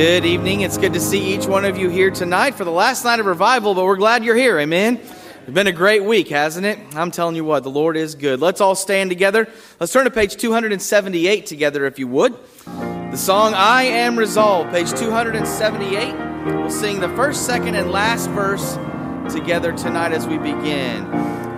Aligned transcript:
Good 0.00 0.24
evening. 0.24 0.62
It's 0.62 0.78
good 0.78 0.94
to 0.94 0.98
see 0.98 1.34
each 1.34 1.44
one 1.44 1.66
of 1.66 1.76
you 1.76 1.90
here 1.90 2.10
tonight 2.10 2.54
for 2.54 2.64
the 2.64 2.70
last 2.70 3.04
night 3.04 3.20
of 3.20 3.26
revival, 3.26 3.74
but 3.74 3.84
we're 3.84 3.98
glad 3.98 4.24
you're 4.24 4.34
here. 4.34 4.58
Amen. 4.58 4.96
It's 4.96 5.50
been 5.50 5.66
a 5.66 5.72
great 5.72 6.02
week, 6.02 6.28
hasn't 6.28 6.64
it? 6.64 6.78
I'm 6.96 7.10
telling 7.10 7.36
you 7.36 7.44
what, 7.44 7.64
the 7.64 7.70
Lord 7.70 7.98
is 7.98 8.14
good. 8.14 8.40
Let's 8.40 8.62
all 8.62 8.74
stand 8.74 9.10
together. 9.10 9.46
Let's 9.78 9.92
turn 9.92 10.06
to 10.06 10.10
page 10.10 10.38
278 10.38 11.44
together, 11.44 11.84
if 11.84 11.98
you 11.98 12.08
would. 12.08 12.34
The 12.64 13.16
song 13.16 13.52
I 13.52 13.82
Am 13.82 14.18
Resolved, 14.18 14.70
page 14.70 14.90
278. 14.92 16.14
We'll 16.46 16.70
sing 16.70 17.00
the 17.00 17.10
first, 17.10 17.44
second, 17.44 17.74
and 17.74 17.90
last 17.90 18.30
verse 18.30 18.78
together 19.30 19.70
tonight 19.72 20.12
as 20.12 20.26
we 20.26 20.38
begin. 20.38 21.04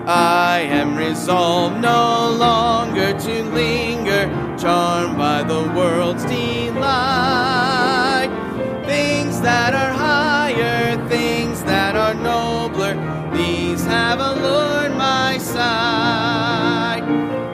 I 0.04 0.62
am 0.62 0.96
resolved 0.96 1.80
no 1.80 2.34
longer 2.36 3.16
to 3.16 3.44
linger, 3.44 4.56
charmed 4.58 5.16
by 5.16 5.44
the 5.44 5.62
world's 5.76 6.24
delight. 6.24 7.61
That 9.42 9.74
are 9.74 9.92
higher, 9.92 11.08
things 11.08 11.62
that 11.64 11.96
are 11.96 12.14
nobler, 12.14 12.94
these 13.34 13.84
have 13.86 14.20
allured 14.20 14.96
my 14.96 15.38
sight. 15.38 17.02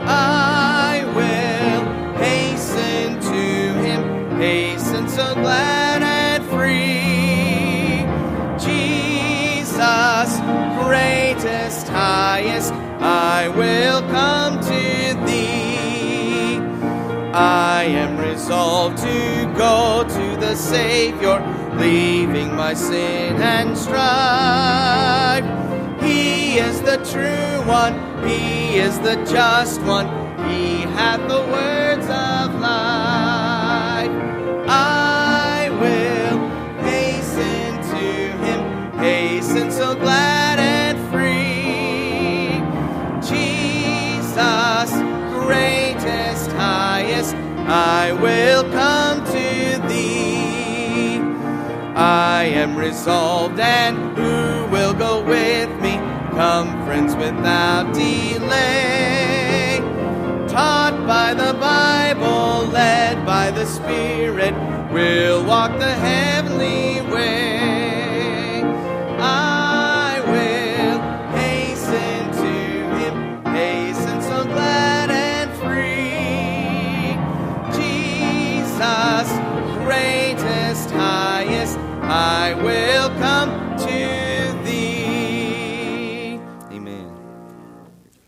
I 0.04 1.04
will 1.16 1.84
hasten 2.18 3.18
to 3.20 3.72
him, 3.80 4.38
hasten 4.38 5.08
so 5.08 5.34
glad 5.34 6.02
and 6.02 6.44
free. 6.50 8.04
Jesus, 8.58 10.40
greatest, 10.84 11.88
highest, 11.88 12.74
I 13.00 13.48
will 13.48 14.02
come 14.10 14.60
to 14.60 15.14
thee. 15.26 16.58
I 17.32 17.84
am 17.84 18.18
resolved 18.18 18.98
to 18.98 19.54
go 19.56 20.04
to 20.06 20.36
the 20.40 20.54
Savior, 20.54 21.38
leaving 21.78 22.54
my 22.54 22.74
sin 22.74 23.36
and 23.40 23.78
strife. 23.78 25.44
He 26.02 26.58
is 26.58 26.80
the 26.82 26.96
true 27.12 27.62
one, 27.66 27.94
He 28.26 28.78
is 28.78 28.98
the 29.00 29.16
just 29.24 29.80
one, 29.82 30.08
He 30.48 30.82
hath 30.98 31.20
the 31.28 31.42
words 31.56 32.06
of 32.06 32.60
life. 32.60 34.10
I 34.68 35.68
will 35.80 36.38
hasten 36.82 37.76
to 37.92 38.06
Him, 38.44 38.60
hasten 38.98 39.70
so 39.70 39.94
glad 39.94 40.58
and 40.58 40.98
free. 41.10 42.60
Jesus, 43.30 44.90
greatest, 45.44 46.50
highest, 46.52 47.34
I 47.68 48.12
will 48.12 48.64
come 48.72 49.07
I 52.38 52.44
am 52.44 52.76
resolved, 52.76 53.58
and 53.58 54.16
who 54.16 54.70
will 54.70 54.94
go 54.94 55.20
with 55.24 55.70
me? 55.80 55.94
Come, 56.38 56.68
friends, 56.86 57.16
without 57.16 57.92
delay. 57.92 59.80
Taught 60.46 61.04
by 61.04 61.34
the 61.34 61.54
Bible, 61.54 62.68
led 62.70 63.26
by 63.26 63.50
the 63.50 63.66
Spirit, 63.66 64.54
we'll 64.92 65.44
walk 65.44 65.80
the 65.80 65.92
heavenly 65.92 67.00
will 82.62 83.08
come 83.18 83.76
to 83.78 84.62
Thee. 84.64 86.40
Amen. 86.72 87.16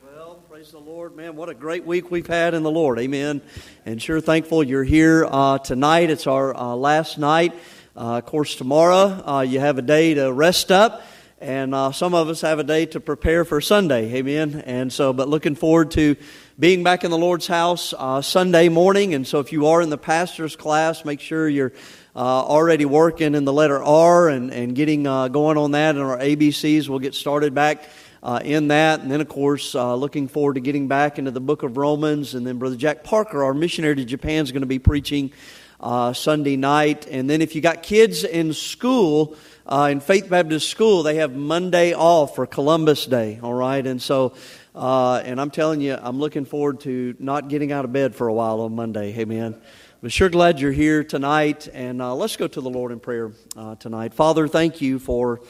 Well, 0.04 0.42
praise 0.48 0.70
the 0.70 0.78
Lord, 0.78 1.16
man. 1.16 1.36
What 1.36 1.48
a 1.48 1.54
great 1.54 1.84
week 1.84 2.10
we've 2.10 2.26
had 2.26 2.54
in 2.54 2.62
the 2.62 2.70
Lord. 2.70 2.98
Amen. 2.98 3.42
And 3.84 4.00
sure 4.00 4.20
thankful 4.20 4.62
you're 4.62 4.84
here 4.84 5.26
uh, 5.28 5.58
tonight. 5.58 6.10
It's 6.10 6.26
our 6.26 6.56
uh, 6.56 6.74
last 6.74 7.18
night. 7.18 7.54
Uh, 7.96 8.18
of 8.18 8.26
course, 8.26 8.54
tomorrow 8.54 9.22
uh, 9.26 9.40
you 9.40 9.58
have 9.58 9.78
a 9.78 9.82
day 9.82 10.14
to 10.14 10.32
rest 10.32 10.70
up. 10.70 11.02
And 11.40 11.74
uh, 11.74 11.92
some 11.92 12.12
of 12.12 12.28
us 12.28 12.42
have 12.42 12.58
a 12.58 12.64
day 12.64 12.84
to 12.86 13.00
prepare 13.00 13.46
for 13.46 13.62
Sunday. 13.62 14.12
Amen. 14.14 14.62
And 14.66 14.92
so, 14.92 15.14
but 15.14 15.26
looking 15.26 15.54
forward 15.54 15.90
to 15.92 16.16
being 16.58 16.84
back 16.84 17.02
in 17.02 17.10
the 17.10 17.16
Lord's 17.16 17.46
house 17.46 17.94
uh, 17.96 18.20
Sunday 18.20 18.68
morning. 18.68 19.14
And 19.14 19.26
so, 19.26 19.40
if 19.40 19.50
you 19.50 19.68
are 19.68 19.80
in 19.80 19.88
the 19.88 19.96
pastor's 19.96 20.54
class, 20.54 21.02
make 21.02 21.18
sure 21.18 21.48
you're 21.48 21.72
already 22.22 22.84
working 22.84 23.34
in 23.34 23.44
the 23.44 23.52
letter 23.52 23.82
R 23.82 24.28
and, 24.28 24.52
and 24.52 24.74
getting 24.74 25.06
uh, 25.06 25.28
going 25.28 25.56
on 25.56 25.72
that. 25.72 25.96
And 25.96 26.04
our 26.04 26.18
ABCs 26.18 26.88
will 26.88 26.98
get 26.98 27.14
started 27.14 27.54
back 27.54 27.88
uh, 28.22 28.40
in 28.44 28.68
that. 28.68 29.00
And 29.00 29.10
then, 29.10 29.20
of 29.20 29.28
course, 29.28 29.74
uh, 29.74 29.94
looking 29.94 30.28
forward 30.28 30.54
to 30.54 30.60
getting 30.60 30.88
back 30.88 31.18
into 31.18 31.30
the 31.30 31.40
book 31.40 31.62
of 31.62 31.76
Romans. 31.76 32.34
And 32.34 32.46
then, 32.46 32.58
Brother 32.58 32.76
Jack 32.76 33.04
Parker, 33.04 33.42
our 33.44 33.54
missionary 33.54 33.96
to 33.96 34.04
Japan, 34.04 34.44
is 34.44 34.52
going 34.52 34.62
to 34.62 34.66
be 34.66 34.78
preaching 34.78 35.32
uh, 35.80 36.12
Sunday 36.12 36.56
night. 36.56 37.06
And 37.06 37.28
then, 37.28 37.42
if 37.42 37.54
you 37.54 37.60
got 37.60 37.82
kids 37.82 38.24
in 38.24 38.52
school, 38.52 39.36
uh, 39.66 39.88
in 39.90 40.00
Faith 40.00 40.28
Baptist 40.28 40.68
School, 40.68 41.02
they 41.02 41.16
have 41.16 41.34
Monday 41.34 41.94
off 41.94 42.34
for 42.34 42.46
Columbus 42.46 43.06
Day, 43.06 43.38
all 43.42 43.54
right? 43.54 43.86
And 43.86 44.02
so, 44.02 44.34
uh, 44.74 45.22
and 45.24 45.40
I'm 45.40 45.50
telling 45.50 45.80
you, 45.80 45.96
I'm 46.00 46.18
looking 46.18 46.44
forward 46.44 46.80
to 46.80 47.14
not 47.18 47.48
getting 47.48 47.70
out 47.70 47.84
of 47.84 47.92
bed 47.92 48.14
for 48.14 48.26
a 48.26 48.32
while 48.32 48.60
on 48.62 48.74
Monday, 48.74 49.16
amen. 49.18 49.60
But 50.02 50.12
sure 50.12 50.30
glad 50.30 50.60
you're 50.60 50.72
here 50.72 51.04
tonight, 51.04 51.68
and 51.74 52.00
uh, 52.00 52.14
let's 52.14 52.34
go 52.38 52.48
to 52.48 52.60
the 52.62 52.70
Lord 52.70 52.90
in 52.90 53.00
prayer 53.00 53.32
uh, 53.54 53.74
tonight. 53.74 54.14
Father, 54.14 54.48
thank 54.48 54.80
you 54.80 54.98
for, 54.98 55.42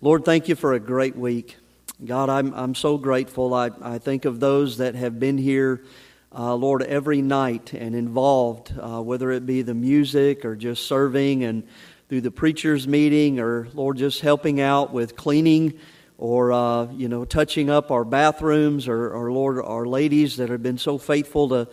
Lord, 0.00 0.24
thank 0.24 0.46
you 0.46 0.54
for 0.54 0.74
a 0.74 0.78
great 0.78 1.16
week. 1.16 1.56
God, 2.04 2.28
I'm, 2.28 2.54
I'm 2.54 2.76
so 2.76 2.98
grateful. 2.98 3.52
I, 3.52 3.72
I 3.82 3.98
think 3.98 4.24
of 4.24 4.38
those 4.38 4.76
that 4.76 4.94
have 4.94 5.18
been 5.18 5.38
here, 5.38 5.82
uh, 6.32 6.54
Lord, 6.54 6.84
every 6.84 7.20
night 7.20 7.72
and 7.72 7.96
involved, 7.96 8.72
uh, 8.80 9.02
whether 9.02 9.32
it 9.32 9.44
be 9.44 9.62
the 9.62 9.74
music 9.74 10.44
or 10.44 10.54
just 10.54 10.86
serving 10.86 11.42
and 11.42 11.66
through 12.08 12.20
the 12.20 12.30
preacher's 12.30 12.86
meeting 12.86 13.40
or, 13.40 13.66
Lord, 13.74 13.96
just 13.96 14.20
helping 14.20 14.60
out 14.60 14.92
with 14.92 15.16
cleaning 15.16 15.80
or, 16.16 16.52
uh, 16.52 16.84
you 16.92 17.08
know, 17.08 17.24
touching 17.24 17.70
up 17.70 17.90
our 17.90 18.04
bathrooms 18.04 18.86
or, 18.86 19.10
or, 19.10 19.32
Lord, 19.32 19.58
our 19.64 19.84
ladies 19.84 20.36
that 20.36 20.48
have 20.48 20.62
been 20.62 20.78
so 20.78 20.96
faithful 20.96 21.48
to 21.48 21.68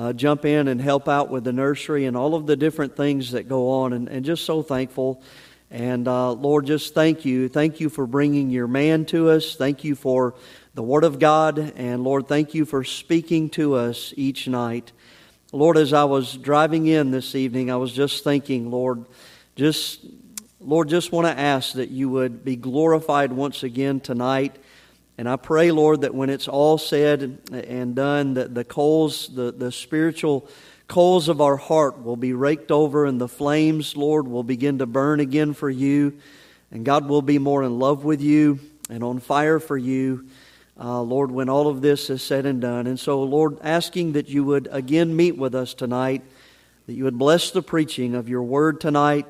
uh, 0.00 0.14
jump 0.14 0.46
in 0.46 0.66
and 0.66 0.80
help 0.80 1.08
out 1.08 1.28
with 1.28 1.44
the 1.44 1.52
nursery 1.52 2.06
and 2.06 2.16
all 2.16 2.34
of 2.34 2.46
the 2.46 2.56
different 2.56 2.96
things 2.96 3.32
that 3.32 3.46
go 3.48 3.68
on. 3.68 3.92
And, 3.92 4.08
and 4.08 4.24
just 4.24 4.46
so 4.46 4.62
thankful. 4.62 5.22
And 5.70 6.08
uh, 6.08 6.32
Lord, 6.32 6.64
just 6.64 6.94
thank 6.94 7.26
you. 7.26 7.50
Thank 7.50 7.80
you 7.80 7.90
for 7.90 8.06
bringing 8.06 8.48
your 8.48 8.66
man 8.66 9.04
to 9.06 9.28
us. 9.28 9.56
Thank 9.56 9.84
you 9.84 9.94
for 9.94 10.34
the 10.72 10.82
Word 10.82 11.04
of 11.04 11.18
God. 11.18 11.74
And 11.76 12.02
Lord, 12.02 12.28
thank 12.28 12.54
you 12.54 12.64
for 12.64 12.82
speaking 12.82 13.50
to 13.50 13.74
us 13.74 14.14
each 14.16 14.48
night. 14.48 14.90
Lord, 15.52 15.76
as 15.76 15.92
I 15.92 16.04
was 16.04 16.34
driving 16.34 16.86
in 16.86 17.10
this 17.10 17.34
evening, 17.34 17.70
I 17.70 17.76
was 17.76 17.92
just 17.92 18.24
thinking, 18.24 18.70
Lord, 18.70 19.04
just 19.54 20.06
Lord, 20.60 20.88
just 20.88 21.12
want 21.12 21.26
to 21.26 21.38
ask 21.38 21.74
that 21.74 21.90
you 21.90 22.08
would 22.08 22.42
be 22.42 22.56
glorified 22.56 23.34
once 23.34 23.62
again 23.62 24.00
tonight. 24.00 24.56
And 25.20 25.28
I 25.28 25.36
pray, 25.36 25.70
Lord, 25.70 26.00
that 26.00 26.14
when 26.14 26.30
it's 26.30 26.48
all 26.48 26.78
said 26.78 27.40
and 27.52 27.94
done, 27.94 28.32
that 28.34 28.54
the 28.54 28.64
coals, 28.64 29.28
the, 29.28 29.52
the 29.52 29.70
spiritual 29.70 30.48
coals 30.88 31.28
of 31.28 31.42
our 31.42 31.58
heart 31.58 32.02
will 32.02 32.16
be 32.16 32.32
raked 32.32 32.70
over 32.70 33.04
and 33.04 33.20
the 33.20 33.28
flames, 33.28 33.98
Lord, 33.98 34.26
will 34.26 34.44
begin 34.44 34.78
to 34.78 34.86
burn 34.86 35.20
again 35.20 35.52
for 35.52 35.68
you. 35.68 36.16
And 36.70 36.86
God 36.86 37.06
will 37.06 37.20
be 37.20 37.38
more 37.38 37.62
in 37.62 37.78
love 37.78 38.02
with 38.02 38.22
you 38.22 38.60
and 38.88 39.04
on 39.04 39.20
fire 39.20 39.60
for 39.60 39.76
you, 39.76 40.24
uh, 40.82 41.02
Lord, 41.02 41.30
when 41.30 41.50
all 41.50 41.68
of 41.68 41.82
this 41.82 42.08
is 42.08 42.22
said 42.22 42.46
and 42.46 42.62
done. 42.62 42.86
And 42.86 42.98
so, 42.98 43.22
Lord, 43.22 43.58
asking 43.60 44.12
that 44.12 44.30
you 44.30 44.42
would 44.44 44.70
again 44.72 45.14
meet 45.14 45.36
with 45.36 45.54
us 45.54 45.74
tonight, 45.74 46.22
that 46.86 46.94
you 46.94 47.04
would 47.04 47.18
bless 47.18 47.50
the 47.50 47.60
preaching 47.60 48.14
of 48.14 48.30
your 48.30 48.42
word 48.42 48.80
tonight. 48.80 49.26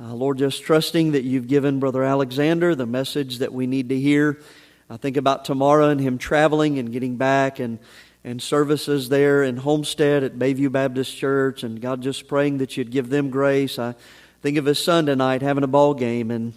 Uh, 0.00 0.14
Lord, 0.14 0.38
just 0.38 0.62
trusting 0.62 1.10
that 1.10 1.24
you've 1.24 1.48
given 1.48 1.80
Brother 1.80 2.04
Alexander 2.04 2.76
the 2.76 2.86
message 2.86 3.38
that 3.38 3.52
we 3.52 3.66
need 3.66 3.88
to 3.88 3.98
hear. 3.98 4.38
I 4.90 4.98
think 4.98 5.16
about 5.16 5.46
tomorrow 5.46 5.88
and 5.88 5.98
him 5.98 6.18
traveling 6.18 6.78
and 6.78 6.92
getting 6.92 7.16
back 7.16 7.58
and, 7.58 7.78
and 8.22 8.40
services 8.40 9.08
there 9.08 9.42
in 9.42 9.56
Homestead 9.56 10.22
at 10.22 10.38
Bayview 10.38 10.70
Baptist 10.70 11.16
Church. 11.16 11.62
And 11.62 11.80
God, 11.80 12.02
just 12.02 12.28
praying 12.28 12.58
that 12.58 12.76
you'd 12.76 12.90
give 12.90 13.08
them 13.08 13.30
grace. 13.30 13.78
I 13.78 13.94
think 14.42 14.58
of 14.58 14.66
his 14.66 14.78
son 14.78 15.06
tonight 15.06 15.40
having 15.40 15.64
a 15.64 15.68
ball 15.68 15.94
game 15.94 16.30
and 16.30 16.52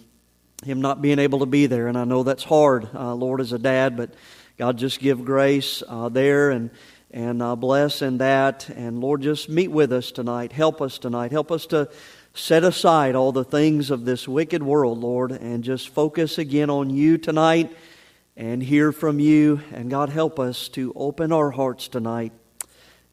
him 0.62 0.82
not 0.82 1.00
being 1.00 1.18
able 1.18 1.38
to 1.38 1.46
be 1.46 1.64
there. 1.66 1.88
And 1.88 1.96
I 1.96 2.04
know 2.04 2.22
that's 2.22 2.44
hard, 2.44 2.90
uh, 2.94 3.14
Lord, 3.14 3.40
as 3.40 3.52
a 3.52 3.58
dad, 3.58 3.96
but 3.96 4.12
God, 4.58 4.76
just 4.76 5.00
give 5.00 5.24
grace 5.24 5.82
uh, 5.88 6.10
there 6.10 6.50
and, 6.50 6.68
and 7.10 7.40
uh, 7.40 7.56
bless 7.56 8.02
in 8.02 8.18
that. 8.18 8.68
And 8.68 9.00
Lord, 9.00 9.22
just 9.22 9.48
meet 9.48 9.68
with 9.68 9.90
us 9.90 10.12
tonight. 10.12 10.52
Help 10.52 10.82
us 10.82 10.98
tonight. 10.98 11.32
Help 11.32 11.50
us 11.50 11.64
to 11.66 11.88
set 12.34 12.62
aside 12.62 13.14
all 13.14 13.32
the 13.32 13.44
things 13.44 13.90
of 13.90 14.04
this 14.04 14.28
wicked 14.28 14.62
world, 14.62 14.98
Lord, 14.98 15.32
and 15.32 15.64
just 15.64 15.88
focus 15.88 16.36
again 16.36 16.68
on 16.68 16.90
you 16.90 17.16
tonight 17.16 17.74
and 18.38 18.62
hear 18.62 18.92
from 18.92 19.18
you. 19.18 19.60
And 19.72 19.90
God, 19.90 20.08
help 20.08 20.38
us 20.38 20.68
to 20.70 20.92
open 20.96 21.32
our 21.32 21.50
hearts 21.50 21.88
tonight 21.88 22.32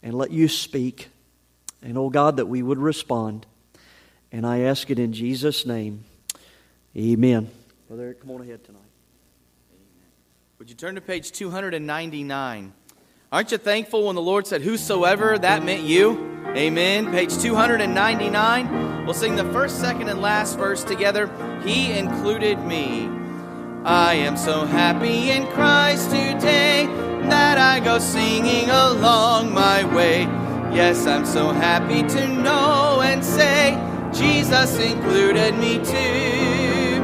and 0.01 0.13
let 0.13 0.32
you 0.32 0.48
speak. 0.48 1.10
And, 1.82 1.98
oh 1.98 2.10
God, 2.10 2.38
that 2.38 2.46
we 2.46 2.62
would 2.62 2.77
respond. 2.77 3.46
And 4.32 4.46
I 4.46 4.60
ask 4.60 4.89
it 4.91 5.00
in 5.00 5.12
Jesus' 5.12 5.65
name. 5.65 6.05
Amen. 6.96 7.50
Brother 7.88 8.03
Eric, 8.03 8.22
come 8.22 8.32
on 8.32 8.41
ahead 8.41 8.63
tonight. 8.63 8.82
Would 10.60 10.70
you 10.70 10.75
turn 10.75 10.96
to 10.96 11.01
page 11.01 11.32
299? 11.32 12.74
Aren't 13.32 13.51
you 13.51 13.58
thankful 13.58 14.05
when 14.05 14.15
the 14.15 14.22
Lord 14.22 14.48
said, 14.48 14.62
Whosoever, 14.62 15.38
that 15.38 15.63
meant 15.63 15.84
you? 15.84 16.44
Amen. 16.55 17.12
Page 17.12 17.36
299. 17.39 19.05
We'll 19.05 19.13
sing 19.13 19.36
the 19.36 19.44
first, 19.46 19.82
second, 19.82 20.08
and 20.08 20.22
last 20.22 20.58
verse 20.58 20.84
together. 20.84 21.29
He 21.63 21.91
included 21.91 22.60
me. 22.60 23.25
I 23.85 24.15
am 24.15 24.35
so 24.35 24.65
happy 24.65 25.29
in 25.29 25.45
Christ 25.45 26.09
today 26.09 26.87
that 27.29 27.59
I 27.59 27.79
go 27.79 27.99
singing 27.99 28.67
along 28.67 29.53
my 29.53 29.83
way. 29.95 30.23
Yes, 30.73 31.05
I'm 31.05 31.23
so 31.23 31.49
happy 31.49 32.01
to 32.01 32.27
know 32.27 33.01
and 33.03 33.23
say, 33.23 33.77
Jesus 34.11 34.79
included 34.79 35.55
me 35.59 35.75
too. 35.85 36.97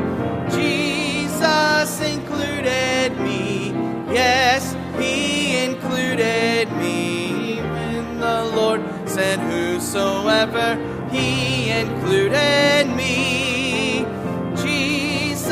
Jesus 0.50 2.02
included 2.02 3.16
me. 3.20 3.74
Yes, 4.12 4.76
He 4.98 5.58
included 5.64 6.72
me. 6.78 7.62
When 7.62 8.20
the 8.20 8.46
Lord 8.56 8.82
said, 9.08 9.38
Whosoever, 9.38 10.80
He 11.12 11.70
included 11.70 12.88
me. 12.96 13.31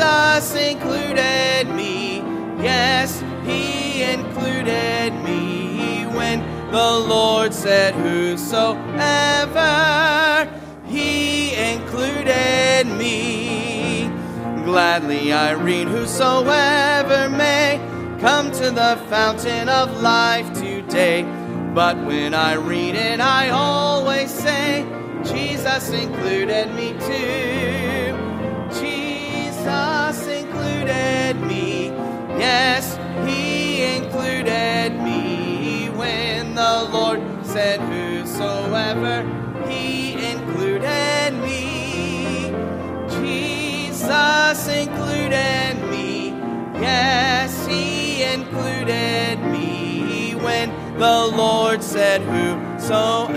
Jesus 0.00 0.54
included 0.54 1.68
me. 1.74 2.20
Yes, 2.62 3.22
He 3.44 4.02
included 4.02 5.12
me. 5.22 6.06
When 6.06 6.40
the 6.70 6.90
Lord 7.06 7.52
said, 7.52 7.92
Whosoever, 7.92 8.80
He 10.86 11.54
included 11.54 12.86
me. 12.86 14.10
Gladly 14.64 15.34
I 15.34 15.50
read, 15.52 15.86
Whosoever 15.88 17.28
may 17.28 17.78
come 18.20 18.50
to 18.52 18.70
the 18.70 18.98
fountain 19.10 19.68
of 19.68 20.00
life 20.00 20.50
today. 20.54 21.24
But 21.74 21.98
when 22.06 22.32
I 22.32 22.54
read 22.54 22.94
it, 22.94 23.20
I 23.20 23.50
always 23.50 24.30
say, 24.30 24.86
Jesus 25.24 25.90
included 25.90 26.74
me 26.74 26.94
too. 27.00 27.89
Jesus 29.70 30.26
included 30.26 31.40
me. 31.46 31.88
Yes, 32.38 32.98
He 33.24 33.84
included 33.96 35.00
me. 35.00 35.88
When 35.90 36.54
the 36.56 36.88
Lord 36.92 37.20
said, 37.44 37.78
Whosoever, 37.80 39.22
He 39.68 40.14
included 40.32 41.34
me. 41.40 42.50
Jesus 43.20 44.66
included 44.66 45.76
me. 45.88 46.30
Yes, 46.80 47.66
He 47.66 48.24
included 48.24 49.38
me. 49.52 50.34
When 50.34 50.70
the 50.98 51.26
Lord 51.36 51.82
said, 51.82 52.22
Whosoever, 52.22 53.30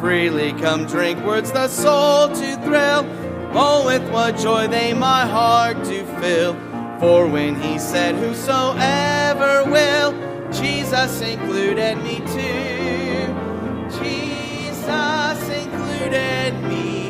Freely 0.00 0.54
come 0.54 0.86
drink 0.86 1.22
words 1.26 1.52
the 1.52 1.68
soul 1.68 2.28
to 2.28 2.56
thrill. 2.64 3.04
Oh, 3.52 3.84
with 3.84 4.10
what 4.10 4.38
joy 4.38 4.66
they 4.66 4.94
my 4.94 5.26
heart 5.26 5.76
to 5.84 6.04
fill. 6.20 6.54
For 6.98 7.26
when 7.26 7.60
He 7.60 7.78
said, 7.78 8.14
Whosoever 8.14 9.64
will, 9.70 10.12
Jesus 10.52 11.20
included 11.20 11.98
me 11.98 12.20
too. 12.20 13.26
Jesus 14.02 15.48
included 15.50 16.54
me. 16.62 17.08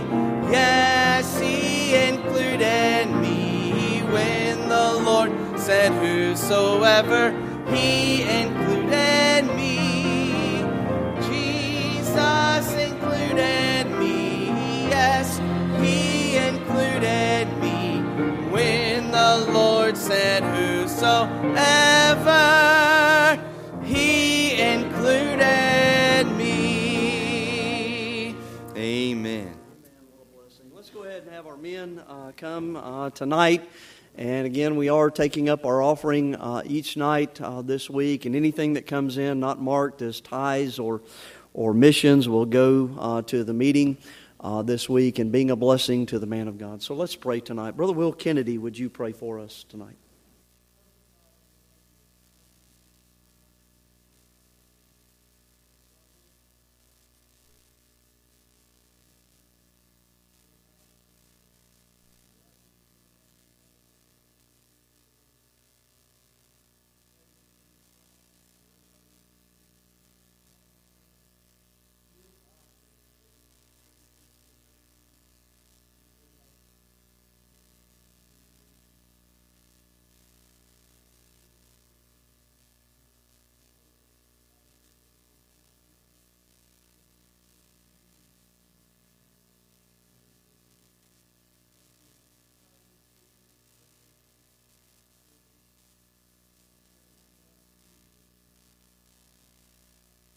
Yes, 0.50 1.38
He 1.38 1.94
included 1.94 3.06
me. 3.22 4.02
When 4.10 4.68
the 4.68 4.94
Lord 5.04 5.30
said, 5.60 5.92
Whosoever, 5.92 7.30
He 7.72 8.22
included 8.22 9.54
me. 9.54 9.79
He 23.84 24.60
included 24.60 26.26
me. 26.36 28.36
Amen. 28.76 29.56
Let's 30.72 30.90
go 30.90 31.02
ahead 31.02 31.24
and 31.24 31.32
have 31.32 31.48
our 31.48 31.56
men 31.56 32.00
uh, 32.06 32.30
come 32.36 32.76
uh, 32.76 33.10
tonight. 33.10 33.68
And 34.16 34.46
again, 34.46 34.76
we 34.76 34.88
are 34.88 35.10
taking 35.10 35.48
up 35.48 35.66
our 35.66 35.82
offering 35.82 36.36
uh, 36.36 36.62
each 36.64 36.96
night 36.96 37.40
uh, 37.40 37.62
this 37.62 37.90
week, 37.90 38.26
and 38.26 38.36
anything 38.36 38.74
that 38.74 38.86
comes 38.86 39.18
in 39.18 39.40
not 39.40 39.60
marked 39.60 40.02
as 40.02 40.20
tithes 40.20 40.78
or, 40.78 41.00
or 41.52 41.74
missions 41.74 42.28
will 42.28 42.46
go 42.46 42.90
uh, 42.98 43.22
to 43.22 43.42
the 43.42 43.54
meeting 43.54 43.96
uh, 44.38 44.62
this 44.62 44.88
week 44.88 45.18
and 45.18 45.32
being 45.32 45.50
a 45.50 45.56
blessing 45.56 46.06
to 46.06 46.20
the 46.20 46.26
man 46.26 46.46
of 46.46 46.58
God. 46.58 46.80
So 46.82 46.94
let's 46.94 47.16
pray 47.16 47.40
tonight. 47.40 47.76
Brother 47.76 47.94
Will 47.94 48.12
Kennedy, 48.12 48.58
would 48.58 48.78
you 48.78 48.88
pray 48.88 49.10
for 49.12 49.40
us 49.40 49.64
tonight? 49.68 49.96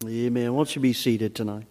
Amen. 0.08 0.54
Won't 0.54 0.76
you 0.76 0.82
be 0.82 0.94
seated 0.94 1.36
tonight? 1.36 1.66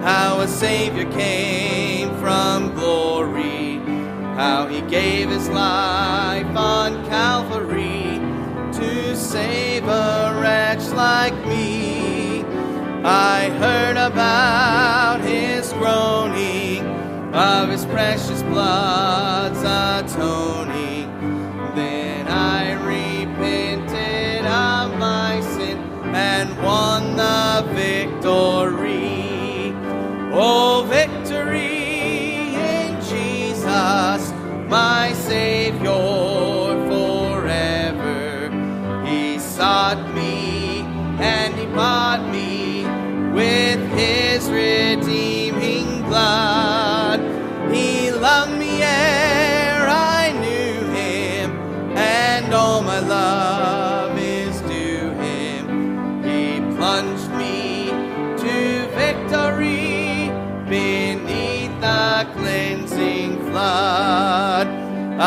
how 0.00 0.40
a 0.40 0.48
Savior 0.48 1.04
came 1.12 2.08
from 2.20 2.72
glory, 2.72 3.76
how 4.34 4.66
he 4.66 4.80
gave 4.80 5.28
his 5.28 5.50
life 5.50 6.56
on 6.56 7.04
Calvary 7.04 8.18
to 8.78 9.14
save 9.14 9.84
wretch 9.84 10.25
like 10.96 11.34
me. 11.46 12.42
I 13.04 13.50
heard 13.60 13.98
about 13.98 15.20
his 15.20 15.72
groaning, 15.74 16.84
of 17.34 17.68
his 17.68 17.84
precious 17.84 18.42
blood's 18.44 19.62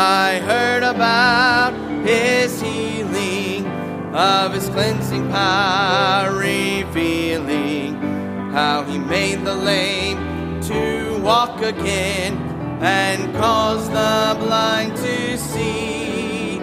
I 0.02 0.38
heard 0.38 0.82
about 0.82 1.74
his 2.06 2.58
healing, 2.58 3.66
of 4.14 4.54
his 4.54 4.66
cleansing 4.70 5.28
power 5.28 6.34
revealing, 6.34 7.96
how 8.50 8.82
he 8.84 8.96
made 8.96 9.44
the 9.44 9.54
lame 9.54 10.62
to 10.62 11.20
walk 11.22 11.60
again 11.60 12.38
and 12.80 13.34
caused 13.36 13.90
the 13.90 14.38
blind 14.40 14.96
to 14.96 15.36
see. 15.36 16.60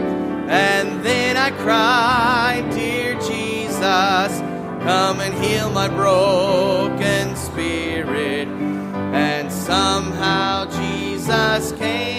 And 0.49 1.05
then 1.05 1.37
I 1.37 1.51
cried, 1.51 2.67
Dear 2.71 3.13
Jesus, 3.19 4.39
come 4.81 5.21
and 5.21 5.45
heal 5.45 5.69
my 5.69 5.87
broken 5.89 7.35
spirit. 7.35 8.47
And 8.47 9.51
somehow 9.53 10.65
Jesus 10.71 11.71
came 11.73 12.16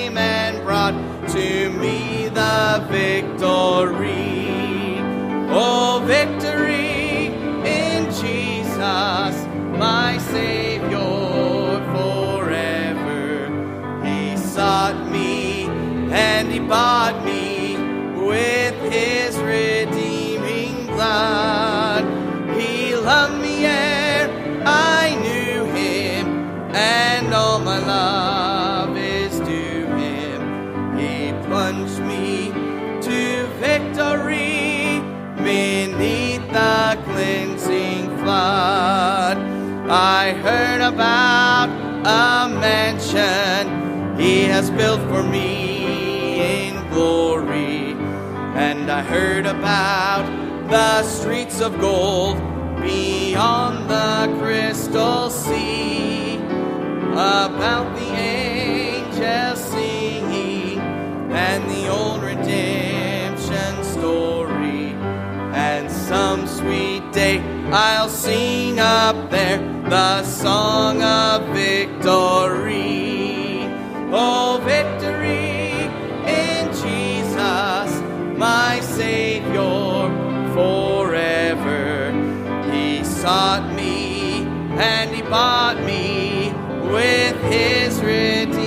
to 1.39 1.71
me 1.71 2.29
the 2.29 2.85
victory. 2.91 4.27
Oh, 5.51 6.03
victory 6.05 7.27
in 7.65 8.07
Jesus, 8.07 9.35
my 9.87 10.19
Savior 10.33 11.69
forever. 11.95 13.31
He 14.05 14.37
sought 14.37 14.99
me 15.13 15.67
and 16.11 16.51
he 16.51 16.59
bought 16.59 17.25
me 17.25 17.77
with 18.17 18.77
his 18.93 19.39
redeeming 19.39 20.87
blood. 20.87 21.58
I 39.91 40.33
heard 40.33 40.83
about 40.83 41.71
a 42.05 42.55
mansion 42.61 44.19
he 44.21 44.43
has 44.43 44.71
built 44.71 45.01
for 45.09 45.23
me 45.23 46.67
in 46.67 46.91
glory. 46.91 47.93
And 48.55 48.91
I 48.91 49.01
heard 49.03 49.47
about 49.47 50.27
the 50.69 51.03
streets 51.05 51.63
of 51.63 51.81
gold 51.81 52.37
beyond 52.83 53.89
the 53.89 54.37
crystal 54.39 55.31
sea, 55.31 56.37
about 57.13 57.97
the 57.97 58.13
angels 58.13 59.59
singing 59.59 60.81
and 61.33 61.65
the 61.71 61.89
old 61.89 62.23
redemption 62.23 63.85
story. 63.85 64.93
And 65.55 65.91
some 65.91 66.47
sweet 66.47 66.98
day 67.19 67.41
I'll 67.73 68.09
sing 68.09 68.79
up 68.79 69.31
there 69.31 69.59
the 69.91 70.23
song 70.23 71.03
of 71.03 71.37
victory. 71.53 72.87
Oh, 74.13 74.61
victory 74.63 75.73
in 76.43 76.63
Jesus, 76.83 77.89
my 78.47 78.79
Savior 78.99 80.01
forever. 80.55 81.89
He 82.71 83.03
sought 83.03 83.67
me 83.75 84.47
and 84.93 85.07
he 85.17 85.23
bought 85.23 85.79
me 85.83 86.53
with 86.95 87.37
his 87.55 88.01
redeeming 88.01 88.58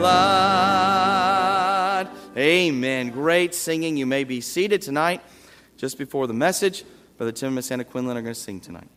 flood. 0.00 1.90
Amen. 2.36 3.10
Great 3.10 3.54
singing. 3.54 3.96
You 3.98 4.06
may 4.06 4.24
be 4.24 4.40
seated 4.40 4.80
tonight. 4.80 5.20
Just 5.76 5.98
before 5.98 6.26
the 6.26 6.32
message, 6.32 6.84
Brother 7.18 7.32
Tim 7.32 7.48
and 7.48 7.56
Miss 7.56 7.70
Anna 7.70 7.84
Quinlan 7.84 8.16
are 8.16 8.22
going 8.22 8.34
to 8.34 8.40
sing 8.40 8.60
tonight. 8.60 8.88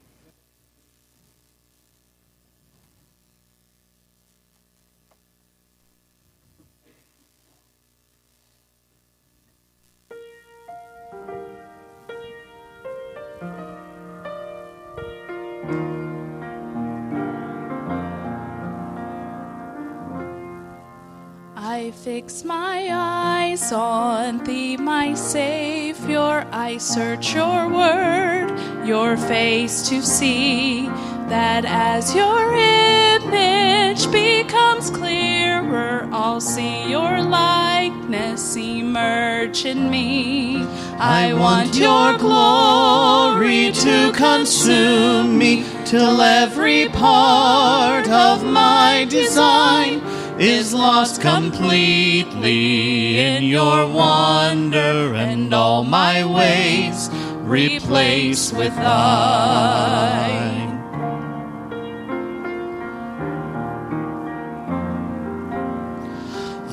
I 21.84 21.92
fix 21.92 22.46
my 22.46 22.88
eyes 22.94 23.74
on 23.74 24.42
thee, 24.46 24.78
my 24.78 25.14
Savior. 25.16 26.48
I 26.50 26.78
search 26.78 27.36
your 27.36 27.68
word, 27.68 28.48
your 28.88 29.18
face 29.18 29.90
to 29.90 30.02
see, 30.02 30.86
that 31.28 31.66
as 31.66 32.16
your 32.16 32.56
image 32.56 34.10
becomes 34.14 34.92
clearer, 34.92 36.08
I'll 36.14 36.40
see 36.40 36.90
your 36.90 37.22
likeness 37.22 38.56
emerge 38.56 39.66
in 39.66 39.90
me. 39.90 40.66
I 41.00 41.34
want 41.34 41.76
your 41.76 42.18
glory 42.18 43.74
to 43.74 44.14
consume 44.14 45.38
me 45.38 45.66
till 45.84 46.22
every 46.22 46.88
part 46.88 48.08
of 48.08 48.46
my 48.46 49.06
design 49.10 50.02
is 50.44 50.74
lost 50.74 51.22
completely 51.22 53.18
in 53.18 53.44
your 53.46 53.88
wonder 53.88 55.14
and 55.16 55.54
all 55.54 55.86
my 55.86 56.26
ways 56.26 57.10
replace 57.44 58.52
with 58.52 58.76
thine. 58.76 60.74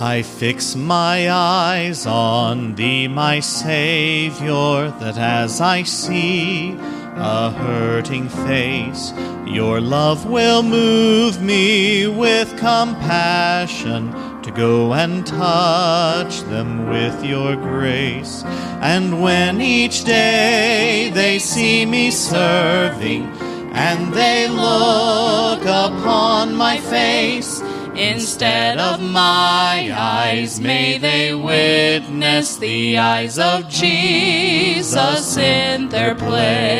I 0.02 0.22
fix 0.22 0.74
my 0.74 1.30
eyes 1.30 2.06
on 2.06 2.74
thee, 2.74 3.06
my 3.06 3.38
Savior, 3.38 4.90
that 4.98 5.16
as 5.16 5.60
I 5.60 5.84
see 5.84 6.76
a 7.16 7.50
hurting 7.50 8.28
face, 8.28 9.12
your 9.46 9.80
love 9.80 10.26
will 10.26 10.62
move 10.62 11.42
me 11.42 12.06
with 12.06 12.48
compassion 12.58 14.12
to 14.42 14.50
go 14.50 14.92
and 14.94 15.26
touch 15.26 16.40
them 16.42 16.88
with 16.88 17.24
your 17.24 17.56
grace. 17.56 18.42
And 18.80 19.22
when 19.22 19.60
each 19.60 20.04
day 20.04 21.10
they 21.12 21.38
see 21.38 21.84
me 21.84 22.10
serving, 22.10 23.24
and 23.72 24.12
they 24.14 24.48
look 24.48 25.62
upon 25.62 26.54
my 26.54 26.78
face, 26.78 27.60
Instead 27.96 28.78
of 28.78 29.00
my 29.02 29.90
eyes, 29.92 30.60
may 30.60 30.96
they 30.96 31.34
witness 31.34 32.56
the 32.56 32.96
eyes 32.96 33.38
of 33.38 33.68
Jesus 33.68 35.36
in 35.36 35.88
their 35.88 36.14
place. 36.14 36.70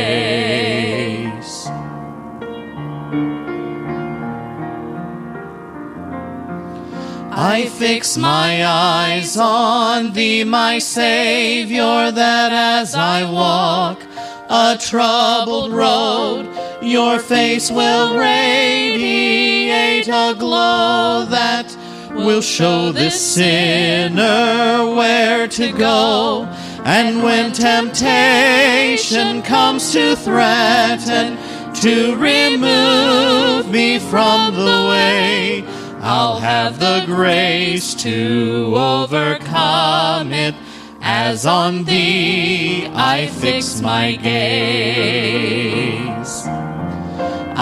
I 7.33 7.67
fix 7.79 8.17
my 8.17 8.67
eyes 8.67 9.37
on 9.37 10.13
thee, 10.13 10.45
my 10.45 10.79
Savior, 10.79 12.13
that 12.13 12.53
as 12.53 12.95
I 12.95 13.31
walk 13.31 13.99
a 14.49 14.77
troubled 14.79 15.73
road, 15.73 16.49
your 16.83 17.19
face 17.19 17.71
will 17.71 18.17
radiate 18.17 19.60
a 20.09 20.35
glow 20.35 21.25
that 21.29 21.77
will 22.15 22.41
show 22.41 22.93
this 22.93 23.35
sinner 23.35 24.95
where 24.95 25.47
to 25.49 25.73
go. 25.73 26.47
And 26.85 27.23
when 27.23 27.53
temptation 27.53 29.43
comes 29.43 29.93
to 29.93 30.17
threaten 30.17 31.37
to 31.75 32.17
remove 32.17 33.71
me 33.71 33.99
from 33.99 34.55
the 34.55 34.87
way, 34.89 35.65
I'll 36.01 36.41
have 36.41 36.79
the 36.79 37.05
grace 37.07 37.95
to 38.03 38.73
overcome 38.75 40.33
it 40.33 40.55
as 41.03 41.47
on 41.47 41.85
thee 41.85 42.87
I 42.93 43.27
fix 43.27 43.81
my 43.81 44.17
gaze. 44.17 45.51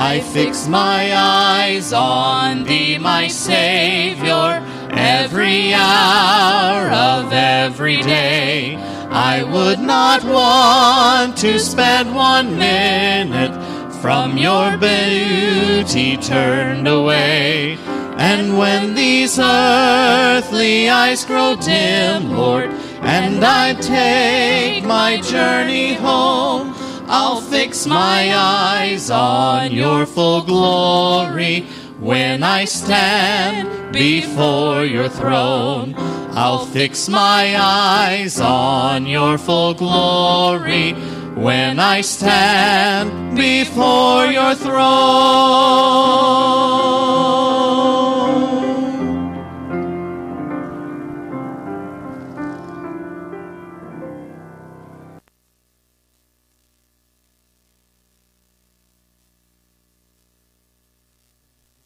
I 0.01 0.21
fix 0.21 0.69
my 0.69 1.13
eyes 1.13 1.93
on 1.93 2.63
thee, 2.63 2.99
my 2.99 3.27
Savior, 3.27 4.65
every 4.91 5.75
hour 5.75 6.89
of 6.89 7.33
every 7.33 7.97
day. 7.97 8.77
I 9.11 9.43
would 9.43 9.81
not 9.81 10.23
want 10.23 11.37
to 11.39 11.59
spend 11.59 12.15
one 12.15 12.57
minute 12.57 13.53
from 14.01 14.39
your 14.39 14.77
beauty 14.77 16.17
turned 16.17 16.87
away. 16.87 17.77
And 18.19 18.57
when 18.57 18.95
these 18.95 19.37
earthly 19.37 20.89
eyes 20.89 21.25
grow 21.25 21.57
dim, 21.57 22.37
Lord, 22.37 22.71
and 23.03 23.45
I 23.45 23.75
take 23.75 24.85
my 24.85 25.21
journey 25.21 25.95
home, 25.95 26.78
I'll 27.11 27.41
fix 27.41 27.87
my 27.87 28.37
eyes 28.37 29.11
on 29.11 29.73
your 29.73 30.05
full 30.05 30.43
glory. 30.43 31.63
When 31.99 32.43
I 32.43 32.67
stand 32.67 33.95
before 33.95 34.85
your 34.85 35.09
throne, 35.09 35.95
I'll 36.33 36.67
fix 36.67 37.09
my 37.09 37.57
eyes 37.59 38.39
on 38.39 39.07
your 39.07 39.39
full 39.39 39.73
glory. 39.73 40.93
When 41.35 41.81
I 41.81 42.03
stand 42.03 43.37
before 43.37 44.27
your 44.27 44.55
throne. 44.55 45.79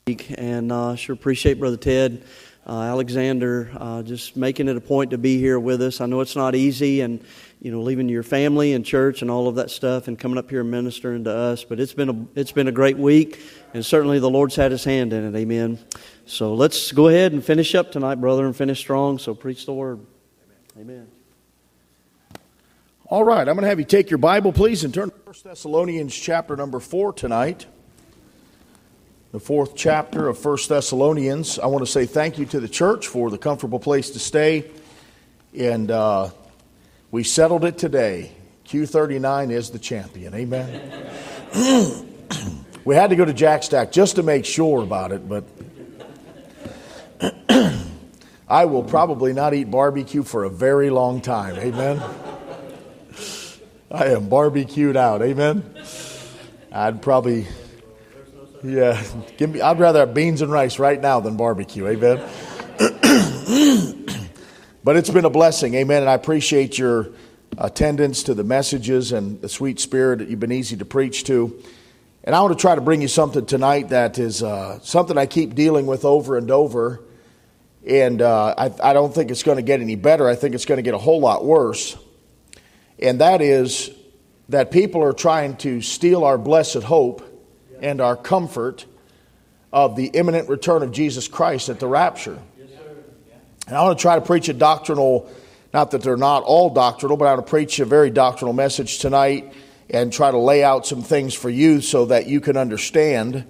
And 0.04 0.72
uh, 0.72 0.96
sure 0.96 1.14
appreciate 1.14 1.60
Brother 1.60 1.76
Ted, 1.76 2.24
uh, 2.66 2.72
Alexander, 2.72 3.70
uh, 3.76 4.02
just 4.02 4.36
making 4.36 4.66
it 4.66 4.76
a 4.76 4.80
point 4.80 5.12
to 5.12 5.18
be 5.18 5.38
here 5.38 5.60
with 5.60 5.80
us. 5.80 6.00
I 6.00 6.06
know 6.06 6.20
it's 6.22 6.34
not 6.34 6.56
easy, 6.56 7.02
and 7.02 7.22
you 7.60 7.70
know, 7.70 7.82
leaving 7.82 8.08
your 8.08 8.24
family 8.24 8.72
and 8.72 8.84
church 8.84 9.22
and 9.22 9.30
all 9.30 9.46
of 9.46 9.54
that 9.54 9.70
stuff, 9.70 10.08
and 10.08 10.18
coming 10.18 10.38
up 10.38 10.50
here 10.50 10.62
and 10.62 10.70
ministering 10.72 11.22
to 11.22 11.32
us. 11.32 11.62
But 11.62 11.78
it's 11.78 11.94
been 11.94 12.08
a 12.08 12.26
it's 12.34 12.50
been 12.50 12.66
a 12.66 12.72
great 12.72 12.98
week, 12.98 13.40
and 13.74 13.86
certainly 13.86 14.18
the 14.18 14.28
Lord's 14.28 14.56
had 14.56 14.72
His 14.72 14.82
hand 14.82 15.12
in 15.12 15.22
it. 15.22 15.38
Amen. 15.38 15.78
So 16.26 16.54
let's 16.54 16.90
go 16.90 17.06
ahead 17.06 17.32
and 17.32 17.44
finish 17.44 17.76
up 17.76 17.92
tonight, 17.92 18.16
brother, 18.16 18.44
and 18.44 18.56
finish 18.56 18.80
strong. 18.80 19.20
So 19.20 19.36
preach 19.36 19.66
the 19.66 19.72
word. 19.72 20.00
Amen. 20.76 21.06
All 23.06 23.22
right, 23.22 23.46
I'm 23.46 23.54
going 23.54 23.62
to 23.62 23.68
have 23.68 23.78
you 23.78 23.84
take 23.84 24.10
your 24.10 24.18
Bible, 24.18 24.52
please, 24.52 24.82
and 24.82 24.92
turn 24.92 25.10
to 25.10 25.16
1 25.26 25.34
Thessalonians 25.44 26.12
chapter 26.12 26.56
number 26.56 26.80
4 26.80 27.12
tonight. 27.12 27.66
The 29.32 29.40
fourth 29.40 29.74
chapter 29.74 30.28
of 30.28 30.44
1 30.44 30.58
Thessalonians. 30.68 31.58
I 31.58 31.64
want 31.64 31.86
to 31.86 31.90
say 31.90 32.04
thank 32.04 32.38
you 32.38 32.44
to 32.44 32.60
the 32.60 32.68
church 32.68 33.06
for 33.06 33.30
the 33.30 33.38
comfortable 33.38 33.78
place 33.78 34.10
to 34.10 34.18
stay. 34.18 34.70
And 35.58 35.90
uh, 35.90 36.28
we 37.10 37.24
settled 37.24 37.64
it 37.64 37.78
today. 37.78 38.32
Q39 38.66 39.50
is 39.50 39.70
the 39.70 39.78
champion. 39.78 40.34
Amen. 40.34 41.08
we 42.84 42.94
had 42.94 43.08
to 43.08 43.16
go 43.16 43.24
to 43.24 43.32
Jack 43.32 43.62
Stack 43.62 43.90
just 43.90 44.16
to 44.16 44.22
make 44.22 44.44
sure 44.44 44.82
about 44.82 45.12
it, 45.12 45.26
but 45.26 45.44
I 48.46 48.66
will 48.66 48.84
probably 48.84 49.32
not 49.32 49.54
eat 49.54 49.70
barbecue 49.70 50.24
for 50.24 50.44
a 50.44 50.50
very 50.50 50.90
long 50.90 51.22
time. 51.22 51.56
Amen. 51.56 52.02
I 53.90 54.08
am 54.08 54.28
barbecued 54.28 54.98
out. 54.98 55.22
Amen. 55.22 55.64
I'd 56.70 57.00
probably, 57.00 57.46
yeah, 58.62 59.02
give 59.36 59.50
me. 59.50 59.60
I'd 59.60 59.78
rather 59.78 60.00
have 60.00 60.14
beans 60.14 60.42
and 60.42 60.50
rice 60.50 60.78
right 60.78 61.00
now 61.00 61.20
than 61.20 61.36
barbecue. 61.36 61.86
Amen. 61.86 62.18
but 64.84 64.96
it's 64.96 65.10
been 65.10 65.24
a 65.24 65.30
blessing. 65.30 65.74
Amen. 65.74 66.02
And 66.02 66.10
I 66.10 66.14
appreciate 66.14 66.78
your 66.78 67.08
attendance 67.58 68.22
to 68.24 68.34
the 68.34 68.44
messages 68.44 69.12
and 69.12 69.40
the 69.40 69.48
sweet 69.48 69.80
spirit 69.80 70.20
that 70.20 70.28
you've 70.28 70.40
been 70.40 70.52
easy 70.52 70.76
to 70.76 70.84
preach 70.84 71.24
to. 71.24 71.62
And 72.24 72.34
I 72.34 72.40
want 72.40 72.56
to 72.56 72.60
try 72.60 72.74
to 72.74 72.80
bring 72.80 73.02
you 73.02 73.08
something 73.08 73.46
tonight 73.46 73.90
that 73.90 74.18
is 74.18 74.42
uh, 74.42 74.78
something 74.80 75.18
I 75.18 75.26
keep 75.26 75.54
dealing 75.54 75.86
with 75.86 76.04
over 76.04 76.38
and 76.38 76.50
over. 76.50 77.00
And 77.86 78.22
uh, 78.22 78.54
I, 78.56 78.90
I 78.90 78.92
don't 78.92 79.12
think 79.12 79.30
it's 79.30 79.42
going 79.42 79.56
to 79.56 79.62
get 79.62 79.80
any 79.80 79.96
better. 79.96 80.28
I 80.28 80.36
think 80.36 80.54
it's 80.54 80.64
going 80.64 80.78
to 80.78 80.82
get 80.82 80.94
a 80.94 80.98
whole 80.98 81.20
lot 81.20 81.44
worse 81.44 81.96
and 83.02 83.20
that 83.20 83.42
is 83.42 83.90
that 84.48 84.70
people 84.70 85.02
are 85.02 85.12
trying 85.12 85.56
to 85.56 85.80
steal 85.80 86.24
our 86.24 86.38
blessed 86.38 86.84
hope 86.84 87.31
and 87.82 88.00
our 88.00 88.16
comfort 88.16 88.86
of 89.72 89.96
the 89.96 90.06
imminent 90.06 90.48
return 90.48 90.82
of 90.82 90.92
Jesus 90.92 91.28
Christ 91.28 91.68
at 91.68 91.80
the 91.80 91.88
rapture. 91.88 92.38
And 93.66 93.76
I 93.76 93.82
want 93.82 93.98
to 93.98 94.02
try 94.02 94.14
to 94.14 94.20
preach 94.20 94.48
a 94.48 94.54
doctrinal, 94.54 95.30
not 95.74 95.90
that 95.90 96.02
they're 96.02 96.16
not 96.16 96.44
all 96.44 96.70
doctrinal, 96.70 97.16
but 97.16 97.26
I 97.26 97.34
want 97.34 97.46
to 97.46 97.50
preach 97.50 97.78
a 97.80 97.84
very 97.84 98.10
doctrinal 98.10 98.54
message 98.54 98.98
tonight 98.98 99.52
and 99.90 100.12
try 100.12 100.30
to 100.30 100.38
lay 100.38 100.64
out 100.64 100.86
some 100.86 101.02
things 101.02 101.34
for 101.34 101.50
you 101.50 101.80
so 101.80 102.06
that 102.06 102.26
you 102.26 102.40
can 102.40 102.56
understand 102.56 103.44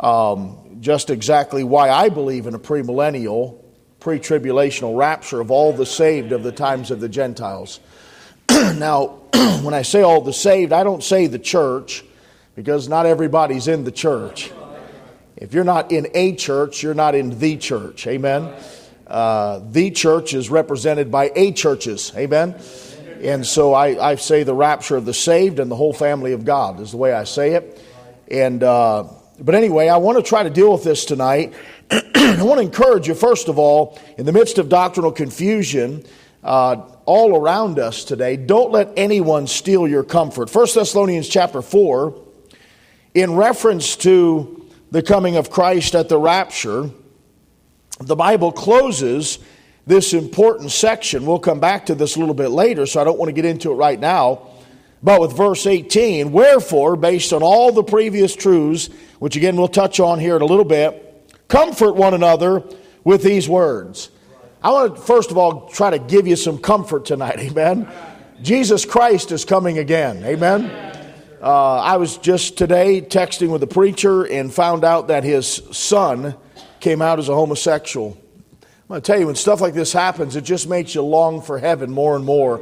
um, 0.00 0.78
just 0.80 1.10
exactly 1.10 1.64
why 1.64 1.90
I 1.90 2.08
believe 2.08 2.46
in 2.46 2.54
a 2.54 2.58
premillennial, 2.58 3.62
pre 4.00 4.18
tribulational 4.18 4.96
rapture 4.96 5.40
of 5.40 5.50
all 5.50 5.72
the 5.72 5.86
saved 5.86 6.32
of 6.32 6.42
the 6.42 6.52
times 6.52 6.90
of 6.90 7.00
the 7.00 7.08
Gentiles. 7.08 7.80
now, 8.50 9.06
when 9.62 9.74
I 9.74 9.82
say 9.82 10.02
all 10.02 10.20
the 10.20 10.32
saved, 10.32 10.72
I 10.72 10.84
don't 10.84 11.02
say 11.02 11.26
the 11.26 11.38
church 11.38 12.04
because 12.58 12.88
not 12.88 13.06
everybody's 13.06 13.68
in 13.68 13.84
the 13.84 13.92
church. 13.92 14.50
If 15.36 15.54
you're 15.54 15.62
not 15.62 15.92
in 15.92 16.08
a 16.12 16.34
church, 16.34 16.82
you're 16.82 16.92
not 16.92 17.14
in 17.14 17.38
the 17.38 17.56
church. 17.56 18.04
Amen. 18.08 18.52
Uh, 19.06 19.60
the 19.70 19.92
church 19.92 20.34
is 20.34 20.50
represented 20.50 21.08
by 21.08 21.30
a 21.36 21.52
churches. 21.52 22.12
Amen. 22.16 22.56
And 23.22 23.46
so 23.46 23.74
I, 23.74 24.10
I, 24.10 24.14
say 24.16 24.42
the 24.42 24.54
rapture 24.54 24.96
of 24.96 25.04
the 25.04 25.14
saved 25.14 25.60
and 25.60 25.70
the 25.70 25.76
whole 25.76 25.92
family 25.92 26.32
of 26.32 26.44
God 26.44 26.80
is 26.80 26.90
the 26.90 26.96
way 26.96 27.12
I 27.12 27.22
say 27.22 27.52
it. 27.52 27.80
And 28.28 28.64
uh, 28.64 29.04
but 29.38 29.54
anyway, 29.54 29.86
I 29.86 29.98
want 29.98 30.18
to 30.18 30.24
try 30.24 30.42
to 30.42 30.50
deal 30.50 30.72
with 30.72 30.82
this 30.82 31.04
tonight. 31.04 31.54
I 31.92 32.38
want 32.40 32.58
to 32.58 32.66
encourage 32.66 33.06
you, 33.06 33.14
first 33.14 33.46
of 33.46 33.56
all, 33.60 34.00
in 34.18 34.26
the 34.26 34.32
midst 34.32 34.58
of 34.58 34.68
doctrinal 34.68 35.12
confusion. 35.12 36.04
Uh, 36.42 36.88
all 37.04 37.36
around 37.36 37.78
us 37.78 38.04
today. 38.04 38.36
Don't 38.36 38.70
let 38.70 38.92
anyone 38.96 39.46
steal 39.46 39.88
your 39.88 40.04
comfort. 40.04 40.54
1 40.54 40.66
Thessalonians 40.74 41.26
chapter 41.26 41.62
4, 41.62 42.27
in 43.14 43.34
reference 43.34 43.96
to 43.96 44.68
the 44.90 45.02
coming 45.02 45.36
of 45.36 45.50
Christ 45.50 45.94
at 45.94 46.08
the 46.08 46.18
rapture, 46.18 46.90
the 48.00 48.16
Bible 48.16 48.52
closes 48.52 49.38
this 49.86 50.12
important 50.12 50.70
section. 50.70 51.26
We'll 51.26 51.38
come 51.38 51.60
back 51.60 51.86
to 51.86 51.94
this 51.94 52.16
a 52.16 52.20
little 52.20 52.34
bit 52.34 52.50
later, 52.50 52.86
so 52.86 53.00
I 53.00 53.04
don't 53.04 53.18
want 53.18 53.28
to 53.28 53.32
get 53.32 53.44
into 53.44 53.70
it 53.72 53.74
right 53.74 53.98
now. 53.98 54.48
But 55.02 55.20
with 55.20 55.36
verse 55.36 55.66
18, 55.66 56.32
wherefore, 56.32 56.96
based 56.96 57.32
on 57.32 57.42
all 57.42 57.72
the 57.72 57.84
previous 57.84 58.34
truths, 58.34 58.90
which 59.18 59.36
again 59.36 59.56
we'll 59.56 59.68
touch 59.68 60.00
on 60.00 60.18
here 60.18 60.36
in 60.36 60.42
a 60.42 60.46
little 60.46 60.64
bit, 60.64 61.32
comfort 61.48 61.94
one 61.94 62.14
another 62.14 62.62
with 63.04 63.22
these 63.22 63.48
words. 63.48 64.10
I 64.62 64.72
want 64.72 64.96
to, 64.96 65.02
first 65.02 65.30
of 65.30 65.38
all, 65.38 65.68
try 65.68 65.90
to 65.90 65.98
give 65.98 66.26
you 66.26 66.36
some 66.36 66.58
comfort 66.58 67.04
tonight. 67.04 67.38
Amen. 67.38 67.88
Jesus 68.42 68.84
Christ 68.84 69.32
is 69.32 69.44
coming 69.44 69.78
again. 69.78 70.22
Amen. 70.24 70.87
Uh, 71.40 71.76
I 71.76 71.98
was 71.98 72.16
just 72.16 72.58
today 72.58 73.00
texting 73.00 73.50
with 73.50 73.62
a 73.62 73.66
preacher 73.68 74.24
and 74.24 74.52
found 74.52 74.84
out 74.84 75.08
that 75.08 75.22
his 75.22 75.62
son 75.70 76.34
came 76.80 77.00
out 77.00 77.20
as 77.20 77.28
a 77.28 77.34
homosexual. 77.34 78.18
I'm 78.60 78.88
going 78.88 79.02
to 79.02 79.06
tell 79.06 79.20
you, 79.20 79.26
when 79.26 79.36
stuff 79.36 79.60
like 79.60 79.74
this 79.74 79.92
happens, 79.92 80.34
it 80.34 80.42
just 80.42 80.68
makes 80.68 80.96
you 80.96 81.02
long 81.02 81.40
for 81.40 81.58
heaven 81.58 81.92
more 81.92 82.16
and 82.16 82.24
more. 82.24 82.60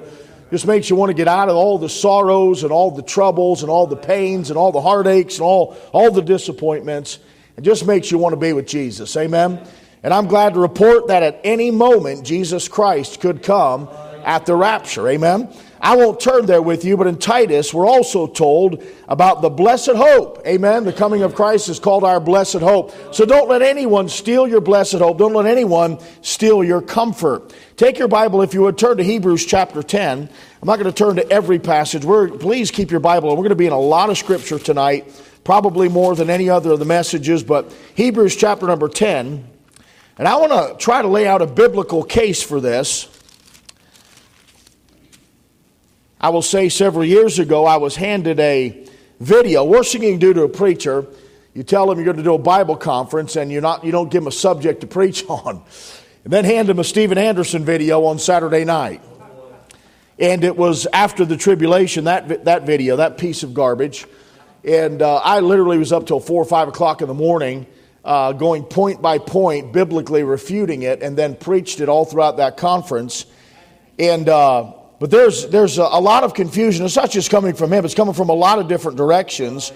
Just 0.51 0.67
makes 0.67 0.91
you 0.91 0.97
want 0.97 1.09
to 1.09 1.15
get 1.15 1.27
out 1.27 1.49
of 1.49 1.57
all 1.57 1.79
the 1.79 1.89
sorrows 1.89 2.65
and 2.65 2.73
all 2.73 2.91
the 2.91 3.03
troubles 3.03 3.63
and 3.63 3.71
all 3.71 3.87
the 3.87 3.97
pains 3.97 4.51
and 4.51 4.59
all 4.59 4.73
the 4.73 4.83
heartaches 4.83 5.39
and 5.39 5.47
all, 5.47 5.77
all 5.93 6.11
the 6.11 6.23
disappointments. 6.23 7.19
It 7.57 7.63
just 7.63 7.87
makes 7.87 8.11
you 8.11 8.19
want 8.19 8.35
to 8.35 8.37
be 8.37 8.53
with 8.53 8.67
Jesus. 8.67 9.17
Amen. 9.17 9.67
And 10.03 10.13
I'm 10.13 10.27
glad 10.27 10.53
to 10.53 10.61
report 10.61 11.09
that 11.09 11.23
at 11.23 11.41
any 11.45 11.71
moment, 11.71 12.27
Jesus 12.27 12.69
Christ 12.69 13.21
could 13.21 13.43
come 13.43 13.89
at 14.23 14.45
the 14.45 14.55
rapture. 14.55 15.09
Amen. 15.09 15.49
I 15.81 15.97
won't 15.97 16.21
turn 16.21 16.47
there 16.47 16.63
with 16.63 16.85
you, 16.85 16.97
but 16.97 17.07
in 17.07 17.19
Titus, 17.19 17.73
we're 17.75 17.87
also 17.87 18.27
told 18.27 18.83
about 19.09 19.43
the 19.43 19.51
blessed 19.51 19.95
hope. 19.97 20.43
Amen. 20.47 20.85
The 20.85 20.93
coming 20.93 21.23
of 21.23 21.35
Christ 21.35 21.69
is 21.69 21.79
called 21.79 22.03
our 22.03 22.19
blessed 22.19 22.61
hope. 22.61 22.95
So 23.15 23.27
don't 23.27 23.49
let 23.49 23.63
anyone 23.63 24.09
steal 24.09 24.49
your 24.49 24.61
blessed 24.61 24.95
hope. 24.95 25.19
Don't 25.19 25.35
let 25.35 25.47
anyone 25.47 25.99
steal 26.23 26.65
your 26.65 26.81
comfort. 26.81 27.55
Take 27.77 27.99
your 27.99 28.09
Bible, 28.09 28.43
if 28.43 28.55
you 28.55 28.63
would, 28.63 28.79
turn 28.79 28.97
to 28.97 29.05
Hebrews 29.05 29.45
chapter 29.45 29.83
10. 29.83 30.29
I'm 30.63 30.67
not 30.67 30.79
going 30.79 30.93
to 30.93 30.97
turn 30.97 31.17
to 31.17 31.31
every 31.31 31.59
passage. 31.59 32.05
We're, 32.05 32.29
please 32.29 32.71
keep 32.71 32.91
your 32.91 33.01
Bible. 33.01 33.29
We're 33.31 33.37
going 33.37 33.51
to 33.51 33.55
be 33.55 33.67
in 33.67 33.73
a 33.73 33.79
lot 33.79 34.09
of 34.09 34.17
scripture 34.17 34.59
tonight, 34.59 35.13
probably 35.45 35.89
more 35.89 36.17
than 36.17 36.31
any 36.31 36.49
other 36.49 36.73
of 36.73 36.79
the 36.79 36.87
messages, 36.87 37.45
but 37.45 37.73
Hebrews 37.95 38.35
chapter 38.35 38.67
number 38.67 38.89
10. 38.89 39.47
And 40.19 40.27
I 40.27 40.37
want 40.37 40.53
to 40.53 40.83
try 40.83 41.03
to 41.03 41.09
lay 41.09 41.27
out 41.27 41.43
a 41.43 41.47
biblical 41.47 42.03
case 42.03 42.43
for 42.43 42.61
this. 42.61 43.09
I 46.21 46.31
will 46.31 46.43
say 46.43 46.71
several 46.71 47.05
years 47.05 47.39
ago, 47.39 47.67
I 47.67 47.77
was 47.77 47.95
handed 47.95 48.41
a 48.41 48.87
video. 49.21 49.65
Worst 49.65 49.93
thing 49.93 50.03
you 50.03 50.13
can 50.13 50.19
do 50.19 50.33
to 50.33 50.43
a 50.45 50.49
preacher, 50.49 51.07
you 51.53 51.63
tell 51.63 51.91
him 51.91 51.99
you're 51.99 52.07
going 52.07 52.17
to 52.17 52.23
do 52.23 52.35
a 52.35 52.39
Bible 52.39 52.77
conference 52.77 53.37
and 53.37 53.53
you're 53.53 53.63
not, 53.63 53.85
you 53.85 53.93
don't 53.93 54.11
give 54.11 54.23
him 54.23 54.29
a 54.29 54.33
subject 54.33 54.81
to 54.81 54.87
preach 54.87 55.25
on. 55.29 55.63
And 56.25 56.33
then 56.33 56.45
hand 56.45 56.71
him 56.71 56.79
a 56.79 56.85
Steven 56.85 57.19
Anderson 57.19 57.65
video 57.65 58.05
on 58.05 58.19
Saturday 58.19 58.65
night. 58.65 59.03
And 60.19 60.43
it 60.43 60.57
was 60.57 60.87
after 60.93 61.27
the 61.27 61.37
tribulation, 61.37 62.05
that, 62.05 62.47
that 62.47 62.65
video, 62.65 62.97
that 62.97 63.19
piece 63.19 63.43
of 63.43 63.53
garbage. 63.53 64.07
And 64.65 65.03
uh, 65.03 65.17
I 65.17 65.41
literally 65.41 65.77
was 65.77 65.93
up 65.93 66.07
till 66.07 66.19
4 66.19 66.43
or 66.43 66.45
5 66.47 66.69
o'clock 66.69 67.03
in 67.03 67.09
the 67.09 67.15
morning, 67.15 67.67
uh, 68.05 68.33
going 68.33 68.65
point 68.65 69.03
by 69.03 69.19
point, 69.19 69.73
biblically 69.75 70.25
refuting 70.25 70.83
it, 70.83 71.03
and 71.03 71.17
then 71.17 71.37
preached 71.37 71.81
it 71.81 71.91
all 71.91 72.07
throughout 72.07 72.39
that 72.39 72.57
conference. 72.57 73.27
And 73.99 74.29
uh, 74.29 74.73
but 74.99 75.11
there's, 75.11 75.47
there's 75.49 75.79
a, 75.79 75.83
a 75.83 76.01
lot 76.01 76.25
of 76.25 76.35
confusion. 76.35 76.85
It's 76.85 76.97
not 76.97 77.11
just 77.11 77.31
coming 77.31 77.55
from 77.55 77.73
him, 77.73 77.85
it's 77.85 77.95
coming 77.95 78.15
from 78.15 78.29
a 78.29 78.35
lot 78.35 78.59
of 78.59 78.69
different 78.69 78.97
directions. 78.97 79.73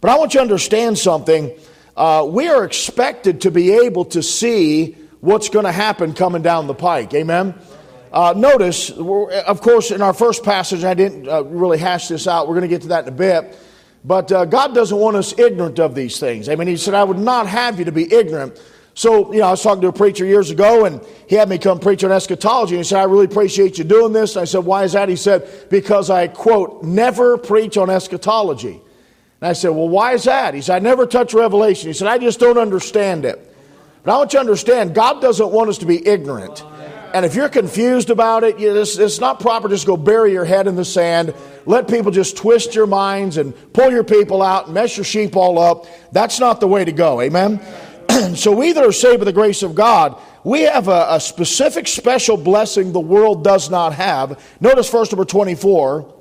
But 0.00 0.10
I 0.10 0.18
want 0.18 0.34
you 0.34 0.38
to 0.38 0.42
understand 0.42 0.98
something. 0.98 1.52
Uh, 1.96 2.26
we 2.28 2.48
are 2.48 2.64
expected 2.64 3.42
to 3.42 3.50
be 3.50 3.72
able 3.72 4.04
to 4.06 4.22
see 4.22 4.96
what's 5.20 5.48
going 5.48 5.64
to 5.64 5.72
happen 5.72 6.12
coming 6.12 6.42
down 6.42 6.66
the 6.66 6.74
pike. 6.74 7.14
Amen? 7.14 7.54
Uh, 8.12 8.34
notice, 8.36 8.90
of 8.90 9.60
course, 9.60 9.90
in 9.90 10.02
our 10.02 10.12
first 10.12 10.44
passage, 10.44 10.84
I 10.84 10.94
didn't 10.94 11.26
uh, 11.26 11.42
really 11.44 11.78
hash 11.78 12.08
this 12.08 12.28
out. 12.28 12.46
We're 12.46 12.54
going 12.54 12.62
to 12.62 12.68
get 12.68 12.82
to 12.82 12.88
that 12.88 13.06
in 13.06 13.12
a 13.12 13.16
bit. 13.16 13.58
But 14.04 14.30
uh, 14.30 14.44
God 14.44 14.74
doesn't 14.74 14.96
want 14.96 15.16
us 15.16 15.36
ignorant 15.38 15.80
of 15.80 15.94
these 15.94 16.20
things. 16.20 16.48
I 16.48 16.56
mean, 16.56 16.68
He 16.68 16.76
said, 16.76 16.94
I 16.94 17.02
would 17.02 17.18
not 17.18 17.46
have 17.46 17.78
you 17.78 17.86
to 17.86 17.92
be 17.92 18.12
ignorant. 18.12 18.60
So, 18.94 19.32
you 19.32 19.40
know, 19.40 19.48
I 19.48 19.50
was 19.50 19.62
talking 19.62 19.82
to 19.82 19.88
a 19.88 19.92
preacher 19.92 20.24
years 20.24 20.50
ago, 20.50 20.84
and 20.84 21.00
he 21.28 21.34
had 21.34 21.48
me 21.48 21.58
come 21.58 21.80
preach 21.80 22.04
on 22.04 22.12
eschatology. 22.12 22.76
And 22.76 22.84
he 22.84 22.88
said, 22.88 23.00
I 23.00 23.04
really 23.04 23.24
appreciate 23.24 23.76
you 23.76 23.84
doing 23.84 24.12
this. 24.12 24.36
And 24.36 24.42
I 24.42 24.44
said, 24.44 24.64
Why 24.64 24.84
is 24.84 24.92
that? 24.92 25.08
He 25.08 25.16
said, 25.16 25.68
Because 25.68 26.10
I, 26.10 26.28
quote, 26.28 26.84
never 26.84 27.36
preach 27.36 27.76
on 27.76 27.90
eschatology. 27.90 28.80
And 29.40 29.48
I 29.48 29.52
said, 29.52 29.70
Well, 29.70 29.88
why 29.88 30.12
is 30.12 30.24
that? 30.24 30.54
He 30.54 30.60
said, 30.62 30.76
I 30.76 30.78
never 30.78 31.06
touch 31.06 31.34
Revelation. 31.34 31.88
He 31.88 31.92
said, 31.92 32.06
I 32.06 32.18
just 32.18 32.38
don't 32.38 32.58
understand 32.58 33.24
it. 33.24 33.52
But 34.04 34.12
I 34.12 34.18
want 34.18 34.32
you 34.32 34.38
to 34.38 34.40
understand, 34.40 34.94
God 34.94 35.20
doesn't 35.20 35.50
want 35.50 35.70
us 35.70 35.78
to 35.78 35.86
be 35.86 36.06
ignorant. 36.06 36.62
And 37.14 37.24
if 37.24 37.36
you're 37.36 37.48
confused 37.48 38.10
about 38.10 38.42
it, 38.42 38.56
it's, 38.58 39.20
not 39.20 39.38
proper 39.38 39.68
just 39.68 39.86
go 39.86 39.96
bury 39.96 40.32
your 40.32 40.44
head 40.44 40.66
in 40.66 40.74
the 40.74 40.84
sand. 40.84 41.32
Let 41.64 41.86
people 41.86 42.10
just 42.10 42.36
twist 42.36 42.74
your 42.74 42.88
minds 42.88 43.36
and 43.36 43.54
pull 43.72 43.92
your 43.92 44.02
people 44.02 44.42
out 44.42 44.66
and 44.66 44.74
mess 44.74 44.96
your 44.96 45.04
sheep 45.04 45.36
all 45.36 45.58
up. 45.58 45.86
That's 46.10 46.40
not 46.40 46.58
the 46.58 46.66
way 46.66 46.84
to 46.84 46.90
go. 46.90 47.20
Amen? 47.20 47.60
so 48.34 48.52
we 48.52 48.72
that 48.72 48.84
are 48.84 48.92
saved 48.92 49.20
by 49.20 49.24
the 49.24 49.32
grace 49.32 49.62
of 49.62 49.74
God, 49.74 50.20
we 50.44 50.62
have 50.62 50.88
a, 50.88 51.06
a, 51.10 51.20
specific 51.20 51.88
special 51.88 52.36
blessing 52.36 52.92
the 52.92 53.00
world 53.00 53.42
does 53.42 53.70
not 53.70 53.94
have. 53.94 54.40
Notice 54.60 54.88
verse 54.88 55.10
number 55.10 55.24
24. 55.24 56.14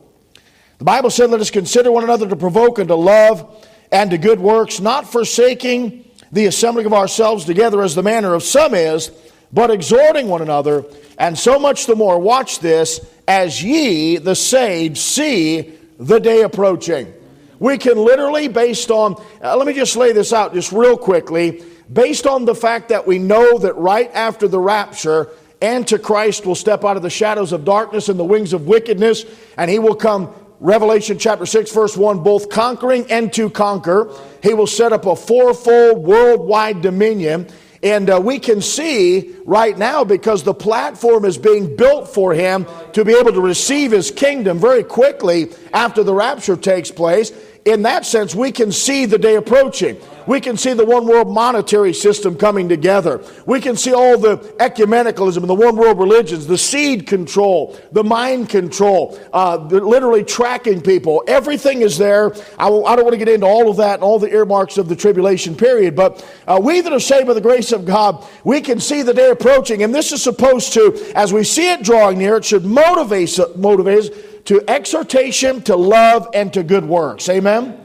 The 0.80 0.84
Bible 0.84 1.10
said, 1.10 1.30
Let 1.30 1.42
us 1.42 1.52
consider 1.52 1.92
one 1.92 2.04
another 2.04 2.28
to 2.30 2.36
provoke 2.36 2.80
unto 2.80 2.96
love 2.96 3.68
and 3.92 4.10
to 4.10 4.18
good 4.18 4.40
works, 4.40 4.80
not 4.80 5.12
forsaking 5.12 6.10
the 6.32 6.48
assembling 6.48 6.88
of 6.88 6.94
ourselves 6.94 7.46
together 7.46 7.84
as 7.84 7.94
the 7.94 8.02
manner 8.02 8.34
of 8.34 8.42
some 8.42 8.74
is, 8.74 9.12
but 9.52 9.70
exhorting 9.70 10.28
one 10.28 10.42
another, 10.42 10.84
and 11.20 11.38
so 11.38 11.60
much 11.60 11.86
the 11.86 11.96
more, 11.96 12.18
watch 12.18 12.58
this, 12.60 13.06
as 13.28 13.64
ye, 13.64 14.18
the 14.18 14.36
saved, 14.36 14.98
see 14.98 15.78
the 16.00 16.20
day 16.20 16.42
approaching. 16.42 17.14
We 17.60 17.78
can 17.78 17.98
literally, 17.98 18.48
based 18.48 18.90
on, 18.90 19.16
uh, 19.44 19.56
let 19.56 19.68
me 19.68 19.74
just 19.74 19.96
lay 19.96 20.12
this 20.12 20.34
out 20.34 20.56
just 20.56 20.72
real 20.72 20.98
quickly 20.98 21.64
based 21.94 22.26
on 22.26 22.46
the 22.46 22.56
fact 22.56 22.90
that 22.90 23.06
we 23.06 23.20
know 23.20 23.60
that 23.60 23.76
right 23.78 24.10
after 24.14 24.48
the 24.48 24.60
rapture, 24.60 25.30
Antichrist 25.62 26.46
will 26.46 26.56
step 26.56 26.84
out 26.84 26.98
of 26.98 27.04
the 27.04 27.10
shadows 27.10 27.52
of 27.52 27.64
darkness 27.64 28.10
and 28.10 28.20
the 28.20 28.26
wings 28.26 28.52
of 28.52 28.68
wickedness, 28.68 29.26
and 29.58 29.70
he 29.72 29.80
will 29.80 29.96
come, 29.96 30.34
Revelation 30.60 31.18
chapter 31.18 31.46
6, 31.46 31.72
verse 31.72 31.96
1, 31.96 32.24
both 32.24 32.50
conquering 32.50 33.10
and 33.12 33.32
to 33.34 33.50
conquer. 33.50 34.14
He 34.42 34.54
will 34.54 34.68
set 34.68 34.94
up 34.94 35.06
a 35.06 35.16
fourfold 35.16 36.04
worldwide 36.04 36.82
dominion. 36.82 37.48
And 37.82 38.10
uh, 38.10 38.22
we 38.24 38.40
can 38.40 38.62
see 38.62 39.36
right 39.44 39.78
now 39.78 40.06
because 40.06 40.44
the 40.44 40.54
platform 40.54 41.26
is 41.26 41.38
being 41.38 41.76
built 41.76 42.14
for 42.14 42.34
him 42.34 42.66
to 42.94 43.04
be 43.04 43.14
able 43.14 43.34
to 43.34 43.42
receive 43.42 43.92
his 43.92 44.10
kingdom 44.10 44.58
very 44.58 44.86
quickly 44.86 45.52
after 45.74 46.02
the 46.02 46.14
rapture 46.14 46.56
takes 46.56 46.92
place. 46.92 47.34
In 47.66 47.84
that 47.84 48.06
sense, 48.06 48.36
we 48.36 48.52
can 48.52 48.72
see 48.74 49.06
the 49.06 49.18
day 49.18 49.36
approaching. 49.36 49.98
We 50.28 50.42
can 50.42 50.58
see 50.58 50.74
the 50.74 50.86
one 50.86 51.06
world 51.06 51.30
monetary 51.30 51.94
system 51.94 52.38
coming 52.38 52.68
together. 52.68 53.24
We 53.46 53.62
can 53.62 53.78
see 53.78 53.94
all 53.94 54.18
the 54.18 54.38
ecumenicalism 54.60 55.38
and 55.38 55.50
the 55.50 55.54
one 55.54 55.76
world 55.76 55.98
religions, 55.98 56.48
the 56.48 56.58
seed 56.58 57.08
control, 57.08 57.78
the 57.92 58.04
mind 58.04 58.50
control, 58.50 59.20
uh, 59.34 59.58
literally 59.58 60.24
tracking 60.24 60.82
people. 60.82 61.24
Everything 61.28 61.82
is 61.82 61.98
there. 61.98 62.34
I, 62.58 62.70
don't 62.70 62.84
want 62.84 63.12
to 63.12 63.18
get 63.18 63.30
into 63.30 63.46
all 63.46 63.70
of 63.70 63.78
that 63.78 63.96
and 63.96 64.04
all 64.04 64.20
the 64.20 64.32
earmarks 64.32 64.78
of 64.78 64.90
the 64.90 64.96
tribulation 64.96 65.56
period, 65.56 65.96
but 65.96 66.26
uh, 66.48 66.60
we 66.62 66.82
that 66.82 66.92
are 66.92 67.00
saved 67.00 67.28
by 67.28 67.34
the 67.34 67.42
grace 67.42 67.72
of 67.72 67.86
God, 67.86 68.26
we 68.44 68.62
can 68.62 68.80
see 68.80 69.04
the 69.04 69.14
day 69.14 69.30
approaching. 69.30 69.84
And 69.84 69.94
this 69.96 70.12
is 70.12 70.22
supposed 70.22 70.74
to, 70.74 71.12
as 71.16 71.32
we 71.32 71.44
see 71.44 71.72
it 71.72 71.84
drawing 71.84 72.18
near, 72.18 72.38
it 72.38 72.46
should 72.46 72.66
motivate, 72.66 73.38
motivate 73.58 74.00
us 74.00 74.10
to 74.46 74.64
exhortation, 74.70 75.62
to 75.64 75.76
love, 75.76 76.28
and 76.34 76.54
to 76.54 76.64
good 76.64 76.86
works. 76.86 77.30
Amen? 77.30 77.80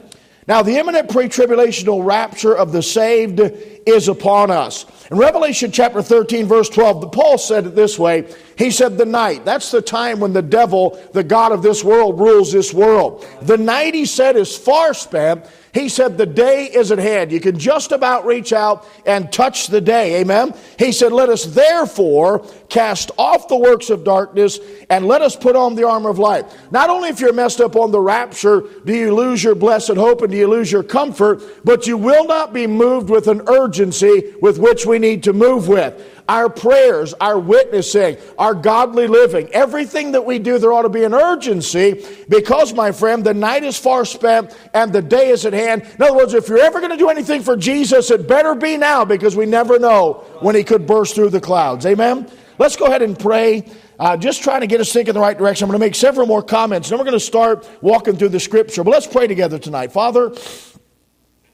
Now, 0.49 0.63
the 0.63 0.77
imminent 0.77 1.11
pre 1.11 1.27
tribulational 1.27 2.03
rapture 2.03 2.57
of 2.57 2.71
the 2.71 2.81
saved 2.81 3.39
is 3.39 4.07
upon 4.07 4.49
us. 4.49 4.83
In 5.11 5.17
Revelation 5.17 5.71
chapter 5.71 6.01
13, 6.01 6.47
verse 6.47 6.69
12, 6.69 7.11
Paul 7.11 7.37
said 7.37 7.67
it 7.67 7.75
this 7.75 7.99
way 7.99 8.33
He 8.57 8.71
said, 8.71 8.97
The 8.97 9.05
night, 9.05 9.45
that's 9.45 9.69
the 9.69 9.83
time 9.83 10.19
when 10.19 10.33
the 10.33 10.41
devil, 10.41 10.99
the 11.13 11.23
God 11.23 11.51
of 11.51 11.61
this 11.61 11.83
world, 11.83 12.19
rules 12.19 12.51
this 12.51 12.73
world. 12.73 13.27
The 13.43 13.59
night, 13.59 13.93
he 13.93 14.07
said, 14.07 14.37
is 14.37 14.57
far 14.57 14.95
spent. 14.95 15.45
He 15.73 15.89
said, 15.89 16.17
The 16.17 16.25
day 16.25 16.65
is 16.65 16.91
at 16.91 16.97
hand. 16.97 17.31
You 17.31 17.39
can 17.39 17.57
just 17.59 17.91
about 17.91 18.25
reach 18.25 18.53
out 18.53 18.87
and 19.05 19.31
touch 19.31 19.67
the 19.67 19.81
day. 19.81 20.21
Amen. 20.21 20.53
He 20.77 20.91
said, 20.91 21.11
Let 21.11 21.29
us 21.29 21.45
therefore 21.45 22.45
cast 22.69 23.11
off 23.17 23.47
the 23.47 23.57
works 23.57 23.89
of 23.89 24.03
darkness 24.03 24.59
and 24.89 25.05
let 25.05 25.21
us 25.21 25.35
put 25.35 25.55
on 25.55 25.75
the 25.75 25.87
armor 25.87 26.09
of 26.09 26.19
light. 26.19 26.45
Not 26.71 26.89
only 26.89 27.09
if 27.09 27.19
you're 27.19 27.33
messed 27.33 27.61
up 27.61 27.75
on 27.75 27.91
the 27.91 27.99
rapture, 27.99 28.63
do 28.85 28.95
you 28.95 29.13
lose 29.13 29.43
your 29.43 29.55
blessed 29.55 29.95
hope 29.95 30.21
and 30.21 30.31
do 30.31 30.37
you 30.37 30.47
lose 30.47 30.71
your 30.71 30.83
comfort, 30.83 31.41
but 31.63 31.85
you 31.87 31.97
will 31.97 32.25
not 32.25 32.53
be 32.53 32.67
moved 32.67 33.09
with 33.09 33.27
an 33.27 33.41
urgency 33.47 34.33
with 34.41 34.59
which 34.59 34.85
we 34.85 34.99
need 34.99 35.23
to 35.23 35.33
move 35.33 35.67
with 35.67 36.05
our 36.29 36.47
prayers, 36.47 37.15
our 37.15 37.39
witnessing, 37.39 38.15
our 38.37 38.53
godly 38.53 39.07
living, 39.07 39.49
everything 39.51 40.11
that 40.11 40.23
we 40.23 40.37
do, 40.37 40.59
there 40.59 40.71
ought 40.71 40.83
to 40.83 40.89
be 40.89 41.03
an 41.03 41.13
urgency 41.13 42.05
because, 42.29 42.71
my 42.71 42.91
friend, 42.91 43.23
the 43.23 43.33
night 43.33 43.63
is 43.63 43.79
far 43.79 44.05
spent 44.05 44.55
and 44.75 44.93
the 44.93 45.01
day 45.01 45.29
is 45.29 45.43
at 45.47 45.53
hand. 45.53 45.81
In 45.81 46.03
other 46.03 46.15
words, 46.15 46.35
if 46.35 46.47
you're 46.47 46.59
ever 46.59 46.79
going 46.79 46.91
to 46.91 46.97
do 46.97 47.09
anything 47.09 47.41
for 47.41 47.57
Jesus, 47.57 48.11
it 48.11 48.27
better 48.27 48.53
be 48.53 48.77
now 48.77 49.03
because 49.03 49.35
we 49.35 49.47
never 49.47 49.79
know 49.79 50.23
when 50.39 50.53
he 50.53 50.63
could 50.63 50.85
burst 50.85 51.15
through 51.15 51.31
the 51.31 51.41
clouds. 51.41 51.87
Amen? 51.87 52.29
Let's 52.59 52.75
go 52.75 52.85
ahead 52.85 53.01
and 53.01 53.17
pray. 53.17 53.67
Uh, 53.97 54.15
just 54.15 54.43
trying 54.43 54.61
to 54.61 54.67
get 54.67 54.79
us 54.79 54.93
thinking 54.93 55.15
the 55.15 55.19
right 55.19 55.37
direction. 55.37 55.65
I'm 55.65 55.71
going 55.71 55.79
to 55.79 55.85
make 55.85 55.95
several 55.95 56.27
more 56.27 56.43
comments, 56.43 56.89
and 56.89 56.91
then 56.91 56.99
we're 57.03 57.09
going 57.09 57.19
to 57.19 57.25
start 57.25 57.67
walking 57.81 58.17
through 58.17 58.29
the 58.29 58.39
scripture. 58.39 58.83
But 58.83 58.91
let's 58.91 59.07
pray 59.07 59.25
together 59.25 59.57
tonight. 59.57 59.91
Father, 59.91 60.31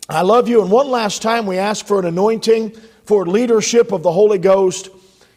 I 0.10 0.22
love 0.22 0.50
you, 0.50 0.62
and 0.62 0.70
one 0.70 0.90
last 0.90 1.22
time 1.22 1.46
we 1.46 1.58
ask 1.58 1.88
for 1.88 1.98
an 1.98 2.06
anointing 2.06 2.76
for 3.06 3.26
leadership 3.26 3.92
of 3.92 4.04
the 4.04 4.12
Holy 4.12 4.38
Ghost. 4.38 4.90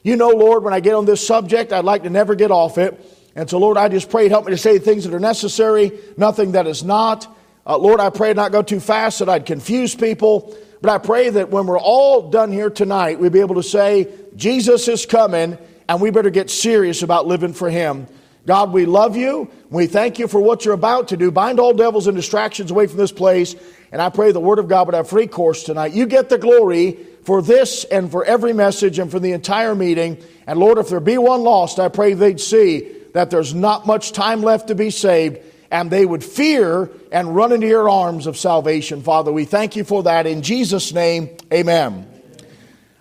You 0.02 0.16
know, 0.16 0.31
Lord, 0.31 0.64
when 0.64 0.72
I 0.72 0.81
get 0.81 0.94
on 0.94 1.04
this 1.04 1.26
subject, 1.26 1.72
I'd 1.72 1.85
like 1.85 2.02
to 2.04 2.11
never 2.11 2.35
get 2.35 2.50
off 2.50 2.78
it. 2.78 2.98
And 3.35 3.48
so, 3.48 3.59
Lord, 3.59 3.76
I 3.76 3.88
just 3.88 4.11
pray, 4.11 4.28
help 4.28 4.46
me 4.46 4.52
to 4.52 4.59
say 4.59 4.78
things 4.78 5.04
that 5.04 5.14
are 5.14 5.20
necessary, 5.20 5.92
nothing 6.16 6.52
that 6.52 6.66
is 6.66 6.83
not. 6.83 7.33
Uh, 7.66 7.76
Lord, 7.76 8.00
I 8.00 8.11
pray 8.11 8.33
not 8.33 8.50
go 8.50 8.62
too 8.62 8.81
fast 8.81 9.18
that 9.18 9.28
I'd 9.28 9.46
confuse 9.46 9.94
people. 9.94 10.57
But 10.81 10.90
I 10.92 10.98
pray 10.98 11.31
that 11.31 11.50
when 11.50 11.66
we're 11.66 11.78
all 11.78 12.31
done 12.31 12.52
here 12.52 12.70
tonight, 12.70 13.18
we'll 13.18 13.31
be 13.31 13.40
able 13.40 13.57
to 13.57 13.62
say, 13.62 14.09
Jesus 14.37 14.87
is 14.88 15.07
coming, 15.07 15.59
and 15.88 16.00
we 16.00 16.11
better 16.11 16.31
get 16.31 16.50
serious 16.50 17.02
about 17.02 17.26
living 17.26 17.52
for 17.52 17.68
Him. 17.68 18.07
God, 18.46 18.72
we 18.72 18.87
love 18.87 19.16
you. 19.16 19.50
We 19.70 19.87
thank 19.87 20.18
you 20.18 20.28
for 20.28 20.40
what 20.40 20.64
you're 20.64 20.74
about 20.74 21.09
to 21.09 21.16
do. 21.16 21.31
Bind 21.31 21.61
all 21.61 21.74
devils 21.74 22.07
and 22.07 22.16
distractions 22.16 22.70
away 22.70 22.87
from 22.87 22.96
this 22.96 23.12
place. 23.12 23.54
And 23.90 24.00
I 24.00 24.09
pray 24.09 24.33
the 24.33 24.40
Word 24.40 24.59
of 24.59 24.68
God 24.68 24.87
would 24.87 24.94
have 24.94 25.09
free 25.09 25.26
course 25.26 25.64
tonight. 25.64 25.92
You 25.92 26.07
get 26.07 26.28
the 26.28 26.38
glory 26.38 26.96
for 27.28 27.42
this 27.42 27.84
and 27.84 28.10
for 28.10 28.24
every 28.24 28.54
message 28.54 28.98
and 28.98 29.10
for 29.10 29.20
the 29.20 29.32
entire 29.32 29.74
meeting. 29.74 30.16
And 30.46 30.58
Lord, 30.58 30.78
if 30.78 30.88
there 30.88 30.98
be 30.98 31.18
one 31.18 31.42
lost, 31.42 31.78
I 31.78 31.88
pray 31.88 32.14
they'd 32.14 32.40
see 32.40 32.90
that 33.12 33.28
there's 33.28 33.52
not 33.52 33.86
much 33.86 34.12
time 34.12 34.40
left 34.40 34.68
to 34.68 34.74
be 34.74 34.88
saved 34.88 35.40
and 35.70 35.90
they 35.90 36.06
would 36.06 36.24
fear 36.24 36.88
and 37.12 37.36
run 37.36 37.52
into 37.52 37.66
your 37.66 37.86
arms 37.90 38.26
of 38.26 38.38
salvation. 38.38 39.02
Father, 39.02 39.30
we 39.30 39.44
thank 39.44 39.76
you 39.76 39.84
for 39.84 40.04
that. 40.04 40.26
In 40.26 40.40
Jesus' 40.40 40.94
name, 40.94 41.28
amen. 41.52 42.08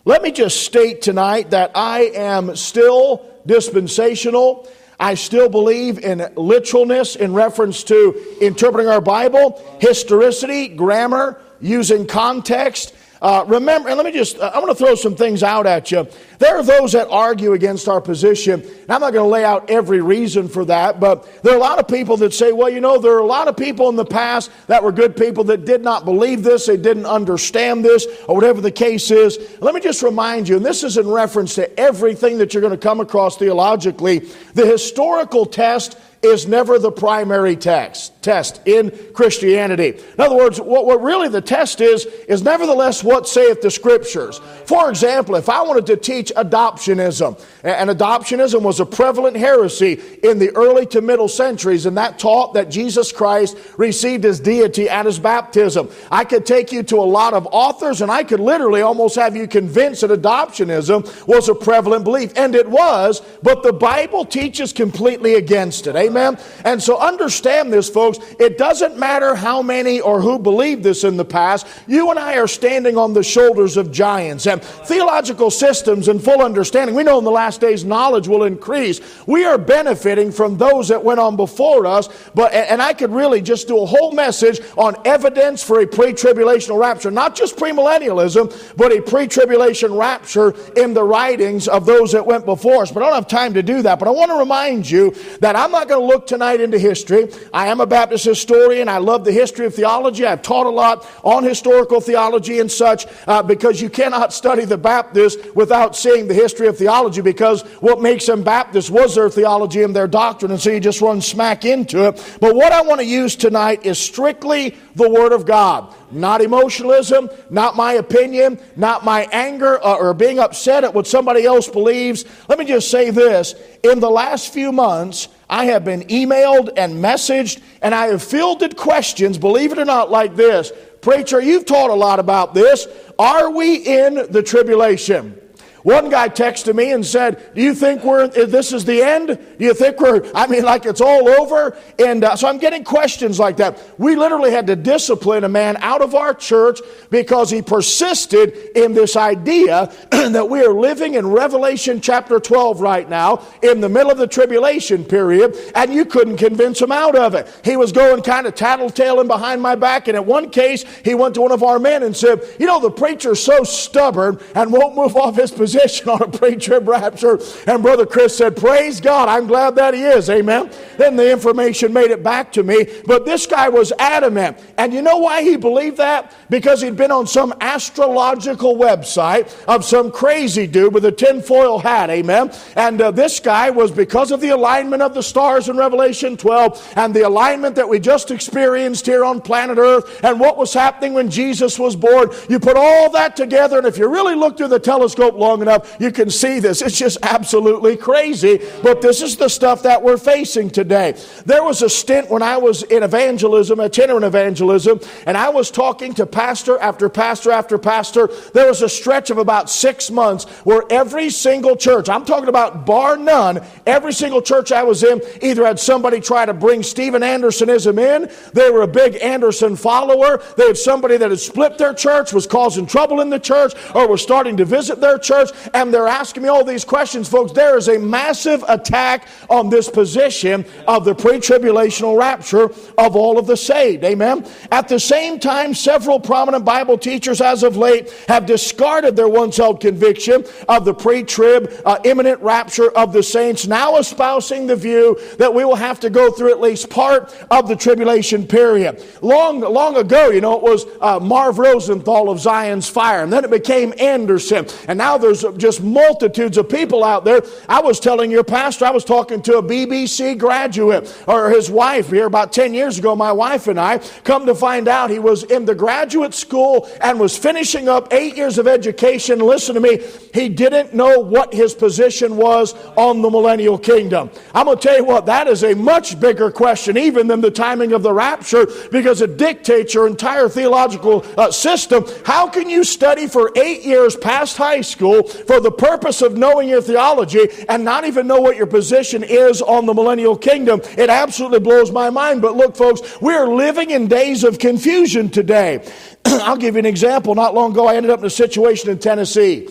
Let 0.04 0.22
me 0.22 0.34
just 0.34 0.62
state 0.62 1.02
tonight 1.02 1.52
that 1.52 1.72
I 1.74 2.12
am 2.14 2.58
still 2.58 3.26
dispensational. 3.46 4.70
I 5.00 5.14
still 5.14 5.48
believe 5.48 6.00
in 6.00 6.34
literalness 6.36 7.16
in 7.16 7.34
reference 7.34 7.82
to 7.86 8.36
interpreting 8.42 8.90
our 8.90 9.00
Bible, 9.00 9.64
historicity, 9.80 10.68
grammar, 10.68 11.40
using 11.62 12.06
context. 12.08 12.94
Uh, 13.22 13.44
remember, 13.48 13.90
and 13.90 13.98
let 13.98 14.06
me 14.06 14.12
just, 14.12 14.38
uh, 14.38 14.52
I 14.54 14.60
want 14.60 14.78
to 14.78 14.84
throw 14.84 14.96
some 14.96 15.16
things 15.16 15.44
out 15.44 15.66
at 15.66 15.92
you. 15.92 16.08
There 16.40 16.56
are 16.56 16.64
those 16.64 16.92
that 16.92 17.08
argue 17.10 17.54
against 17.54 17.88
our 17.88 18.00
position. 18.00 18.62
And 18.62 18.92
I'm 18.92 19.02
not 19.02 19.14
going 19.14 19.26
to 19.26 19.30
lay 19.30 19.44
out 19.44 19.70
every 19.70 20.02
reason 20.02 20.48
for 20.48 20.66
that, 20.66 21.00
but 21.00 21.42
there 21.44 21.54
are 21.54 21.58
a 21.58 21.60
lot 21.60 21.80
of 21.80 21.88
people 21.88 22.18
that 22.18 22.34
say, 22.34 22.52
well, 22.52 22.70
you 22.70 22.80
know, 22.80 23.00
there 23.00 23.14
are 23.14 23.20
a 23.20 23.26
lot 23.26 23.48
of 23.48 23.58
people 23.58 23.90
in 23.90 23.96
the 23.96 24.06
past 24.06 24.52
that 24.68 24.84
were 24.84 24.92
good 24.92 25.16
people 25.16 25.44
that 25.46 25.66
did 25.66 25.82
not 25.82 26.06
believe 26.06 26.44
this, 26.44 26.68
they 26.68 26.78
didn't 26.78 27.06
understand 27.06 27.84
this, 27.84 28.06
or 28.28 28.36
whatever 28.36 28.62
the 28.62 28.72
case 28.72 29.10
is. 29.10 29.38
Let 29.62 29.74
me 29.74 29.82
just 29.82 30.04
remind 30.04 30.48
you, 30.48 30.58
and 30.58 30.66
this 30.66 30.84
is 30.84 30.98
in 30.98 31.08
reference 31.08 31.56
to 31.56 31.80
everything 31.80 32.38
that 32.38 32.54
you're 32.54 32.62
going 32.62 32.72
to 32.72 32.78
come 32.78 33.00
across 33.00 33.38
theologically, 33.38 34.20
the 34.54 34.66
historical 34.66 35.46
test 35.46 35.98
is 36.22 36.48
never 36.48 36.80
the 36.80 36.92
primary 36.92 37.56
text, 37.56 38.22
test 38.24 38.62
in 38.66 38.92
Christianity. 39.14 39.90
In 39.90 40.20
other 40.20 40.36
words, 40.36 40.60
what, 40.60 40.86
what 40.86 41.02
really 41.02 41.30
the 41.30 41.42
test 41.42 41.82
is, 41.82 42.06
is 42.28 42.42
nevertheless 42.42 43.04
what 43.04 43.28
saith 43.28 43.62
the 43.62 43.72
scriptures. 43.72 44.40
For 44.66 44.90
example, 44.90 45.36
if 45.36 45.50
I 45.50 45.62
wanted 45.62 45.86
to 45.88 45.98
teach 45.98 46.32
adoptionism, 46.36 47.40
and 47.68 47.90
adoptionism 47.90 48.62
was 48.62 48.80
a 48.80 48.86
prevalent 48.86 49.36
heresy 49.36 50.02
in 50.24 50.40
the 50.40 50.56
early 50.56 50.86
to 50.88 51.02
middle 51.02 51.28
centuries, 51.28 51.86
and 51.86 51.98
that 51.98 52.20
taught 52.20 52.54
that 52.54 52.70
Jesus 52.70 53.12
Christ 53.12 53.58
received 53.78 54.24
his 54.24 54.40
deity 54.40 54.90
at 54.90 55.06
his 55.06 55.20
baptism. 55.20 55.90
I 56.12 56.24
could 56.24 56.46
take 56.46 56.72
you 56.72 56.84
to 56.84 56.98
a 56.98 57.02
lot 57.02 57.34
of 57.34 57.48
authors, 57.52 58.02
and 58.02 58.12
I 58.12 58.24
could 58.24 58.40
literally 58.40 58.82
almost 58.82 59.16
have 59.16 59.36
you 59.36 59.48
convinced 59.48 60.02
that 60.02 60.12
adoptionism 60.12 61.28
was 61.28 61.50
a 61.50 61.56
prevalent 61.56 62.04
belief. 62.04 62.34
And 62.36 62.56
it 62.56 62.70
was, 62.70 63.22
but 63.44 63.64
the 63.64 63.74
Bible 63.74 64.26
teaches 64.26 64.74
completely 64.74 65.36
against 65.36 65.88
it. 65.88 65.96
Amen? 65.96 66.38
And 66.64 66.82
so 66.82 66.98
understand 66.98 67.74
this, 67.74 67.90
folks. 67.90 68.20
It 68.40 68.58
doesn't 68.58 68.98
matter 68.98 69.36
how 69.36 69.62
many 69.62 70.00
or 70.00 70.22
who 70.22 70.40
believed 70.40 70.84
this 70.84 71.04
in 71.04 71.18
the 71.18 71.26
past. 71.26 71.68
You 71.88 72.10
and 72.10 72.20
I 72.20 72.38
are 72.38 72.48
standing 72.48 72.98
on 72.98 73.14
the 73.14 73.24
shoulders 73.24 73.78
of 73.78 73.92
giants 73.92 74.48
and 74.48 74.62
theological 74.62 75.52
systems 75.52 76.08
and 76.08 76.24
full 76.24 76.42
understanding. 76.42 76.96
We 76.96 77.04
know 77.04 77.18
in 77.18 77.24
the 77.24 77.32
last 77.32 77.57
days 77.58 77.84
knowledge 77.84 78.28
will 78.28 78.44
increase. 78.44 79.02
We 79.26 79.46
are 79.46 79.58
benefiting 79.58 80.32
from 80.32 80.58
those 80.58 80.88
that 80.90 81.04
went 81.04 81.20
on 81.20 81.36
before 81.36 81.86
us. 81.86 82.10
But 82.34 82.54
and 82.54 82.82
I 82.82 82.94
could 82.94 83.12
really 83.12 83.42
just 83.42 83.68
do 83.68 83.82
a 83.82 83.86
whole 83.86 84.12
message 84.12 84.60
on 84.78 84.96
evidence 85.06 85.64
for 85.64 85.82
a 85.82 85.88
pre-tribulational 85.88 86.80
rapture, 86.80 87.12
not 87.12 87.36
just 87.36 87.56
premillennialism, 87.56 88.76
but 88.78 88.92
a 88.92 89.02
pre-tribulation 89.02 89.94
rapture 89.94 90.54
in 90.76 90.94
the 90.94 91.04
writings 91.04 91.68
of 91.68 91.86
those 91.86 92.12
that 92.12 92.26
went 92.26 92.46
before 92.46 92.84
us. 92.84 92.92
But 92.92 93.04
I 93.04 93.08
don't 93.08 93.16
have 93.16 93.28
time 93.28 93.54
to 93.54 93.64
do 93.64 93.82
that. 93.82 94.00
But 94.00 94.08
I 94.08 94.12
want 94.12 94.32
to 94.32 94.38
remind 94.38 94.90
you 94.90 95.12
that 95.40 95.56
I'm 95.56 95.72
not 95.72 95.88
going 95.88 96.02
to 96.02 96.08
look 96.08 96.28
tonight 96.28 96.62
into 96.62 96.78
history. 96.78 97.30
I 97.54 97.68
am 97.68 97.80
a 97.80 97.86
Baptist 97.86 98.26
historian. 98.26 98.90
I 98.90 98.98
love 98.98 99.24
the 99.24 99.32
history 99.32 99.66
of 99.66 99.74
theology. 99.74 100.26
I've 100.26 100.42
taught 100.42 100.66
a 100.66 100.70
lot 100.70 101.08
on 101.24 101.44
historical 101.44 102.02
theology 102.02 102.60
and 102.60 102.72
such 102.72 103.06
uh, 103.28 103.42
because 103.44 103.82
you 103.82 103.90
cannot 103.90 104.34
study 104.34 104.66
the 104.66 104.78
Baptists 104.78 105.54
without 105.56 105.96
seeing 105.96 106.28
the 106.28 106.34
history 106.34 106.68
of 106.68 106.78
theology 106.78 107.22
because 107.22 107.47
what 107.80 108.02
makes 108.02 108.26
them 108.26 108.44
Baptists 108.44 108.90
was 108.90 109.16
their 109.16 109.30
theology 109.30 109.84
and 109.84 109.96
their 109.96 110.08
doctrine, 110.08 110.52
and 110.52 110.62
so 110.62 110.70
you 110.70 110.80
just 110.80 111.02
run 111.02 111.22
smack 111.22 111.66
into 111.66 112.08
it. 112.08 112.38
But 112.40 112.56
what 112.56 112.72
I 112.72 112.82
want 112.82 113.02
to 113.02 113.06
use 113.06 113.36
tonight 113.36 113.86
is 113.86 114.00
strictly 114.00 114.78
the 114.96 115.10
Word 115.10 115.32
of 115.32 115.46
God. 115.46 115.94
Not 116.12 116.42
emotionalism, 116.42 117.30
not 117.50 117.76
my 117.76 117.94
opinion, 117.94 118.60
not 118.76 119.04
my 119.04 119.28
anger 119.32 119.84
uh, 119.84 119.96
or 119.96 120.14
being 120.14 120.40
upset 120.40 120.84
at 120.84 120.94
what 120.94 121.08
somebody 121.08 121.46
else 121.46 121.68
believes. 121.68 122.26
Let 122.48 122.60
me 122.60 122.66
just 122.66 122.90
say 122.90 123.10
this. 123.10 123.56
In 123.84 124.00
the 124.00 124.10
last 124.10 124.54
few 124.54 124.72
months, 124.72 125.28
I 125.50 125.66
have 125.66 125.86
been 125.86 126.02
emailed 126.04 126.72
and 126.78 126.96
messaged, 127.04 127.62
and 127.82 127.94
I 127.94 128.08
have 128.08 128.24
fielded 128.24 128.78
questions, 128.78 129.38
believe 129.38 129.72
it 129.72 129.80
or 129.80 129.86
not, 129.86 130.12
like 130.12 130.36
this 130.36 130.72
Preacher, 131.02 131.40
you've 131.40 131.66
taught 131.66 131.90
a 131.90 131.96
lot 131.96 132.20
about 132.20 132.54
this. 132.54 132.88
Are 133.18 133.50
we 133.52 133.76
in 133.76 134.30
the 134.30 134.44
tribulation? 134.44 135.40
One 135.88 136.10
guy 136.10 136.28
texted 136.28 136.76
me 136.76 136.92
and 136.92 137.06
said, 137.06 137.42
Do 137.56 137.62
you 137.62 137.74
think 137.74 138.04
we're, 138.04 138.28
this 138.28 138.74
is 138.74 138.84
the 138.84 139.02
end? 139.02 139.28
Do 139.28 139.64
you 139.64 139.74
think 139.74 140.02
we're, 140.02 140.30
I 140.36 140.46
mean, 140.46 140.64
like 140.64 140.86
it's 140.86 141.00
all 141.00 141.30
over? 141.30 141.78
And 141.98 142.26
uh, 142.26 142.36
so 142.36 142.50
I'm 142.50 142.58
getting 142.58 142.84
questions 142.84 143.40
like 143.40 143.56
that. 143.56 143.82
We 143.98 144.18
literally 144.18 144.52
had 144.52 144.68
to 144.68 144.76
discipline 144.76 145.46
a 145.46 145.48
man 145.48 145.78
out 145.78 146.02
of 146.02 146.14
our 146.14 146.34
church 146.34 146.82
because 147.10 147.50
he 147.50 147.62
persisted 147.62 148.54
in 148.76 148.96
this 148.96 149.16
idea 149.16 149.90
that 150.12 150.50
we 150.50 150.60
are 150.60 150.74
living 150.74 151.14
in 151.14 151.26
Revelation 151.26 152.02
chapter 152.02 152.42
12 152.42 152.82
right 152.82 153.08
now 153.08 153.42
in 153.64 153.80
the 153.80 153.88
middle 153.88 154.12
of 154.12 154.18
the 154.18 154.28
tribulation 154.28 155.06
period, 155.06 155.56
and 155.74 155.94
you 155.94 156.04
couldn't 156.04 156.36
convince 156.36 156.82
him 156.82 156.92
out 156.92 157.16
of 157.16 157.34
it. 157.34 157.48
He 157.64 157.78
was 157.78 157.94
going 157.94 158.24
kind 158.24 158.46
of 158.46 158.56
tattletaling 158.56 159.28
behind 159.28 159.62
my 159.62 159.76
back, 159.76 160.10
and 160.10 160.18
in 160.18 160.26
one 160.26 160.50
case, 160.50 160.84
he 161.06 161.16
went 161.16 161.34
to 161.36 161.42
one 161.42 161.54
of 161.54 161.64
our 161.64 161.80
men 161.80 162.04
and 162.04 162.14
said, 162.14 162.44
You 162.60 162.66
know, 162.66 162.82
the 162.82 162.92
preacher's 162.92 163.42
so 163.42 163.64
stubborn 163.64 164.38
and 164.54 164.74
won't 164.74 164.94
move 164.94 165.16
off 165.16 165.38
his 165.38 165.50
position 165.50 165.77
position 165.78 166.10
on 166.10 166.22
a 166.22 166.28
pre-trib 166.28 166.88
rapture. 166.88 167.40
And 167.66 167.84
Brother 167.84 168.06
Chris 168.06 168.38
said, 168.38 168.58
Praise 168.58 169.00
God, 169.00 169.30
I'm 169.30 169.48
glad 169.48 169.76
that 169.76 169.94
he 169.94 170.02
is. 170.02 170.30
Amen. 170.30 170.72
Then 170.98 171.16
the 171.16 171.32
information 171.32 171.94
made 171.94 172.12
it 172.12 172.24
back 172.24 172.52
to 172.54 172.64
me. 172.64 172.88
But 173.06 173.26
this 173.26 173.46
guy 173.46 173.70
was 173.70 173.94
adamant. 174.00 174.60
And 174.78 174.94
you 174.94 175.02
know 175.02 175.18
why 175.18 175.44
he 175.44 175.58
believed 175.58 175.98
that? 175.98 176.34
Because 176.50 176.82
he'd 176.82 176.98
been 176.98 177.12
on 177.12 177.28
some 177.28 177.54
astrological 177.62 178.76
website 178.76 179.54
of 179.68 179.86
some 179.86 180.12
crazy 180.12 180.68
dude 180.68 180.94
with 180.94 181.06
a 181.06 181.12
tinfoil 181.12 181.80
hat. 181.80 182.10
Amen. 182.10 182.52
And 182.76 183.02
uh, 183.02 183.12
this 183.12 183.40
guy 183.40 183.70
was 183.70 183.92
because 183.92 184.32
of 184.32 184.42
the 184.42 184.50
alignment 184.50 185.02
of 185.02 185.14
the 185.14 185.24
stars 185.24 185.70
in 185.70 185.78
Revelation 185.78 186.38
12 186.38 186.94
and 186.96 187.14
the 187.14 187.22
alignment 187.22 187.76
that 187.76 187.88
we 187.88 188.00
just 188.00 188.32
experienced 188.32 189.06
here 189.06 189.24
on 189.24 189.42
planet 189.42 189.78
Earth 189.78 190.24
and 190.24 190.40
what 190.40 190.58
was 190.58 190.74
happening 190.74 191.14
when 191.14 191.30
Jesus 191.30 191.78
was 191.78 191.96
born. 191.96 192.30
You 192.50 192.60
put 192.60 192.78
all 192.78 193.12
that 193.12 193.36
together, 193.36 193.78
and 193.78 193.88
if 193.88 193.98
you 193.98 194.08
really 194.08 194.36
look 194.36 194.58
through 194.58 194.70
the 194.70 194.80
telescope 194.80 195.36
long 195.36 195.57
long 195.58 195.62
enough, 195.68 195.98
you 196.00 196.12
can 196.12 196.30
see 196.30 196.60
this. 196.60 196.82
It's 196.82 196.98
just 196.98 197.18
absolutely 197.24 197.98
crazy. 197.98 198.62
But 198.84 199.02
this 199.02 199.22
is 199.22 199.38
the 199.38 199.50
stuff 199.50 199.84
that 199.84 200.02
we're 200.02 200.18
facing 200.18 200.70
today. 200.70 201.16
There 201.46 201.64
was 201.64 201.82
a 201.82 201.90
stint 201.90 202.30
when 202.30 202.42
I 202.42 202.58
was 202.58 202.84
in 202.84 203.04
evangelism, 203.04 203.80
itinerant 203.80 204.26
evangelism, 204.26 205.00
and 205.26 205.38
I 205.38 205.50
was 205.50 205.72
talking 205.72 206.14
to 206.16 206.26
pastor 206.26 206.78
after 206.80 207.10
pastor 207.10 207.52
after 207.52 207.78
pastor. 207.78 208.30
There 208.54 208.68
was 208.68 208.82
a 208.82 208.90
stretch 208.90 209.30
of 209.30 209.38
about 209.38 209.70
six 209.70 210.12
months 210.12 210.46
where 210.64 210.84
every 210.90 211.30
single 211.30 211.76
church, 211.76 212.10
I'm 212.10 212.26
talking 212.26 212.50
about 212.50 212.86
bar 212.86 213.18
none, 213.18 213.62
every 213.86 214.14
single 214.14 214.42
church 214.42 214.72
I 214.72 214.84
was 214.84 215.04
in 215.04 215.22
either 215.42 215.66
had 215.66 215.80
somebody 215.80 216.20
try 216.20 216.46
to 216.46 216.54
bring 216.54 216.84
Steven 216.84 217.24
Andersonism 217.24 217.98
in, 218.00 218.30
they 218.54 218.70
were 218.70 218.82
a 218.82 218.88
big 218.88 219.16
Anderson 219.22 219.76
follower, 219.76 220.42
they 220.56 220.68
had 220.68 220.78
somebody 220.78 221.18
that 221.18 221.30
had 221.30 221.40
split 221.40 221.78
their 221.78 221.94
church, 221.94 222.34
was 222.34 222.48
causing 222.48 222.86
trouble 222.86 223.22
in 223.22 223.30
the 223.30 223.40
church, 223.40 223.74
or 223.96 224.08
was 224.08 224.22
starting 224.22 224.58
to 224.58 224.66
visit 224.66 225.00
their 225.00 225.18
church 225.18 225.47
church 225.48 225.70
and 225.74 225.94
they're 225.94 226.08
asking 226.08 226.44
me 226.44 226.50
all 226.50 226.64
these 226.64 226.86
questions, 226.86 227.28
folks. 227.28 227.52
There 227.52 227.78
is 227.78 227.88
a 227.88 227.98
massive 227.98 228.64
attack 228.68 229.28
on 229.50 229.70
this 229.70 229.90
position 229.90 230.66
of 230.88 231.06
the 231.06 231.16
pre 231.16 231.38
tribulational 231.38 232.18
rapture 232.18 232.66
of 232.98 233.16
all 233.16 233.38
of 233.38 233.48
the 233.48 233.58
saved. 233.58 234.04
Amen. 234.04 234.46
At 234.72 234.88
the 234.88 235.00
same 235.00 235.40
time, 235.40 235.74
several 235.74 236.20
prominent 236.20 236.66
Bible 236.66 236.98
teachers 236.98 237.42
as 237.42 237.64
of 237.64 237.78
late 237.78 238.12
have 238.28 238.46
discarded 238.46 239.16
their 239.16 239.30
once 239.30 239.58
held 239.58 239.82
conviction 239.82 240.46
of 240.68 240.86
the 240.86 240.94
pre 240.94 241.24
trib 241.24 241.72
uh, 241.86 242.00
imminent 242.04 242.42
rapture 242.42 242.92
of 242.92 243.14
the 243.14 243.24
saints, 243.24 243.68
now 243.68 243.98
espousing 243.98 244.68
the 244.68 244.76
view 244.76 245.20
that 245.38 245.54
we 245.54 245.66
will 245.66 245.76
have 245.76 246.00
to 246.00 246.10
go 246.10 246.32
through 246.32 246.52
at 246.52 246.62
least 246.62 246.90
part 246.90 247.36
of 247.52 247.68
the 247.68 247.76
tribulation 247.76 248.48
period. 248.48 249.04
Long, 249.22 249.60
long 249.60 249.98
ago, 249.98 250.30
you 250.30 250.42
know, 250.42 250.56
it 250.56 250.64
was 250.64 250.86
uh, 251.02 251.20
Marv 251.20 251.60
Rosenthal 251.60 252.30
of 252.30 252.40
Zion's 252.40 252.88
Fire, 252.88 253.24
and 253.24 253.32
then 253.32 253.44
it 253.44 253.52
became 253.52 253.94
Anderson, 254.00 254.68
and 254.88 254.98
now 254.98 255.18
there's 255.18 255.37
just 255.58 255.82
multitudes 255.82 256.58
of 256.58 256.70
people 256.70 257.04
out 257.04 257.26
there. 257.26 257.42
I 257.68 257.82
was 257.82 258.00
telling 258.00 258.32
your 258.32 258.44
pastor, 258.44 258.86
I 258.86 258.92
was 258.92 259.04
talking 259.04 259.42
to 259.44 259.58
a 259.58 259.64
BBC 259.64 260.38
graduate 260.38 261.24
or 261.28 261.50
his 261.50 261.70
wife 261.70 262.10
here 262.10 262.26
about 262.26 262.54
10 262.54 262.74
years 262.74 262.98
ago, 262.98 263.16
my 263.16 263.32
wife 263.32 263.68
and 263.68 263.80
I, 263.80 264.00
come 264.24 264.46
to 264.46 264.56
find 264.56 264.88
out 264.88 265.10
he 265.10 265.20
was 265.20 265.44
in 265.44 265.66
the 265.66 265.76
graduate 265.76 266.34
school 266.34 266.90
and 267.02 267.20
was 267.20 267.38
finishing 267.38 267.90
up 267.90 268.14
eight 268.14 268.36
years 268.36 268.58
of 268.58 268.68
education. 268.68 269.40
Listen 269.40 269.76
to 269.76 269.82
me, 269.82 270.04
he 270.34 270.50
didn't 270.50 270.94
know 270.94 271.20
what 271.20 271.54
his 271.54 271.74
position 271.74 272.38
was 272.38 272.74
on 272.96 273.22
the 273.22 273.30
millennial 273.30 273.78
kingdom. 273.78 274.30
I'm 274.54 274.66
going 274.66 274.78
to 274.78 274.88
tell 274.88 274.98
you 274.98 275.06
what, 275.06 275.26
that 275.26 275.48
is 275.48 275.64
a 275.64 275.74
much 275.74 276.20
bigger 276.20 276.52
question, 276.52 276.98
even 276.98 277.28
than 277.28 277.42
the 277.42 277.52
timing 277.52 277.94
of 277.94 278.04
the 278.04 278.14
rapture, 278.14 278.68
because 278.92 279.22
it 279.22 279.38
dictates 279.38 279.94
your 279.94 280.08
entire 280.08 280.50
theological 280.50 281.26
uh, 281.38 281.52
system. 281.52 282.06
How 282.26 282.48
can 282.48 282.70
you 282.70 282.84
study 282.84 283.28
for 283.28 283.52
eight 283.56 283.84
years 283.84 284.16
past 284.16 284.58
high 284.58 284.82
school 284.82 285.27
for 285.28 285.60
the 285.60 285.72
purpose 285.72 286.22
of 286.22 286.38
knowing 286.38 286.70
your 286.70 286.82
theology 286.82 287.48
and 287.70 287.84
not 287.84 288.06
even 288.06 288.28
know 288.28 288.40
what 288.42 288.58
your 288.58 288.68
position 288.68 289.24
is 289.24 289.62
on 289.62 289.86
the 289.86 289.94
millennial 289.94 290.38
kingdom? 290.38 290.82
It 290.98 291.10
absolutely 291.10 291.60
blows 291.60 291.92
my 291.92 292.10
mind. 292.10 292.42
But 292.42 292.56
look, 292.56 292.76
folks, 292.76 293.02
we're 293.22 293.48
living 293.48 293.92
in 293.92 294.08
days 294.08 294.44
of 294.44 294.60
confusion 294.60 295.30
today. 295.30 295.86
I'll 296.26 296.58
give 296.58 296.76
you 296.76 296.80
an 296.80 296.86
example. 296.86 297.36
Not 297.36 297.54
long 297.54 297.72
ago, 297.72 297.88
I 297.88 297.96
ended 297.96 298.12
up 298.12 298.20
in 298.20 298.26
a 298.26 298.30
situation 298.30 298.90
in 298.90 299.00
Tennessee. 299.00 299.70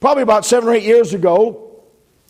Probably 0.00 0.22
about 0.22 0.44
seven 0.44 0.68
or 0.68 0.74
eight 0.74 0.84
years 0.84 1.14
ago, 1.14 1.65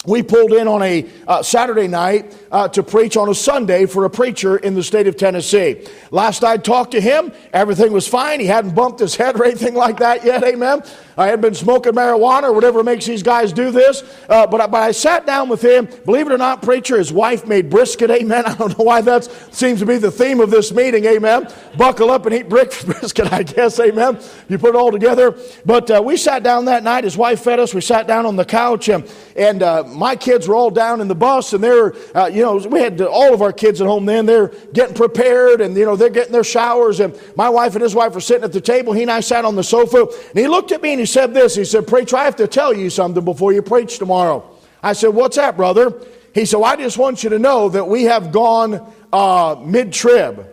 we 0.05 0.23
pulled 0.23 0.53
in 0.53 0.69
on 0.69 0.83
a 0.83 1.09
uh, 1.27 1.43
Saturday 1.43 1.89
night 1.89 2.37
uh, 2.53 2.69
to 2.69 2.83
preach 2.83 3.17
on 3.17 3.29
a 3.29 3.35
Sunday 3.35 3.87
for 3.87 4.05
a 4.05 4.11
preacher 4.11 4.57
in 4.57 4.75
the 4.75 4.83
state 4.83 5.07
of 5.07 5.17
Tennessee. 5.17 5.85
Last 6.11 6.45
I 6.45 6.59
talked 6.59 6.93
to 6.93 7.01
him, 7.01 7.33
everything 7.53 7.93
was 7.93 8.07
fine. 8.07 8.39
He 8.41 8.47
hadn't 8.47 8.75
bumped 8.75 9.01
his 9.01 9.17
head 9.17 9.39
or 9.39 9.45
anything 9.45 9.75
like 9.75 9.99
that 9.99 10.25
yet, 10.25 10.45
amen. 10.45 10.83
I 11.19 11.29
had 11.29 11.41
been 11.41 11.55
smoking 11.55 11.93
marijuana 11.93 12.45
or 12.45 12.53
whatever 12.53 12.85
makes 12.85 13.07
these 13.07 13.23
guys 13.23 13.53
do 13.53 13.71
this. 13.71 14.03
Uh, 14.29 14.47
but, 14.47 14.61
I, 14.61 14.67
but 14.67 14.83
I 14.83 14.93
sat 14.93 15.25
down 15.25 15.49
with 15.49 15.63
him. 15.63 15.89
Believe 16.05 16.27
it 16.27 16.33
or 16.33 16.39
not, 16.39 16.63
preacher, 16.63 16.99
his 16.99 17.13
wife 17.13 17.47
made 17.47 17.71
brisket, 17.71 18.11
amen. 18.11 18.45
I 18.47 18.55
don't 18.55 18.79
know 18.79 18.85
why 18.85 19.01
that 19.01 19.25
seems 19.51 19.81
to 19.81 19.87
be 19.87 19.97
the 19.97 20.11
theme 20.11 20.41
of 20.41 20.51
this 20.51 20.73
meeting, 20.73 21.05
amen. 21.07 21.49
Buckle 21.77 22.11
up 22.11 22.27
and 22.27 22.35
eat 22.35 22.49
brisket, 22.49 23.33
I 23.33 23.43
guess, 23.43 23.81
amen. 23.81 24.21
You 24.49 24.59
put 24.59 24.71
it 24.71 24.77
all 24.77 24.93
together. 24.93 25.39
But 25.65 25.91
uh, 25.91 26.03
we 26.05 26.17
sat 26.17 26.43
down 26.43 26.67
that 26.67 26.85
night. 26.85 27.05
His 27.05 27.17
wife 27.17 27.41
fed 27.41 27.59
us. 27.59 27.75
We 27.75 27.81
sat 27.81 28.07
down 28.07 28.27
on 28.27 28.37
the 28.37 28.45
couch, 28.45 28.89
and, 28.89 29.11
and 29.35 29.63
uh, 29.63 29.85
my 29.89 30.16
kids 30.16 30.49
were 30.49 30.55
all 30.55 30.70
down 30.70 31.01
in 31.01 31.09
the 31.09 31.14
bus, 31.14 31.53
and 31.53 31.62
they're, 31.62 31.95
uh, 32.14 32.26
you 32.26 32.43
know, 32.43 32.57
we 32.57 32.80
had 32.80 33.01
all 33.01 33.32
of 33.32 33.43
our 33.43 33.53
kids 33.53 33.80
at 33.80 33.87
home 33.87 34.07
then. 34.07 34.26
They're 34.26 34.49
getting 34.72 34.95
prepared, 34.95 35.61
and, 35.61 35.76
you 35.76 35.84
know, 35.84 35.97
they're 35.97 36.11
getting 36.11 36.32
their 36.32 36.45
showers, 36.45 37.01
and 37.01 37.18
my 37.37 37.49
wife 37.49 37.74
and 37.74 37.82
his 37.82 37.95
wife 37.95 38.14
were 38.14 38.20
sitting 38.20 38.45
at 38.45 38.53
the 38.53 38.61
table. 38.61 38.93
He 38.93 39.03
and 39.03 39.11
I 39.11 39.20
sat 39.20 39.45
on 39.45 39.57
the 39.57 39.64
sofa, 39.64 40.07
and 40.30 40.39
he 40.39 40.49
looked 40.49 40.72
at 40.72 40.82
me 40.82 40.93
and 40.93 41.01
he 41.01 41.07
said 41.07 41.34
this. 41.34 41.55
He 41.55 41.64
said, 41.64 41.87
Preacher, 41.87 42.16
I 42.16 42.24
have 42.24 42.37
to 42.37 42.47
tell 42.47 42.74
you 42.74 42.91
something 42.91 43.24
before 43.24 43.53
you 43.53 43.62
preach 43.62 43.99
tomorrow. 43.99 44.49
I 44.82 44.93
said, 44.93 45.09
What's 45.09 45.37
that, 45.37 45.57
brother? 45.57 45.93
He 46.37 46.45
said, 46.45 46.59
well, 46.59 46.70
I 46.70 46.76
just 46.76 46.99
want 46.99 47.24
you 47.24 47.30
to 47.30 47.39
know 47.39 47.70
that 47.70 47.89
we 47.89 48.05
have 48.05 48.30
gone 48.30 48.93
uh, 49.11 49.57
mid 49.64 49.91
trib. 49.91 50.47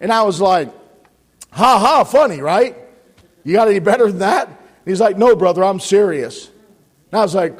And 0.00 0.12
I 0.12 0.22
was 0.22 0.40
like, 0.40 0.72
Ha 1.50 1.78
ha, 1.80 2.04
funny, 2.04 2.40
right? 2.40 2.76
You 3.42 3.54
got 3.54 3.66
any 3.66 3.80
better 3.80 4.06
than 4.06 4.20
that? 4.20 4.48
He's 4.84 5.00
like, 5.00 5.18
No, 5.18 5.34
brother, 5.34 5.64
I'm 5.64 5.80
serious. 5.80 6.51
And 7.12 7.20
I 7.20 7.22
was 7.22 7.34
like, 7.34 7.58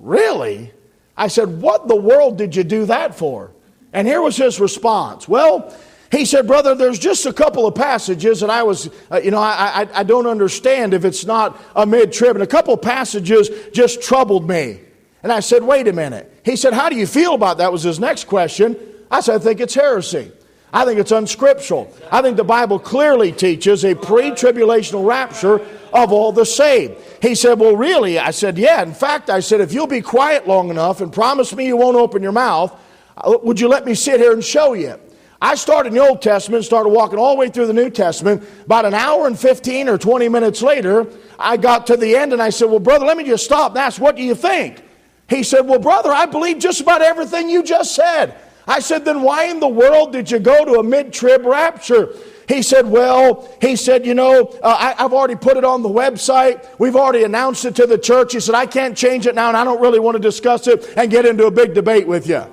Really? 0.00 0.72
I 1.16 1.28
said, 1.28 1.60
What 1.60 1.86
the 1.86 1.96
world 1.96 2.38
did 2.38 2.56
you 2.56 2.64
do 2.64 2.86
that 2.86 3.14
for? 3.14 3.52
And 3.92 4.08
here 4.08 4.22
was 4.22 4.36
his 4.36 4.58
response. 4.58 5.28
Well, 5.28 5.74
he 6.10 6.24
said, 6.24 6.46
Brother, 6.46 6.74
there's 6.74 6.98
just 6.98 7.26
a 7.26 7.32
couple 7.32 7.66
of 7.66 7.74
passages, 7.74 8.42
and 8.42 8.50
I 8.50 8.64
was, 8.64 8.90
uh, 9.12 9.20
you 9.22 9.30
know, 9.30 9.38
I, 9.38 9.82
I, 9.82 10.00
I 10.00 10.02
don't 10.02 10.26
understand 10.26 10.92
if 10.92 11.04
it's 11.04 11.24
not 11.24 11.60
a 11.76 11.86
mid 11.86 12.12
trib. 12.12 12.34
And 12.34 12.42
a 12.42 12.48
couple 12.48 12.74
of 12.74 12.82
passages 12.82 13.48
just 13.72 14.02
troubled 14.02 14.48
me. 14.48 14.80
And 15.22 15.30
I 15.30 15.40
said, 15.40 15.62
Wait 15.62 15.86
a 15.86 15.92
minute. 15.92 16.40
He 16.44 16.56
said, 16.56 16.72
How 16.72 16.88
do 16.88 16.96
you 16.96 17.06
feel 17.06 17.34
about 17.34 17.58
that? 17.58 17.70
Was 17.70 17.82
his 17.82 18.00
next 18.00 18.24
question. 18.24 18.76
I 19.10 19.20
said, 19.20 19.36
I 19.40 19.44
think 19.44 19.60
it's 19.60 19.74
heresy. 19.74 20.32
I 20.72 20.84
think 20.84 21.00
it's 21.00 21.10
unscriptural. 21.10 21.92
I 22.12 22.22
think 22.22 22.36
the 22.36 22.44
Bible 22.44 22.78
clearly 22.78 23.32
teaches 23.32 23.84
a 23.84 23.94
pre 23.94 24.30
tribulational 24.30 25.06
rapture 25.06 25.60
of 25.92 26.12
all 26.12 26.30
the 26.30 26.46
saved. 26.46 26.94
He 27.20 27.34
said, 27.34 27.58
Well, 27.58 27.76
really? 27.76 28.18
I 28.18 28.30
said, 28.30 28.56
Yeah. 28.56 28.82
In 28.82 28.94
fact, 28.94 29.30
I 29.30 29.40
said, 29.40 29.60
If 29.60 29.72
you'll 29.72 29.88
be 29.88 30.00
quiet 30.00 30.46
long 30.46 30.70
enough 30.70 31.00
and 31.00 31.12
promise 31.12 31.54
me 31.54 31.66
you 31.66 31.76
won't 31.76 31.96
open 31.96 32.22
your 32.22 32.32
mouth, 32.32 32.78
uh, 33.16 33.38
would 33.42 33.58
you 33.58 33.68
let 33.68 33.84
me 33.84 33.94
sit 33.94 34.20
here 34.20 34.32
and 34.32 34.44
show 34.44 34.74
you? 34.74 34.98
I 35.42 35.54
started 35.54 35.88
in 35.88 35.94
the 35.94 36.06
Old 36.06 36.20
Testament, 36.20 36.64
started 36.64 36.90
walking 36.90 37.18
all 37.18 37.34
the 37.34 37.40
way 37.40 37.48
through 37.48 37.66
the 37.66 37.72
New 37.72 37.88
Testament. 37.88 38.44
About 38.66 38.84
an 38.84 38.92
hour 38.92 39.26
and 39.26 39.38
15 39.38 39.88
or 39.88 39.96
20 39.96 40.28
minutes 40.28 40.60
later, 40.60 41.06
I 41.38 41.56
got 41.56 41.86
to 41.86 41.96
the 41.96 42.14
end 42.14 42.32
and 42.32 42.42
I 42.42 42.50
said, 42.50 42.66
Well, 42.66 42.78
brother, 42.78 43.06
let 43.06 43.16
me 43.16 43.24
just 43.24 43.44
stop 43.44 43.72
and 43.72 43.78
ask, 43.78 44.00
what 44.00 44.16
do 44.16 44.22
you 44.22 44.34
think? 44.34 44.84
He 45.28 45.42
said, 45.42 45.62
Well, 45.62 45.78
brother, 45.78 46.12
I 46.12 46.26
believe 46.26 46.58
just 46.58 46.80
about 46.80 47.02
everything 47.02 47.48
you 47.48 47.62
just 47.62 47.94
said. 47.94 48.36
I 48.70 48.78
said, 48.78 49.04
Then 49.04 49.22
why 49.22 49.46
in 49.46 49.58
the 49.58 49.68
world 49.68 50.12
did 50.12 50.30
you 50.30 50.38
go 50.38 50.64
to 50.64 50.74
a 50.74 50.82
mid 50.82 51.12
trib 51.12 51.44
rapture? 51.44 52.14
He 52.46 52.62
said, 52.62 52.86
Well, 52.86 53.52
he 53.60 53.74
said, 53.74 54.06
You 54.06 54.14
know, 54.14 54.56
uh, 54.62 54.94
I, 54.96 55.02
have 55.02 55.12
already 55.12 55.34
put 55.34 55.56
it 55.56 55.64
on 55.64 55.82
the 55.82 55.88
website. 55.88 56.64
We've 56.78 56.94
already 56.94 57.24
announced 57.24 57.64
it 57.64 57.74
to 57.76 57.86
the 57.86 57.98
church. 57.98 58.32
He 58.32 58.38
said, 58.38 58.54
I 58.54 58.66
can't 58.66 58.96
change 58.96 59.26
it 59.26 59.34
now, 59.34 59.48
and 59.48 59.56
I 59.56 59.64
don't 59.64 59.80
really 59.80 59.98
want 59.98 60.14
to 60.14 60.20
discuss 60.20 60.68
it 60.68 60.88
and 60.96 61.10
get 61.10 61.26
into 61.26 61.46
a 61.46 61.50
big 61.50 61.74
debate 61.74 62.06
with 62.06 62.28
you. 62.28 62.44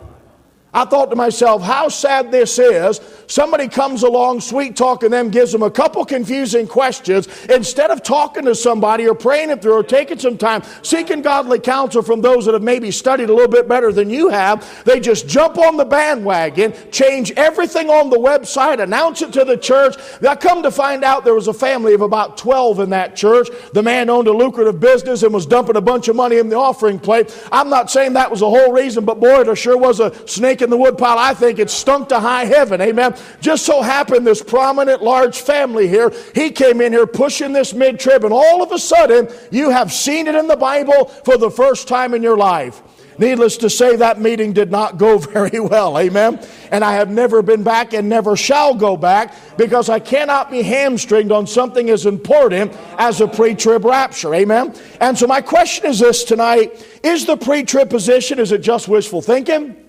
I 0.74 0.86
thought 0.86 1.12
to 1.12 1.16
myself, 1.16 1.62
how 1.62 1.88
sad 1.88 2.32
this 2.32 2.58
is. 2.58 3.00
Somebody 3.28 3.68
comes 3.68 4.04
along, 4.04 4.40
sweet 4.40 4.78
talking 4.78 5.12
them, 5.12 5.30
gives 5.30 5.52
them 5.52 5.62
a 5.62 5.70
couple 5.70 6.04
confusing 6.06 6.66
questions. 6.66 7.28
Instead 7.46 7.92
of 7.92 8.02
talking 8.02 8.46
to 8.46 8.56
somebody 8.56 9.08
or 9.08 9.14
praying 9.14 9.50
it 9.50 9.62
through 9.62 9.74
or 9.74 9.84
taking 9.84 10.18
some 10.18 10.38
time, 10.38 10.64
seeking 10.82 11.22
godly 11.22 11.60
counsel 11.60 12.02
from 12.02 12.22
those 12.22 12.46
that 12.46 12.54
have 12.54 12.64
maybe 12.64 12.90
studied 12.90 13.30
a 13.30 13.34
little 13.34 13.52
bit 13.52 13.68
better 13.68 13.92
than 13.92 14.10
you 14.10 14.30
have, 14.30 14.84
they 14.86 15.02
just 15.02 15.28
jump 15.28 15.58
on 15.58 15.76
the 15.76 15.84
bandwagon, 15.84 16.74
change 16.90 17.32
everything 17.32 17.90
on 17.90 18.10
the 18.10 18.18
website, 18.18 18.82
announce 18.82 19.22
it 19.22 19.34
to 19.34 19.44
the 19.44 19.58
church. 19.58 19.96
I 20.26 20.36
come 20.36 20.64
to 20.64 20.72
find 20.72 21.04
out 21.04 21.26
there 21.26 21.36
was 21.36 21.50
a 21.50 21.54
family 21.54 21.94
of 21.94 22.02
about 22.02 22.38
12 22.38 22.80
in 22.80 22.90
that 22.92 23.18
church. 23.18 23.50
The 23.74 23.84
man 23.84 24.10
owned 24.10 24.28
a 24.28 24.34
lucrative 24.34 24.80
business 24.80 25.24
and 25.24 25.34
was 25.34 25.46
dumping 25.46 25.76
a 25.76 25.82
bunch 25.82 26.08
of 26.08 26.16
money 26.16 26.38
in 26.38 26.48
the 26.48 26.56
offering 26.56 26.98
plate. 26.98 27.38
I'm 27.52 27.70
not 27.70 27.92
saying 27.92 28.14
that 28.14 28.32
was 28.32 28.40
the 28.40 28.50
whole 28.50 28.72
reason, 28.72 29.04
but 29.04 29.20
boy, 29.20 29.44
there 29.44 29.56
sure 29.56 29.78
was 29.78 30.00
a 30.00 30.14
snake 30.28 30.62
in 30.62 30.70
the 30.70 30.78
woodpile, 30.78 31.18
I 31.18 31.34
think 31.34 31.60
it 31.60 31.70
stunk 31.70 32.08
to 32.10 32.22
high 32.22 32.46
heaven. 32.46 32.80
Amen. 32.80 33.17
Just 33.40 33.66
so 33.66 33.82
happened 33.82 34.26
this 34.26 34.42
prominent 34.42 35.04
large 35.04 35.42
family 35.42 35.88
here, 35.88 36.12
he 36.34 36.52
came 36.52 36.82
in 36.82 36.94
here 36.94 37.08
pushing 37.08 37.54
this 37.54 37.74
mid 37.74 38.00
trib, 38.00 38.24
and 38.24 38.34
all 38.34 38.62
of 38.62 38.72
a 38.72 38.80
sudden, 38.80 39.30
you 39.52 39.70
have 39.70 39.92
seen 39.92 40.28
it 40.28 40.36
in 40.36 40.48
the 40.48 40.56
Bible 40.58 41.06
for 41.26 41.38
the 41.38 41.52
first 41.52 41.88
time 41.88 42.14
in 42.14 42.24
your 42.24 42.38
life. 42.38 42.82
Needless 43.20 43.58
to 43.58 43.70
say, 43.70 43.96
that 43.96 44.22
meeting 44.22 44.54
did 44.54 44.70
not 44.70 44.98
go 44.98 45.18
very 45.18 45.60
well. 45.60 45.98
Amen. 45.98 46.40
And 46.72 46.84
I 46.84 46.94
have 46.94 47.10
never 47.10 47.42
been 47.42 47.64
back 47.64 47.94
and 47.94 48.10
never 48.10 48.36
shall 48.36 48.76
go 48.76 48.96
back 48.96 49.34
because 49.58 49.90
I 49.90 50.00
cannot 50.00 50.52
be 50.52 50.62
hamstringed 50.62 51.32
on 51.32 51.48
something 51.48 51.90
as 51.90 52.06
important 52.06 52.76
as 52.98 53.22
a 53.22 53.28
pre 53.28 53.56
trib 53.56 53.86
rapture. 53.86 54.34
Amen. 54.36 54.76
And 55.02 55.18
so, 55.18 55.28
my 55.28 55.42
question 55.42 55.86
is 55.88 56.00
this 56.00 56.24
tonight 56.24 56.86
Is 57.04 57.26
the 57.26 57.38
pre 57.38 57.64
trib 57.64 57.90
position, 57.90 58.40
is 58.40 58.52
it 58.52 58.60
just 58.60 58.88
wishful 58.88 59.22
thinking? 59.22 59.87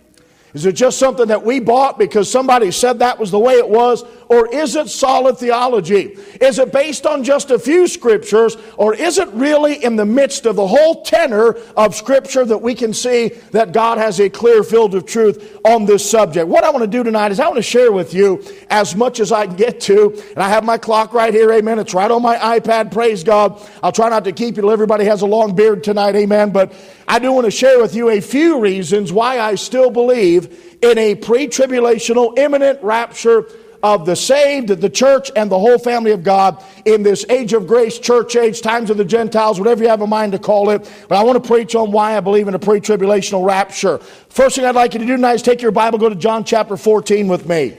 Is 0.55 0.65
it 0.65 0.73
just 0.73 0.99
something 0.99 1.29
that 1.29 1.45
we 1.45 1.61
bought 1.61 1.99
because 1.99 2.31
somebody 2.31 2.71
said 2.71 3.01
that 3.01 3.19
was 3.19 3.31
the 3.31 3.39
way 3.39 3.55
it 3.55 3.69
was? 3.69 4.05
Or 4.29 4.47
is 4.55 4.77
it 4.77 4.89
solid 4.89 5.39
theology? 5.39 6.17
Is 6.41 6.59
it 6.59 6.73
based 6.73 7.07
on 7.07 7.25
just 7.25 7.51
a 7.51 7.59
few 7.59 7.87
scriptures? 7.89 8.57
Or 8.77 8.95
is 8.95 9.19
it 9.19 9.29
really 9.29 9.83
in 9.83 9.97
the 9.97 10.05
midst 10.05 10.45
of 10.45 10.57
the 10.57 10.67
whole 10.67 11.03
tenor 11.03 11.57
of 11.77 11.95
scripture 11.95 12.45
that 12.45 12.59
we 12.59 12.75
can 12.75 12.93
see 12.93 13.29
that 13.53 13.73
God 13.73 13.97
has 13.99 14.21
a 14.21 14.29
clear 14.29 14.63
field 14.63 14.95
of 14.95 15.07
truth 15.07 15.59
on 15.65 15.87
this 15.87 16.09
subject? 16.09 16.47
What 16.47 16.65
I 16.65 16.71
want 16.71 16.83
to 16.83 16.91
do 16.91 17.03
tonight 17.03 17.33
is 17.33 17.41
I 17.41 17.47
want 17.47 17.57
to 17.57 17.63
share 17.63 17.91
with 17.91 18.13
you 18.13 18.45
as 18.69 18.95
much 18.95 19.19
as 19.19 19.33
I 19.33 19.47
can 19.47 19.57
get 19.57 19.81
to. 19.83 20.13
And 20.31 20.39
I 20.39 20.49
have 20.49 20.65
my 20.65 20.77
clock 20.77 21.15
right 21.15 21.33
here, 21.33 21.51
amen. 21.53 21.79
It's 21.79 21.95
right 21.95 22.11
on 22.11 22.21
my 22.21 22.37
iPad, 22.37 22.93
praise 22.93 23.25
God. 23.25 23.61
I'll 23.83 23.93
try 23.93 24.11
not 24.11 24.25
to 24.25 24.33
keep 24.33 24.57
you 24.57 24.63
till 24.63 24.71
everybody 24.71 25.07
has 25.07 25.23
a 25.23 25.27
long 25.27 25.55
beard 25.55 25.83
tonight, 25.83 26.15
amen. 26.17 26.51
But 26.51 26.75
I 27.07 27.19
do 27.19 27.33
want 27.33 27.47
to 27.47 27.51
share 27.51 27.81
with 27.81 27.95
you 27.95 28.11
a 28.11 28.21
few 28.21 28.61
reasons 28.61 29.11
why 29.11 29.41
I 29.41 29.55
still 29.55 29.91
believe 29.91 30.77
in 30.83 30.99
a 30.99 31.15
pre 31.15 31.49
tribulational 31.49 32.39
imminent 32.39 32.83
rapture 32.83 33.47
of 33.83 34.07
the 34.07 34.17
saved, 34.17 34.69
the 34.69 34.91
church, 34.91 35.31
and 35.37 35.51
the 35.51 35.59
whole 35.59 35.79
family 35.79 36.11
of 36.11 36.23
God 36.23 36.63
in 36.85 37.03
this 37.03 37.25
age 37.29 37.53
of 37.53 37.67
grace, 37.67 37.99
church 37.99 38.35
age, 38.37 38.61
times 38.61 38.91
of 38.91 38.97
the 38.97 39.05
Gentiles, 39.05 39.59
whatever 39.59 39.83
you 39.83 39.89
have 39.89 40.01
in 40.01 40.09
mind 40.09 40.33
to 40.33 40.39
call 40.39 40.71
it. 40.71 40.91
But 41.09 41.17
I 41.17 41.23
want 41.23 41.43
to 41.43 41.47
preach 41.47 41.75
on 41.75 41.93
why 41.93 42.17
I 42.17 42.21
believe 42.21 42.49
in 42.49 42.55
a 42.55 42.59
pre 42.59 42.81
tribulational 42.81 43.47
rapture. 43.47 43.99
First 43.99 44.57
thing 44.57 44.65
I'd 44.65 44.75
like 44.75 44.95
you 44.95 45.01
to 45.01 45.07
do 45.07 45.17
tonight 45.17 45.35
is 45.35 45.43
take 45.43 45.63
your 45.63 45.71
Bible, 45.71 45.99
go 45.99 46.09
to 46.09 46.17
John 46.17 46.45
chapter 46.45 46.77
14 46.77 47.29
with 47.29 47.49
me. 47.49 47.77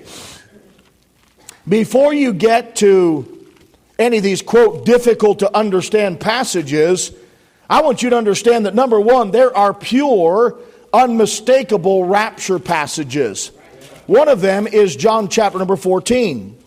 Before 1.68 2.14
you 2.14 2.34
get 2.34 2.78
to 2.78 3.46
any 4.00 4.18
of 4.18 4.24
these, 4.24 4.42
quote, 4.42 4.86
difficult 4.86 5.40
to 5.40 5.56
understand 5.56 6.20
passages, 6.20 7.12
I 7.70 7.82
want 7.82 8.02
you 8.02 8.10
to 8.10 8.18
understand 8.18 8.66
that 8.66 8.74
number 8.74 9.00
one, 9.00 9.32
there 9.32 9.56
are 9.56 9.74
pure, 9.74 10.58
unmistakable 10.94 12.06
rapture 12.06 12.58
passages. 12.58 13.52
One 14.10 14.28
of 14.28 14.42
them 14.42 14.66
is 14.66 14.96
John 14.96 15.28
chapter 15.28 15.60
number 15.60 15.76
14. 15.76 16.58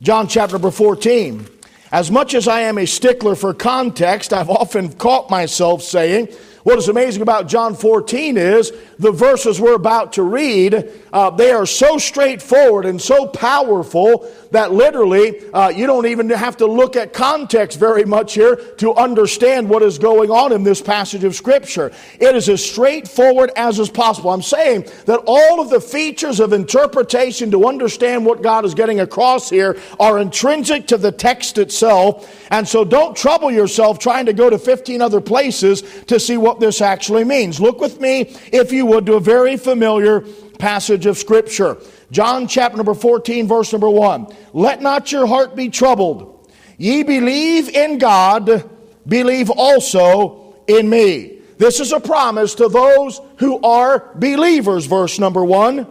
John 0.00 0.28
chapter 0.28 0.54
number 0.54 0.70
14. 0.70 1.46
As 1.92 2.10
much 2.10 2.32
as 2.32 2.48
I 2.48 2.62
am 2.62 2.78
a 2.78 2.86
stickler 2.86 3.34
for 3.34 3.52
context, 3.52 4.32
I've 4.32 4.48
often 4.48 4.90
caught 4.94 5.28
myself 5.28 5.82
saying, 5.82 6.28
what 6.62 6.78
is 6.78 6.88
amazing 6.88 7.20
about 7.20 7.48
John 7.48 7.74
14 7.74 8.38
is 8.38 8.72
the 8.98 9.12
verses 9.12 9.60
we're 9.60 9.74
about 9.74 10.14
to 10.14 10.22
read, 10.22 10.90
uh, 11.12 11.28
they 11.28 11.50
are 11.50 11.66
so 11.66 11.98
straightforward 11.98 12.86
and 12.86 12.98
so 12.98 13.26
powerful 13.26 14.26
that 14.50 14.72
literally 14.72 15.50
uh, 15.52 15.68
you 15.68 15.86
don't 15.86 16.06
even 16.06 16.28
have 16.30 16.56
to 16.58 16.66
look 16.66 16.96
at 16.96 17.12
context 17.12 17.78
very 17.78 18.04
much 18.04 18.34
here 18.34 18.56
to 18.78 18.94
understand 18.94 19.68
what 19.68 19.82
is 19.82 19.98
going 19.98 20.30
on 20.30 20.52
in 20.52 20.62
this 20.62 20.80
passage 20.80 21.24
of 21.24 21.34
Scripture. 21.34 21.92
It 22.20 22.34
is 22.34 22.48
as 22.48 22.64
straightforward 22.64 23.50
as 23.56 23.78
is 23.78 23.90
possible. 23.90 24.30
I'm 24.30 24.42
saying 24.42 24.88
that 25.06 25.20
all 25.26 25.60
of 25.60 25.70
the 25.70 25.80
features 25.80 26.40
of 26.40 26.52
interpretation 26.52 27.50
to 27.50 27.66
understand 27.66 28.24
what 28.24 28.42
God 28.42 28.64
is 28.64 28.74
getting 28.74 29.00
across 29.00 29.50
here 29.50 29.80
are 29.98 30.18
intrinsic 30.18 30.86
to 30.88 30.96
the 30.96 31.12
text 31.12 31.58
itself. 31.58 32.46
And 32.50 32.66
so 32.66 32.84
don't 32.84 33.16
trouble 33.16 33.50
yourself 33.50 33.98
trying 33.98 34.26
to 34.26 34.32
go 34.32 34.50
to 34.50 34.58
15 34.58 35.02
other 35.02 35.20
places 35.20 35.82
to 36.06 36.20
see 36.20 36.36
what 36.36 36.60
this 36.60 36.80
actually 36.80 37.24
means. 37.24 37.60
Look 37.60 37.80
with 37.80 38.00
me, 38.00 38.36
if 38.52 38.72
you 38.72 38.86
would, 38.86 39.06
to 39.06 39.14
a 39.14 39.20
very 39.20 39.56
familiar 39.56 40.24
passage 40.58 41.06
of 41.06 41.18
Scripture. 41.18 41.76
John 42.10 42.46
chapter 42.46 42.76
number 42.76 42.94
14, 42.94 43.48
verse 43.48 43.72
number 43.72 43.90
1. 43.90 44.28
Let 44.52 44.80
not 44.80 45.10
your 45.10 45.26
heart 45.26 45.56
be 45.56 45.68
troubled. 45.68 46.50
Ye 46.78 47.02
believe 47.02 47.68
in 47.68 47.98
God, 47.98 48.68
believe 49.06 49.50
also 49.50 50.54
in 50.66 50.88
me. 50.88 51.38
This 51.58 51.80
is 51.80 51.92
a 51.92 52.00
promise 52.00 52.54
to 52.56 52.68
those 52.68 53.20
who 53.38 53.60
are 53.62 54.10
believers, 54.14 54.86
verse 54.86 55.18
number 55.18 55.44
1. 55.44 55.86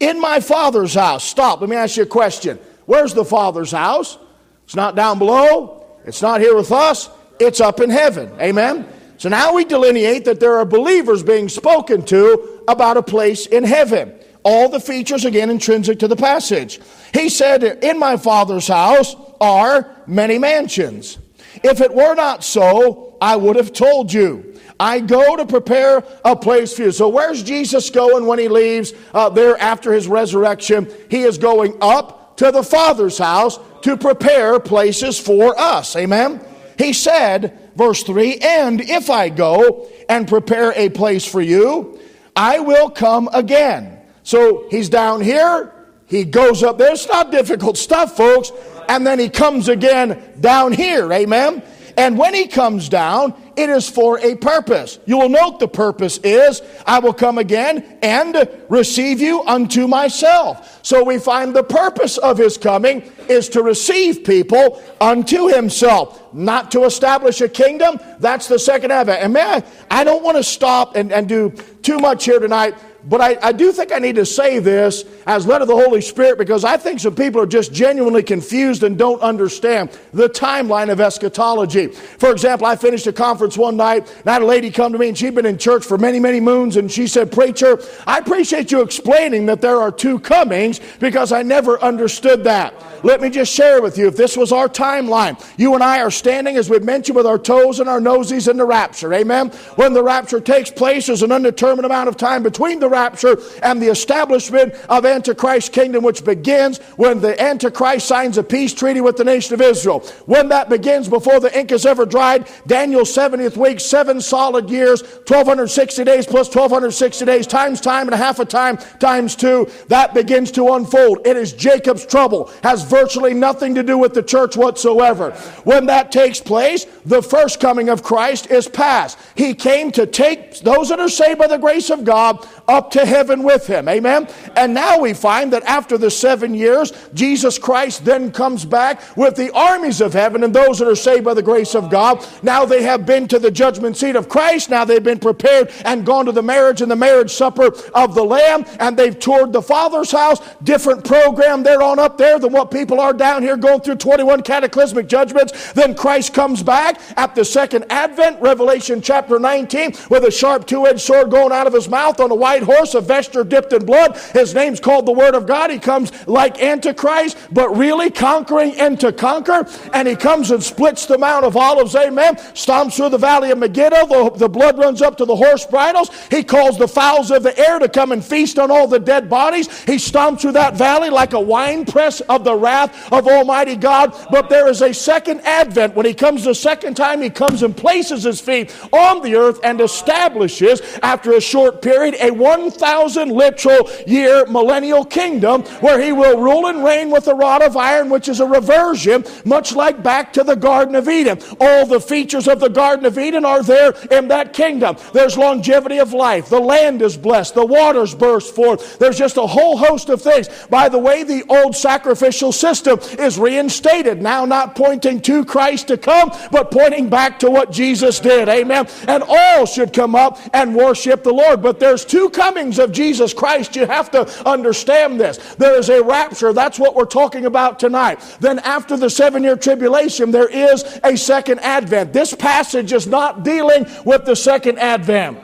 In 0.00 0.20
my 0.20 0.40
Father's 0.40 0.94
house. 0.94 1.24
Stop. 1.24 1.60
Let 1.60 1.70
me 1.70 1.76
ask 1.76 1.96
you 1.96 2.04
a 2.04 2.06
question. 2.06 2.58
Where's 2.86 3.14
the 3.14 3.24
Father's 3.24 3.72
house? 3.72 4.18
It's 4.64 4.76
not 4.76 4.96
down 4.96 5.18
below. 5.18 5.86
It's 6.04 6.22
not 6.22 6.40
here 6.40 6.56
with 6.56 6.72
us. 6.72 7.08
It's 7.40 7.60
up 7.60 7.80
in 7.80 7.90
heaven. 7.90 8.30
Amen. 8.40 8.86
So 9.18 9.28
now 9.28 9.54
we 9.54 9.64
delineate 9.64 10.24
that 10.24 10.40
there 10.40 10.56
are 10.56 10.64
believers 10.64 11.22
being 11.22 11.48
spoken 11.48 12.04
to 12.06 12.64
about 12.68 12.96
a 12.96 13.02
place 13.02 13.46
in 13.46 13.64
heaven. 13.64 14.18
All 14.44 14.68
the 14.68 14.80
features, 14.80 15.24
again, 15.24 15.50
intrinsic 15.50 15.98
to 16.00 16.08
the 16.08 16.16
passage. 16.16 16.80
He 17.14 17.28
said, 17.28 17.62
In 17.62 17.98
my 17.98 18.16
Father's 18.16 18.68
house 18.68 19.14
are 19.40 19.94
many 20.06 20.38
mansions. 20.38 21.18
If 21.62 21.80
it 21.80 21.94
were 21.94 22.14
not 22.14 22.42
so, 22.42 23.16
I 23.20 23.36
would 23.36 23.56
have 23.56 23.72
told 23.72 24.12
you. 24.12 24.58
I 24.80 24.98
go 24.98 25.36
to 25.36 25.46
prepare 25.46 26.02
a 26.24 26.34
place 26.34 26.74
for 26.74 26.82
you. 26.82 26.92
So, 26.92 27.08
where's 27.08 27.42
Jesus 27.42 27.90
going 27.90 28.26
when 28.26 28.40
he 28.40 28.48
leaves 28.48 28.92
uh, 29.14 29.28
there 29.28 29.56
after 29.58 29.92
his 29.92 30.08
resurrection? 30.08 30.90
He 31.08 31.22
is 31.22 31.38
going 31.38 31.76
up 31.80 32.36
to 32.38 32.50
the 32.50 32.64
Father's 32.64 33.18
house 33.18 33.60
to 33.82 33.96
prepare 33.96 34.58
places 34.58 35.20
for 35.20 35.58
us. 35.58 35.94
Amen? 35.94 36.44
He 36.78 36.92
said, 36.92 37.70
verse 37.76 38.02
3 38.02 38.38
And 38.38 38.80
if 38.80 39.08
I 39.10 39.28
go 39.28 39.88
and 40.08 40.26
prepare 40.26 40.72
a 40.74 40.88
place 40.88 41.24
for 41.24 41.40
you, 41.40 42.00
I 42.34 42.58
will 42.58 42.90
come 42.90 43.28
again. 43.32 44.01
So 44.22 44.66
he's 44.70 44.88
down 44.88 45.20
here, 45.20 45.72
he 46.06 46.24
goes 46.24 46.62
up 46.62 46.78
there. 46.78 46.92
It's 46.92 47.08
not 47.08 47.30
difficult 47.30 47.78
stuff, 47.78 48.16
folks. 48.16 48.52
And 48.88 49.06
then 49.06 49.18
he 49.18 49.28
comes 49.28 49.68
again 49.68 50.22
down 50.40 50.72
here. 50.72 51.10
Amen. 51.12 51.62
And 51.96 52.18
when 52.18 52.34
he 52.34 52.46
comes 52.46 52.88
down, 52.88 53.34
it 53.56 53.68
is 53.68 53.88
for 53.88 54.18
a 54.20 54.34
purpose. 54.36 54.98
You 55.04 55.18
will 55.18 55.28
note 55.28 55.60
the 55.60 55.68
purpose 55.68 56.18
is, 56.18 56.62
I 56.86 56.98
will 57.00 57.12
come 57.12 57.38
again 57.38 57.98
and 58.02 58.48
receive 58.68 59.20
you 59.20 59.42
unto 59.42 59.86
myself. 59.86 60.80
So 60.82 61.04
we 61.04 61.18
find 61.18 61.54
the 61.54 61.62
purpose 61.62 62.18
of 62.18 62.38
his 62.38 62.56
coming 62.56 63.02
is 63.28 63.48
to 63.50 63.62
receive 63.62 64.24
people 64.24 64.82
unto 65.00 65.48
himself, 65.48 66.34
not 66.34 66.70
to 66.72 66.84
establish 66.84 67.40
a 67.40 67.48
kingdom. 67.48 68.00
That's 68.20 68.48
the 68.48 68.58
second 68.58 68.90
advent. 68.90 69.22
And 69.22 69.32
man, 69.32 69.64
I 69.90 70.04
don't 70.04 70.22
want 70.22 70.38
to 70.38 70.44
stop 70.44 70.96
and, 70.96 71.12
and 71.12 71.28
do 71.28 71.50
too 71.82 71.98
much 71.98 72.24
here 72.24 72.38
tonight 72.38 72.74
but 73.04 73.20
I, 73.20 73.36
I, 73.42 73.52
do 73.52 73.72
think 73.72 73.92
I 73.92 73.98
need 73.98 74.14
to 74.14 74.26
say 74.26 74.60
this 74.60 75.04
as 75.26 75.44
led 75.44 75.60
of 75.60 75.68
the 75.68 75.74
Holy 75.74 76.00
Spirit 76.00 76.38
because 76.38 76.64
I 76.64 76.76
think 76.76 77.00
some 77.00 77.14
people 77.14 77.40
are 77.40 77.46
just 77.46 77.72
genuinely 77.72 78.22
confused 78.22 78.84
and 78.84 78.96
don't 78.96 79.20
understand 79.20 79.90
the 80.12 80.28
timeline 80.28 80.90
of 80.90 81.00
eschatology. 81.00 81.88
For 81.88 82.30
example, 82.30 82.66
I 82.66 82.76
finished 82.76 83.06
a 83.08 83.12
conference 83.12 83.58
one 83.58 83.76
night 83.76 84.08
and 84.20 84.28
I 84.28 84.34
had 84.34 84.42
a 84.42 84.46
lady 84.46 84.70
come 84.70 84.92
to 84.92 84.98
me 84.98 85.08
and 85.08 85.18
she'd 85.18 85.34
been 85.34 85.46
in 85.46 85.58
church 85.58 85.84
for 85.84 85.98
many, 85.98 86.20
many 86.20 86.38
moons 86.38 86.76
and 86.76 86.90
she 86.90 87.08
said, 87.08 87.32
Preacher, 87.32 87.82
I 88.06 88.18
appreciate 88.18 88.70
you 88.70 88.82
explaining 88.82 89.46
that 89.46 89.60
there 89.60 89.80
are 89.80 89.90
two 89.90 90.20
comings 90.20 90.80
because 91.00 91.32
I 91.32 91.42
never 91.42 91.82
understood 91.82 92.44
that. 92.44 92.74
Let 93.04 93.20
me 93.20 93.30
just 93.30 93.52
share 93.52 93.82
with 93.82 93.98
you 93.98 94.06
if 94.06 94.16
this 94.16 94.36
was 94.36 94.52
our 94.52 94.68
timeline, 94.68 95.44
you 95.58 95.74
and 95.74 95.82
I 95.82 96.02
are 96.02 96.10
standing, 96.10 96.56
as 96.56 96.70
we've 96.70 96.84
mentioned, 96.84 97.16
with 97.16 97.26
our 97.26 97.38
toes 97.38 97.80
and 97.80 97.88
our 97.88 98.00
noses 98.00 98.46
in 98.46 98.56
the 98.56 98.64
rapture. 98.64 99.12
Amen. 99.12 99.48
When 99.74 99.92
the 99.92 100.04
rapture 100.04 100.40
takes 100.40 100.70
place, 100.70 101.08
there's 101.08 101.22
an 101.22 101.32
undetermined 101.32 101.84
amount 101.84 102.08
of 102.08 102.16
time 102.16 102.44
between 102.44 102.78
the 102.78 102.91
rapture 102.92 103.38
and 103.62 103.82
the 103.82 103.88
establishment 103.88 104.74
of 104.88 105.04
Antichrist's 105.04 105.68
kingdom, 105.70 106.04
which 106.04 106.24
begins 106.24 106.78
when 106.96 107.20
the 107.20 107.40
Antichrist 107.42 108.06
signs 108.06 108.38
a 108.38 108.42
peace 108.44 108.74
treaty 108.74 109.00
with 109.00 109.16
the 109.16 109.24
nation 109.24 109.54
of 109.54 109.60
Israel. 109.60 110.00
When 110.26 110.48
that 110.50 110.68
begins, 110.68 111.08
before 111.08 111.40
the 111.40 111.58
ink 111.58 111.72
is 111.72 111.86
ever 111.86 112.06
dried, 112.06 112.48
Daniel's 112.66 113.14
70th 113.14 113.56
week, 113.56 113.80
seven 113.80 114.20
solid 114.20 114.70
years, 114.70 115.02
1260 115.02 116.04
days 116.04 116.26
plus 116.26 116.46
1260 116.48 117.24
days, 117.24 117.46
times 117.46 117.80
time 117.80 118.06
and 118.06 118.14
a 118.14 118.16
half 118.16 118.38
a 118.38 118.44
time, 118.44 118.76
times 119.00 119.34
two, 119.34 119.68
that 119.88 120.14
begins 120.14 120.50
to 120.52 120.74
unfold. 120.74 121.26
It 121.26 121.36
is 121.36 121.52
Jacob's 121.52 122.06
trouble, 122.06 122.52
has 122.62 122.82
virtually 122.82 123.34
nothing 123.34 123.74
to 123.74 123.82
do 123.82 123.96
with 123.96 124.14
the 124.14 124.22
church 124.22 124.56
whatsoever. 124.56 125.32
When 125.64 125.86
that 125.86 126.12
takes 126.12 126.40
place, 126.40 126.86
the 127.06 127.22
first 127.22 127.60
coming 127.60 127.88
of 127.88 128.02
Christ 128.02 128.50
is 128.50 128.68
past. 128.68 129.18
He 129.34 129.54
came 129.54 129.90
to 129.92 130.06
take 130.06 130.60
those 130.60 130.90
that 130.90 131.00
are 131.00 131.08
saved 131.08 131.38
by 131.38 131.46
the 131.46 131.58
grace 131.58 131.90
of 131.90 132.04
God 132.04 132.46
up 132.68 132.81
to 132.90 133.06
heaven 133.06 133.42
with 133.42 133.66
him. 133.66 133.88
Amen. 133.88 134.28
And 134.56 134.74
now 134.74 134.98
we 134.98 135.14
find 135.14 135.52
that 135.52 135.62
after 135.64 135.96
the 135.96 136.10
seven 136.10 136.54
years, 136.54 136.92
Jesus 137.14 137.58
Christ 137.58 138.04
then 138.04 138.32
comes 138.32 138.64
back 138.64 139.16
with 139.16 139.36
the 139.36 139.52
armies 139.54 140.00
of 140.00 140.12
heaven 140.12 140.42
and 140.42 140.54
those 140.54 140.78
that 140.78 140.88
are 140.88 140.96
saved 140.96 141.24
by 141.24 141.34
the 141.34 141.42
grace 141.42 141.74
of 141.74 141.90
God. 141.90 142.26
Now 142.42 142.64
they 142.64 142.82
have 142.82 143.06
been 143.06 143.28
to 143.28 143.38
the 143.38 143.50
judgment 143.50 143.96
seat 143.96 144.16
of 144.16 144.28
Christ. 144.28 144.70
Now 144.70 144.84
they've 144.84 145.02
been 145.02 145.18
prepared 145.18 145.70
and 145.84 146.04
gone 146.04 146.26
to 146.26 146.32
the 146.32 146.42
marriage 146.42 146.82
and 146.82 146.90
the 146.90 146.96
marriage 146.96 147.30
supper 147.30 147.72
of 147.94 148.14
the 148.14 148.24
Lamb. 148.24 148.64
And 148.80 148.96
they've 148.96 149.18
toured 149.18 149.52
the 149.52 149.62
Father's 149.62 150.10
house. 150.10 150.40
Different 150.62 151.04
program 151.04 151.62
they're 151.62 151.82
on 151.82 151.98
up 151.98 152.18
there 152.18 152.38
than 152.38 152.52
what 152.52 152.70
people 152.70 153.00
are 153.00 153.12
down 153.12 153.42
here 153.42 153.56
going 153.56 153.80
through 153.80 153.96
21 153.96 154.42
cataclysmic 154.42 155.06
judgments. 155.06 155.72
Then 155.72 155.94
Christ 155.94 156.34
comes 156.34 156.62
back 156.62 157.00
at 157.16 157.34
the 157.34 157.44
second 157.44 157.84
advent, 157.90 158.40
Revelation 158.40 159.00
chapter 159.00 159.38
19, 159.38 159.94
with 160.10 160.24
a 160.24 160.30
sharp 160.30 160.66
two 160.66 160.86
edged 160.86 161.00
sword 161.00 161.30
going 161.30 161.52
out 161.52 161.66
of 161.66 161.72
his 161.72 161.88
mouth 161.88 162.20
on 162.20 162.30
a 162.30 162.34
white 162.34 162.62
horse, 162.62 162.71
a 162.94 163.00
vesture 163.00 163.44
dipped 163.44 163.72
in 163.72 163.84
blood. 163.84 164.16
His 164.32 164.54
name's 164.54 164.80
called 164.80 165.06
the 165.06 165.12
Word 165.12 165.34
of 165.34 165.46
God. 165.46 165.70
He 165.70 165.78
comes 165.78 166.10
like 166.26 166.62
Antichrist, 166.62 167.36
but 167.50 167.76
really 167.76 168.10
conquering 168.10 168.74
and 168.78 168.98
to 169.00 169.12
conquer. 169.12 169.66
And 169.92 170.08
he 170.08 170.16
comes 170.16 170.50
and 170.50 170.62
splits 170.62 171.06
the 171.06 171.18
Mount 171.18 171.44
of 171.44 171.56
Olives, 171.56 171.94
amen. 171.94 172.36
Stomps 172.54 172.96
through 172.96 173.10
the 173.10 173.18
valley 173.18 173.50
of 173.50 173.58
Megiddo. 173.58 174.06
The, 174.06 174.30
the 174.36 174.48
blood 174.48 174.78
runs 174.78 175.02
up 175.02 175.16
to 175.18 175.24
the 175.24 175.36
horse 175.36 175.66
bridles. 175.66 176.10
He 176.30 176.42
calls 176.42 176.78
the 176.78 176.88
fowls 176.88 177.30
of 177.30 177.42
the 177.42 177.56
air 177.58 177.78
to 177.78 177.88
come 177.88 178.12
and 178.12 178.24
feast 178.24 178.58
on 178.58 178.70
all 178.70 178.86
the 178.86 178.98
dead 178.98 179.28
bodies. 179.28 179.68
He 179.84 179.96
stomps 179.96 180.40
through 180.40 180.52
that 180.52 180.76
valley 180.76 181.10
like 181.10 181.32
a 181.32 181.40
wine 181.40 181.84
press 181.84 182.20
of 182.22 182.44
the 182.44 182.54
wrath 182.54 183.12
of 183.12 183.26
Almighty 183.28 183.76
God. 183.76 184.14
But 184.30 184.48
there 184.48 184.68
is 184.68 184.82
a 184.82 184.92
second 184.92 185.40
advent. 185.42 185.94
When 185.94 186.06
he 186.06 186.14
comes 186.14 186.44
the 186.44 186.54
second 186.54 186.94
time, 186.94 187.22
he 187.22 187.30
comes 187.30 187.62
and 187.62 187.76
places 187.76 188.22
his 188.24 188.40
feet 188.40 188.74
on 188.92 189.22
the 189.22 189.36
earth 189.36 189.60
and 189.62 189.80
establishes, 189.80 190.80
after 191.02 191.32
a 191.32 191.40
short 191.40 191.82
period, 191.82 192.16
a 192.20 192.30
one 192.30 192.61
1,000 192.70 193.30
literal 193.30 193.90
year 194.06 194.46
millennial 194.46 195.04
kingdom 195.04 195.62
where 195.80 196.00
he 196.00 196.12
will 196.12 196.40
rule 196.40 196.66
and 196.66 196.84
reign 196.84 197.10
with 197.10 197.26
a 197.28 197.34
rod 197.34 197.62
of 197.62 197.76
iron, 197.76 198.08
which 198.08 198.28
is 198.28 198.40
a 198.40 198.46
reversion, 198.46 199.24
much 199.44 199.74
like 199.74 200.02
back 200.02 200.32
to 200.32 200.44
the 200.44 200.56
Garden 200.56 200.94
of 200.94 201.08
Eden. 201.08 201.38
All 201.60 201.86
the 201.86 202.00
features 202.00 202.48
of 202.48 202.60
the 202.60 202.68
Garden 202.68 203.06
of 203.06 203.18
Eden 203.18 203.44
are 203.44 203.62
there 203.62 203.92
in 204.10 204.28
that 204.28 204.52
kingdom. 204.52 204.96
There's 205.12 205.36
longevity 205.36 205.98
of 205.98 206.12
life. 206.12 206.48
The 206.48 206.60
land 206.60 207.02
is 207.02 207.16
blessed. 207.16 207.54
The 207.54 207.66
waters 207.66 208.14
burst 208.14 208.54
forth. 208.54 208.98
There's 208.98 209.18
just 209.18 209.36
a 209.36 209.46
whole 209.46 209.76
host 209.76 210.08
of 210.08 210.22
things. 210.22 210.48
By 210.70 210.88
the 210.88 210.98
way, 210.98 211.22
the 211.22 211.44
old 211.48 211.76
sacrificial 211.76 212.52
system 212.52 212.98
is 213.18 213.38
reinstated, 213.38 214.22
now 214.22 214.44
not 214.44 214.74
pointing 214.74 215.20
to 215.22 215.44
Christ 215.44 215.88
to 215.88 215.96
come, 215.96 216.32
but 216.50 216.70
pointing 216.70 217.08
back 217.08 217.38
to 217.40 217.50
what 217.50 217.72
Jesus 217.72 218.20
did. 218.20 218.48
Amen. 218.48 218.86
And 219.08 219.22
all 219.26 219.66
should 219.66 219.92
come 219.92 220.14
up 220.14 220.38
and 220.52 220.74
worship 220.74 221.22
the 221.22 221.32
Lord. 221.32 221.62
But 221.62 221.80
there's 221.80 222.04
two 222.04 222.30
comings 222.52 222.78
of 222.78 222.92
Jesus 222.92 223.32
Christ. 223.32 223.74
You 223.76 223.86
have 223.86 224.10
to 224.10 224.48
understand 224.48 225.18
this. 225.18 225.38
There 225.54 225.78
is 225.78 225.88
a 225.88 226.02
rapture. 226.02 226.52
That's 226.52 226.78
what 226.78 226.94
we're 226.94 227.06
talking 227.06 227.46
about 227.46 227.78
tonight. 227.78 228.20
Then 228.40 228.58
after 228.58 228.96
the 228.96 229.08
seven 229.08 229.42
year 229.42 229.56
tribulation, 229.56 230.30
there 230.30 230.48
is 230.48 231.00
a 231.02 231.16
second 231.16 231.60
advent. 231.60 232.12
This 232.12 232.34
passage 232.34 232.92
is 232.92 233.06
not 233.06 233.42
dealing 233.42 233.86
with 234.04 234.26
the 234.26 234.36
second 234.36 234.78
advent. 234.78 235.38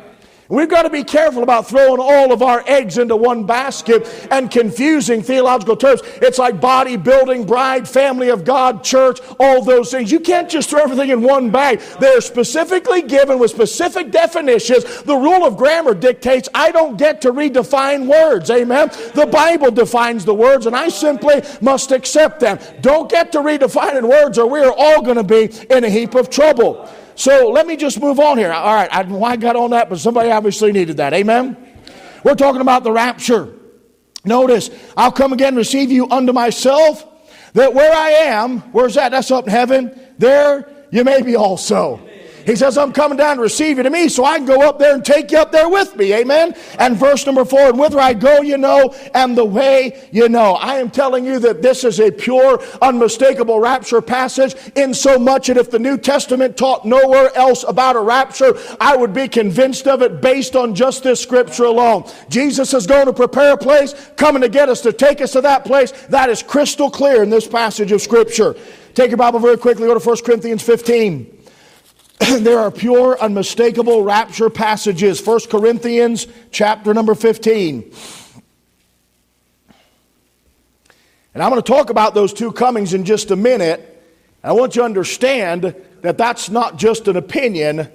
We've 0.51 0.69
got 0.69 0.83
to 0.83 0.91
be 0.91 1.05
careful 1.05 1.43
about 1.43 1.69
throwing 1.69 2.01
all 2.01 2.33
of 2.33 2.41
our 2.41 2.65
eggs 2.67 2.97
into 2.97 3.17
one 3.17 3.45
basket 3.45 4.09
and 4.31 4.51
confusing 4.51 5.23
theological 5.23 5.77
terms. 5.77 6.01
It's 6.23 6.39
like 6.39 6.59
body, 6.59 6.97
building, 6.97 7.45
bride, 7.45 7.87
family 7.87 8.31
of 8.31 8.45
God, 8.45 8.83
church, 8.83 9.21
all 9.39 9.63
those 9.63 9.91
things. 9.91 10.11
You 10.11 10.21
can't 10.21 10.49
just 10.49 10.71
throw 10.71 10.83
everything 10.83 11.11
in 11.11 11.21
one 11.21 11.51
bag. 11.51 11.81
They're 12.01 12.23
specifically 12.23 13.03
given 13.03 13.39
with 13.39 13.51
specific 13.51 14.11
definitions. 14.11 15.03
The 15.03 15.17
rule 15.17 15.45
of 15.45 15.59
grammar 15.59 15.93
dictates 15.93 16.49
I 16.55 16.71
don't 16.71 16.97
get 16.97 17.21
to 17.23 17.33
redefine 17.33 18.07
words. 18.07 18.51
Amen. 18.51 18.89
The 19.15 19.29
Bible 19.31 19.71
defines 19.71 20.25
the 20.25 20.35
words, 20.35 20.65
and 20.65 20.75
I 20.75 20.89
simply 20.89 21.43
must 21.61 21.93
accept 21.93 22.41
them. 22.41 22.59
Don't 22.81 23.11
get 23.11 23.33
to 23.33 23.41
redefining 23.41 24.09
words, 24.09 24.39
or 24.39 24.49
we're 24.49 24.73
all 24.73 25.03
going 25.03 25.19
to 25.19 25.25
be 25.25 25.51
in 25.69 25.85
a 25.85 25.91
heap 25.91 26.15
of 26.15 26.31
trouble. 26.31 26.89
So 27.19 27.49
let 27.49 27.67
me 27.67 27.77
just 27.77 28.01
move 28.01 28.21
on 28.21 28.39
here. 28.39 28.53
All 28.53 28.73
right, 28.73 28.89
I 28.95 29.01
I 29.01 29.37
got 29.37 29.57
on 29.57 29.71
that, 29.71 29.91
but 29.91 29.99
somebody 29.99 30.31
obviously 30.31 30.71
needed 30.71 30.99
that. 30.99 31.13
Amen? 31.13 31.57
We're 32.23 32.37
talking 32.37 32.61
about 32.61 32.85
the 32.85 32.93
rapture. 32.93 33.53
Notice, 34.25 34.71
I'll 34.97 35.11
come 35.11 35.33
again 35.33 35.57
receive 35.57 35.91
you 35.91 36.09
unto 36.09 36.33
myself, 36.33 37.05
that 37.55 37.75
where 37.75 37.93
I 37.93 38.11
am, 38.11 38.61
where's 38.71 38.95
that? 38.95 39.11
That's 39.11 39.33
up 39.33 39.47
in 39.47 39.51
heaven. 39.51 40.01
There 40.19 40.87
you 40.93 41.03
may 41.03 41.23
be 41.23 41.35
also. 41.35 42.01
He 42.49 42.57
says, 42.57 42.79
I'm 42.79 42.95
coming 42.95 43.19
down 43.19 43.37
to 43.37 43.43
receive 43.43 43.77
you 43.77 43.83
to 43.83 43.91
me 43.91 44.09
so 44.09 44.25
I 44.25 44.39
can 44.39 44.47
go 44.47 44.67
up 44.67 44.79
there 44.79 44.95
and 44.95 45.05
take 45.05 45.33
you 45.33 45.39
up 45.39 45.53
there 45.53 45.69
with 45.69 45.95
me. 45.97 46.15
Amen. 46.15 46.55
And 46.79 46.97
verse 46.97 47.27
number 47.27 47.45
four, 47.45 47.69
and 47.69 47.79
whither 47.79 48.01
I 48.01 48.15
go, 48.15 48.41
you 48.41 48.57
know, 48.57 48.95
and 49.13 49.37
the 49.37 49.45
way 49.45 50.09
you 50.13 50.31
know. 50.31 50.55
I 50.55 50.77
am 50.77 50.89
telling 50.89 51.27
you 51.27 51.39
that 51.41 51.61
this 51.61 51.85
is 51.85 52.01
a 52.01 52.11
pure, 52.11 52.59
unmistakable 52.81 53.61
rapture 53.61 54.01
passage, 54.01 54.55
in 54.77 54.95
so 54.95 55.19
much 55.19 55.49
that 55.49 55.59
if 55.59 55.71
the 55.71 55.79
New 55.79 55.99
Testament 55.99 56.57
taught 56.57 56.87
nowhere 56.87 57.37
else 57.37 57.67
about 57.69 57.97
a 57.97 58.01
rapture, 58.01 58.59
I 58.81 58.97
would 58.97 59.13
be 59.13 59.29
convinced 59.29 59.87
of 59.87 60.01
it 60.01 60.23
based 60.23 60.57
on 60.57 60.75
just 60.75 61.03
this 61.03 61.21
scripture 61.21 61.65
alone. 61.65 62.11
Jesus 62.31 62.73
is 62.73 62.87
going 62.87 63.09
to 63.09 63.13
prepare 63.13 63.53
a 63.53 63.59
place, 63.59 63.93
coming 64.17 64.41
to 64.41 64.49
get 64.49 64.71
us 64.71 64.81
to 64.81 64.95
take 64.95 65.21
us 65.21 65.33
to 65.33 65.43
that 65.43 65.67
place. 65.67 65.93
That 66.09 66.31
is 66.31 66.43
crystal 66.43 66.91
clear 66.91 67.23
in 67.23 67.29
this 67.29 67.47
passage 67.47 67.93
of 67.93 68.01
scripture. 68.01 68.57
Take 68.95 69.11
your 69.11 69.19
Bible 69.19 69.39
very 69.39 69.59
quickly, 69.59 69.87
go 69.87 69.99
to 69.99 70.05
1 70.05 70.17
Corinthians 70.25 70.63
15. 70.63 71.38
there 72.41 72.59
are 72.59 72.71
pure, 72.71 73.19
unmistakable 73.21 74.03
rapture 74.03 74.51
passages. 74.51 75.25
1 75.25 75.41
Corinthians 75.51 76.27
chapter 76.51 76.93
number 76.93 77.15
15. 77.15 77.93
And 81.35 81.43
I'm 81.43 81.51
going 81.51 81.63
to 81.63 81.73
talk 81.73 81.91
about 81.91 82.15
those 82.15 82.33
two 82.33 82.51
comings 82.51 82.95
in 82.95 83.05
just 83.05 83.31
a 83.31 83.37
minute. 83.37 83.95
I 84.43 84.53
want 84.53 84.75
you 84.75 84.83
to 84.83 84.87
understand 84.87 85.75
that 86.03 86.19
that's 86.19 86.51
not 86.51 86.77
just 86.77 87.07
an 87.07 87.17
opinion. 87.17 87.89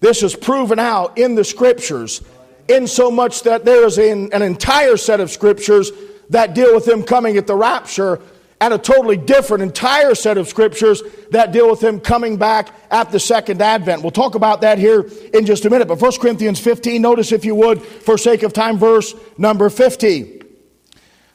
This 0.00 0.22
is 0.22 0.34
proven 0.34 0.78
out 0.78 1.18
in 1.18 1.34
the 1.34 1.44
scriptures, 1.44 2.22
in 2.66 2.86
so 2.86 3.10
much 3.10 3.42
that 3.42 3.64
there 3.64 3.86
is 3.86 3.98
an, 3.98 4.32
an 4.32 4.42
entire 4.42 4.96
set 4.96 5.20
of 5.20 5.30
scriptures 5.30 5.92
that 6.30 6.54
deal 6.54 6.74
with 6.74 6.84
them 6.84 7.02
coming 7.02 7.36
at 7.36 7.46
the 7.46 7.56
rapture 7.56 8.20
and 8.60 8.74
a 8.74 8.78
totally 8.78 9.16
different 9.16 9.62
entire 9.62 10.14
set 10.14 10.36
of 10.36 10.48
scriptures 10.48 11.02
that 11.30 11.52
deal 11.52 11.70
with 11.70 11.82
him 11.82 12.00
coming 12.00 12.36
back 12.36 12.74
at 12.90 13.10
the 13.12 13.20
second 13.20 13.62
advent. 13.62 14.02
We'll 14.02 14.10
talk 14.10 14.34
about 14.34 14.62
that 14.62 14.78
here 14.78 15.08
in 15.32 15.46
just 15.46 15.64
a 15.64 15.70
minute. 15.70 15.86
But 15.86 16.00
1 16.00 16.12
Corinthians 16.20 16.58
15, 16.58 17.00
notice 17.00 17.30
if 17.30 17.44
you 17.44 17.54
would, 17.54 17.82
for 17.82 18.18
sake 18.18 18.42
of 18.42 18.52
time, 18.52 18.78
verse 18.78 19.14
number 19.36 19.70
50. 19.70 20.42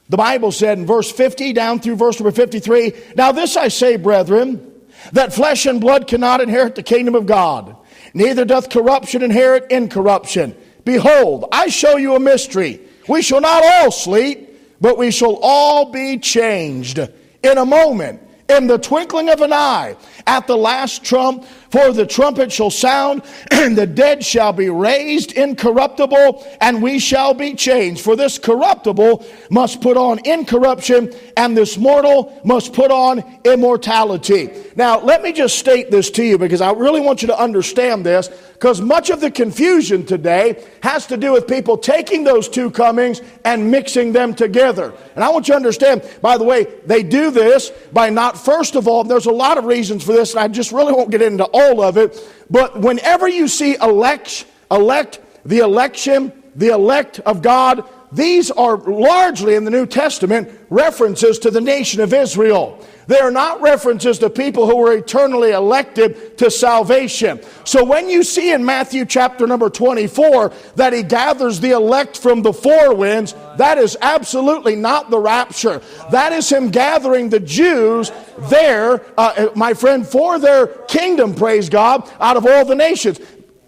The 0.09 0.17
Bible 0.17 0.51
said 0.51 0.77
in 0.77 0.85
verse 0.85 1.11
50 1.11 1.53
down 1.53 1.79
through 1.79 1.95
verse 1.95 2.19
number 2.19 2.31
53 2.31 2.93
Now 3.15 3.31
this 3.31 3.55
I 3.55 3.69
say, 3.69 3.95
brethren, 3.95 4.69
that 5.13 5.33
flesh 5.33 5.65
and 5.65 5.79
blood 5.79 6.07
cannot 6.07 6.41
inherit 6.41 6.75
the 6.75 6.83
kingdom 6.83 7.15
of 7.15 7.25
God, 7.25 7.75
neither 8.13 8.45
doth 8.45 8.69
corruption 8.69 9.21
inherit 9.21 9.71
incorruption. 9.71 10.55
Behold, 10.85 11.45
I 11.51 11.67
show 11.67 11.95
you 11.95 12.15
a 12.15 12.19
mystery. 12.19 12.81
We 13.07 13.21
shall 13.21 13.41
not 13.41 13.63
all 13.63 13.91
sleep 13.91 14.52
but 14.83 14.97
we 14.97 15.11
shall 15.11 15.39
all 15.41 15.91
be 15.91 16.19
changed 16.19 16.99
in 16.99 17.57
a 17.57 17.65
moment, 17.65 18.21
in 18.49 18.67
the 18.67 18.77
twinkling 18.77 19.29
of 19.29 19.39
an 19.39 19.53
eye, 19.53 19.95
at 20.27 20.47
the 20.47 20.57
last 20.57 21.03
trump. 21.03 21.45
For 21.69 21.91
the 21.91 22.05
trumpet 22.05 22.51
shall 22.51 22.69
sound, 22.69 23.23
and 23.51 23.75
the 23.75 23.87
dead 23.87 24.23
shall 24.23 24.53
be 24.53 24.69
raised 24.69 25.31
incorruptible, 25.31 26.45
and 26.61 26.83
we 26.83 26.99
shall 26.99 27.33
be 27.33 27.55
changed. 27.55 28.01
For 28.01 28.15
this 28.15 28.37
corruptible 28.37 29.25
must 29.49 29.81
put 29.81 29.97
on 29.97 30.19
incorruption, 30.25 31.11
and 31.35 31.57
this 31.57 31.77
mortal 31.77 32.39
must 32.45 32.73
put 32.73 32.91
on 32.91 33.39
immortality. 33.43 34.51
Now, 34.75 34.99
let 34.99 35.23
me 35.23 35.33
just 35.33 35.57
state 35.57 35.91
this 35.91 36.11
to 36.11 36.23
you 36.23 36.37
because 36.37 36.61
I 36.61 36.71
really 36.71 37.01
want 37.01 37.21
you 37.21 37.27
to 37.29 37.39
understand 37.39 38.05
this, 38.05 38.29
because 38.53 38.79
much 38.79 39.09
of 39.09 39.19
the 39.19 39.29
confusion 39.29 40.05
today 40.05 40.63
has 40.81 41.05
to 41.07 41.17
do 41.17 41.33
with 41.33 41.47
people 41.47 41.77
taking 41.77 42.23
those 42.23 42.47
two 42.47 42.71
comings 42.71 43.21
and 43.43 43.69
mixing 43.69 44.13
them 44.13 44.33
together. 44.33 44.93
And 45.15 45.23
I 45.23 45.29
want 45.29 45.47
you 45.47 45.53
to 45.53 45.57
understand, 45.57 46.07
by 46.21 46.37
the 46.37 46.43
way, 46.43 46.67
they 46.85 47.03
do 47.03 47.29
this 47.29 47.71
by 47.91 48.09
not, 48.09 48.37
first 48.37 48.75
of 48.75 48.87
all, 48.87 49.03
there's 49.03 49.25
a 49.25 49.31
lot 49.31 49.57
of 49.57 49.65
reasons 49.65 50.03
for 50.03 50.12
this, 50.13 50.33
and 50.33 50.39
I 50.39 50.47
just 50.47 50.71
really 50.71 50.93
won't 50.93 51.11
get 51.11 51.21
into 51.21 51.45
all 51.45 51.81
of 51.81 51.97
it. 51.97 52.17
But 52.49 52.79
whenever 52.79 53.27
you 53.27 53.47
see 53.47 53.75
elect, 53.75 54.45
elect, 54.71 55.19
the 55.45 55.59
election, 55.59 56.31
the 56.55 56.69
elect 56.69 57.19
of 57.19 57.41
God, 57.41 57.87
these 58.11 58.51
are 58.51 58.77
largely 58.77 59.55
in 59.55 59.65
the 59.65 59.71
New 59.71 59.85
Testament 59.85 60.49
references 60.69 61.39
to 61.39 61.51
the 61.51 61.61
nation 61.61 61.99
of 62.01 62.13
Israel. 62.13 62.79
They 63.07 63.19
are 63.19 63.31
not 63.31 63.61
references 63.61 64.19
to 64.19 64.29
people 64.29 64.65
who 64.67 64.77
were 64.77 64.97
eternally 64.97 65.51
elected 65.51 66.37
to 66.37 66.49
salvation. 66.49 67.41
So 67.65 67.83
when 67.83 68.09
you 68.09 68.23
see 68.23 68.51
in 68.51 68.63
Matthew 68.63 69.05
chapter 69.05 69.45
number 69.45 69.69
24 69.69 70.53
that 70.75 70.93
he 70.93 71.03
gathers 71.03 71.59
the 71.59 71.71
elect 71.71 72.17
from 72.17 72.41
the 72.41 72.53
four 72.53 72.95
winds, 72.95 73.33
that 73.57 73.77
is 73.77 73.97
absolutely 74.01 74.75
not 74.75 75.09
the 75.09 75.19
rapture. 75.19 75.81
That 76.11 76.31
is 76.33 76.49
him 76.49 76.69
gathering 76.69 77.29
the 77.29 77.39
Jews 77.39 78.11
there, 78.49 79.03
uh, 79.17 79.49
my 79.55 79.73
friend, 79.73 80.07
for 80.07 80.39
their 80.39 80.67
kingdom, 80.67 81.35
praise 81.35 81.69
God, 81.69 82.09
out 82.19 82.37
of 82.37 82.45
all 82.45 82.65
the 82.65 82.75
nations. 82.75 83.19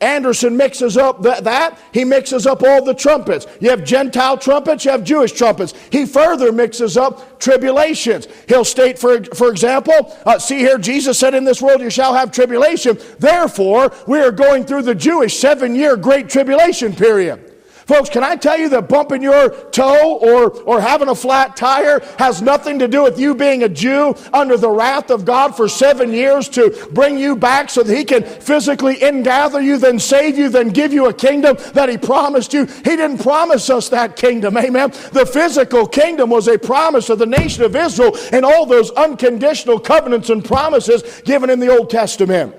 Anderson 0.05 0.55
mixes 0.55 0.97
up 0.97 1.23
that, 1.23 1.43
that, 1.45 1.79
He 1.91 2.05
mixes 2.05 2.45
up 2.45 2.61
all 2.61 2.83
the 2.83 2.93
trumpets. 2.93 3.47
You 3.59 3.71
have 3.71 3.83
Gentile 3.83 4.37
trumpets, 4.37 4.85
you 4.85 4.91
have 4.91 5.03
Jewish 5.03 5.31
trumpets. 5.31 5.73
He 5.91 6.05
further 6.05 6.51
mixes 6.51 6.95
up 6.95 7.39
tribulations. 7.39 8.27
He'll 8.47 8.65
state, 8.65 8.99
for, 8.99 9.23
for 9.35 9.49
example, 9.49 10.15
uh, 10.25 10.37
see 10.37 10.59
here, 10.59 10.77
Jesus 10.77 11.17
said, 11.17 11.33
In 11.33 11.43
this 11.43 11.61
world 11.61 11.81
you 11.81 11.89
shall 11.89 12.13
have 12.13 12.31
tribulation. 12.31 12.99
Therefore, 13.17 13.91
we 14.07 14.19
are 14.19 14.31
going 14.31 14.65
through 14.65 14.83
the 14.83 14.95
Jewish 14.95 15.37
seven 15.37 15.75
year 15.75 15.97
great 15.97 16.29
tribulation 16.29 16.93
period. 16.93 17.54
Folks, 17.85 18.09
can 18.09 18.23
I 18.23 18.35
tell 18.35 18.57
you 18.57 18.67
that 18.69 18.89
bumping 18.89 19.21
your 19.21 19.49
toe 19.69 20.17
or, 20.17 20.51
or 20.63 20.81
having 20.81 21.07
a 21.07 21.13
flat 21.13 21.55
tire 21.55 21.99
has 22.17 22.41
nothing 22.41 22.79
to 22.79 22.87
do 22.87 23.03
with 23.03 23.19
you 23.19 23.35
being 23.35 23.61
a 23.61 23.69
Jew 23.69 24.15
under 24.33 24.57
the 24.57 24.69
wrath 24.69 25.11
of 25.11 25.23
God 25.23 25.55
for 25.55 25.69
seven 25.69 26.11
years 26.11 26.49
to 26.49 26.87
bring 26.91 27.19
you 27.19 27.35
back 27.35 27.69
so 27.69 27.83
that 27.83 27.95
He 27.95 28.03
can 28.03 28.23
physically 28.23 28.95
ingather 28.95 29.63
you, 29.63 29.77
then 29.77 29.99
save 29.99 30.35
you, 30.35 30.49
then 30.49 30.69
give 30.69 30.93
you 30.93 31.07
a 31.09 31.13
kingdom 31.13 31.57
that 31.73 31.87
He 31.87 31.97
promised 31.97 32.53
you? 32.53 32.65
He 32.65 32.95
didn't 32.95 33.19
promise 33.19 33.69
us 33.69 33.89
that 33.89 34.15
kingdom, 34.15 34.57
amen? 34.57 34.89
The 35.11 35.29
physical 35.31 35.85
kingdom 35.85 36.31
was 36.31 36.47
a 36.47 36.57
promise 36.57 37.11
of 37.11 37.19
the 37.19 37.27
nation 37.27 37.63
of 37.63 37.75
Israel 37.75 38.17
and 38.31 38.43
all 38.43 38.65
those 38.65 38.89
unconditional 38.91 39.79
covenants 39.79 40.31
and 40.31 40.43
promises 40.43 41.21
given 41.21 41.51
in 41.51 41.59
the 41.59 41.69
Old 41.69 41.91
Testament. 41.91 42.55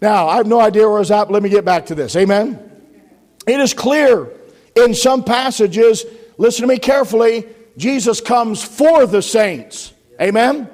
Now, 0.00 0.28
I 0.28 0.36
have 0.36 0.46
no 0.46 0.60
idea 0.60 0.82
where 0.82 0.96
I 0.96 1.00
was 1.00 1.10
at, 1.10 1.32
let 1.32 1.42
me 1.42 1.48
get 1.48 1.64
back 1.64 1.86
to 1.86 1.96
this. 1.96 2.14
Amen? 2.14 2.71
It 3.46 3.60
is 3.60 3.74
clear 3.74 4.28
in 4.74 4.94
some 4.94 5.24
passages, 5.24 6.04
listen 6.38 6.62
to 6.62 6.68
me 6.68 6.78
carefully, 6.78 7.46
Jesus 7.76 8.20
comes 8.20 8.62
for 8.62 9.06
the 9.06 9.22
saints. 9.22 9.92
Amen? 10.20 10.68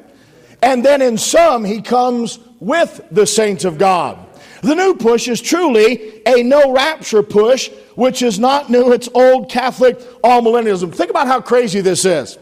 And 0.62 0.84
then 0.84 1.00
in 1.02 1.16
some, 1.16 1.64
he 1.64 1.80
comes 1.80 2.38
with 2.60 3.00
the 3.10 3.26
saints 3.26 3.64
of 3.64 3.78
God. 3.78 4.18
The 4.62 4.74
new 4.74 4.94
push 4.94 5.28
is 5.28 5.40
truly 5.40 6.20
a 6.26 6.42
no 6.42 6.72
rapture 6.72 7.22
push, 7.22 7.70
which 7.94 8.22
is 8.22 8.38
not 8.38 8.68
new, 8.68 8.92
it's 8.92 9.08
old 9.14 9.48
Catholic 9.48 9.98
amillennialism. 10.22 10.92
Think 10.92 11.10
about 11.10 11.28
how 11.28 11.40
crazy 11.40 11.80
this 11.80 12.04
is. 12.04 12.38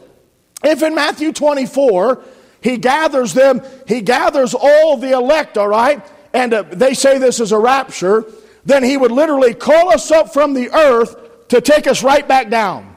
If 0.65 0.83
in 0.83 0.95
Matthew 0.95 1.33
24, 1.33 2.23
he 2.63 2.79
gathers 2.79 3.35
them, 3.35 3.61
he 3.87 4.01
gathers 4.01 4.55
all 4.55 4.97
the 4.97 5.11
elect, 5.11 5.59
all 5.59 5.69
right, 5.69 6.03
and 6.33 6.55
uh, 6.55 6.63
they 6.63 6.95
say 6.95 7.19
this 7.19 7.39
is 7.39 7.53
a 7.53 7.59
rapture, 7.59 8.25
then 8.67 8.83
he 8.83 8.97
would 8.97 9.13
literally 9.13 9.55
call 9.55 9.89
us 9.91 10.11
up 10.11 10.33
from 10.33 10.53
the 10.53 10.71
earth 10.71 11.49
to 11.49 11.61
take 11.61 11.87
us 11.87 12.03
right 12.03 12.27
back 12.27 12.51
down. 12.51 12.97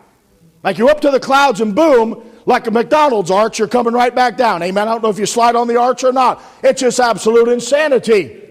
Like 0.63 0.78
you're 0.78 0.89
up 0.89 1.01
to 1.01 1.11
the 1.11 1.20
clouds 1.20 1.61
and 1.61 1.74
boom, 1.74 2.30
like 2.45 2.67
a 2.67 2.72
McDonald's 2.72 3.32
arch, 3.32 3.59
you're 3.59 3.67
coming 3.67 3.93
right 3.93 4.13
back 4.13 4.36
down. 4.36 4.63
Amen. 4.63 4.88
I 4.88 4.91
don't 4.91 5.03
know 5.03 5.09
if 5.09 5.20
you 5.20 5.28
slide 5.28 5.55
on 5.55 5.67
the 5.67 5.78
arch 5.78 6.03
or 6.03 6.11
not. 6.11 6.43
It's 6.63 6.82
just 6.82 6.99
absolute 6.99 7.47
insanity. 7.47 8.47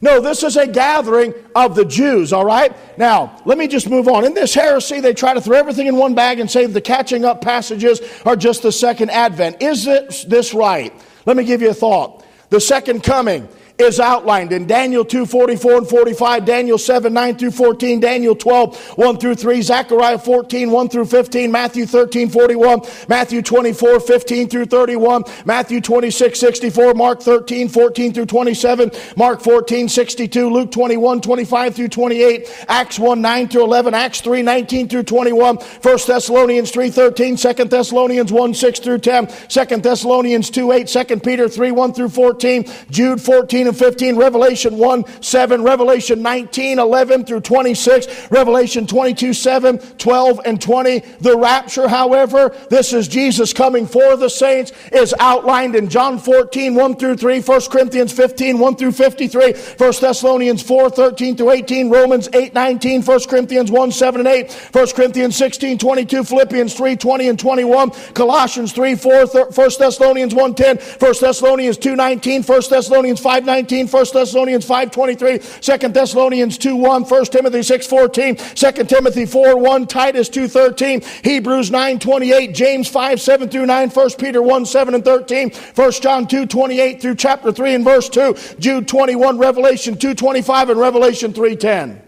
No, 0.00 0.20
this 0.20 0.44
is 0.44 0.56
a 0.56 0.66
gathering 0.66 1.34
of 1.56 1.74
the 1.74 1.84
Jews, 1.84 2.32
all 2.32 2.44
right? 2.44 2.72
Now, 2.98 3.40
let 3.44 3.58
me 3.58 3.66
just 3.66 3.90
move 3.90 4.06
on. 4.06 4.24
In 4.24 4.34
this 4.34 4.54
heresy, 4.54 5.00
they 5.00 5.12
try 5.12 5.34
to 5.34 5.40
throw 5.40 5.56
everything 5.56 5.88
in 5.88 5.96
one 5.96 6.14
bag 6.14 6.38
and 6.38 6.48
say 6.48 6.66
the 6.66 6.80
catching 6.80 7.24
up 7.24 7.40
passages 7.40 8.00
are 8.24 8.36
just 8.36 8.62
the 8.62 8.70
second 8.70 9.10
advent. 9.10 9.60
Is 9.60 9.84
this 10.26 10.54
right? 10.54 10.92
Let 11.26 11.36
me 11.36 11.42
give 11.42 11.62
you 11.62 11.70
a 11.70 11.74
thought. 11.74 12.24
The 12.50 12.60
second 12.60 13.02
coming 13.02 13.48
is 13.78 14.00
outlined 14.00 14.52
in 14.52 14.66
Daniel 14.66 15.04
2 15.04 15.24
44 15.24 15.78
and 15.78 15.88
45, 15.88 16.44
Daniel 16.44 16.78
7 16.78 17.12
9 17.12 17.36
through 17.36 17.50
14, 17.52 18.00
Daniel 18.00 18.34
12 18.34 18.76
1 18.98 19.18
through 19.18 19.36
3, 19.36 19.62
Zechariah 19.62 20.18
14 20.18 20.70
1 20.70 20.88
through 20.88 21.04
15, 21.04 21.52
Matthew 21.52 21.86
13 21.86 22.28
41, 22.28 22.80
Matthew 23.08 23.40
24 23.40 24.00
15 24.00 24.48
through 24.48 24.64
31, 24.66 25.22
Matthew 25.44 25.80
26 25.80 26.40
64, 26.40 26.94
Mark 26.94 27.22
13 27.22 27.68
14 27.68 28.12
through 28.12 28.26
27, 28.26 28.90
Mark 29.16 29.40
14 29.40 29.88
62, 29.88 30.50
Luke 30.50 30.72
21 30.72 31.20
25 31.20 31.74
through 31.76 31.88
28, 31.88 32.64
Acts 32.68 32.98
1 32.98 33.20
9 33.20 33.48
through 33.48 33.64
11, 33.64 33.94
Acts 33.94 34.20
3 34.20 34.42
19 34.42 34.88
through 34.88 35.04
21, 35.04 35.56
1 35.56 35.98
Thessalonians 36.04 36.70
3 36.72 36.90
13, 36.90 37.36
2 37.36 37.52
Thessalonians 37.52 38.32
1 38.32 38.54
6 38.54 38.80
through 38.80 38.98
10, 38.98 39.28
2 39.48 39.64
Thessalonians 39.76 40.50
2 40.50 40.72
8, 40.72 40.88
2 40.88 41.20
Peter 41.20 41.48
3 41.48 41.70
1 41.70 41.92
through 41.92 42.08
14, 42.08 42.64
Jude 42.90 43.20
14 43.20 43.67
and 43.68 43.78
15, 43.78 44.16
Revelation 44.16 44.78
1 44.78 45.22
7, 45.22 45.62
Revelation 45.62 46.22
19 46.22 46.78
11 46.78 47.24
through 47.24 47.40
26, 47.40 48.30
Revelation 48.30 48.86
22 48.86 49.32
7, 49.32 49.78
12 49.78 50.40
and 50.44 50.60
20. 50.60 50.98
The 51.20 51.36
rapture, 51.36 51.88
however, 51.88 52.56
this 52.70 52.92
is 52.92 53.06
Jesus 53.06 53.52
coming 53.52 53.86
for 53.86 54.16
the 54.16 54.28
saints, 54.28 54.72
is 54.92 55.14
outlined 55.20 55.76
in 55.76 55.88
John 55.88 56.18
14 56.18 56.74
1 56.74 56.96
through 56.96 57.16
3, 57.16 57.40
1 57.40 57.60
Corinthians 57.70 58.12
15 58.12 58.58
1 58.58 58.76
through 58.76 58.92
53, 58.92 59.52
1 59.76 59.92
Thessalonians 60.00 60.62
4 60.62 60.90
13 60.90 61.36
through 61.36 61.50
18, 61.50 61.90
Romans 61.90 62.28
8 62.32 62.54
19, 62.54 63.02
1 63.02 63.20
Corinthians 63.28 63.70
1 63.70 63.92
7 63.92 64.20
and 64.20 64.28
8, 64.28 64.52
1 64.72 64.86
Corinthians 64.88 65.36
16 65.36 65.78
22, 65.78 66.24
Philippians 66.24 66.74
3 66.74 66.96
20 66.96 67.28
and 67.28 67.38
21, 67.38 67.90
Colossians 68.14 68.72
3 68.72 68.94
4, 68.94 69.26
1 69.26 69.70
Thessalonians 69.78 70.34
1 70.34 70.54
10, 70.54 70.76
1 70.78 71.14
Thessalonians 71.20 71.76
2 71.76 71.96
19, 71.96 72.42
1 72.42 72.62
Thessalonians 72.70 73.20
5 73.20 73.44
19, 73.44 73.57
19, 73.58 73.88
1 73.88 74.06
Thessalonians 74.12 74.64
5 74.64 74.90
23, 74.92 75.38
2 75.38 75.88
Thessalonians 75.88 76.58
2 76.58 76.76
1, 76.76 77.02
1 77.02 77.24
Timothy 77.24 77.62
6 77.64 77.86
14, 77.88 78.36
2 78.36 78.72
Timothy 78.84 79.26
4 79.26 79.58
1, 79.58 79.86
Titus 79.88 80.28
2 80.28 80.46
13, 80.46 81.02
Hebrews 81.24 81.72
9 81.72 81.98
28, 81.98 82.54
James 82.54 82.86
5 82.86 83.20
7 83.20 83.48
through 83.48 83.66
9, 83.66 83.90
1 83.90 84.10
Peter 84.16 84.40
1 84.40 84.64
7 84.64 84.94
and 84.94 85.04
13, 85.04 85.50
1 85.74 85.92
John 85.92 86.28
2 86.28 86.46
28 86.46 87.02
through 87.02 87.16
chapter 87.16 87.50
3 87.50 87.74
and 87.74 87.84
verse 87.84 88.08
2, 88.08 88.36
Jude 88.60 88.86
21, 88.86 89.38
Revelation 89.38 89.98
2 89.98 90.14
25, 90.14 90.70
and 90.70 90.78
Revelation 90.78 91.32
3 91.32 91.56
10. 91.56 92.02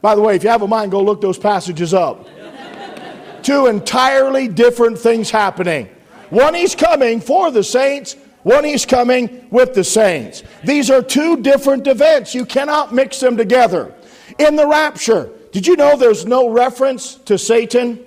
By 0.00 0.14
the 0.14 0.22
way, 0.22 0.36
if 0.36 0.44
you 0.44 0.48
have 0.50 0.62
a 0.62 0.68
mind, 0.68 0.92
go 0.92 1.02
look 1.02 1.20
those 1.20 1.38
passages 1.38 1.92
up. 1.92 2.28
Two 3.42 3.66
entirely 3.66 4.46
different 4.46 4.96
things 4.96 5.28
happening. 5.28 5.88
One, 6.30 6.54
he's 6.54 6.76
coming 6.76 7.20
for 7.20 7.50
the 7.50 7.64
saints. 7.64 8.14
One, 8.42 8.64
he's 8.64 8.86
coming 8.86 9.46
with 9.50 9.74
the 9.74 9.84
saints. 9.84 10.42
These 10.64 10.90
are 10.90 11.02
two 11.02 11.38
different 11.38 11.86
events. 11.86 12.34
You 12.34 12.46
cannot 12.46 12.94
mix 12.94 13.20
them 13.20 13.36
together. 13.36 13.94
In 14.38 14.56
the 14.56 14.66
rapture, 14.66 15.30
did 15.52 15.66
you 15.66 15.76
know 15.76 15.96
there's 15.96 16.24
no 16.24 16.48
reference 16.48 17.16
to 17.26 17.36
Satan? 17.36 18.02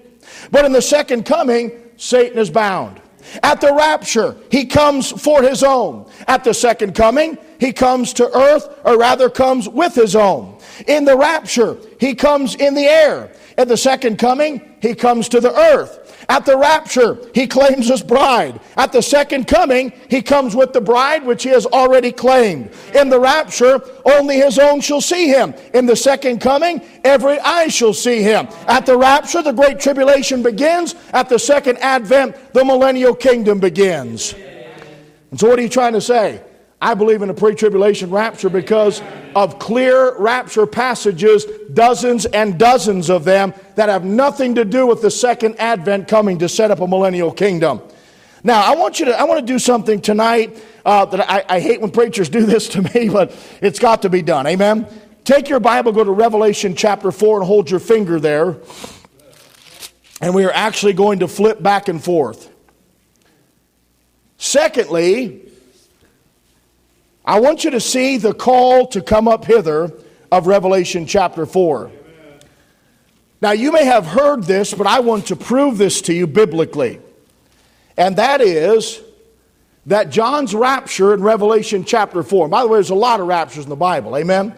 But 0.50 0.66
in 0.66 0.72
the 0.72 0.82
second 0.82 1.26
coming, 1.26 1.72
Satan 1.98 2.40
is 2.40 2.50
bound. 2.50 3.00
At 3.42 3.62
the 3.62 3.74
rapture, 3.74 4.36
he 4.52 4.66
comes 4.66 5.12
for 5.12 5.42
his 5.42 5.64
own. 5.64 6.10
At 6.28 6.44
the 6.44 6.54
second 6.54 6.94
coming, 6.94 7.38
he 7.60 7.72
comes 7.72 8.14
to 8.14 8.36
earth, 8.38 8.68
or 8.84 8.98
rather 8.98 9.30
comes 9.30 9.70
with 9.70 9.96
his 9.96 10.16
own. 10.16 10.60
In 10.88 11.06
the 11.06 11.18
rapture, 11.18 11.78
he 12.00 12.16
comes 12.16 12.56
in 12.56 12.74
the 12.74 12.86
air. 12.86 13.32
At 13.58 13.68
the 13.68 13.78
second 13.78 14.18
coming, 14.18 14.76
he 14.82 14.96
comes 14.96 15.30
to 15.30 15.40
the 15.40 15.54
earth. 15.54 16.03
At 16.30 16.46
the 16.46 16.58
rapture, 16.58 17.18
he 17.34 17.48
claims 17.48 17.88
his 17.88 18.02
bride. 18.02 18.60
At 18.78 18.92
the 18.92 19.02
second 19.02 19.48
coming, 19.48 19.92
he 20.10 20.22
comes 20.22 20.56
with 20.56 20.74
the 20.74 20.82
bride 20.82 21.26
which 21.26 21.44
he 21.44 21.50
has 21.50 21.66
already 21.66 22.12
claimed. 22.12 22.72
In 22.96 23.10
the 23.10 23.20
rapture, 23.20 23.82
only 24.06 24.38
his 24.38 24.60
own 24.60 24.82
shall 24.82 25.02
see 25.02 25.28
him. 25.28 25.54
In 25.74 25.86
the 25.86 25.96
second 25.96 26.40
coming, 26.40 26.82
every 27.04 27.40
eye 27.40 27.68
shall 27.68 27.94
see 27.94 28.22
him. 28.22 28.48
At 28.68 28.86
the 28.86 28.98
rapture, 28.98 29.42
the 29.42 29.52
great 29.52 29.80
tribulation 29.80 30.44
begins. 30.44 30.96
At 31.14 31.30
the 31.30 31.40
second 31.40 31.78
advent, 31.80 32.36
the 32.54 32.64
millennial 32.64 33.16
kingdom 33.16 33.60
begins. 33.60 34.34
And 35.32 35.40
so, 35.40 35.50
what 35.50 35.60
are 35.60 35.64
you 35.64 35.70
trying 35.70 35.94
to 35.94 36.02
say? 36.02 36.42
I 36.84 36.96
believe 36.96 37.22
in 37.22 37.30
a 37.30 37.34
pre 37.34 37.56
tribulation 37.56 38.10
rapture 38.10 38.50
because 38.50 39.02
of 39.36 39.58
clear 39.58 40.18
rapture 40.18 40.68
passages, 40.68 41.46
dozens 41.72 42.26
and 42.26 42.60
dozens 42.60 43.10
of 43.10 43.24
them, 43.24 43.54
that 43.76 43.88
have 43.88 44.04
nothing 44.04 44.56
to 44.56 44.66
do 44.66 44.86
with 44.86 45.02
the 45.02 45.10
second 45.10 45.60
advent 45.60 46.10
coming 46.10 46.40
to 46.40 46.50
set 46.50 46.72
up 46.72 46.82
a 46.82 46.88
millennial 46.88 47.32
kingdom. 47.32 47.82
Now, 48.44 48.62
I 48.62 48.76
want 48.76 49.00
you 49.00 49.06
to, 49.06 49.18
I 49.18 49.24
want 49.24 49.40
to 49.40 49.46
do 49.46 49.60
something 49.60 50.02
tonight 50.02 50.62
uh, 50.84 51.06
that 51.06 51.30
I, 51.30 51.46
I 51.48 51.60
hate 51.62 51.80
when 51.80 51.90
preachers 51.90 52.28
do 52.28 52.46
this 52.46 52.68
to 52.70 52.82
me, 52.82 53.08
but 53.08 53.34
it's 53.62 53.80
got 53.80 54.02
to 54.02 54.10
be 54.10 54.22
done. 54.22 54.46
Amen? 54.46 54.86
Take 55.24 55.48
your 55.48 55.62
Bible, 55.62 55.94
go 55.94 56.04
to 56.04 56.12
Revelation 56.12 56.76
chapter 56.76 57.14
4, 57.14 57.38
and 57.38 57.48
hold 57.48 57.72
your 57.72 57.80
finger 57.80 58.20
there. 58.20 58.58
And 60.20 60.36
we 60.36 60.44
are 60.44 60.52
actually 60.52 60.94
going 60.94 61.20
to 61.20 61.30
flip 61.30 61.64
back 61.64 61.88
and 61.88 62.04
forth. 62.04 62.50
Secondly, 64.38 65.53
I 67.26 67.40
want 67.40 67.64
you 67.64 67.72
to 67.72 67.80
see 67.80 68.18
the 68.18 68.34
call 68.34 68.88
to 68.88 69.02
come 69.02 69.28
up 69.28 69.46
hither 69.46 69.94
of 70.32 70.48
Revelation 70.48 71.06
chapter 71.06 71.46
4. 71.46 71.92
Now, 73.42 73.52
you 73.52 73.72
may 73.72 73.86
have 73.86 74.06
heard 74.06 74.44
this, 74.44 74.74
but 74.74 74.88
I 74.88 75.00
want 75.00 75.28
to 75.28 75.36
prove 75.36 75.78
this 75.78 76.02
to 76.04 76.14
you 76.14 76.28
biblically. 76.28 77.00
And 77.98 78.18
that 78.18 78.42
is 78.42 79.02
that 79.86 80.10
John's 80.10 80.54
rapture 80.56 81.14
in 81.14 81.22
Revelation 81.22 81.86
chapter 81.86 82.24
4. 82.24 82.48
By 82.48 82.62
the 82.62 82.68
way, 82.68 82.78
there's 82.78 82.90
a 82.90 82.96
lot 82.96 83.20
of 83.20 83.28
raptures 83.28 83.64
in 83.64 83.70
the 83.70 83.76
Bible. 83.76 84.18
Amen? 84.18 84.56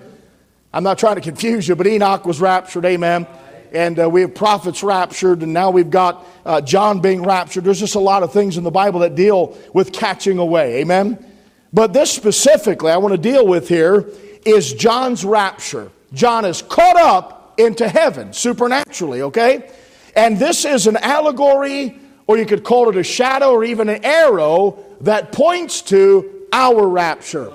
I'm 0.73 0.83
not 0.83 0.97
trying 0.97 1.15
to 1.15 1.21
confuse 1.21 1.67
you, 1.67 1.75
but 1.75 1.87
Enoch 1.87 2.25
was 2.25 2.41
raptured. 2.41 2.85
Amen? 2.85 3.27
And 3.71 3.99
uh, 3.99 4.09
we 4.09 4.21
have 4.21 4.33
prophets 4.33 4.83
raptured, 4.83 5.41
and 5.41 5.51
now 5.53 5.69
we've 5.69 5.89
got 5.89 6.25
uh, 6.45 6.61
John 6.61 6.99
being 6.99 7.23
raptured. 7.23 7.63
There's 7.63 7.79
just 7.79 7.95
a 7.95 7.99
lot 7.99 8.23
of 8.23 8.31
things 8.31 8.57
in 8.57 8.63
the 8.63 8.71
Bible 8.71 9.01
that 9.01 9.15
deal 9.15 9.57
with 9.73 9.93
catching 9.93 10.37
away. 10.37 10.81
Amen? 10.81 11.34
But 11.75 11.91
this 11.91 12.09
specifically 12.09 12.89
I 12.89 12.95
want 12.97 13.11
to 13.11 13.17
deal 13.17 13.45
with 13.45 13.67
here 13.67 14.09
is 14.45 14.73
John's 14.73 15.25
rapture. 15.25 15.91
John 16.13 16.45
is 16.45 16.61
caught 16.61 16.95
up 16.95 17.59
into 17.59 17.89
heaven 17.89 18.31
supernaturally, 18.31 19.23
okay? 19.23 19.69
And 20.15 20.39
this 20.39 20.63
is 20.63 20.87
an 20.87 20.95
allegory, 20.95 21.99
or 22.27 22.37
you 22.37 22.45
could 22.45 22.63
call 22.63 22.87
it 22.87 22.95
a 22.95 23.03
shadow 23.03 23.51
or 23.51 23.65
even 23.65 23.89
an 23.89 24.05
arrow 24.05 24.79
that 25.01 25.33
points 25.33 25.81
to 25.83 26.47
our 26.53 26.87
rapture. 26.87 27.51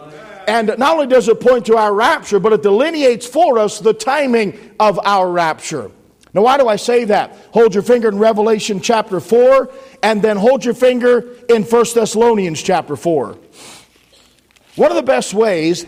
And 0.46 0.74
not 0.76 0.94
only 0.94 1.06
does 1.06 1.28
it 1.28 1.40
point 1.40 1.64
to 1.66 1.78
our 1.78 1.94
rapture, 1.94 2.38
but 2.38 2.52
it 2.52 2.62
delineates 2.62 3.26
for 3.26 3.58
us 3.58 3.78
the 3.78 3.94
timing 3.94 4.74
of 4.78 5.00
our 5.02 5.30
rapture. 5.30 5.90
Now, 6.34 6.42
why 6.42 6.58
do 6.58 6.68
I 6.68 6.76
say 6.76 7.04
that? 7.04 7.34
Hold 7.52 7.72
your 7.72 7.82
finger 7.82 8.08
in 8.08 8.18
Revelation 8.18 8.80
chapter 8.80 9.18
4, 9.18 9.72
and 10.02 10.20
then 10.20 10.36
hold 10.36 10.62
your 10.62 10.74
finger 10.74 11.36
in 11.48 11.62
1 11.62 11.84
Thessalonians 11.94 12.62
chapter 12.62 12.96
4. 12.96 13.38
One 14.76 14.90
of 14.90 14.96
the 14.96 15.02
best 15.02 15.34
ways 15.34 15.84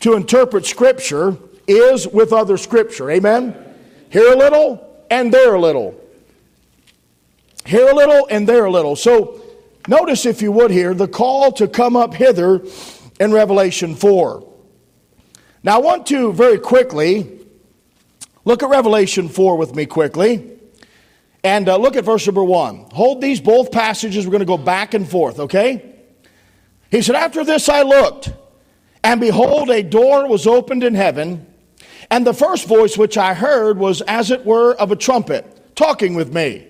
to 0.00 0.14
interpret 0.14 0.66
Scripture 0.66 1.36
is 1.66 2.06
with 2.06 2.32
other 2.32 2.56
Scripture. 2.56 3.10
Amen? 3.10 3.54
Here 4.10 4.32
a 4.32 4.36
little 4.36 5.04
and 5.10 5.32
there 5.32 5.54
a 5.54 5.60
little. 5.60 6.00
Here 7.64 7.88
a 7.88 7.94
little 7.94 8.26
and 8.30 8.48
there 8.48 8.64
a 8.64 8.70
little. 8.70 8.96
So 8.96 9.42
notice, 9.88 10.26
if 10.26 10.42
you 10.42 10.52
would, 10.52 10.70
here 10.70 10.94
the 10.94 11.08
call 11.08 11.52
to 11.52 11.68
come 11.68 11.96
up 11.96 12.14
hither 12.14 12.62
in 13.18 13.32
Revelation 13.32 13.94
4. 13.94 14.46
Now, 15.62 15.76
I 15.76 15.78
want 15.78 16.06
to 16.06 16.32
very 16.32 16.58
quickly 16.58 17.40
look 18.44 18.62
at 18.62 18.68
Revelation 18.68 19.28
4 19.28 19.56
with 19.56 19.74
me 19.74 19.86
quickly. 19.86 20.52
And 21.42 21.68
uh, 21.68 21.76
look 21.76 21.96
at 21.96 22.04
verse 22.04 22.26
number 22.26 22.44
1. 22.44 22.90
Hold 22.92 23.20
these 23.20 23.40
both 23.40 23.70
passages. 23.70 24.26
We're 24.26 24.32
going 24.32 24.40
to 24.40 24.46
go 24.46 24.58
back 24.58 24.94
and 24.94 25.08
forth, 25.08 25.38
okay? 25.38 25.95
He 26.96 27.02
said, 27.02 27.14
After 27.14 27.44
this 27.44 27.68
I 27.68 27.82
looked, 27.82 28.32
And 29.04 29.20
behold, 29.20 29.68
a 29.68 29.82
door 29.82 30.26
was 30.26 30.46
opened 30.46 30.82
in 30.82 30.94
heaven, 30.94 31.46
and 32.10 32.26
the 32.26 32.32
first 32.32 32.66
voice 32.66 32.96
which 32.96 33.18
I 33.18 33.34
heard 33.34 33.76
was 33.76 34.00
as 34.00 34.30
it 34.30 34.46
were 34.46 34.72
of 34.72 34.92
a 34.92 34.96
trumpet, 34.96 35.76
talking 35.76 36.14
with 36.14 36.32
me, 36.32 36.66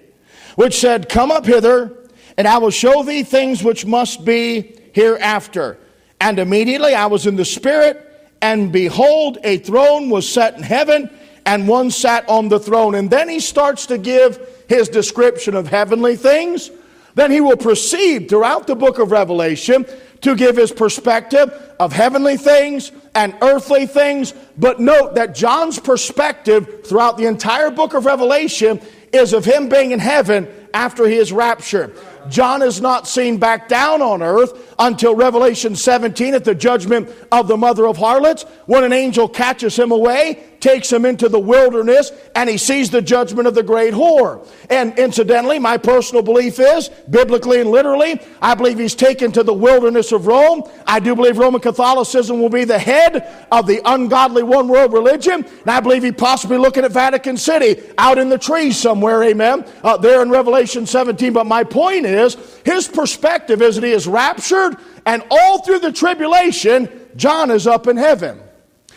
which 0.57 0.81
said, 0.81 1.09
Come 1.09 1.31
up 1.31 1.47
hither, 1.47 1.97
and 2.37 2.49
I 2.49 2.59
will 2.59 2.70
show 2.70 3.05
thee 3.05 3.22
things 3.22 3.62
which 3.62 3.87
must 3.87 4.24
be 4.24 4.77
hereafter. 4.93 5.79
And 6.20 6.41
immediately 6.41 6.93
I 6.93 7.07
was 7.07 7.29
in 7.29 7.37
the 7.37 7.45
Spirit, 7.45 8.03
and 8.43 8.72
behold, 8.72 9.39
a 9.45 9.59
throne 9.59 10.11
was 10.11 10.29
set 10.29 10.57
in 10.57 10.64
heaven, 10.64 11.09
and 11.45 11.68
one 11.68 11.93
sat 11.93 12.29
on 12.29 12.49
the 12.49 12.59
throne. 12.59 12.97
And 12.97 13.09
then 13.11 13.29
he 13.29 13.39
starts 13.39 13.87
to 13.87 13.97
give 13.97 14.64
his 14.68 14.89
description 14.89 15.55
of 15.55 15.68
heavenly 15.68 16.16
things. 16.16 16.72
Then 17.14 17.31
he 17.31 17.41
will 17.41 17.57
proceed 17.57 18.29
throughout 18.29 18.66
the 18.66 18.74
book 18.74 18.99
of 18.99 19.12
Revelation 19.12 19.87
to 20.22 20.34
give 20.34 20.56
his 20.56 20.72
perspective 20.72 21.50
of 21.78 21.92
heavenly 21.92 22.36
things 22.36 22.92
and 23.14 23.36
earthly 23.42 23.86
things. 23.86 24.34
But 24.56 24.80
note 24.80 25.14
that 25.14 25.34
John's 25.34 25.78
perspective 25.78 26.86
throughout 26.86 27.16
the 27.16 27.26
entire 27.26 27.70
book 27.70 27.94
of 27.94 28.06
Revelation 28.06 28.80
is 29.12 29.32
of 29.32 29.44
him 29.44 29.68
being 29.68 29.92
in 29.92 29.98
heaven 29.98 30.48
after 30.74 31.06
he 31.06 31.16
is 31.16 31.32
raptured. 31.32 31.96
John 32.31 32.62
is 32.62 32.81
not 32.81 33.07
seen 33.07 33.39
back 33.39 33.68
down 33.68 34.03
on 34.03 34.22
earth 34.22 34.74
until 34.79 35.14
Revelation 35.14 35.77
17 35.77 36.35
at 36.35 36.45
the 36.45 36.55
judgment 36.55 37.09
of 37.33 37.49
the 37.49 37.57
mother 37.57 37.87
of 37.87 37.97
harlots 37.97 38.45
when 38.66 38.85
an 38.85 38.93
angel 38.93 39.29
catches 39.29 39.77
him 39.77 39.91
away, 39.91 40.45
takes 40.61 40.93
him 40.93 41.05
into 41.05 41.29
the 41.29 41.39
wilderness, 41.39 42.12
and 42.35 42.51
he 42.51 42.59
sees 42.59 42.91
the 42.91 43.03
judgment 43.03 43.47
of 43.47 43.55
the 43.55 43.62
great 43.62 43.95
whore. 43.95 44.47
And 44.70 44.99
incidentally, 44.99 45.59
my 45.59 45.77
personal 45.77 46.22
belief 46.22 46.59
is, 46.59 46.89
biblically 47.11 47.61
and 47.61 47.70
literally, 47.70 48.20
I 48.43 48.55
believe 48.55 48.79
he's 48.79 48.95
taken 48.95 49.33
to 49.33 49.43
the 49.43 49.55
wilderness 49.55 50.12
of 50.12 50.27
Rome. 50.27 50.64
I 50.87 51.01
do 51.01 51.14
believe 51.14 51.39
Roman 51.39 51.61
Catholicism 51.61 52.41
will 52.41 52.49
be 52.49 52.64
the 52.64 52.79
head 52.79 53.47
of 53.53 53.66
the 53.66 53.81
ungodly 53.85 54.43
one 54.43 54.68
world 54.68 54.93
religion. 54.93 55.45
And 55.45 55.70
I 55.70 55.81
believe 55.81 56.03
he 56.03 56.12
possibly 56.12 56.59
looking 56.59 56.85
at 56.85 56.93
Vatican 56.93 57.37
City 57.37 57.83
out 57.99 58.18
in 58.18 58.29
the 58.29 58.39
trees 58.39 58.77
somewhere, 58.77 59.22
amen, 59.22 59.64
uh, 59.83 59.97
there 59.97 60.22
in 60.22 60.31
Revelation 60.31 60.87
17. 60.87 61.33
But 61.33 61.47
my 61.47 61.64
point 61.64 62.07
is, 62.07 62.15
his 62.64 62.88
perspective 62.88 63.62
is 63.62 63.76
that 63.76 63.84
he 63.84 63.92
is 63.92 64.06
raptured, 64.06 64.76
and 65.04 65.22
all 65.30 65.62
through 65.62 65.80
the 65.80 65.92
tribulation, 65.92 66.88
John 67.16 67.50
is 67.50 67.66
up 67.66 67.86
in 67.86 67.96
heaven. 67.96 68.40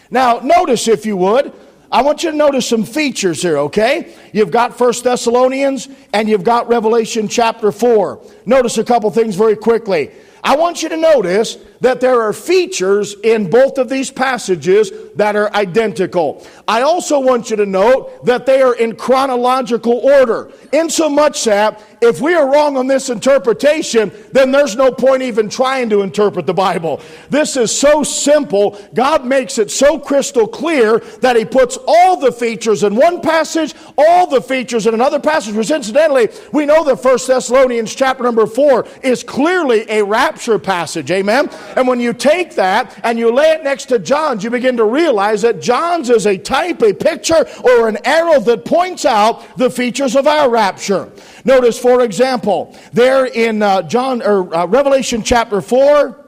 Now, 0.10 0.40
notice 0.40 0.88
if 0.88 1.06
you 1.06 1.18
would, 1.18 1.54
I 1.92 2.04
want 2.04 2.24
you 2.24 2.32
to 2.32 2.38
notice 2.38 2.68
some 2.68 2.84
features 2.84 3.42
here, 3.42 3.58
okay? 3.58 4.16
You've 4.32 4.52
got 4.52 4.78
First 4.78 5.04
Thessalonians 5.04 5.90
and 6.14 6.30
you've 6.30 6.44
got 6.44 6.68
Revelation 6.68 7.28
chapter 7.28 7.72
4. 7.72 8.24
Notice 8.46 8.78
a 8.78 8.84
couple 8.84 9.10
things 9.10 9.36
very 9.36 9.56
quickly. 9.56 10.12
I 10.44 10.56
want 10.56 10.84
you 10.84 10.90
to 10.90 10.98
notice 10.98 11.58
that 11.82 12.02
there 12.02 12.22
are 12.22 12.34
features 12.34 13.16
in 13.24 13.50
both 13.50 13.78
of 13.78 13.90
these 13.90 14.12
passages 14.12 14.92
that 15.16 15.36
are 15.36 15.54
identical. 15.54 16.46
I 16.68 16.82
also 16.82 17.20
want 17.20 17.50
you 17.50 17.56
to 17.58 17.66
note 17.66 18.26
that 18.26 18.46
they 18.46 18.62
are 18.62 18.76
in 18.76 18.96
chronological 18.96 19.94
order, 19.94 20.52
insomuch 20.72 21.44
that 21.46 21.84
if 22.02 22.22
we 22.22 22.34
are 22.34 22.50
wrong 22.50 22.78
on 22.78 22.88
this 22.88 23.10
interpretation, 23.10 24.12
then 24.32 24.52
there's 24.52 24.76
no 24.76 24.92
point 24.92 25.22
even 25.22 25.50
trying 25.50 25.90
to 25.90 26.02
interpret 26.02 26.46
the 26.46 26.54
Bible. 26.54 27.02
This 27.30 27.58
is 27.58 27.78
so 27.78 28.04
simple. 28.04 28.80
God 28.94 29.26
makes 29.26 29.58
it 29.58 29.70
so 29.70 30.00
crystal 30.00 30.48
clear 30.48 31.00
that 31.22 31.36
He 31.36 31.44
puts 31.44 31.78
all 31.88 32.18
the 32.18 32.32
features 32.32 32.84
in 32.84 32.96
one 32.96 33.22
passage, 33.22 33.74
all 33.98 34.28
the 34.28 34.42
features 34.42 34.88
in 34.88 34.94
another 34.94 35.20
passage, 35.20 35.56
which 35.56 35.72
incidentally, 35.72 36.30
we 36.54 36.66
know 36.66 36.84
that 36.86 37.04
1 37.04 37.18
Thessalonians 37.28 37.94
chapter 37.94 38.24
number 38.24 38.46
4 38.46 38.86
is 39.04 39.24
clearly 39.24 39.86
a 39.90 40.04
rapture 40.04 40.60
passage. 40.60 41.12
Amen? 41.12 41.50
And 41.76 41.88
when 41.88 42.00
you 42.00 42.14
take 42.14 42.56
that 42.56 43.00
and 43.04 43.18
you 43.18 43.32
lay 43.32 43.52
it 43.52 43.64
next 43.64 43.86
to 43.86 44.00
John's, 44.00 44.44
you 44.44 44.50
begin 44.50 44.78
to 44.78 44.86
realize 44.86 45.42
that 45.44 45.62
John's 45.62 46.10
is 46.10 46.26
a 46.26 46.38
type, 46.38 46.82
a 46.82 46.94
picture, 46.94 47.46
or 47.64 47.88
an 47.88 47.98
arrow 48.06 48.40
that 48.42 48.66
points 48.66 49.06
out 49.06 49.58
the 49.58 49.70
features 49.70 50.16
of 50.16 50.28
our 50.28 50.50
rapture. 50.50 51.12
Notice, 51.46 51.80
for 51.80 52.02
example, 52.02 52.78
there 52.94 53.26
in 53.26 53.62
uh, 53.62 53.84
John 53.84 54.22
or 54.22 54.54
uh, 54.54 54.66
Revelation 54.66 55.24
chapter 55.24 55.62
4, 55.62 56.26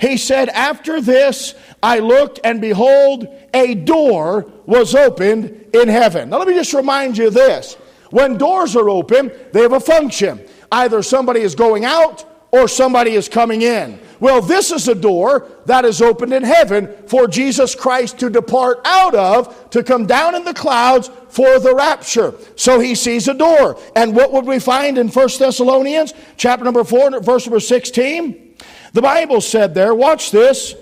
he 0.00 0.16
said, 0.16 0.48
After 0.48 1.00
this 1.00 1.54
I 1.82 1.98
looked, 1.98 2.40
and 2.42 2.60
behold, 2.60 3.26
a 3.52 3.74
door 3.74 4.50
was 4.66 4.94
opened 4.94 5.66
in 5.74 5.88
heaven. 5.88 6.30
Now, 6.30 6.38
let 6.38 6.48
me 6.48 6.54
just 6.54 6.72
remind 6.72 7.18
you 7.18 7.30
this. 7.30 7.74
When 8.10 8.38
doors 8.38 8.74
are 8.76 8.88
open, 8.88 9.30
they 9.52 9.60
have 9.60 9.72
a 9.72 9.80
function. 9.80 10.40
Either 10.72 11.02
somebody 11.02 11.40
is 11.40 11.54
going 11.54 11.84
out 11.84 12.24
or 12.50 12.66
somebody 12.66 13.12
is 13.12 13.28
coming 13.28 13.62
in. 13.62 14.00
Well, 14.20 14.42
this 14.42 14.70
is 14.70 14.86
a 14.86 14.94
door 14.94 15.48
that 15.64 15.86
is 15.86 16.02
opened 16.02 16.34
in 16.34 16.42
heaven 16.42 16.94
for 17.06 17.26
Jesus 17.26 17.74
Christ 17.74 18.18
to 18.20 18.28
depart 18.28 18.80
out 18.84 19.14
of, 19.14 19.70
to 19.70 19.82
come 19.82 20.06
down 20.06 20.34
in 20.34 20.44
the 20.44 20.52
clouds 20.52 21.10
for 21.30 21.58
the 21.58 21.74
rapture. 21.74 22.34
So 22.54 22.78
he 22.78 22.94
sees 22.94 23.28
a 23.28 23.34
door. 23.34 23.80
And 23.96 24.14
what 24.14 24.32
would 24.32 24.44
we 24.44 24.58
find 24.58 24.98
in 24.98 25.08
1 25.08 25.28
Thessalonians 25.38 26.12
chapter 26.36 26.64
number 26.64 26.84
4, 26.84 27.20
verse 27.20 27.46
number 27.46 27.60
16? 27.60 28.56
The 28.92 29.02
Bible 29.02 29.40
said 29.40 29.74
there, 29.74 29.94
watch 29.94 30.30
this, 30.30 30.74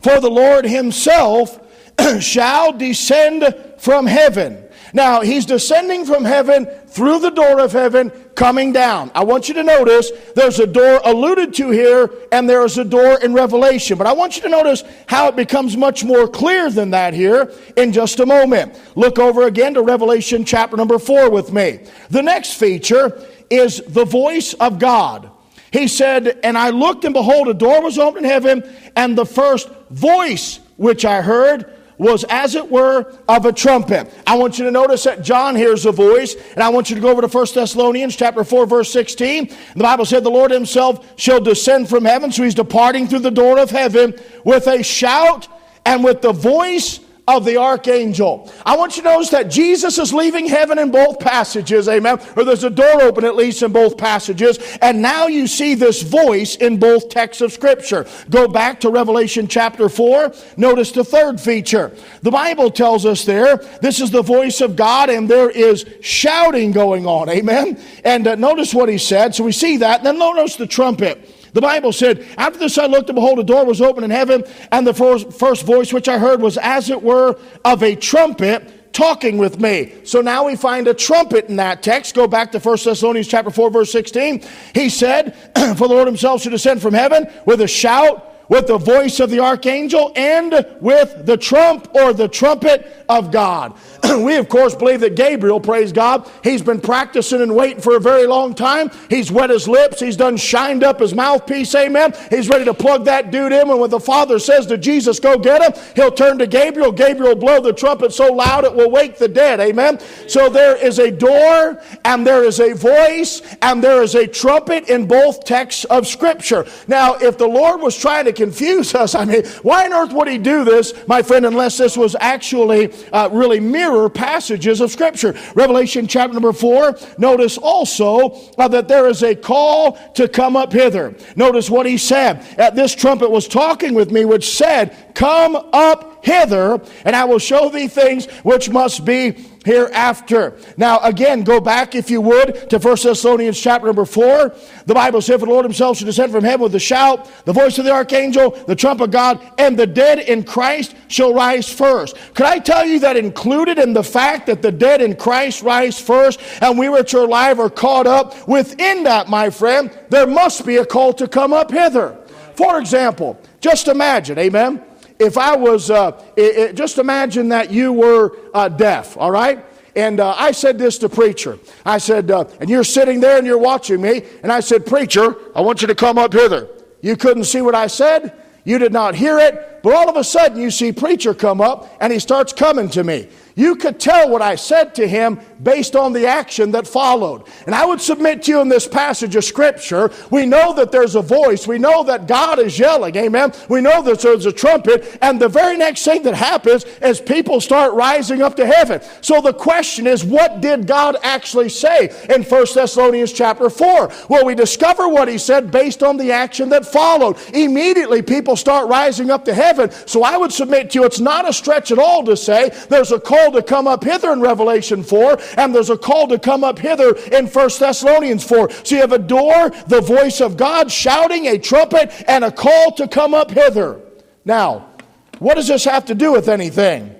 for 0.00 0.20
the 0.20 0.30
Lord 0.30 0.66
himself 0.66 1.58
shall 2.20 2.72
descend 2.74 3.54
from 3.78 4.06
heaven 4.06 4.67
now, 4.92 5.20
he's 5.20 5.44
descending 5.44 6.04
from 6.04 6.24
heaven 6.24 6.66
through 6.86 7.18
the 7.20 7.30
door 7.30 7.60
of 7.60 7.72
heaven, 7.72 8.10
coming 8.34 8.72
down. 8.72 9.10
I 9.14 9.24
want 9.24 9.48
you 9.48 9.54
to 9.54 9.62
notice 9.62 10.10
there's 10.34 10.58
a 10.58 10.66
door 10.66 11.00
alluded 11.04 11.52
to 11.54 11.70
here, 11.70 12.10
and 12.32 12.48
there 12.48 12.64
is 12.64 12.78
a 12.78 12.84
door 12.84 13.18
in 13.20 13.34
Revelation. 13.34 13.98
But 13.98 14.06
I 14.06 14.12
want 14.12 14.36
you 14.36 14.42
to 14.42 14.48
notice 14.48 14.84
how 15.06 15.28
it 15.28 15.36
becomes 15.36 15.76
much 15.76 16.04
more 16.04 16.26
clear 16.26 16.70
than 16.70 16.90
that 16.90 17.12
here 17.14 17.52
in 17.76 17.92
just 17.92 18.20
a 18.20 18.26
moment. 18.26 18.80
Look 18.94 19.18
over 19.18 19.46
again 19.46 19.74
to 19.74 19.82
Revelation 19.82 20.44
chapter 20.44 20.76
number 20.76 20.98
4 20.98 21.30
with 21.30 21.52
me. 21.52 21.80
The 22.10 22.22
next 22.22 22.54
feature 22.54 23.26
is 23.50 23.82
the 23.88 24.04
voice 24.04 24.54
of 24.54 24.78
God. 24.78 25.30
He 25.70 25.86
said, 25.88 26.38
And 26.42 26.56
I 26.56 26.70
looked, 26.70 27.04
and 27.04 27.12
behold, 27.12 27.48
a 27.48 27.54
door 27.54 27.82
was 27.82 27.98
opened 27.98 28.24
in 28.24 28.30
heaven, 28.30 28.62
and 28.96 29.18
the 29.18 29.26
first 29.26 29.68
voice 29.90 30.60
which 30.76 31.04
I 31.04 31.20
heard 31.20 31.77
was 31.98 32.24
as 32.28 32.54
it 32.54 32.70
were 32.70 33.12
of 33.28 33.44
a 33.44 33.52
trumpet. 33.52 34.12
I 34.26 34.36
want 34.36 34.58
you 34.58 34.64
to 34.64 34.70
notice 34.70 35.04
that 35.04 35.22
John 35.22 35.56
hears 35.56 35.84
a 35.84 35.92
voice, 35.92 36.36
and 36.54 36.62
I 36.62 36.68
want 36.68 36.88
you 36.88 36.96
to 36.96 37.02
go 37.02 37.10
over 37.10 37.20
to 37.20 37.28
1 37.28 37.46
Thessalonians 37.54 38.16
chapter 38.16 38.44
4, 38.44 38.66
verse 38.66 38.90
16. 38.92 39.48
The 39.74 39.82
Bible 39.82 40.04
said 40.04 40.24
the 40.24 40.30
Lord 40.30 40.50
himself 40.50 41.04
shall 41.20 41.40
descend 41.40 41.88
from 41.88 42.04
heaven, 42.04 42.32
so 42.32 42.44
he's 42.44 42.54
departing 42.54 43.08
through 43.08 43.18
the 43.20 43.30
door 43.30 43.58
of 43.58 43.70
heaven 43.70 44.14
with 44.44 44.66
a 44.68 44.82
shout 44.82 45.48
and 45.84 46.04
with 46.04 46.22
the 46.22 46.32
voice 46.32 47.00
of 47.28 47.44
the 47.44 47.58
archangel. 47.58 48.50
I 48.64 48.74
want 48.76 48.96
you 48.96 49.02
to 49.02 49.10
notice 49.10 49.28
that 49.30 49.50
Jesus 49.50 49.98
is 49.98 50.14
leaving 50.14 50.46
heaven 50.46 50.78
in 50.78 50.90
both 50.90 51.20
passages, 51.20 51.86
amen. 51.86 52.18
Or 52.34 52.42
there's 52.42 52.64
a 52.64 52.70
door 52.70 53.02
open 53.02 53.22
at 53.24 53.36
least 53.36 53.62
in 53.62 53.70
both 53.70 53.98
passages. 53.98 54.58
And 54.80 55.02
now 55.02 55.26
you 55.26 55.46
see 55.46 55.74
this 55.74 56.00
voice 56.00 56.56
in 56.56 56.78
both 56.78 57.10
texts 57.10 57.42
of 57.42 57.52
Scripture. 57.52 58.06
Go 58.30 58.48
back 58.48 58.80
to 58.80 58.88
Revelation 58.88 59.46
chapter 59.46 59.90
4. 59.90 60.32
Notice 60.56 60.90
the 60.90 61.04
third 61.04 61.38
feature. 61.38 61.94
The 62.22 62.30
Bible 62.30 62.70
tells 62.70 63.04
us 63.04 63.26
there, 63.26 63.58
this 63.82 64.00
is 64.00 64.10
the 64.10 64.22
voice 64.22 64.62
of 64.62 64.74
God, 64.74 65.10
and 65.10 65.28
there 65.28 65.50
is 65.50 65.84
shouting 66.00 66.72
going 66.72 67.06
on, 67.06 67.28
amen. 67.28 67.78
And 68.04 68.26
uh, 68.26 68.36
notice 68.36 68.72
what 68.72 68.88
he 68.88 68.96
said. 68.96 69.34
So 69.34 69.44
we 69.44 69.52
see 69.52 69.76
that. 69.76 69.98
And 69.98 70.06
then 70.06 70.18
notice 70.18 70.56
the 70.56 70.66
trumpet. 70.66 71.34
The 71.58 71.62
Bible 71.62 71.92
said, 71.92 72.24
After 72.36 72.56
this 72.56 72.78
I 72.78 72.86
looked, 72.86 73.08
and 73.08 73.16
behold, 73.16 73.40
a 73.40 73.42
door 73.42 73.64
was 73.64 73.80
open 73.80 74.04
in 74.04 74.10
heaven, 74.10 74.44
and 74.70 74.86
the 74.86 74.94
first, 74.94 75.32
first 75.32 75.66
voice 75.66 75.92
which 75.92 76.08
I 76.08 76.16
heard 76.16 76.40
was 76.40 76.56
as 76.56 76.88
it 76.88 77.02
were 77.02 77.36
of 77.64 77.82
a 77.82 77.96
trumpet 77.96 78.92
talking 78.92 79.38
with 79.38 79.58
me. 79.58 79.92
So 80.04 80.20
now 80.20 80.46
we 80.46 80.54
find 80.54 80.86
a 80.86 80.94
trumpet 80.94 81.46
in 81.46 81.56
that 81.56 81.82
text. 81.82 82.14
Go 82.14 82.28
back 82.28 82.52
to 82.52 82.60
1 82.60 82.78
Thessalonians 82.84 83.26
chapter 83.26 83.50
4, 83.50 83.70
verse 83.70 83.90
16. 83.90 84.44
He 84.72 84.88
said, 84.88 85.34
For 85.76 85.88
the 85.88 85.94
Lord 85.94 86.06
himself 86.06 86.42
should 86.42 86.50
descend 86.50 86.80
from 86.80 86.94
heaven 86.94 87.28
with 87.44 87.60
a 87.60 87.66
shout 87.66 88.28
with 88.48 88.66
the 88.66 88.78
voice 88.78 89.20
of 89.20 89.30
the 89.30 89.40
archangel 89.40 90.12
and 90.16 90.64
with 90.80 91.26
the 91.26 91.36
trump 91.36 91.94
or 91.94 92.12
the 92.12 92.28
trumpet 92.28 93.04
of 93.08 93.30
God. 93.30 93.76
we, 94.24 94.36
of 94.36 94.48
course, 94.48 94.74
believe 94.74 95.00
that 95.00 95.14
Gabriel, 95.14 95.60
praise 95.60 95.92
God, 95.92 96.30
he's 96.42 96.62
been 96.62 96.80
practicing 96.80 97.42
and 97.42 97.54
waiting 97.54 97.80
for 97.80 97.96
a 97.96 98.00
very 98.00 98.26
long 98.26 98.54
time. 98.54 98.90
He's 99.08 99.30
wet 99.30 99.50
his 99.50 99.68
lips. 99.68 100.00
He's 100.00 100.16
done 100.16 100.36
shined 100.36 100.84
up 100.84 101.00
his 101.00 101.14
mouthpiece, 101.14 101.74
amen. 101.74 102.14
He's 102.30 102.48
ready 102.48 102.64
to 102.64 102.74
plug 102.74 103.04
that 103.04 103.30
dude 103.30 103.52
in. 103.52 103.70
And 103.70 103.80
when 103.80 103.90
the 103.90 104.00
Father 104.00 104.38
says 104.38 104.66
to 104.66 104.78
Jesus, 104.78 105.20
go 105.20 105.38
get 105.38 105.62
him, 105.62 105.82
he'll 105.94 106.12
turn 106.12 106.38
to 106.38 106.46
Gabriel. 106.46 106.92
Gabriel 106.92 107.34
blow 107.34 107.60
the 107.60 107.72
trumpet 107.72 108.12
so 108.12 108.32
loud 108.32 108.64
it 108.64 108.74
will 108.74 108.90
wake 108.90 109.18
the 109.18 109.28
dead, 109.28 109.60
amen. 109.60 109.98
So 110.26 110.48
there 110.48 110.76
is 110.76 110.98
a 110.98 111.10
door 111.10 111.82
and 112.04 112.26
there 112.26 112.44
is 112.44 112.60
a 112.60 112.74
voice 112.74 113.42
and 113.62 113.82
there 113.82 114.02
is 114.02 114.14
a 114.14 114.26
trumpet 114.26 114.88
in 114.88 115.06
both 115.06 115.44
texts 115.44 115.84
of 115.84 116.06
Scripture. 116.06 116.66
Now, 116.86 117.14
if 117.14 117.38
the 117.38 117.46
Lord 117.46 117.80
was 117.80 117.96
trying 117.96 118.24
to 118.26 118.32
confuse 118.32 118.94
us, 118.94 119.14
I 119.18 119.24
mean, 119.24 119.44
why 119.62 119.86
on 119.86 119.92
earth 119.92 120.12
would 120.12 120.28
he 120.28 120.38
do 120.38 120.64
this, 120.64 120.94
my 121.06 121.22
friend, 121.22 121.46
unless 121.46 121.78
this 121.78 121.96
was 121.96 122.16
actually 122.20 122.92
uh, 123.12 123.28
really 123.32 123.60
mirror 123.98 124.08
passages 124.08 124.80
of 124.80 124.90
Scripture. 124.90 125.34
Revelation 125.54 126.06
chapter 126.06 126.32
number 126.32 126.52
4, 126.52 126.96
notice 127.18 127.58
also 127.58 128.30
uh, 128.56 128.68
that 128.68 128.88
there 128.88 129.08
is 129.08 129.22
a 129.22 129.34
call 129.34 129.92
to 130.14 130.28
come 130.28 130.56
up 130.56 130.72
hither. 130.72 131.14
Notice 131.36 131.68
what 131.68 131.86
he 131.86 131.98
said. 131.98 132.44
At 132.58 132.74
this 132.74 132.94
trumpet 132.94 133.30
was 133.30 133.48
talking 133.48 133.94
with 133.94 134.10
me, 134.10 134.24
which 134.24 134.48
said, 134.50 135.14
Come 135.14 135.56
up 135.72 136.24
hither, 136.24 136.80
and 137.04 137.16
I 137.16 137.24
will 137.24 137.38
show 137.38 137.68
thee 137.68 137.88
things 137.88 138.26
which 138.42 138.70
must 138.70 139.04
be 139.04 139.44
hereafter. 139.68 140.56
Now, 140.78 140.98
again, 141.00 141.42
go 141.42 141.60
back, 141.60 141.94
if 141.94 142.10
you 142.10 142.22
would, 142.22 142.70
to 142.70 142.78
1 142.78 142.96
Thessalonians 143.02 143.60
chapter 143.60 143.86
number 143.86 144.06
4. 144.06 144.54
The 144.86 144.94
Bible 144.94 145.20
says, 145.20 145.38
For 145.38 145.46
the 145.46 145.52
Lord 145.52 145.66
himself 145.66 145.98
shall 145.98 146.06
descend 146.06 146.32
from 146.32 146.42
heaven 146.42 146.62
with 146.62 146.74
a 146.74 146.80
shout, 146.80 147.30
the 147.44 147.52
voice 147.52 147.78
of 147.78 147.84
the 147.84 147.92
archangel, 147.92 148.50
the 148.66 148.74
trump 148.74 149.02
of 149.02 149.10
God, 149.10 149.40
and 149.58 149.78
the 149.78 149.86
dead 149.86 150.20
in 150.20 150.42
Christ 150.42 150.96
shall 151.08 151.34
rise 151.34 151.70
first. 151.70 152.16
Could 152.32 152.46
I 152.46 152.60
tell 152.60 152.86
you 152.86 152.98
that 153.00 153.18
included 153.18 153.78
in 153.78 153.92
the 153.92 154.02
fact 154.02 154.46
that 154.46 154.62
the 154.62 154.72
dead 154.72 155.02
in 155.02 155.16
Christ 155.16 155.62
rise 155.62 156.00
first, 156.00 156.40
and 156.62 156.78
we 156.78 156.88
which 156.88 157.12
are 157.12 157.24
alive 157.24 157.60
are 157.60 157.68
caught 157.68 158.06
up, 158.06 158.48
within 158.48 159.02
that, 159.02 159.28
my 159.28 159.50
friend, 159.50 159.90
there 160.08 160.26
must 160.26 160.64
be 160.64 160.76
a 160.76 160.86
call 160.86 161.12
to 161.12 161.28
come 161.28 161.52
up 161.52 161.70
hither. 161.70 162.16
For 162.54 162.80
example, 162.80 163.38
just 163.60 163.86
imagine, 163.86 164.38
amen 164.38 164.87
if 165.18 165.36
I 165.36 165.56
was, 165.56 165.90
uh, 165.90 166.22
it, 166.36 166.56
it, 166.56 166.76
just 166.76 166.98
imagine 166.98 167.48
that 167.50 167.70
you 167.70 167.92
were 167.92 168.36
uh, 168.54 168.68
deaf, 168.68 169.16
all 169.16 169.30
right? 169.30 169.64
And 169.96 170.20
uh, 170.20 170.34
I 170.38 170.52
said 170.52 170.78
this 170.78 170.98
to 170.98 171.08
preacher. 171.08 171.58
I 171.84 171.98
said, 171.98 172.30
uh, 172.30 172.44
and 172.60 172.70
you're 172.70 172.84
sitting 172.84 173.20
there 173.20 173.36
and 173.36 173.46
you're 173.46 173.58
watching 173.58 174.00
me. 174.00 174.22
And 174.42 174.52
I 174.52 174.60
said, 174.60 174.86
preacher, 174.86 175.36
I 175.56 175.60
want 175.60 175.80
you 175.80 175.88
to 175.88 175.94
come 175.94 176.18
up 176.18 176.32
hither. 176.32 176.68
You 177.00 177.16
couldn't 177.16 177.44
see 177.44 177.62
what 177.62 177.74
I 177.74 177.88
said. 177.88 178.32
You 178.64 178.78
did 178.78 178.92
not 178.92 179.14
hear 179.14 179.38
it. 179.38 179.80
But 179.82 179.94
all 179.94 180.08
of 180.08 180.16
a 180.16 180.22
sudden, 180.22 180.60
you 180.60 180.70
see 180.70 180.92
preacher 180.92 181.34
come 181.34 181.60
up 181.60 181.90
and 182.00 182.12
he 182.12 182.18
starts 182.18 182.52
coming 182.52 182.88
to 182.90 183.02
me. 183.02 183.28
You 183.58 183.74
could 183.74 183.98
tell 183.98 184.30
what 184.30 184.40
I 184.40 184.54
said 184.54 184.94
to 184.94 185.08
him 185.08 185.40
based 185.60 185.96
on 185.96 186.12
the 186.12 186.28
action 186.28 186.70
that 186.70 186.86
followed. 186.86 187.42
And 187.66 187.74
I 187.74 187.84
would 187.84 188.00
submit 188.00 188.44
to 188.44 188.52
you 188.52 188.60
in 188.60 188.68
this 188.68 188.86
passage 188.86 189.34
of 189.34 189.44
Scripture, 189.44 190.12
we 190.30 190.46
know 190.46 190.72
that 190.74 190.92
there's 190.92 191.16
a 191.16 191.22
voice. 191.22 191.66
We 191.66 191.76
know 191.78 192.04
that 192.04 192.28
God 192.28 192.60
is 192.60 192.78
yelling. 192.78 193.16
Amen. 193.16 193.52
We 193.68 193.80
know 193.80 194.00
that 194.02 194.20
there's 194.20 194.46
a 194.46 194.52
trumpet. 194.52 195.18
And 195.20 195.40
the 195.40 195.48
very 195.48 195.76
next 195.76 196.04
thing 196.04 196.22
that 196.22 196.34
happens 196.34 196.84
is 197.02 197.20
people 197.20 197.60
start 197.60 197.94
rising 197.94 198.42
up 198.42 198.54
to 198.56 198.66
heaven. 198.66 199.00
So 199.22 199.40
the 199.40 199.52
question 199.52 200.06
is, 200.06 200.24
what 200.24 200.60
did 200.60 200.86
God 200.86 201.16
actually 201.24 201.68
say 201.68 202.14
in 202.30 202.44
1 202.44 202.66
Thessalonians 202.72 203.32
chapter 203.32 203.68
4? 203.68 204.12
Well, 204.28 204.44
we 204.44 204.54
discover 204.54 205.08
what 205.08 205.26
he 205.26 205.36
said 205.36 205.72
based 205.72 206.04
on 206.04 206.16
the 206.16 206.30
action 206.30 206.68
that 206.68 206.86
followed. 206.86 207.36
Immediately, 207.52 208.22
people 208.22 208.54
start 208.54 208.88
rising 208.88 209.32
up 209.32 209.44
to 209.46 209.52
heaven. 209.54 209.90
So 210.06 210.22
I 210.22 210.36
would 210.36 210.52
submit 210.52 210.90
to 210.90 211.00
you, 211.00 211.04
it's 211.04 211.18
not 211.18 211.48
a 211.48 211.52
stretch 211.52 211.90
at 211.90 211.98
all 211.98 212.24
to 212.24 212.36
say 212.36 212.68
there's 212.88 213.10
a 213.10 213.18
call 213.18 213.47
call 213.50 213.60
to 213.60 213.66
come 213.66 213.86
up 213.86 214.04
hither 214.04 214.32
in 214.32 214.40
Revelation 214.40 215.02
4, 215.02 215.38
and 215.56 215.74
there's 215.74 215.90
a 215.90 215.96
call 215.96 216.28
to 216.28 216.38
come 216.38 216.64
up 216.64 216.78
hither 216.78 217.16
in 217.32 217.46
1 217.46 217.70
Thessalonians 217.78 218.44
4. 218.44 218.70
So 218.70 218.94
you 218.94 219.00
have 219.00 219.12
a 219.12 219.18
door, 219.18 219.70
the 219.86 220.02
voice 220.02 220.40
of 220.40 220.56
God 220.56 220.90
shouting, 220.90 221.46
a 221.46 221.58
trumpet, 221.58 222.12
and 222.28 222.44
a 222.44 222.52
call 222.52 222.92
to 222.92 223.08
come 223.08 223.32
up 223.32 223.50
hither. 223.50 224.00
Now, 224.44 224.90
what 225.38 225.54
does 225.54 225.68
this 225.68 225.84
have 225.84 226.04
to 226.06 226.14
do 226.14 226.32
with 226.32 226.48
anything? 226.48 227.14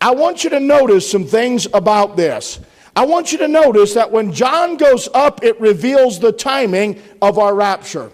I 0.00 0.12
want 0.12 0.44
you 0.44 0.50
to 0.50 0.60
notice 0.60 1.10
some 1.10 1.26
things 1.26 1.66
about 1.74 2.16
this. 2.16 2.60
I 2.96 3.04
want 3.04 3.32
you 3.32 3.38
to 3.38 3.48
notice 3.48 3.94
that 3.94 4.10
when 4.10 4.32
John 4.32 4.76
goes 4.76 5.08
up, 5.12 5.44
it 5.44 5.60
reveals 5.60 6.18
the 6.18 6.32
timing 6.32 7.02
of 7.20 7.38
our 7.38 7.54
rapture. 7.54 8.10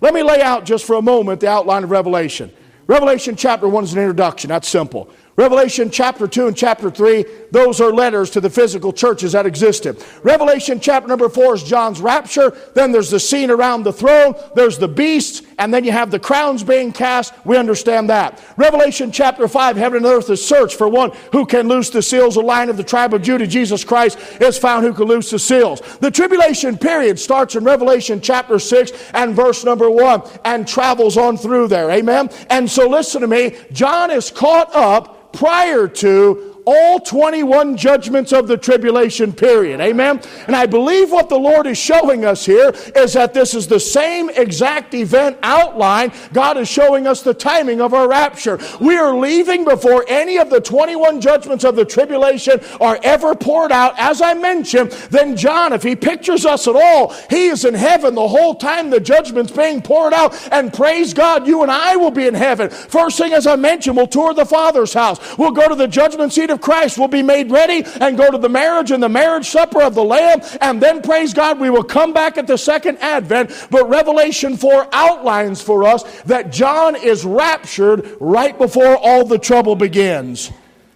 Let 0.00 0.14
me 0.14 0.22
lay 0.22 0.42
out 0.42 0.64
just 0.64 0.84
for 0.84 0.96
a 0.96 1.02
moment 1.02 1.40
the 1.40 1.48
outline 1.48 1.84
of 1.84 1.90
Revelation. 1.90 2.52
Revelation 2.86 3.36
chapter 3.36 3.68
1 3.68 3.84
is 3.84 3.92
an 3.92 4.00
introduction. 4.00 4.48
That's 4.48 4.68
simple. 4.68 5.10
Revelation 5.40 5.90
chapter 5.90 6.28
2 6.28 6.48
and 6.48 6.56
chapter 6.56 6.90
3, 6.90 7.24
those 7.50 7.80
are 7.80 7.94
letters 7.94 8.28
to 8.28 8.42
the 8.42 8.50
physical 8.50 8.92
churches 8.92 9.32
that 9.32 9.46
existed. 9.46 10.04
Revelation 10.22 10.80
chapter 10.80 11.08
number 11.08 11.30
4 11.30 11.54
is 11.54 11.62
John's 11.64 11.98
rapture. 11.98 12.50
Then 12.74 12.92
there's 12.92 13.08
the 13.08 13.18
scene 13.18 13.50
around 13.50 13.84
the 13.84 13.92
throne. 13.92 14.34
There's 14.54 14.76
the 14.76 14.86
beasts. 14.86 15.40
And 15.58 15.72
then 15.72 15.82
you 15.82 15.92
have 15.92 16.10
the 16.10 16.18
crowns 16.18 16.62
being 16.62 16.92
cast. 16.92 17.32
We 17.46 17.56
understand 17.56 18.10
that. 18.10 18.38
Revelation 18.58 19.12
chapter 19.12 19.48
5, 19.48 19.78
heaven 19.78 20.04
and 20.04 20.06
earth 20.06 20.28
is 20.28 20.46
searched 20.46 20.76
for 20.76 20.90
one 20.90 21.10
who 21.32 21.46
can 21.46 21.68
loose 21.68 21.88
the 21.88 22.02
seals. 22.02 22.34
The 22.34 22.42
Lion 22.42 22.68
of 22.68 22.76
the 22.76 22.84
tribe 22.84 23.14
of 23.14 23.22
Judah, 23.22 23.46
Jesus 23.46 23.82
Christ, 23.82 24.18
is 24.42 24.58
found 24.58 24.84
who 24.84 24.92
can 24.92 25.06
loose 25.06 25.30
the 25.30 25.38
seals. 25.38 25.80
The 26.00 26.10
tribulation 26.10 26.76
period 26.76 27.18
starts 27.18 27.56
in 27.56 27.64
Revelation 27.64 28.20
chapter 28.20 28.58
6 28.58 28.92
and 29.14 29.34
verse 29.34 29.64
number 29.64 29.88
1 29.88 30.22
and 30.44 30.68
travels 30.68 31.16
on 31.16 31.38
through 31.38 31.68
there. 31.68 31.90
Amen. 31.90 32.28
And 32.50 32.70
so 32.70 32.86
listen 32.86 33.22
to 33.22 33.26
me. 33.26 33.56
John 33.72 34.10
is 34.10 34.30
caught 34.30 34.74
up 34.74 35.16
prior 35.32 35.88
to 35.88 36.49
all 36.70 37.00
21 37.00 37.76
judgments 37.76 38.32
of 38.32 38.46
the 38.46 38.56
tribulation 38.56 39.32
period. 39.32 39.80
Amen? 39.80 40.20
And 40.46 40.54
I 40.54 40.66
believe 40.66 41.10
what 41.10 41.28
the 41.28 41.38
Lord 41.38 41.66
is 41.66 41.78
showing 41.78 42.24
us 42.24 42.46
here 42.46 42.72
is 42.94 43.14
that 43.14 43.34
this 43.34 43.54
is 43.54 43.66
the 43.66 43.80
same 43.80 44.30
exact 44.30 44.94
event 44.94 45.38
outline. 45.42 46.12
God 46.32 46.56
is 46.58 46.68
showing 46.68 47.06
us 47.06 47.22
the 47.22 47.34
timing 47.34 47.80
of 47.80 47.92
our 47.92 48.08
rapture. 48.08 48.58
We 48.80 48.96
are 48.96 49.16
leaving 49.16 49.64
before 49.64 50.04
any 50.08 50.38
of 50.38 50.48
the 50.48 50.60
21 50.60 51.20
judgments 51.20 51.64
of 51.64 51.74
the 51.74 51.84
tribulation 51.84 52.60
are 52.80 53.00
ever 53.02 53.34
poured 53.34 53.72
out. 53.72 53.94
As 53.98 54.22
I 54.22 54.34
mentioned, 54.34 54.92
then 55.10 55.36
John, 55.36 55.72
if 55.72 55.82
he 55.82 55.96
pictures 55.96 56.46
us 56.46 56.68
at 56.68 56.76
all, 56.76 57.14
he 57.28 57.46
is 57.46 57.64
in 57.64 57.74
heaven 57.74 58.14
the 58.14 58.28
whole 58.28 58.54
time 58.54 58.90
the 58.90 59.00
judgment's 59.00 59.50
being 59.50 59.82
poured 59.82 60.12
out. 60.12 60.36
And 60.52 60.72
praise 60.72 61.12
God, 61.14 61.46
you 61.46 61.62
and 61.62 61.70
I 61.70 61.96
will 61.96 62.10
be 62.10 62.26
in 62.26 62.34
heaven. 62.34 62.70
First 62.70 63.18
thing, 63.18 63.32
as 63.32 63.46
I 63.46 63.56
mentioned, 63.56 63.96
we'll 63.96 64.06
tour 64.06 64.34
the 64.34 64.46
Father's 64.46 64.94
house. 64.94 65.18
We'll 65.36 65.50
go 65.50 65.68
to 65.68 65.74
the 65.74 65.88
judgment 65.88 66.32
seat 66.32 66.50
of 66.50 66.59
Christ 66.60 66.98
will 66.98 67.08
be 67.08 67.22
made 67.22 67.50
ready 67.50 67.84
and 68.00 68.16
go 68.16 68.30
to 68.30 68.38
the 68.38 68.48
marriage 68.48 68.90
and 68.90 69.02
the 69.02 69.08
marriage 69.08 69.48
supper 69.48 69.82
of 69.82 69.94
the 69.94 70.04
Lamb. 70.04 70.40
And 70.60 70.80
then, 70.80 71.02
praise 71.02 71.34
God, 71.34 71.58
we 71.58 71.70
will 71.70 71.84
come 71.84 72.12
back 72.12 72.38
at 72.38 72.46
the 72.46 72.58
second 72.58 72.98
advent. 72.98 73.68
But 73.70 73.88
Revelation 73.88 74.56
4 74.56 74.88
outlines 74.92 75.60
for 75.62 75.84
us 75.84 76.02
that 76.22 76.52
John 76.52 76.96
is 76.96 77.24
raptured 77.24 78.16
right 78.20 78.56
before 78.56 78.96
all 78.96 79.24
the 79.24 79.38
trouble 79.38 79.76
begins. 79.76 80.50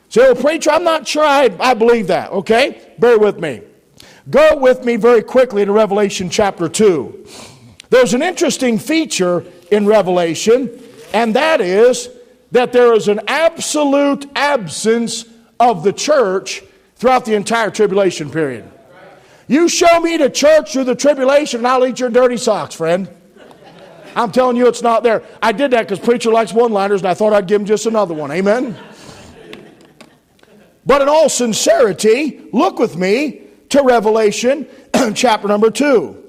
So, 0.09 0.29
oh, 0.29 0.35
preacher, 0.35 0.71
I'm 0.71 0.85
not 0.85 1.09
sure 1.09 1.25
I, 1.25 1.51
I 1.59 1.75
believe 1.75 2.07
that, 2.07 2.31
okay? 2.31 2.93
Bear 3.01 3.19
with 3.19 3.41
me. 3.41 3.63
Go 4.31 4.57
with 4.57 4.85
me 4.85 4.95
very 4.95 5.23
quickly 5.23 5.65
to 5.65 5.73
Revelation 5.73 6.31
chapter 6.31 6.69
2. 6.69 7.27
There's 7.91 8.15
an 8.15 8.23
interesting 8.23 8.79
feature 8.79 9.45
in 9.71 9.87
Revelation, 9.87 10.71
and 11.13 11.35
that 11.35 11.61
is 11.61 12.09
that 12.53 12.73
there 12.73 12.95
is 12.95 13.09
an 13.09 13.21
absolute 13.27 14.31
absence 14.37 15.25
of 15.61 15.83
the 15.83 15.93
church 15.93 16.63
throughout 16.97 17.25
the 17.25 17.35
entire 17.35 17.71
tribulation 17.71 18.31
period. 18.31 18.71
You 19.47 19.69
show 19.69 20.01
me 20.01 20.17
the 20.17 20.31
church 20.31 20.73
through 20.73 20.85
the 20.85 20.95
tribulation, 20.95 21.61
and 21.61 21.67
I'll 21.67 21.87
eat 21.87 22.01
your 22.01 22.11
dirty 22.11 22.37
socks, 22.37 22.75
friend. 22.75 23.09
I'm 24.17 24.31
telling 24.33 24.57
you, 24.57 24.69
it's 24.69 24.83
not 24.83 25.03
there. 25.03 25.23
I 25.43 25.53
did 25.53 25.73
that 25.73 25.83
because 25.83 25.99
preacher 25.99 26.31
likes 26.31 26.53
one-liners, 26.53 27.01
and 27.01 27.09
I 27.09 27.15
thought 27.15 27.33
I'd 27.33 27.47
give 27.47 27.61
him 27.61 27.67
just 27.67 27.87
another 27.87 28.15
one. 28.15 28.31
Amen. 28.31 28.77
But 30.87 31.03
in 31.03 31.09
all 31.09 31.29
sincerity, 31.29 32.49
look 32.53 32.79
with 32.79 32.97
me 32.97 33.43
to 33.71 33.83
Revelation 33.83 34.69
chapter 35.15 35.49
number 35.49 35.71
two. 35.71 36.21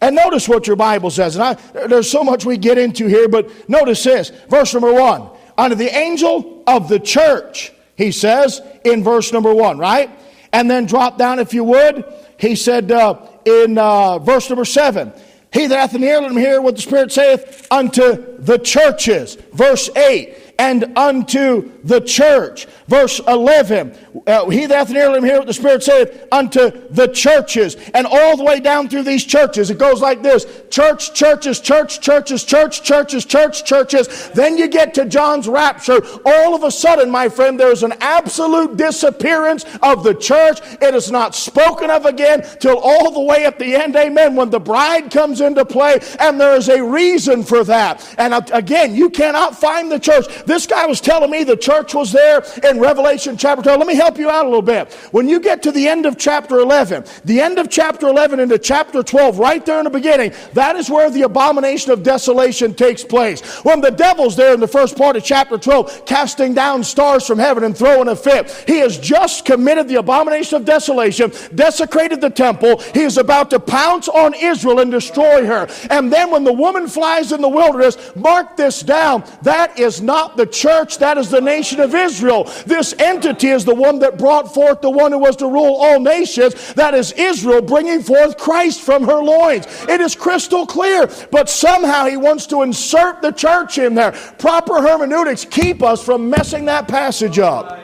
And 0.00 0.16
notice 0.16 0.48
what 0.48 0.66
your 0.66 0.76
Bible 0.76 1.10
says. 1.10 1.36
And 1.36 1.44
I, 1.44 1.54
there's 1.86 2.10
so 2.10 2.24
much 2.24 2.44
we 2.44 2.56
get 2.56 2.76
into 2.76 3.06
here, 3.06 3.28
but 3.28 3.68
notice 3.68 4.02
this. 4.02 4.30
Verse 4.48 4.74
number 4.74 4.92
one. 4.92 5.30
Unto 5.56 5.76
the 5.76 5.94
angel 5.96 6.62
of 6.66 6.88
the 6.88 6.98
church 6.98 7.72
he 7.96 8.12
says 8.12 8.60
in 8.84 9.04
verse 9.04 9.32
number 9.32 9.54
one, 9.54 9.78
right? 9.78 10.10
And 10.52 10.70
then 10.70 10.86
drop 10.86 11.18
down, 11.18 11.38
if 11.38 11.54
you 11.54 11.64
would. 11.64 12.04
He 12.38 12.56
said 12.56 12.90
uh, 12.90 13.26
in 13.44 13.78
uh, 13.78 14.18
verse 14.18 14.48
number 14.48 14.64
seven, 14.64 15.12
He 15.52 15.66
that 15.66 15.76
hath 15.76 15.94
an 15.94 16.02
ear, 16.02 16.20
let 16.20 16.30
him 16.30 16.36
hear 16.36 16.60
what 16.60 16.76
the 16.76 16.82
Spirit 16.82 17.12
saith 17.12 17.66
unto 17.70 18.36
the 18.38 18.58
churches. 18.58 19.36
Verse 19.52 19.88
8, 19.96 20.54
and 20.58 20.96
unto 20.96 21.72
the 21.84 22.00
church. 22.00 22.66
Verse 22.92 23.22
11, 23.26 23.96
uh, 24.26 24.50
he 24.50 24.66
that 24.66 24.76
hath 24.76 24.90
an 24.90 24.96
ear, 24.96 25.08
let 25.08 25.16
him 25.16 25.24
hear 25.24 25.38
what 25.38 25.46
the 25.46 25.54
Spirit 25.54 25.82
saith 25.82 26.28
unto 26.30 26.70
the 26.90 27.06
churches. 27.06 27.74
And 27.94 28.06
all 28.06 28.36
the 28.36 28.44
way 28.44 28.60
down 28.60 28.90
through 28.90 29.04
these 29.04 29.24
churches, 29.24 29.70
it 29.70 29.78
goes 29.78 30.02
like 30.02 30.22
this 30.22 30.44
church, 30.68 31.14
churches, 31.14 31.58
church, 31.58 32.02
churches, 32.02 32.44
church, 32.44 32.82
churches, 32.82 33.24
church, 33.24 33.64
churches. 33.64 34.28
Then 34.34 34.58
you 34.58 34.68
get 34.68 34.92
to 34.92 35.06
John's 35.06 35.48
rapture. 35.48 36.02
All 36.26 36.54
of 36.54 36.64
a 36.64 36.70
sudden, 36.70 37.10
my 37.10 37.30
friend, 37.30 37.58
there's 37.58 37.82
an 37.82 37.94
absolute 38.02 38.76
disappearance 38.76 39.64
of 39.82 40.04
the 40.04 40.12
church. 40.12 40.60
It 40.82 40.94
is 40.94 41.10
not 41.10 41.34
spoken 41.34 41.88
of 41.88 42.04
again 42.04 42.44
till 42.60 42.76
all 42.76 43.10
the 43.10 43.22
way 43.22 43.46
at 43.46 43.58
the 43.58 43.74
end. 43.74 43.96
Amen. 43.96 44.36
When 44.36 44.50
the 44.50 44.60
bride 44.60 45.10
comes 45.10 45.40
into 45.40 45.64
play, 45.64 45.98
and 46.20 46.38
there 46.38 46.56
is 46.56 46.68
a 46.68 46.84
reason 46.84 47.42
for 47.42 47.64
that. 47.64 48.14
And 48.18 48.34
uh, 48.34 48.42
again, 48.52 48.94
you 48.94 49.08
cannot 49.08 49.58
find 49.58 49.90
the 49.90 49.98
church. 49.98 50.26
This 50.44 50.66
guy 50.66 50.84
was 50.84 51.00
telling 51.00 51.30
me 51.30 51.42
the 51.42 51.56
church 51.56 51.94
was 51.94 52.12
there 52.12 52.44
in 52.62 52.81
Revelation 52.82 53.36
chapter 53.36 53.62
12. 53.62 53.78
Let 53.78 53.86
me 53.86 53.94
help 53.94 54.18
you 54.18 54.28
out 54.28 54.44
a 54.44 54.48
little 54.48 54.60
bit. 54.60 54.92
When 55.12 55.28
you 55.28 55.38
get 55.38 55.62
to 55.62 55.70
the 55.70 55.86
end 55.86 56.04
of 56.04 56.18
chapter 56.18 56.58
11, 56.58 57.04
the 57.24 57.40
end 57.40 57.60
of 57.60 57.70
chapter 57.70 58.08
11 58.08 58.40
into 58.40 58.58
chapter 58.58 59.04
12, 59.04 59.38
right 59.38 59.64
there 59.64 59.78
in 59.78 59.84
the 59.84 59.90
beginning, 59.90 60.32
that 60.54 60.74
is 60.74 60.90
where 60.90 61.08
the 61.08 61.22
abomination 61.22 61.92
of 61.92 62.02
desolation 62.02 62.74
takes 62.74 63.04
place. 63.04 63.40
When 63.64 63.80
the 63.80 63.92
devil's 63.92 64.34
there 64.34 64.52
in 64.52 64.58
the 64.58 64.66
first 64.66 64.98
part 64.98 65.14
of 65.14 65.22
chapter 65.22 65.58
12, 65.58 66.06
casting 66.06 66.54
down 66.54 66.82
stars 66.82 67.24
from 67.24 67.38
heaven 67.38 67.62
and 67.62 67.76
throwing 67.76 68.08
a 68.08 68.16
fit, 68.16 68.50
he 68.66 68.78
has 68.78 68.98
just 68.98 69.44
committed 69.44 69.86
the 69.86 70.00
abomination 70.00 70.56
of 70.56 70.64
desolation, 70.64 71.30
desecrated 71.54 72.20
the 72.20 72.30
temple. 72.30 72.80
He 72.94 73.02
is 73.02 73.16
about 73.16 73.50
to 73.50 73.60
pounce 73.60 74.08
on 74.08 74.34
Israel 74.34 74.80
and 74.80 74.90
destroy 74.90 75.46
her. 75.46 75.68
And 75.88 76.12
then 76.12 76.32
when 76.32 76.42
the 76.42 76.52
woman 76.52 76.88
flies 76.88 77.30
in 77.30 77.42
the 77.42 77.48
wilderness, 77.48 77.96
mark 78.16 78.56
this 78.56 78.82
down, 78.82 79.22
that 79.42 79.78
is 79.78 80.02
not 80.02 80.36
the 80.36 80.46
church, 80.46 80.98
that 80.98 81.16
is 81.16 81.30
the 81.30 81.40
nation 81.40 81.78
of 81.78 81.94
Israel. 81.94 82.50
This 82.72 82.94
entity 82.98 83.48
is 83.48 83.66
the 83.66 83.74
one 83.74 83.98
that 83.98 84.16
brought 84.16 84.54
forth 84.54 84.80
the 84.80 84.88
one 84.88 85.12
who 85.12 85.18
was 85.18 85.36
to 85.36 85.46
rule 85.46 85.76
all 85.76 86.00
nations. 86.00 86.72
That 86.72 86.94
is 86.94 87.12
Israel 87.12 87.60
bringing 87.60 88.02
forth 88.02 88.38
Christ 88.38 88.80
from 88.80 89.04
her 89.04 89.22
loins. 89.22 89.66
It 89.90 90.00
is 90.00 90.14
crystal 90.14 90.64
clear, 90.64 91.06
but 91.30 91.50
somehow 91.50 92.06
he 92.06 92.16
wants 92.16 92.46
to 92.46 92.62
insert 92.62 93.20
the 93.20 93.30
church 93.30 93.76
in 93.76 93.94
there. 93.94 94.12
Proper 94.38 94.80
hermeneutics 94.80 95.44
keep 95.44 95.82
us 95.82 96.02
from 96.02 96.30
messing 96.30 96.64
that 96.64 96.88
passage 96.88 97.38
up. 97.38 97.78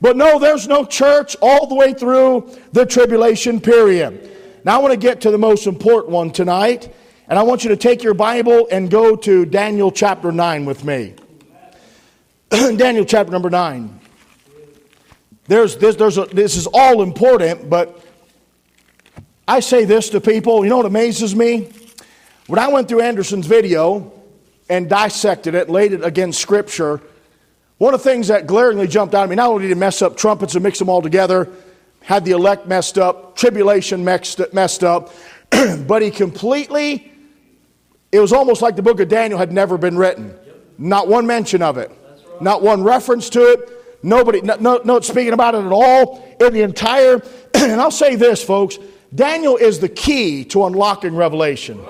But 0.00 0.16
no, 0.16 0.40
there's 0.40 0.66
no 0.66 0.84
church 0.84 1.36
all 1.40 1.68
the 1.68 1.76
way 1.76 1.94
through 1.94 2.50
the 2.72 2.84
tribulation 2.84 3.60
period. 3.60 4.36
Now 4.64 4.80
I 4.80 4.82
want 4.82 4.94
to 4.94 4.98
get 4.98 5.20
to 5.20 5.30
the 5.30 5.38
most 5.38 5.68
important 5.68 6.10
one 6.10 6.32
tonight, 6.32 6.92
and 7.28 7.38
I 7.38 7.44
want 7.44 7.62
you 7.62 7.68
to 7.68 7.76
take 7.76 8.02
your 8.02 8.14
Bible 8.14 8.66
and 8.72 8.90
go 8.90 9.14
to 9.14 9.46
Daniel 9.46 9.92
chapter 9.92 10.32
9 10.32 10.64
with 10.64 10.84
me. 10.84 11.14
Daniel 12.50 13.04
chapter 13.04 13.30
number 13.30 13.48
9. 13.48 14.00
There's, 15.48 15.78
this, 15.78 15.96
there's 15.96 16.18
a, 16.18 16.26
this 16.26 16.56
is 16.56 16.66
all 16.66 17.02
important, 17.02 17.70
but 17.70 18.04
I 19.48 19.60
say 19.60 19.86
this 19.86 20.10
to 20.10 20.20
people. 20.20 20.62
You 20.62 20.68
know 20.68 20.76
what 20.76 20.86
amazes 20.86 21.34
me? 21.34 21.72
When 22.46 22.58
I 22.58 22.68
went 22.68 22.88
through 22.88 23.00
Anderson's 23.00 23.46
video 23.46 24.12
and 24.68 24.90
dissected 24.90 25.54
it, 25.54 25.70
laid 25.70 25.94
it 25.94 26.04
against 26.04 26.38
Scripture, 26.40 27.00
one 27.78 27.94
of 27.94 28.02
the 28.02 28.10
things 28.10 28.28
that 28.28 28.46
glaringly 28.46 28.86
jumped 28.86 29.14
out 29.14 29.22
at 29.22 29.30
me, 29.30 29.36
not 29.36 29.48
only 29.48 29.62
did 29.62 29.68
he 29.68 29.74
mess 29.74 30.02
up 30.02 30.18
trumpets 30.18 30.54
and 30.54 30.62
mix 30.62 30.78
them 30.78 30.90
all 30.90 31.00
together, 31.00 31.48
had 32.02 32.26
the 32.26 32.32
elect 32.32 32.66
messed 32.66 32.98
up, 32.98 33.34
tribulation 33.34 34.04
messed, 34.04 34.52
messed 34.52 34.84
up, 34.84 35.12
but 35.86 36.02
he 36.02 36.10
completely, 36.10 37.10
it 38.12 38.20
was 38.20 38.34
almost 38.34 38.60
like 38.60 38.76
the 38.76 38.82
book 38.82 39.00
of 39.00 39.08
Daniel 39.08 39.38
had 39.38 39.50
never 39.50 39.78
been 39.78 39.96
written. 39.96 40.36
Not 40.76 41.08
one 41.08 41.26
mention 41.26 41.62
of 41.62 41.78
it, 41.78 41.90
not 42.40 42.60
one 42.60 42.82
reference 42.82 43.30
to 43.30 43.40
it. 43.52 43.77
Nobody, 44.02 44.40
no, 44.40 44.56
no, 44.56 44.80
no 44.84 45.00
speaking 45.00 45.32
about 45.32 45.54
it 45.54 45.64
at 45.64 45.72
all 45.72 46.24
in 46.40 46.52
the 46.52 46.62
entire. 46.62 47.22
and 47.54 47.80
I'll 47.80 47.90
say 47.90 48.14
this, 48.16 48.42
folks 48.42 48.78
Daniel 49.14 49.56
is 49.56 49.80
the 49.80 49.88
key 49.88 50.44
to 50.46 50.66
unlocking 50.66 51.16
revelation. 51.16 51.82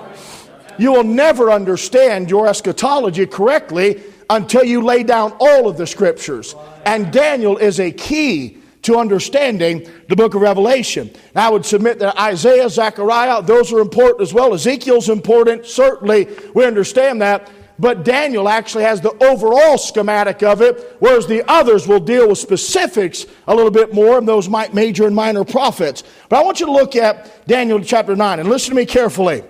You 0.77 0.93
will 0.93 1.03
never 1.03 1.51
understand 1.51 2.29
your 2.29 2.47
eschatology 2.47 3.25
correctly 3.25 4.01
until 4.29 4.63
you 4.63 4.81
lay 4.81 5.03
down 5.03 5.33
all 5.39 5.67
of 5.67 5.77
the 5.77 5.85
scriptures. 5.85 6.55
And 6.85 7.11
Daniel 7.11 7.57
is 7.57 7.79
a 7.79 7.91
key 7.91 8.59
to 8.83 8.97
understanding 8.97 9.89
the 10.07 10.15
book 10.15 10.35
of 10.35 10.41
Revelation. 10.41 11.11
Now, 11.35 11.47
I 11.47 11.49
would 11.51 11.65
submit 11.65 11.99
that 11.99 12.17
Isaiah, 12.17 12.69
Zechariah, 12.69 13.41
those 13.41 13.73
are 13.73 13.79
important 13.79 14.21
as 14.21 14.33
well. 14.33 14.53
Ezekiel's 14.53 15.09
important, 15.09 15.65
certainly, 15.65 16.29
we 16.53 16.65
understand 16.65 17.21
that. 17.21 17.51
But 17.79 18.03
Daniel 18.03 18.49
actually 18.49 18.83
has 18.83 18.99
the 18.99 19.11
overall 19.23 19.77
schematic 19.77 20.43
of 20.43 20.61
it, 20.61 20.97
whereas 20.99 21.27
the 21.27 21.49
others 21.49 21.87
will 21.87 22.01
deal 22.01 22.27
with 22.27 22.37
specifics 22.37 23.25
a 23.47 23.55
little 23.55 23.71
bit 23.71 23.93
more, 23.93 24.17
and 24.17 24.27
those 24.27 24.49
might 24.49 24.73
major 24.73 25.07
and 25.07 25.15
minor 25.15 25.45
prophets. 25.45 26.03
But 26.27 26.39
I 26.39 26.43
want 26.43 26.59
you 26.59 26.65
to 26.65 26.73
look 26.73 26.97
at 26.97 27.47
Daniel 27.47 27.79
chapter 27.79 28.17
9 28.17 28.39
and 28.39 28.49
listen 28.49 28.71
to 28.71 28.75
me 28.75 28.85
carefully. 28.85 29.43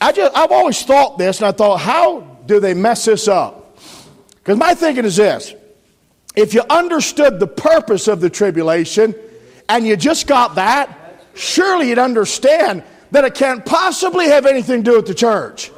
I 0.00 0.12
just, 0.12 0.36
I've 0.36 0.52
always 0.52 0.80
thought 0.84 1.18
this, 1.18 1.38
and 1.38 1.48
I 1.48 1.52
thought, 1.52 1.78
how 1.78 2.20
do 2.46 2.60
they 2.60 2.72
mess 2.72 3.04
this 3.04 3.26
up? 3.26 3.76
Because 4.36 4.58
my 4.58 4.74
thinking 4.74 5.04
is 5.04 5.16
this 5.16 5.54
if 6.36 6.54
you 6.54 6.62
understood 6.70 7.40
the 7.40 7.46
purpose 7.46 8.08
of 8.08 8.20
the 8.20 8.30
tribulation 8.30 9.14
and 9.68 9.86
you 9.86 9.96
just 9.96 10.26
got 10.26 10.54
that, 10.54 11.24
surely 11.34 11.88
you'd 11.88 11.98
understand 11.98 12.84
that 13.10 13.24
it 13.24 13.34
can't 13.34 13.64
possibly 13.66 14.26
have 14.28 14.46
anything 14.46 14.82
to 14.84 14.90
do 14.92 14.96
with 14.96 15.06
the 15.06 15.14
church. 15.14 15.70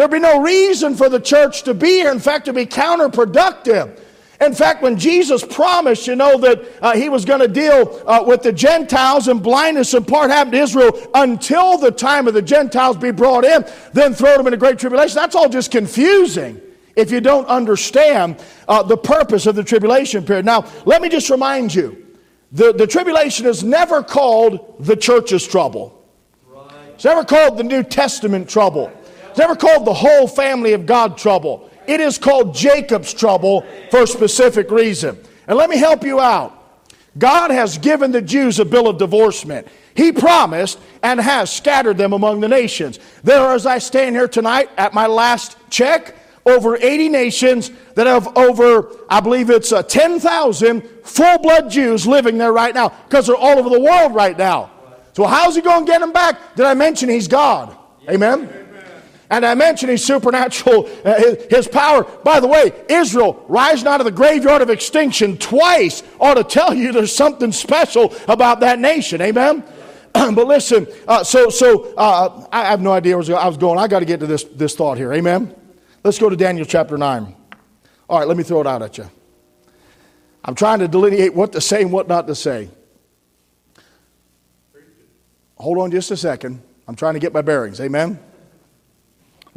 There'd 0.00 0.10
be 0.10 0.18
no 0.18 0.40
reason 0.40 0.94
for 0.94 1.10
the 1.10 1.20
church 1.20 1.64
to 1.64 1.74
be 1.74 1.88
here. 1.88 2.10
In 2.10 2.20
fact, 2.20 2.46
to 2.46 2.54
be 2.54 2.64
counterproductive. 2.64 4.00
In 4.40 4.54
fact, 4.54 4.82
when 4.82 4.98
Jesus 4.98 5.44
promised, 5.44 6.06
you 6.06 6.16
know, 6.16 6.38
that 6.38 6.64
uh, 6.80 6.94
he 6.94 7.10
was 7.10 7.26
going 7.26 7.40
to 7.40 7.48
deal 7.48 8.02
uh, 8.06 8.24
with 8.26 8.42
the 8.42 8.50
Gentiles 8.50 9.28
and 9.28 9.42
blindness 9.42 9.92
and 9.92 10.08
part 10.08 10.30
happened 10.30 10.52
to 10.52 10.58
Israel 10.58 10.98
until 11.12 11.76
the 11.76 11.90
time 11.90 12.26
of 12.26 12.32
the 12.32 12.40
Gentiles 12.40 12.96
be 12.96 13.10
brought 13.10 13.44
in, 13.44 13.62
then 13.92 14.14
throw 14.14 14.38
them 14.38 14.46
into 14.46 14.56
great 14.56 14.78
tribulation, 14.78 15.16
that's 15.16 15.34
all 15.34 15.50
just 15.50 15.70
confusing 15.70 16.58
if 16.96 17.10
you 17.10 17.20
don't 17.20 17.46
understand 17.48 18.42
uh, 18.68 18.82
the 18.82 18.96
purpose 18.96 19.44
of 19.44 19.54
the 19.54 19.62
tribulation 19.62 20.24
period. 20.24 20.46
Now, 20.46 20.64
let 20.86 21.02
me 21.02 21.10
just 21.10 21.28
remind 21.28 21.74
you 21.74 22.06
the, 22.52 22.72
the 22.72 22.86
tribulation 22.86 23.44
is 23.44 23.62
never 23.62 24.02
called 24.02 24.76
the 24.78 24.96
church's 24.96 25.46
trouble, 25.46 26.02
it's 26.94 27.04
never 27.04 27.22
called 27.22 27.58
the 27.58 27.64
New 27.64 27.82
Testament 27.82 28.48
trouble, 28.48 28.90
it's 29.40 29.48
never 29.48 29.56
called 29.56 29.86
the 29.86 29.94
whole 29.94 30.28
family 30.28 30.74
of 30.74 30.84
God 30.84 31.16
trouble. 31.16 31.70
It 31.86 31.98
is 31.98 32.18
called 32.18 32.54
Jacob's 32.54 33.14
trouble 33.14 33.64
for 33.90 34.02
a 34.02 34.06
specific 34.06 34.70
reason. 34.70 35.18
And 35.46 35.56
let 35.56 35.70
me 35.70 35.78
help 35.78 36.04
you 36.04 36.20
out. 36.20 36.52
God 37.16 37.50
has 37.50 37.78
given 37.78 38.12
the 38.12 38.20
Jews 38.20 38.58
a 38.58 38.66
bill 38.66 38.86
of 38.86 38.98
divorcement. 38.98 39.66
He 39.94 40.12
promised 40.12 40.78
and 41.02 41.18
has 41.18 41.50
scattered 41.50 41.96
them 41.96 42.12
among 42.12 42.40
the 42.40 42.48
nations. 42.48 42.98
There 43.24 43.52
as 43.52 43.64
I 43.64 43.78
stand 43.78 44.14
here 44.14 44.28
tonight 44.28 44.68
at 44.76 44.92
my 44.92 45.06
last 45.06 45.56
check, 45.70 46.16
over 46.44 46.76
80 46.76 47.08
nations 47.08 47.70
that 47.94 48.06
have 48.06 48.36
over, 48.36 48.94
I 49.08 49.20
believe 49.20 49.48
it's 49.48 49.72
uh, 49.72 49.82
10,000 49.82 50.82
full 51.02 51.38
blood 51.38 51.70
Jews 51.70 52.06
living 52.06 52.36
there 52.36 52.52
right 52.52 52.74
now 52.74 52.90
because 53.08 53.26
they're 53.26 53.36
all 53.36 53.58
over 53.58 53.70
the 53.70 53.80
world 53.80 54.14
right 54.14 54.36
now. 54.36 54.70
So, 55.14 55.24
how's 55.24 55.56
he 55.56 55.62
going 55.62 55.86
to 55.86 55.90
get 55.90 56.00
them 56.00 56.12
back? 56.12 56.56
Did 56.56 56.66
I 56.66 56.74
mention 56.74 57.08
he's 57.08 57.26
God? 57.26 57.74
Amen? 58.06 58.60
And 59.30 59.46
I 59.46 59.54
mentioned 59.54 59.90
his 59.92 60.04
supernatural, 60.04 60.90
uh, 61.04 61.14
his, 61.14 61.44
his, 61.48 61.68
power. 61.68 62.02
By 62.02 62.40
the 62.40 62.48
way, 62.48 62.72
Israel 62.88 63.44
rising 63.46 63.86
out 63.86 64.00
of 64.00 64.04
the 64.04 64.10
graveyard 64.10 64.60
of 64.60 64.70
extinction 64.70 65.38
twice 65.38 66.02
ought 66.18 66.34
to 66.34 66.42
tell 66.42 66.74
you 66.74 66.90
there's 66.90 67.14
something 67.14 67.52
special 67.52 68.12
about 68.26 68.58
that 68.60 68.80
nation. 68.80 69.22
Amen? 69.22 69.62
but 70.12 70.46
listen, 70.48 70.88
uh, 71.06 71.22
so, 71.22 71.48
so 71.48 71.94
uh, 71.94 72.44
I 72.50 72.64
have 72.64 72.80
no 72.80 72.90
idea 72.90 73.16
where 73.16 73.36
I 73.36 73.46
was 73.46 73.56
going. 73.56 73.78
I 73.78 73.86
got 73.86 74.00
to 74.00 74.04
get 74.04 74.18
to 74.18 74.26
this, 74.26 74.42
this 74.42 74.74
thought 74.74 74.98
here. 74.98 75.12
Amen? 75.12 75.54
Let's 76.02 76.18
go 76.18 76.28
to 76.28 76.36
Daniel 76.36 76.66
chapter 76.66 76.98
9. 76.98 77.36
All 78.08 78.18
right, 78.18 78.26
let 78.26 78.36
me 78.36 78.42
throw 78.42 78.60
it 78.60 78.66
out 78.66 78.82
at 78.82 78.98
you. 78.98 79.08
I'm 80.44 80.56
trying 80.56 80.80
to 80.80 80.88
delineate 80.88 81.34
what 81.34 81.52
to 81.52 81.60
say 81.60 81.82
and 81.82 81.92
what 81.92 82.08
not 82.08 82.26
to 82.26 82.34
say. 82.34 82.68
Hold 85.56 85.78
on 85.78 85.92
just 85.92 86.10
a 86.10 86.16
second. 86.16 86.60
I'm 86.88 86.96
trying 86.96 87.14
to 87.14 87.20
get 87.20 87.32
my 87.32 87.42
bearings. 87.42 87.80
Amen? 87.80 88.18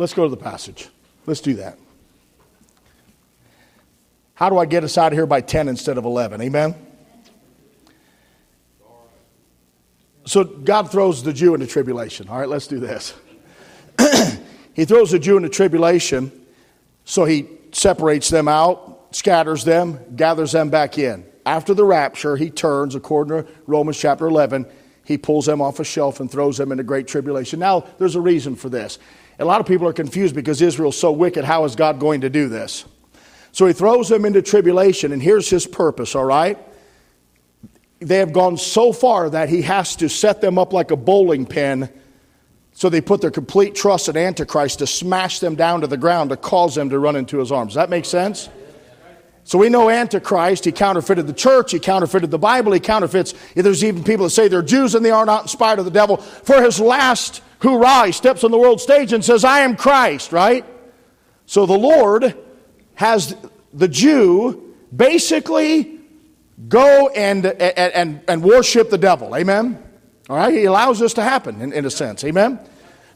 Let's 0.04 0.14
go 0.14 0.24
to 0.24 0.30
the 0.30 0.36
passage. 0.36 0.90
Let's 1.26 1.40
do 1.40 1.54
that. 1.54 1.80
How 4.34 4.50
do 4.50 4.58
I 4.58 4.66
get 4.66 4.84
us 4.84 4.98
out 4.98 5.14
of 5.14 5.18
here 5.18 5.26
by 5.26 5.40
10 5.40 5.70
instead 5.70 5.98
of 5.98 6.04
11? 6.04 6.42
Amen? 6.42 6.76
So 10.26 10.44
God 10.44 10.92
throws 10.92 11.24
the 11.24 11.32
Jew 11.32 11.54
into 11.54 11.68
tribulation. 11.68 12.28
All 12.28 12.38
right, 12.38 12.50
let's 12.50 12.68
do 12.68 12.82
this. 12.82 13.14
He 14.74 14.84
throws 14.84 15.12
the 15.12 15.20
Jew 15.20 15.38
into 15.38 15.48
tribulation, 15.48 16.34
so 17.06 17.24
he 17.24 17.48
separates 17.72 18.28
them 18.28 18.50
out, 18.50 19.16
scatters 19.16 19.64
them, 19.64 20.02
gathers 20.18 20.52
them 20.52 20.70
back 20.70 20.98
in. 20.98 21.24
After 21.46 21.74
the 21.74 21.86
rapture, 21.86 22.36
he 22.36 22.50
turns, 22.50 22.94
according 22.94 23.46
to 23.46 23.52
Romans 23.68 23.98
chapter 23.98 24.28
11, 24.28 24.66
he 25.06 25.18
pulls 25.18 25.46
them 25.46 25.62
off 25.62 25.80
a 25.80 25.86
shelf 25.86 26.20
and 26.20 26.30
throws 26.30 26.58
them 26.58 26.74
into 26.74 26.84
great 26.84 27.08
tribulation. 27.08 27.60
Now, 27.60 27.86
there's 28.00 28.16
a 28.16 28.22
reason 28.22 28.58
for 28.58 28.68
this. 28.68 29.00
A 29.40 29.46
lot 29.46 29.60
of 29.60 29.68
people 29.68 29.88
are 29.88 29.94
confused 29.94 30.36
because 30.36 30.62
Israel's 30.62 30.98
so 30.98 31.12
wicked. 31.12 31.44
How 31.44 31.66
is 31.66 31.76
God 31.76 32.00
going 32.00 32.22
to 32.22 32.30
do 32.30 32.50
this? 32.50 32.86
So 33.52 33.68
he 33.68 33.74
throws 33.74 34.10
them 34.10 34.26
into 34.26 34.42
tribulation, 34.42 35.12
and 35.12 35.22
here's 35.22 35.50
his 35.50 35.68
purpose, 35.68 36.16
all 36.16 36.26
right? 36.26 36.58
They 38.00 38.18
have 38.18 38.34
gone 38.34 38.58
so 38.58 38.92
far 38.92 39.30
that 39.30 39.50
he 39.50 39.62
has 39.62 39.96
to 39.98 40.10
set 40.10 40.42
them 40.42 40.58
up 40.58 40.74
like 40.74 40.92
a 40.92 40.96
bowling 40.96 41.46
pin 41.46 41.90
so 42.74 42.90
they 42.90 43.02
put 43.02 43.22
their 43.22 43.32
complete 43.32 43.76
trust 43.76 44.10
in 44.10 44.18
Antichrist 44.18 44.80
to 44.80 44.88
smash 44.88 45.40
them 45.40 45.56
down 45.56 45.82
to 45.82 45.88
the 45.88 45.98
ground 45.98 46.32
to 46.32 46.38
cause 46.38 46.74
them 46.76 46.90
to 46.90 46.98
run 46.98 47.16
into 47.16 47.38
his 47.38 47.52
arms. 47.52 47.74
Does 47.74 47.76
that 47.76 47.90
make 47.90 48.06
sense? 48.06 48.50
So 49.46 49.58
we 49.58 49.70
know 49.70 49.90
Antichrist, 49.90 50.64
he 50.66 50.72
counterfeited 50.72 51.28
the 51.28 51.34
church, 51.34 51.72
he 51.72 51.80
counterfeited 51.80 52.32
the 52.32 52.40
Bible, 52.40 52.72
he 52.72 52.80
counterfeits. 52.80 53.34
There's 53.56 53.84
even 53.84 54.04
people 54.04 54.26
that 54.26 54.30
say 54.30 54.48
they're 54.48 54.62
Jews 54.62 54.96
and 54.96 55.04
they 55.04 55.12
are 55.12 55.26
not 55.26 55.44
inspired 55.44 55.80
of 55.80 55.86
the 55.86 55.92
devil. 55.92 56.18
For 56.18 56.62
his 56.62 56.80
last 56.80 57.42
hoorah, 57.60 58.06
he 58.06 58.12
steps 58.14 58.44
on 58.44 58.52
the 58.52 58.58
world 58.58 58.80
stage 58.80 59.12
and 59.12 59.24
says, 59.24 59.44
I 59.44 59.60
am 59.60 59.76
Christ, 59.76 60.32
right? 60.32 60.66
So 61.46 61.66
the 61.66 61.78
Lord 61.78 62.38
has 62.96 63.36
the 63.74 63.88
Jew 63.88 64.76
basically 64.96 66.00
go 66.70 67.10
and, 67.10 67.46
and, 67.46 67.94
and, 67.94 68.22
and 68.28 68.44
worship 68.44 68.90
the 68.90 68.98
devil. 68.98 69.36
Amen? 69.36 69.82
All 70.30 70.38
right? 70.38 70.54
He 70.54 70.66
allows 70.66 71.00
this 71.00 71.14
to 71.16 71.24
happen 71.24 71.62
in, 71.62 71.74
in 71.74 71.86
a 71.86 71.92
sense. 71.92 72.24
Amen? 72.24 72.60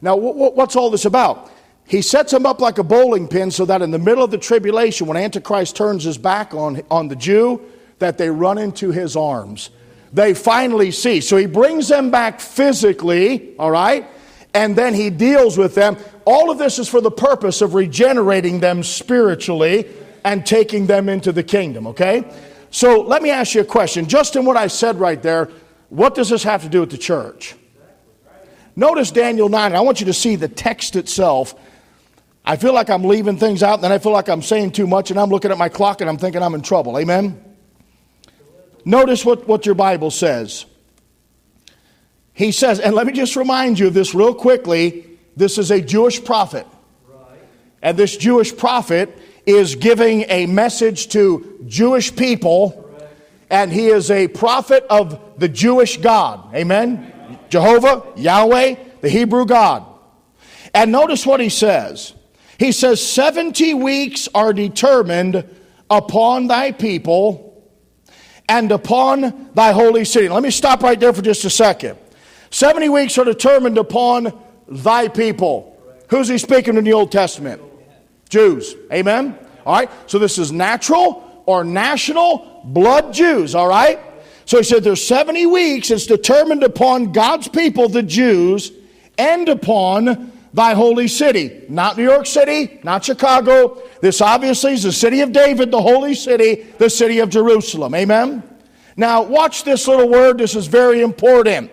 Now, 0.01 0.15
what's 0.15 0.75
all 0.75 0.89
this 0.89 1.05
about? 1.05 1.51
He 1.87 2.01
sets 2.01 2.31
them 2.31 2.45
up 2.45 2.59
like 2.59 2.77
a 2.77 2.83
bowling 2.83 3.27
pin 3.27 3.49
so 3.49 3.65
that 3.65 3.81
in 3.81 3.91
the 3.91 3.99
middle 3.99 4.23
of 4.23 4.29
the 4.29 4.37
tribulation, 4.37 5.07
when 5.07 5.17
Antichrist 5.17 5.75
turns 5.75 6.03
his 6.03 6.17
back 6.17 6.53
on, 6.53 6.81
on 6.91 7.07
the 7.07 7.15
Jew, 7.15 7.61
that 7.99 8.17
they 8.17 8.29
run 8.29 8.57
into 8.57 8.91
his 8.91 9.15
arms. 9.15 9.69
They 10.13 10.33
finally 10.33 10.91
see. 10.91 11.21
So 11.21 11.37
he 11.37 11.45
brings 11.45 11.87
them 11.87 12.11
back 12.11 12.39
physically, 12.39 13.55
all 13.57 13.71
right? 13.71 14.07
And 14.53 14.75
then 14.75 14.93
he 14.93 15.09
deals 15.09 15.57
with 15.57 15.75
them. 15.75 15.97
All 16.25 16.51
of 16.51 16.57
this 16.57 16.77
is 16.77 16.89
for 16.89 17.01
the 17.01 17.11
purpose 17.11 17.61
of 17.61 17.73
regenerating 17.73 18.59
them 18.59 18.83
spiritually 18.83 19.87
and 20.23 20.45
taking 20.45 20.87
them 20.87 21.09
into 21.09 21.31
the 21.31 21.43
kingdom, 21.43 21.87
okay? 21.87 22.29
So 22.69 23.01
let 23.01 23.21
me 23.21 23.31
ask 23.31 23.55
you 23.55 23.61
a 23.61 23.65
question. 23.65 24.07
Just 24.07 24.35
in 24.35 24.45
what 24.45 24.57
I 24.57 24.67
said 24.67 24.99
right 24.99 25.21
there, 25.21 25.49
what 25.89 26.15
does 26.15 26.29
this 26.29 26.43
have 26.43 26.63
to 26.63 26.69
do 26.69 26.81
with 26.81 26.91
the 26.91 26.97
church? 26.97 27.55
Notice 28.75 29.09
Daniel 29.09 29.49
9. 29.49 29.73
I 29.73 29.79
want 29.81 30.01
you 30.01 30.05
to 30.07 30.13
see 30.13 30.35
the 30.35 30.47
text 30.47 30.95
itself. 30.95 31.55
I 32.47 32.55
feel 32.55 32.73
like 32.73 32.89
I'm 32.89 33.03
leaving 33.03 33.37
things 33.37 33.61
out, 33.61 33.73
and 33.73 33.83
then 33.83 33.91
I 33.91 33.97
feel 33.97 34.13
like 34.13 34.29
I'm 34.29 34.41
saying 34.41 34.71
too 34.71 34.87
much, 34.87 35.11
and 35.11 35.19
I'm 35.19 35.29
looking 35.29 35.51
at 35.51 35.57
my 35.57 35.67
clock 35.67 35.99
and 35.99 36.09
I'm 36.09 36.17
thinking 36.17 36.41
I'm 36.41 36.55
in 36.55 36.61
trouble. 36.61 36.97
Amen? 36.97 37.43
Notice 38.85 39.25
what, 39.25 39.45
what 39.49 39.65
your 39.65 39.75
Bible 39.75 40.11
says. 40.11 40.65
He 42.33 42.53
says, 42.53 42.79
and 42.79 42.95
let 42.95 43.05
me 43.05 43.11
just 43.11 43.35
remind 43.35 43.77
you 43.77 43.87
of 43.87 43.93
this 43.93 44.15
real 44.15 44.33
quickly 44.33 45.19
this 45.35 45.57
is 45.57 45.71
a 45.71 45.81
Jewish 45.81 46.23
prophet. 46.23 46.65
And 47.81 47.97
this 47.97 48.15
Jewish 48.15 48.55
prophet 48.55 49.19
is 49.45 49.75
giving 49.75 50.23
a 50.29 50.45
message 50.45 51.09
to 51.09 51.59
Jewish 51.67 52.15
people, 52.15 52.89
and 53.49 53.73
he 53.73 53.87
is 53.87 54.09
a 54.09 54.29
prophet 54.29 54.85
of 54.89 55.37
the 55.37 55.49
Jewish 55.49 55.97
God. 55.97 56.55
Amen? 56.55 57.39
Jehovah, 57.49 58.03
Yahweh, 58.15 58.75
the 59.01 59.09
Hebrew 59.09 59.45
God. 59.45 59.85
And 60.73 60.93
notice 60.93 61.25
what 61.25 61.41
he 61.41 61.49
says. 61.49 62.13
He 62.57 62.71
says, 62.71 63.05
70 63.05 63.73
weeks 63.75 64.27
are 64.33 64.53
determined 64.53 65.45
upon 65.89 66.47
thy 66.47 66.71
people 66.71 67.47
and 68.49 68.71
upon 68.71 69.49
thy 69.53 69.71
holy 69.71 70.05
city. 70.05 70.29
Let 70.29 70.43
me 70.43 70.51
stop 70.51 70.81
right 70.81 70.99
there 70.99 71.13
for 71.13 71.21
just 71.21 71.45
a 71.45 71.49
second. 71.49 71.97
70 72.49 72.89
weeks 72.89 73.17
are 73.17 73.25
determined 73.25 73.77
upon 73.77 74.37
thy 74.67 75.07
people. 75.07 75.77
Who's 76.09 76.27
he 76.27 76.37
speaking 76.37 76.77
in 76.77 76.83
the 76.83 76.93
Old 76.93 77.11
Testament? 77.11 77.61
Jews. 78.29 78.75
Amen? 78.91 79.37
All 79.65 79.73
right? 79.73 79.91
So 80.07 80.17
this 80.17 80.37
is 80.37 80.51
natural 80.51 81.43
or 81.45 81.63
national 81.63 82.61
blood 82.65 83.13
Jews. 83.13 83.53
All 83.53 83.67
right? 83.67 83.99
So 84.45 84.57
he 84.57 84.63
said 84.63 84.83
there's 84.83 85.05
70 85.05 85.45
weeks. 85.45 85.91
It's 85.91 86.05
determined 86.05 86.63
upon 86.63 87.11
God's 87.11 87.49
people, 87.49 87.89
the 87.89 88.03
Jews, 88.03 88.71
and 89.17 89.49
upon 89.49 90.31
thy 90.57 90.73
holy 90.73 91.07
city. 91.07 91.65
Not 91.69 91.97
New 91.97 92.03
York 92.03 92.25
City, 92.25 92.79
not 92.83 93.05
Chicago. 93.05 93.79
This 94.01 94.21
obviously 94.21 94.73
is 94.73 94.81
the 94.81 94.91
city 94.91 95.21
of 95.21 95.31
David, 95.31 95.69
the 95.69 95.81
holy 95.81 96.15
city, 96.15 96.65
the 96.79 96.89
city 96.89 97.19
of 97.19 97.29
Jerusalem. 97.29 97.93
Amen? 97.93 98.41
Now, 98.95 99.21
watch 99.21 99.63
this 99.63 99.87
little 99.87 100.09
word. 100.09 100.39
This 100.39 100.55
is 100.55 100.65
very 100.65 101.01
important. 101.01 101.69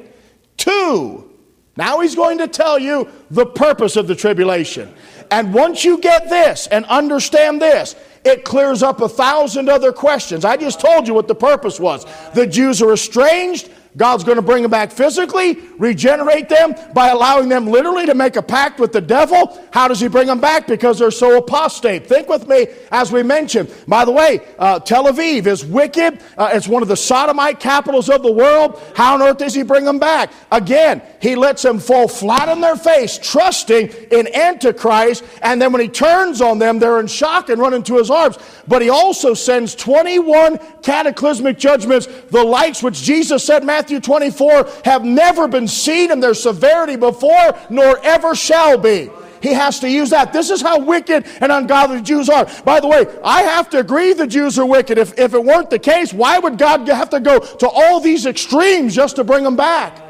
Two. 0.59 1.31
Now 1.79 2.01
he's 2.01 2.15
going 2.15 2.37
to 2.39 2.47
tell 2.47 2.79
you 2.79 3.09
the 3.31 3.47
purpose 3.47 3.97
of 3.97 4.07
the 4.07 4.15
tribulation. 4.15 4.95
And 5.31 5.55
once 5.55 5.83
you 5.83 5.99
get 5.99 6.29
this 6.29 6.67
and 6.67 6.85
understand 6.85 7.63
this, 7.63 7.97
it 8.23 8.45
clears 8.45 8.83
up 8.83 9.01
a 9.01 9.09
thousand 9.09 9.71
other 9.71 9.93
questions. 9.93 10.45
I 10.45 10.59
just 10.59 10.79
told 10.79 11.09
you 11.09 11.15
what 11.15 11.27
the 11.27 11.35
purpose 11.35 11.81
was. 11.81 12.05
The 12.35 12.47
Jews 12.47 12.83
are 12.83 12.93
estranged, 12.93 13.71
God's 13.97 14.25
going 14.25 14.37
to 14.37 14.43
bring 14.43 14.63
them 14.63 14.73
back 14.73 14.91
physically, 14.91 15.61
regenerate 15.79 16.49
them 16.49 16.75
by 16.95 17.11
allowing 17.11 17.49
them 17.49 17.69
literally 17.69 18.07
to 18.07 18.15
make 18.15 18.35
a 18.35 18.43
pact 18.43 18.81
with 18.81 18.91
the 18.91 19.01
devil. 19.01 19.65
How 19.73 19.87
does 19.87 20.01
he 20.01 20.09
bring 20.09 20.27
them 20.27 20.41
back? 20.41 20.67
Because 20.67 20.99
they're 20.99 21.13
so 21.13 21.39
apostate. 21.39 22.07
Think 22.07 22.29
with 22.29 22.49
me, 22.49 22.67
as 22.91 23.13
we 23.13 23.23
mentioned. 23.23 23.73
By 23.87 24.05
the 24.05 24.11
way, 24.11 24.41
uh, 24.59 24.81
Tel 24.81 25.05
Aviv 25.05 25.47
is 25.47 25.65
wicked. 25.65 26.21
Uh, 26.37 26.51
it's 26.53 26.67
one 26.67 26.83
of 26.83 26.89
the 26.89 26.97
sodomite 26.97 27.61
capitals 27.61 28.11
of 28.11 28.25
the 28.25 28.33
world. 28.33 28.83
How 28.97 29.15
on 29.15 29.23
earth 29.23 29.39
does 29.39 29.55
he 29.55 29.63
bring 29.63 29.85
them 29.85 30.01
back? 30.01 30.33
Again, 30.51 31.01
he 31.21 31.37
lets 31.37 31.63
them 31.63 31.79
fall 31.79 32.09
flat 32.09 32.49
on 32.49 32.61
their 32.61 32.77
face, 32.77 33.17
trusting 33.19 33.89
in 34.11 34.35
Antichrist. 34.35 35.23
And 35.43 35.63
then 35.63 35.73
when 35.73 35.81
he 35.83 35.89
turns 35.89 36.41
on 36.41 36.59
them, 36.59 36.81
they're 36.81 36.99
in 36.99 37.07
shock 37.07 37.49
and 37.49 37.61
run 37.61 37.75
into 37.75 37.97
his 37.97 38.11
arms. 38.11 38.39
But 38.67 38.83
he 38.83 38.91
also 38.91 39.35
sends 39.35 39.77
21 39.77 40.59
cataclysmic 40.83 41.59
judgments, 41.59 42.09
the 42.31 42.43
likes 42.43 42.83
which 42.83 43.01
Jesus 43.01 43.45
said, 43.45 43.63
Matthew 43.65 43.84
Matthew 43.85 44.01
24 44.01 44.67
have 44.87 45.05
never 45.05 45.47
been 45.47 45.69
seen 45.69 46.11
in 46.11 46.19
their 46.19 46.33
severity 46.33 46.97
before, 46.97 47.55
nor 47.69 47.99
ever 48.03 48.35
shall 48.35 48.79
be. 48.79 49.11
He 49.43 49.53
has 49.53 49.79
to 49.81 49.91
use 49.91 50.09
that. 50.09 50.33
This 50.33 50.49
is 50.49 50.63
how 50.63 50.79
wicked 50.79 51.27
and 51.43 51.53
ungodly 51.53 52.01
Jews 52.01 52.31
are. 52.31 52.49
By 52.65 52.81
the 52.81 52.87
way, 52.87 53.05
I 53.23 53.43
have 53.43 53.69
to 53.71 53.81
agree 53.81 54.15
the 54.15 54.27
Jews 54.27 54.59
are 54.59 54.65
wicked. 54.65 54.97
If, 54.97 55.19
if 55.19 55.35
it 55.35 55.45
weren't 55.45 55.69
the 55.69 55.79
case, 55.79 56.15
why 56.15 56.39
would 56.39 56.57
God 56.57 56.89
have 56.89 57.11
to 57.11 57.21
go 57.21 57.41
to 57.41 57.69
all 57.69 58.01
these 58.01 58.25
extremes 58.25 58.95
just 58.95 59.17
to 59.17 59.25
bring 59.25 59.45
them 59.45 59.55
back? 59.55 60.01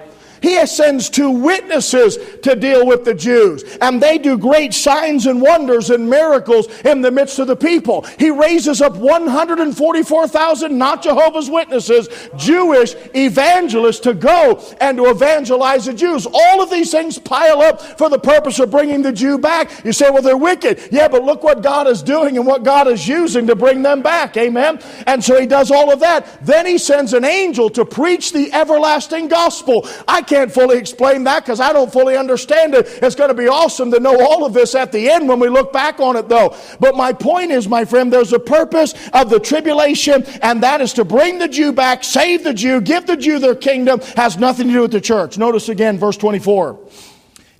He 0.44 0.64
sends 0.66 1.08
two 1.08 1.30
witnesses 1.30 2.18
to 2.42 2.54
deal 2.54 2.86
with 2.86 3.06
the 3.06 3.14
Jews, 3.14 3.64
and 3.80 3.98
they 3.98 4.18
do 4.18 4.36
great 4.36 4.74
signs 4.74 5.24
and 5.26 5.40
wonders 5.40 5.88
and 5.88 6.10
miracles 6.10 6.66
in 6.80 7.00
the 7.00 7.10
midst 7.10 7.38
of 7.38 7.46
the 7.46 7.56
people. 7.56 8.02
He 8.18 8.28
raises 8.28 8.82
up 8.82 8.94
144,000 8.94 10.76
not 10.76 11.02
Jehovah's 11.02 11.48
Witnesses, 11.48 12.10
Jewish 12.36 12.94
evangelists 13.14 14.00
to 14.00 14.12
go 14.12 14.62
and 14.82 14.98
to 14.98 15.06
evangelize 15.06 15.86
the 15.86 15.94
Jews. 15.94 16.26
All 16.26 16.62
of 16.62 16.68
these 16.68 16.90
things 16.90 17.18
pile 17.18 17.62
up 17.62 17.80
for 17.80 18.10
the 18.10 18.18
purpose 18.18 18.58
of 18.58 18.70
bringing 18.70 19.00
the 19.00 19.12
Jew 19.12 19.38
back. 19.38 19.82
You 19.82 19.94
say, 19.94 20.10
well, 20.10 20.20
they're 20.20 20.36
wicked. 20.36 20.88
Yeah, 20.92 21.08
but 21.08 21.24
look 21.24 21.42
what 21.42 21.62
God 21.62 21.86
is 21.86 22.02
doing 22.02 22.36
and 22.36 22.46
what 22.46 22.64
God 22.64 22.86
is 22.86 23.08
using 23.08 23.46
to 23.46 23.56
bring 23.56 23.80
them 23.80 24.02
back. 24.02 24.36
Amen. 24.36 24.78
And 25.06 25.24
so 25.24 25.40
he 25.40 25.46
does 25.46 25.70
all 25.70 25.90
of 25.90 26.00
that. 26.00 26.44
Then 26.44 26.66
he 26.66 26.76
sends 26.76 27.14
an 27.14 27.24
angel 27.24 27.70
to 27.70 27.86
preach 27.86 28.32
the 28.32 28.52
everlasting 28.52 29.28
gospel. 29.28 29.88
I 30.06 30.20
can't 30.20 30.33
can't 30.34 30.52
fully 30.52 30.78
explain 30.78 31.22
that 31.22 31.44
because 31.44 31.60
I 31.60 31.72
don't 31.72 31.92
fully 31.92 32.16
understand 32.16 32.74
it. 32.74 32.88
It's 33.00 33.14
going 33.14 33.28
to 33.28 33.34
be 33.34 33.46
awesome 33.46 33.92
to 33.92 34.00
know 34.00 34.20
all 34.20 34.44
of 34.44 34.52
this 34.52 34.74
at 34.74 34.90
the 34.90 35.08
end 35.08 35.28
when 35.28 35.38
we 35.38 35.48
look 35.48 35.72
back 35.72 36.00
on 36.00 36.16
it, 36.16 36.28
though. 36.28 36.56
But 36.80 36.96
my 36.96 37.12
point 37.12 37.52
is, 37.52 37.68
my 37.68 37.84
friend, 37.84 38.12
there's 38.12 38.32
a 38.32 38.40
purpose 38.40 38.94
of 39.12 39.30
the 39.30 39.38
tribulation, 39.38 40.24
and 40.42 40.60
that 40.64 40.80
is 40.80 40.92
to 40.94 41.04
bring 41.04 41.38
the 41.38 41.46
Jew 41.46 41.72
back, 41.72 42.02
save 42.02 42.42
the 42.42 42.52
Jew, 42.52 42.80
give 42.80 43.06
the 43.06 43.16
Jew 43.16 43.38
their 43.38 43.54
kingdom, 43.54 44.00
has 44.16 44.36
nothing 44.36 44.66
to 44.66 44.72
do 44.72 44.80
with 44.82 44.90
the 44.90 45.00
church. 45.00 45.38
Notice 45.38 45.68
again, 45.68 45.98
verse 45.98 46.16
24. 46.16 46.80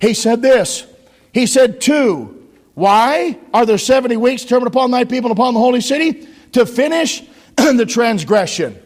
He 0.01 0.13
said 0.13 0.41
this. 0.41 0.85
He 1.33 1.45
said, 1.45 1.79
Two, 1.79 2.45
why 2.73 3.39
are 3.53 3.65
there 3.65 3.77
70 3.77 4.17
weeks 4.17 4.41
determined 4.41 4.67
upon 4.67 4.91
thy 4.91 5.05
people 5.05 5.31
and 5.31 5.39
upon 5.39 5.53
the 5.53 5.61
holy 5.61 5.81
city? 5.81 6.27
To 6.51 6.65
finish 6.65 7.23
the 7.55 7.85
transgression. 7.87 8.81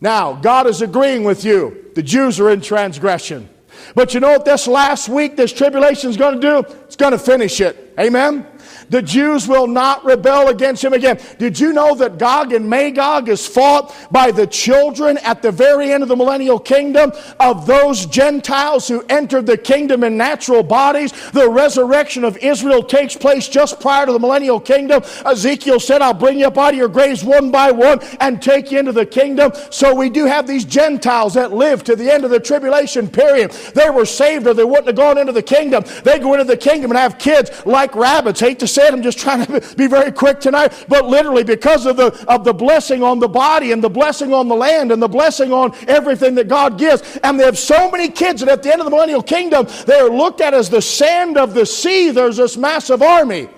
Now, 0.00 0.34
God 0.34 0.66
is 0.66 0.82
agreeing 0.82 1.24
with 1.24 1.44
you. 1.44 1.90
The 1.94 2.02
Jews 2.02 2.38
are 2.40 2.50
in 2.50 2.60
transgression. 2.60 3.48
But 3.94 4.14
you 4.14 4.20
know 4.20 4.32
what 4.32 4.44
this 4.44 4.66
last 4.66 5.08
week, 5.08 5.36
this 5.36 5.52
tribulation 5.52 6.10
is 6.10 6.16
going 6.16 6.40
to 6.40 6.40
do? 6.40 6.58
It's 6.84 6.96
going 6.96 7.12
to 7.12 7.18
finish 7.18 7.60
it. 7.60 7.94
Amen? 7.98 8.46
The 8.90 9.02
Jews 9.02 9.48
will 9.48 9.66
not 9.66 10.04
rebel 10.04 10.48
against 10.48 10.84
him 10.84 10.92
again. 10.92 11.18
Did 11.38 11.58
you 11.58 11.72
know 11.72 11.94
that 11.96 12.18
Gog 12.18 12.52
and 12.52 12.68
Magog 12.68 13.28
is 13.28 13.46
fought 13.46 13.94
by 14.10 14.30
the 14.30 14.46
children 14.46 15.18
at 15.18 15.42
the 15.42 15.52
very 15.52 15.92
end 15.92 16.02
of 16.02 16.08
the 16.08 16.16
millennial 16.16 16.58
kingdom 16.58 17.12
of 17.40 17.66
those 17.66 18.06
Gentiles 18.06 18.88
who 18.88 19.04
entered 19.08 19.46
the 19.46 19.58
kingdom 19.58 20.04
in 20.04 20.16
natural 20.16 20.62
bodies? 20.62 21.12
The 21.30 21.48
resurrection 21.48 22.24
of 22.24 22.36
Israel 22.38 22.82
takes 22.82 23.16
place 23.16 23.48
just 23.48 23.80
prior 23.80 24.06
to 24.06 24.12
the 24.12 24.18
millennial 24.18 24.60
kingdom. 24.60 25.02
Ezekiel 25.24 25.80
said, 25.80 26.02
I'll 26.02 26.14
bring 26.14 26.38
you 26.38 26.46
up 26.46 26.58
out 26.58 26.72
of 26.72 26.78
your 26.78 26.88
graves 26.88 27.24
one 27.24 27.50
by 27.50 27.70
one 27.70 28.00
and 28.20 28.40
take 28.40 28.70
you 28.70 28.78
into 28.78 28.92
the 28.92 29.06
kingdom. 29.06 29.52
So 29.70 29.94
we 29.94 30.10
do 30.10 30.26
have 30.26 30.46
these 30.46 30.64
Gentiles 30.64 31.34
that 31.34 31.52
live 31.52 31.84
to 31.84 31.96
the 31.96 32.12
end 32.12 32.24
of 32.24 32.30
the 32.30 32.40
tribulation 32.40 33.08
period. 33.08 33.50
They 33.74 33.90
were 33.90 34.06
saved 34.06 34.46
or 34.46 34.54
they 34.54 34.64
wouldn't 34.64 34.86
have 34.86 34.96
gone 34.96 35.18
into 35.18 35.32
the 35.32 35.42
kingdom. 35.42 35.84
They 36.04 36.18
go 36.18 36.34
into 36.34 36.44
the 36.44 36.56
kingdom 36.56 36.90
and 36.90 36.98
have 36.98 37.18
kids 37.18 37.50
like 37.66 37.94
rabbits. 37.94 38.40
Hate 38.40 38.58
to 38.60 38.66
said, 38.76 38.92
I'm 38.92 39.02
just 39.02 39.18
trying 39.18 39.46
to 39.46 39.74
be 39.76 39.86
very 39.86 40.12
quick 40.12 40.38
tonight, 40.38 40.84
but 40.86 41.06
literally 41.06 41.44
because 41.44 41.86
of 41.86 41.96
the, 41.96 42.12
of 42.28 42.44
the 42.44 42.52
blessing 42.52 43.02
on 43.02 43.18
the 43.18 43.28
body 43.28 43.72
and 43.72 43.82
the 43.82 43.88
blessing 43.88 44.34
on 44.34 44.48
the 44.48 44.54
land 44.54 44.92
and 44.92 45.02
the 45.02 45.08
blessing 45.08 45.50
on 45.50 45.74
everything 45.88 46.34
that 46.34 46.46
God 46.46 46.78
gives. 46.78 47.18
And 47.24 47.40
they 47.40 47.44
have 47.44 47.58
so 47.58 47.90
many 47.90 48.08
kids 48.10 48.40
that 48.40 48.50
at 48.50 48.62
the 48.62 48.70
end 48.70 48.82
of 48.82 48.84
the 48.84 48.90
millennial 48.90 49.22
kingdom, 49.22 49.66
they 49.86 49.98
are 49.98 50.10
looked 50.10 50.42
at 50.42 50.52
as 50.52 50.68
the 50.68 50.82
sand 50.82 51.38
of 51.38 51.54
the 51.54 51.64
sea. 51.64 52.10
There's 52.10 52.36
this 52.36 52.58
massive 52.58 53.00
army. 53.00 53.48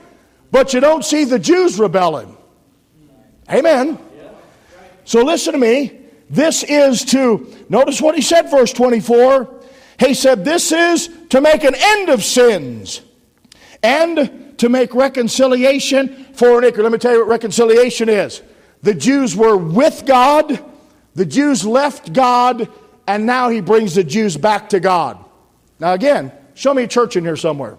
But 0.52 0.72
you 0.72 0.78
don't 0.78 1.04
see 1.04 1.24
the 1.24 1.38
Jews 1.38 1.78
rebelling. 1.80 2.36
Amen. 3.50 3.98
So 5.04 5.24
listen 5.24 5.52
to 5.54 5.58
me. 5.58 5.98
This 6.30 6.62
is 6.62 7.04
to, 7.06 7.52
notice 7.68 8.00
what 8.00 8.14
he 8.14 8.22
said, 8.22 8.50
verse 8.50 8.72
24. 8.72 9.62
He 9.98 10.14
said, 10.14 10.44
This 10.44 10.70
is 10.70 11.10
to 11.30 11.40
make 11.40 11.64
an 11.64 11.74
end 11.76 12.08
of 12.08 12.22
sins 12.22 13.00
and 13.82 14.58
to 14.58 14.68
make 14.68 14.94
reconciliation 14.94 16.24
for 16.34 16.58
an 16.58 16.64
iniquity. 16.64 16.82
Let 16.82 16.92
me 16.92 16.98
tell 16.98 17.12
you 17.12 17.20
what 17.20 17.28
reconciliation 17.28 18.08
is. 18.08 18.42
The 18.82 18.94
Jews 18.94 19.34
were 19.36 19.56
with 19.56 20.04
God, 20.06 20.64
the 21.14 21.26
Jews 21.26 21.64
left 21.64 22.12
God, 22.12 22.68
and 23.06 23.26
now 23.26 23.48
he 23.48 23.60
brings 23.60 23.94
the 23.94 24.04
Jews 24.04 24.36
back 24.36 24.68
to 24.70 24.80
God. 24.80 25.18
Now, 25.80 25.94
again, 25.94 26.32
show 26.54 26.74
me 26.74 26.84
a 26.84 26.88
church 26.88 27.16
in 27.16 27.24
here 27.24 27.36
somewhere. 27.36 27.76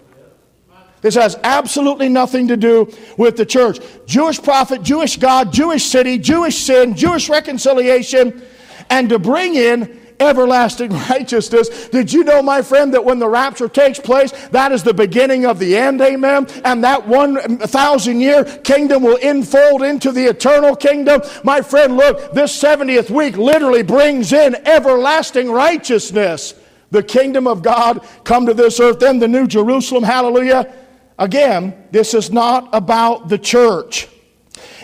This 1.02 1.16
has 1.16 1.38
absolutely 1.44 2.10
nothing 2.10 2.50
to 2.50 2.58
do 2.58 2.94
with 3.18 3.38
the 3.38 3.46
church. 3.46 3.80
Jewish 4.06 4.42
prophet, 4.42 4.84
Jewish 4.84 5.18
God, 5.18 5.54
Jewish 5.54 5.86
city, 5.86 6.18
Jewish 6.18 6.58
sin, 6.58 6.96
Jewish 6.96 7.30
reconciliation, 7.30 8.42
and 8.90 9.08
to 9.10 9.20
bring 9.20 9.56
in 9.56 9.99
everlasting 10.20 10.92
righteousness. 11.10 11.90
Did 11.90 12.12
you 12.12 12.24
know, 12.24 12.42
my 12.42 12.62
friend, 12.62 12.94
that 12.94 13.04
when 13.04 13.20
the 13.20 13.28
rapture 13.28 13.70
takes 13.70 14.00
place, 14.00 14.32
that 14.50 14.72
is 14.72 14.84
the 14.84 14.94
beginning 14.94 15.46
of 15.46 15.60
the 15.60 15.78
end, 15.78 16.02
amen? 16.02 16.48
And 16.66 16.84
that 16.84 17.08
one 17.08 17.58
thousand 17.60 18.20
year 18.20 18.44
kingdom 18.44 19.04
will 19.04 19.18
enfold 19.18 19.82
into 19.84 20.12
the 20.12 20.26
eternal 20.26 20.76
kingdom. 20.76 21.22
My 21.44 21.62
friend, 21.62 21.98
look, 21.98 22.34
this 22.34 22.62
70th 22.62 23.10
week 23.10 23.38
literally 23.38 23.84
brings 23.84 24.34
in 24.34 24.56
everlasting 24.68 25.52
righteousness. 25.52 26.54
The 26.92 27.04
kingdom 27.04 27.48
of 27.48 27.62
God 27.62 28.06
come 28.24 28.46
to 28.48 28.54
this 28.54 28.80
earth, 28.80 29.00
then 29.00 29.20
the 29.20 29.28
new 29.28 29.48
Jerusalem, 29.48 30.04
hallelujah. 30.04 30.74
Again, 31.20 31.86
this 31.92 32.14
is 32.14 32.32
not 32.32 32.70
about 32.74 33.30
the 33.30 33.38
church. 33.38 34.08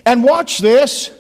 And 0.06 0.24
watch 0.24 0.60
this, 0.60 1.12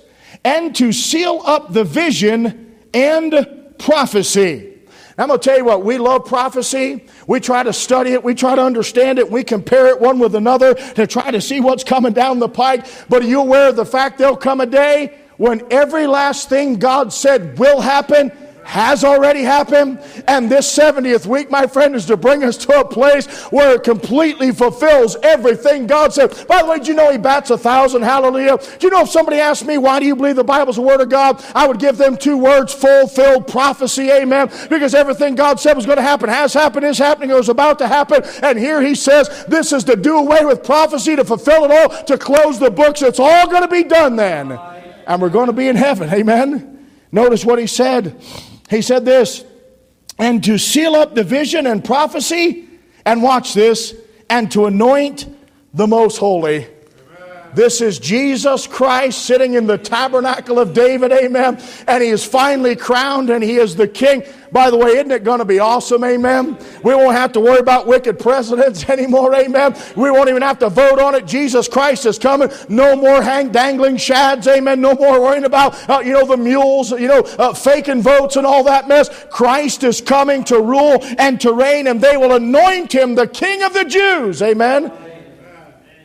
and 0.43 0.75
to 0.75 0.91
seal 0.91 1.41
up 1.45 1.73
the 1.73 1.83
vision 1.83 2.75
and 2.93 3.64
prophecy. 3.77 4.71
I'm 5.17 5.29
going 5.29 5.39
to 5.39 5.43
tell 5.43 5.57
you 5.57 5.63
what, 5.63 5.85
we 5.85 5.97
love 5.97 6.25
prophecy. 6.25 7.05
We 7.25 7.39
try 7.39 7.63
to 7.63 7.71
study 7.71 8.11
it. 8.11 8.23
We 8.23 8.35
try 8.35 8.55
to 8.55 8.61
understand 8.61 9.17
it. 9.17 9.31
We 9.31 9.45
compare 9.45 9.87
it 9.87 10.01
one 10.01 10.19
with 10.19 10.35
another 10.35 10.73
to 10.73 11.07
try 11.07 11.31
to 11.31 11.39
see 11.39 11.61
what's 11.61 11.85
coming 11.85 12.11
down 12.11 12.39
the 12.39 12.49
pike. 12.49 12.85
But 13.07 13.23
are 13.23 13.27
you 13.27 13.39
aware 13.39 13.69
of 13.69 13.77
the 13.77 13.85
fact 13.85 14.17
there'll 14.17 14.35
come 14.35 14.59
a 14.59 14.65
day 14.65 15.17
when 15.37 15.65
every 15.71 16.05
last 16.05 16.49
thing 16.49 16.79
God 16.79 17.13
said 17.13 17.57
will 17.57 17.79
happen 17.79 18.31
has 18.65 19.03
already 19.03 19.41
happened. 19.41 19.99
And 20.27 20.49
this 20.49 20.77
70th 20.77 21.25
week, 21.25 21.49
my 21.49 21.67
friend, 21.67 21.95
is 21.95 22.05
to 22.07 22.17
bring 22.17 22.43
us 22.43 22.57
to 22.65 22.79
a 22.79 22.85
place 22.85 23.27
where 23.51 23.75
it 23.75 23.83
completely 23.83 24.51
fulfills 24.51 25.15
everything 25.23 25.87
God 25.87 26.13
said. 26.13 26.35
By 26.47 26.63
the 26.63 26.69
way, 26.69 26.79
do 26.79 26.87
you 26.87 26.95
know 26.95 27.11
He 27.11 27.17
bats 27.17 27.51
a 27.51 27.57
thousand? 27.57 28.01
Hallelujah. 28.01 28.57
Do 28.57 28.87
you 28.87 28.89
know 28.89 29.01
if 29.01 29.09
somebody 29.09 29.37
asked 29.37 29.65
me, 29.65 29.77
why 29.77 29.99
do 29.99 30.05
you 30.05 30.15
believe 30.15 30.35
the 30.35 30.43
Bible's 30.43 30.77
the 30.77 30.81
Word 30.81 30.99
of 30.99 31.09
God? 31.09 31.43
I 31.53 31.67
would 31.67 31.79
give 31.79 31.97
them 31.97 32.17
two 32.17 32.37
words 32.37 32.73
fulfilled 32.73 33.47
prophecy. 33.47 34.09
Amen. 34.09 34.49
Because 34.69 34.95
everything 34.95 35.35
God 35.35 35.59
said 35.59 35.75
was 35.75 35.85
going 35.85 35.97
to 35.97 36.01
happen 36.01 36.27
has 36.27 36.53
happened, 36.53 36.85
is 36.85 36.97
happening, 36.97 37.31
or 37.31 37.39
is 37.39 37.49
about 37.49 37.77
to 37.79 37.87
happen. 37.87 38.23
And 38.41 38.57
here 38.57 38.81
He 38.81 38.95
says, 38.95 39.45
this 39.47 39.71
is 39.73 39.83
to 39.85 39.95
do 39.95 40.17
away 40.17 40.43
with 40.43 40.63
prophecy, 40.63 41.15
to 41.15 41.23
fulfill 41.23 41.65
it 41.65 41.71
all, 41.71 42.03
to 42.05 42.17
close 42.17 42.59
the 42.59 42.71
books. 42.71 43.01
It's 43.03 43.19
all 43.19 43.47
going 43.47 43.61
to 43.61 43.67
be 43.67 43.83
done 43.83 44.15
then. 44.15 44.51
And 45.07 45.21
we're 45.21 45.29
going 45.29 45.47
to 45.47 45.53
be 45.53 45.67
in 45.67 45.75
heaven. 45.75 46.11
Amen. 46.11 46.87
Notice 47.11 47.45
what 47.45 47.59
He 47.59 47.67
said. 47.67 48.19
He 48.69 48.81
said 48.81 49.05
this, 49.05 49.43
and 50.17 50.43
to 50.43 50.57
seal 50.57 50.95
up 50.95 51.15
the 51.15 51.23
vision 51.23 51.67
and 51.67 51.83
prophecy, 51.83 52.67
and 53.05 53.21
watch 53.21 53.53
this, 53.53 53.95
and 54.29 54.51
to 54.51 54.65
anoint 54.65 55.27
the 55.73 55.87
most 55.87 56.17
holy. 56.17 56.67
This 57.55 57.79
is 57.79 57.99
Jesus 57.99 58.67
Christ 58.67 59.25
sitting 59.25 59.53
in 59.53 59.65
the 59.65 59.77
tabernacle 59.77 60.59
of 60.59 60.73
David, 60.73 61.13
amen. 61.13 61.57
And 61.87 62.03
he 62.03 62.09
is 62.09 62.25
finally 62.25 62.75
crowned 62.75 63.29
and 63.29 63.41
he 63.41 63.55
is 63.55 63.77
the 63.77 63.87
king. 63.87 64.23
By 64.51 64.69
the 64.69 64.77
way, 64.77 64.91
isn't 64.91 65.11
it 65.11 65.23
going 65.23 65.39
to 65.39 65.45
be 65.45 65.59
awesome, 65.59 66.03
amen? 66.03 66.57
We 66.83 66.93
won't 66.93 67.15
have 67.15 67.31
to 67.33 67.39
worry 67.39 67.59
about 67.59 67.87
wicked 67.87 68.19
presidents 68.19 68.89
anymore, 68.89 69.33
amen. 69.33 69.75
We 69.95 70.11
won't 70.11 70.27
even 70.27 70.41
have 70.41 70.59
to 70.59 70.69
vote 70.69 70.99
on 70.99 71.15
it. 71.15 71.25
Jesus 71.25 71.69
Christ 71.69 72.05
is 72.05 72.19
coming. 72.19 72.49
No 72.67 72.95
more 72.95 73.21
hang 73.21 73.51
dangling 73.51 73.95
chads, 73.95 74.47
amen. 74.47 74.81
No 74.81 74.93
more 74.93 75.21
worrying 75.21 75.45
about, 75.45 75.89
uh, 75.89 76.01
you 76.03 76.11
know, 76.11 76.25
the 76.25 76.37
mules, 76.37 76.91
you 76.91 77.07
know, 77.07 77.21
uh, 77.39 77.53
faking 77.53 78.01
votes 78.01 78.35
and 78.35 78.45
all 78.45 78.65
that 78.65 78.89
mess. 78.89 79.09
Christ 79.29 79.85
is 79.85 80.01
coming 80.01 80.43
to 80.45 80.59
rule 80.59 80.99
and 81.17 81.39
to 81.39 81.53
reign, 81.53 81.87
and 81.87 82.01
they 82.01 82.17
will 82.17 82.33
anoint 82.33 82.93
him 82.93 83.15
the 83.15 83.27
King 83.27 83.63
of 83.63 83.73
the 83.73 83.85
Jews, 83.85 84.41
amen. 84.41 84.91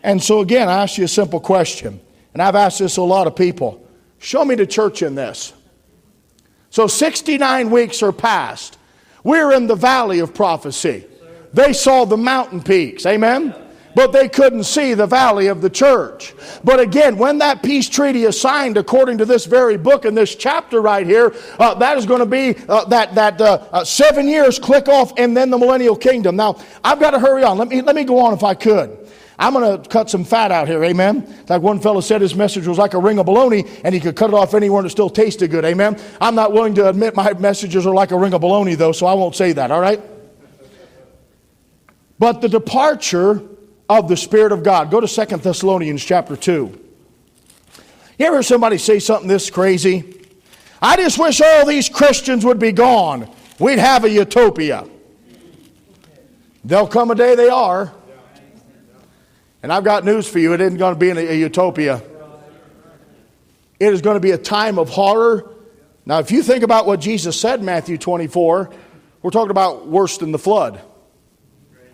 And 0.03 0.23
so, 0.23 0.41
again, 0.41 0.69
I 0.69 0.83
ask 0.83 0.99
you 0.99 1.05
a 1.05 1.09
simple 1.09 1.41
question, 1.41 2.01
and 2.33 2.43
I've 2.43 2.55
asked 2.55 2.79
this 2.79 2.95
to 2.95 3.01
a 3.01 3.03
lot 3.03 3.27
of 3.27 3.37
people 3.37 3.87
show 4.19 4.45
me 4.45 4.55
the 4.55 4.67
church 4.67 5.03
in 5.03 5.15
this. 5.15 5.53
So, 6.71 6.87
69 6.87 7.71
weeks 7.71 8.03
are 8.03 8.13
past. 8.13 8.79
We're 9.25 9.53
in 9.53 9.67
the 9.67 9.75
valley 9.75 10.21
of 10.21 10.35
prophecy. 10.35 11.05
They 11.53 11.73
saw 11.73 12.05
the 12.05 12.17
mountain 12.17 12.63
peaks, 12.63 13.05
amen? 13.07 13.55
But 13.95 14.13
they 14.13 14.29
couldn't 14.29 14.65
see 14.65 14.95
the 14.95 15.07
valley 15.07 15.49
of 15.49 15.63
the 15.63 15.69
church. 15.69 16.33
But 16.63 16.79
again, 16.79 17.19
when 17.19 17.39
that 17.39 17.61
peace 17.61 17.89
treaty 17.89 18.23
is 18.23 18.41
signed, 18.41 18.77
according 18.77 19.19
to 19.19 19.25
this 19.25 19.47
very 19.47 19.77
book 19.77 20.05
in 20.05 20.15
this 20.15 20.37
chapter 20.37 20.81
right 20.81 21.05
here, 21.05 21.35
uh, 21.59 21.75
that 21.75 21.99
is 21.99 22.07
going 22.07 22.21
to 22.21 22.27
be 22.27 22.55
uh, 22.69 22.85
that 22.85 23.17
that 23.17 23.41
uh, 23.41 23.67
uh, 23.73 23.85
seven 23.85 24.29
years 24.29 24.61
click 24.61 24.89
off, 24.89 25.13
and 25.17 25.37
then 25.37 25.51
the 25.51 25.59
millennial 25.59 25.97
kingdom. 25.97 26.37
Now, 26.37 26.57
I've 26.85 27.01
got 27.01 27.11
to 27.11 27.19
hurry 27.19 27.43
on. 27.43 27.59
Let 27.59 27.67
me 27.67 27.83
let 27.83 27.97
me 27.97 28.05
go 28.05 28.21
on 28.21 28.33
if 28.33 28.45
I 28.45 28.55
could. 28.55 29.00
I'm 29.41 29.55
going 29.55 29.83
to 29.83 29.89
cut 29.89 30.09
some 30.11 30.23
fat 30.23 30.53
out 30.53 30.69
here, 30.69 30.85
amen. 30.85 31.45
Like 31.49 31.62
one 31.62 31.81
fellow 31.81 32.01
said, 32.01 32.21
his 32.21 32.35
message 32.35 32.67
was 32.67 32.79
like 32.79 32.95
a 32.95 32.99
ring 32.99 33.19
of 33.19 33.27
bologna, 33.27 33.65
and 33.83 33.95
he 33.95 34.01
could 34.01 34.15
cut 34.15 34.31
it 34.31 34.35
off 34.35 34.55
anywhere 34.55 34.81
and 34.81 34.87
it 34.87 34.91
still 34.91 35.11
tasted 35.11 35.51
good, 35.51 35.65
amen. 35.65 35.99
I'm 36.21 36.35
not 36.35 36.53
willing 36.53 36.75
to 36.75 36.89
admit 36.89 37.17
my 37.17 37.33
messages 37.33 37.87
are 37.87 37.95
like 37.95 38.12
a 38.12 38.19
ring 38.19 38.35
of 38.35 38.43
bologna, 38.43 38.77
though, 38.77 38.93
so 38.93 39.07
I 39.07 39.15
won't 39.15 39.35
say 39.35 39.53
that, 39.53 39.71
all 39.71 39.81
right? 39.81 40.01
But 42.19 42.43
the 42.43 42.49
departure 42.49 43.43
of 43.91 44.07
the 44.07 44.17
Spirit 44.17 44.53
of 44.53 44.62
God. 44.62 44.89
Go 44.89 45.01
to 45.01 45.09
Second 45.09 45.43
Thessalonians 45.43 46.05
chapter 46.05 46.37
2. 46.37 46.81
You 48.19 48.27
ever 48.27 48.37
hear 48.37 48.43
somebody 48.45 48.79
say 48.79 49.01
something 49.01 49.27
this 49.27 49.51
crazy? 49.51 50.23
I 50.81 50.97
just 50.97 51.19
wish 51.19 51.41
all 51.41 51.67
these 51.67 51.89
Christians 51.89 52.45
would 52.45 52.61
be 52.61 52.71
gone. 52.71 53.29
We'd 53.59 53.81
have 53.81 54.05
a 54.05 54.11
utopia. 54.11 54.87
There'll 56.65 56.87
come 56.87 57.11
a 57.11 57.17
day 57.17 57.35
they 57.35 57.49
are. 57.49 57.93
And 59.62 59.73
I've 59.73 59.85
got 59.85 60.05
news 60.05 60.27
for 60.27 60.39
you 60.39 60.55
it 60.55 60.61
isn't 60.61 60.78
going 60.78 60.95
to 60.95 60.99
be 60.99 61.11
a, 61.11 61.32
a 61.32 61.35
utopia. 61.35 62.03
It 63.78 63.93
is 63.93 64.03
going 64.03 64.16
to 64.16 64.20
be 64.20 64.32
a 64.32 64.39
time 64.39 64.78
of 64.78 64.91
horror. 64.91 65.51
Now, 66.05 66.19
if 66.19 66.31
you 66.31 66.43
think 66.43 66.62
about 66.62 66.87
what 66.87 67.01
Jesus 67.01 67.39
said 67.41 67.61
in 67.61 67.66
Matthew 67.66 67.97
24, 67.97 68.70
we're 69.23 69.31
talking 69.31 69.51
about 69.51 69.87
worse 69.87 70.19
than 70.19 70.32
the 70.32 70.39
flood, 70.39 70.81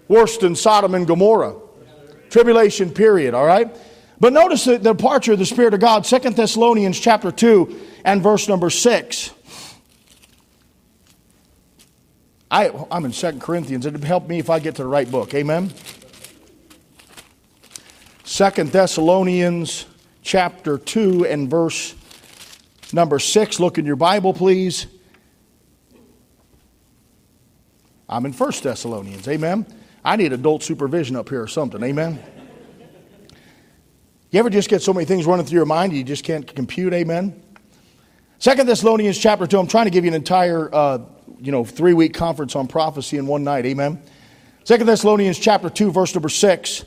worse 0.08 0.36
than 0.38 0.56
Sodom 0.56 0.94
and 0.94 1.06
Gomorrah. 1.06 1.56
Tribulation 2.30 2.90
period, 2.90 3.34
all 3.34 3.46
right? 3.46 3.74
But 4.18 4.32
notice 4.32 4.64
the, 4.64 4.78
departure 4.78 5.32
of 5.32 5.38
the 5.38 5.46
Spirit 5.46 5.74
of 5.74 5.80
God, 5.80 6.06
Second 6.06 6.36
Thessalonians 6.36 6.98
chapter 6.98 7.30
2 7.30 7.80
and 8.04 8.22
verse 8.22 8.48
number 8.48 8.70
6. 8.70 9.30
I, 12.50 12.70
I'm 12.90 13.04
in 13.04 13.12
Second 13.12 13.40
Corinthians. 13.40 13.86
It'd 13.86 14.02
help 14.02 14.28
me 14.28 14.38
if 14.38 14.50
I 14.50 14.58
get 14.58 14.76
to 14.76 14.82
the 14.82 14.88
right 14.88 15.10
book. 15.10 15.34
Amen? 15.34 15.72
Second 18.26 18.72
Thessalonians 18.72 19.86
chapter 20.20 20.78
2 20.78 21.26
and 21.26 21.48
verse 21.48 21.94
number 22.92 23.20
6. 23.20 23.60
Look 23.60 23.78
in 23.78 23.86
your 23.86 23.94
Bible, 23.94 24.34
please. 24.34 24.88
I'm 28.08 28.26
in 28.26 28.32
First 28.32 28.64
Thessalonians. 28.64 29.28
Amen. 29.28 29.64
I 30.04 30.16
need 30.16 30.32
adult 30.32 30.64
supervision 30.64 31.14
up 31.14 31.28
here 31.28 31.40
or 31.40 31.46
something. 31.46 31.80
Amen. 31.84 32.20
You 34.32 34.40
ever 34.40 34.50
just 34.50 34.68
get 34.68 34.82
so 34.82 34.92
many 34.92 35.06
things 35.06 35.24
running 35.24 35.46
through 35.46 35.58
your 35.58 35.64
mind 35.64 35.92
you 35.92 36.02
just 36.02 36.24
can't 36.24 36.52
compute? 36.52 36.92
Amen. 36.94 37.40
Second 38.40 38.66
Thessalonians 38.66 39.16
chapter 39.16 39.46
2. 39.46 39.56
I'm 39.56 39.68
trying 39.68 39.86
to 39.86 39.92
give 39.92 40.04
you 40.04 40.10
an 40.10 40.16
entire, 40.16 40.68
uh, 40.74 40.98
you 41.38 41.52
know, 41.52 41.64
three 41.64 41.94
week 41.94 42.12
conference 42.12 42.56
on 42.56 42.66
prophecy 42.66 43.18
in 43.18 43.28
one 43.28 43.44
night. 43.44 43.66
Amen. 43.66 44.02
Second 44.64 44.88
Thessalonians 44.88 45.38
chapter 45.38 45.70
2, 45.70 45.92
verse 45.92 46.12
number 46.12 46.28
6. 46.28 46.84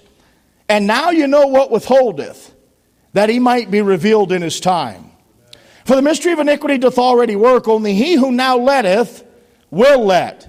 And 0.70 0.86
now 0.86 1.10
you 1.10 1.28
know 1.28 1.48
what 1.48 1.72
withholdeth, 1.72 2.54
that 3.14 3.28
he 3.28 3.40
might 3.40 3.72
be 3.72 3.82
revealed 3.82 4.32
in 4.32 4.44
his 4.44 4.60
time. 4.60 5.12
For 5.86 5.96
the 5.96 6.02
mystery 6.04 6.32
of 6.32 6.40
iniquity 6.40 6.78
doth 6.78 7.00
already 7.00 7.36
work, 7.36 7.68
only 7.68 7.96
he 7.96 8.14
who 8.14 8.32
now 8.32 8.56
letteth 8.56 9.26
will 9.72 10.06
let. 10.06 10.46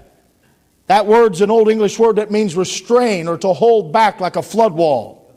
That 0.87 1.07
word's 1.07 1.41
an 1.41 1.51
old 1.51 1.71
English 1.71 1.99
word 1.99 2.17
that 2.17 2.31
means 2.31 2.55
restrain 2.55 3.29
or 3.29 3.39
to 3.39 3.55
hold 3.55 3.93
back 3.93 4.21
like 4.21 4.37
a 4.37 4.43
flood 4.43 4.75
wall. 4.75 5.35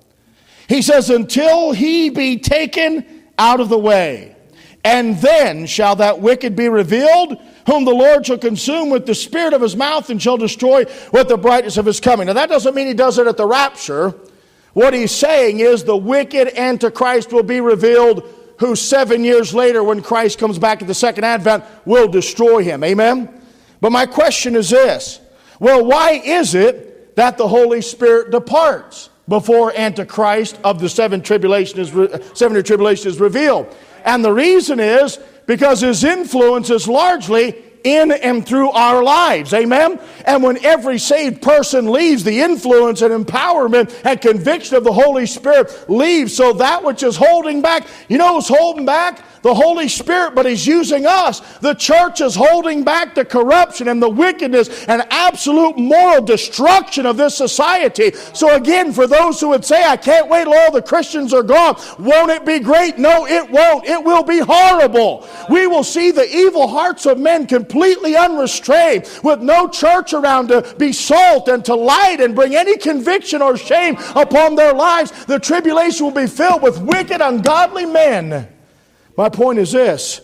He 0.68 0.82
says, 0.82 1.10
until 1.10 1.72
he 1.72 2.10
be 2.10 2.40
taken 2.40 3.24
out 3.38 3.62
of 3.62 3.70
the 3.70 3.78
way. 3.78 4.36
And 4.84 5.18
then 5.20 5.66
shall 5.66 5.96
that 5.98 6.20
wicked 6.20 6.56
be 6.58 6.68
revealed, 6.68 7.38
whom 7.68 7.86
the 7.86 7.94
Lord 7.94 8.26
shall 8.26 8.38
consume 8.38 8.90
with 8.90 9.06
the 9.06 9.16
spirit 9.16 9.54
of 9.54 9.62
his 9.62 9.78
mouth 9.78 10.10
and 10.10 10.22
shall 10.22 10.36
destroy 10.36 10.86
with 11.14 11.30
the 11.30 11.38
brightness 11.38 11.78
of 11.78 11.86
his 11.86 12.02
coming. 12.02 12.28
Now, 12.28 12.34
that 12.34 12.50
doesn't 12.50 12.76
mean 12.76 12.88
he 12.88 12.94
does 12.94 13.18
it 13.18 13.28
at 13.28 13.38
the 13.38 13.48
rapture. 13.48 14.14
What 14.74 14.94
he's 14.94 15.12
saying 15.12 15.60
is 15.60 15.84
the 15.84 15.95
wicked 15.95 16.58
Antichrist 16.58 17.32
will 17.32 17.44
be 17.44 17.62
revealed, 17.62 18.24
who 18.60 18.76
seven 18.76 19.24
years 19.24 19.54
later, 19.54 19.84
when 19.84 20.02
Christ 20.02 20.40
comes 20.40 20.58
back 20.58 20.82
at 20.82 20.88
the 20.88 20.94
second 20.94 21.24
advent, 21.24 21.64
will 21.86 22.08
destroy 22.08 22.64
him. 22.64 22.84
Amen? 22.84 23.41
But 23.82 23.91
my 23.91 24.06
question 24.06 24.56
is 24.56 24.70
this 24.70 25.20
well, 25.60 25.86
why 25.86 26.12
is 26.12 26.56
it 26.56 27.16
that 27.16 27.38
the 27.38 27.48
Holy 27.48 27.82
Spirit 27.82 28.32
departs 28.32 29.10
before 29.28 29.72
Antichrist 29.76 30.60
of 30.64 30.80
the 30.80 30.90
seven 30.90 31.22
tribulation 31.22 31.80
is, 31.80 31.90
seven 32.34 32.56
year 32.56 32.64
tribulation 32.64 33.10
is 33.10 33.20
revealed? 33.20 33.74
And 34.04 34.26
the 34.26 34.34
reason 34.34 34.80
is 34.80 35.20
because 35.45 35.82
his 35.82 36.04
influence 36.04 36.70
is 36.70 36.88
largely 36.88 37.56
in 37.84 38.12
and 38.12 38.46
through 38.46 38.72
our 38.72 39.04
lives. 39.04 39.54
Amen? 39.54 40.00
And 40.26 40.44
when 40.44 40.64
every 40.66 41.00
saved 41.00 41.42
person 41.42 41.92
leaves, 41.92 42.24
the 42.24 42.42
influence 42.42 43.02
and 43.02 43.26
empowerment 43.26 43.94
and 44.06 44.20
conviction 44.20 44.76
of 44.76 44.84
the 44.84 44.94
Holy 44.94 45.26
Spirit 45.26 45.90
leaves. 45.90 46.36
So 46.36 46.54
that 46.54 46.84
which 46.84 47.04
is 47.04 47.16
holding 47.16 47.62
back, 47.62 47.88
you 48.08 48.18
know 48.18 48.36
who's 48.36 48.48
holding 48.48 48.86
back? 48.86 49.24
the 49.44 49.54
Holy 49.54 49.90
Spirit, 49.90 50.34
but 50.34 50.46
He's 50.46 50.66
using 50.66 51.06
us. 51.06 51.42
The 51.60 51.76
church 51.76 52.22
is 52.22 52.34
holding 52.34 52.84
back 52.84 53.14
the 53.14 53.26
corruption 53.26 53.90
and 53.90 54.02
the 54.02 54.10
wickedness 54.10 54.86
and 54.86 55.06
absolute 55.12 55.78
moral 55.78 56.24
destruction 56.24 57.06
of 57.06 57.18
this 57.18 57.36
society. 57.36 58.14
So, 58.34 58.56
again, 58.56 58.94
for 58.94 59.06
those 59.06 59.40
who 59.40 59.50
would 59.50 59.66
say, 59.66 59.84
I 59.84 59.98
can't 59.98 60.30
wait 60.30 60.46
till 60.46 60.54
all 60.54 60.72
the 60.72 60.82
Christians 60.82 61.34
are 61.34 61.44
gone, 61.44 61.76
won't 62.00 62.32
it 62.32 62.46
be 62.46 62.60
great? 62.60 62.98
No, 62.98 63.28
it 63.28 63.52
won't. 63.52 63.86
It 63.86 64.02
will 64.02 64.24
be 64.24 64.40
horrible. 64.40 65.28
We 65.50 65.68
will 65.68 65.84
see 65.84 66.12
the 66.12 66.34
evil 66.34 66.70
hearts 66.70 67.06
of 67.06 67.20
men 67.20 67.46
completely 67.46 67.73
unrestrained, 67.74 69.10
with 69.24 69.41
no 69.41 69.68
church 69.68 70.14
around 70.14 70.50
to 70.50 70.76
be 70.78 70.94
salt 70.94 71.48
and 71.48 71.64
to 71.66 71.76
light 71.76 72.20
and 72.20 72.36
bring 72.36 72.56
any 72.56 72.78
conviction 72.78 73.41
or 73.41 73.58
shame 73.58 73.98
upon 74.16 74.56
their 74.56 74.74
lives. 74.74 75.26
The 75.26 75.40
tribulation 75.40 76.06
will 76.06 76.14
be 76.14 76.28
filled 76.28 76.62
with 76.62 76.80
wicked, 76.80 77.22
ungodly 77.22 77.86
men 77.86 78.50
my 79.16 79.30
point 79.30 79.60
is 79.60 79.72
this 79.72 80.22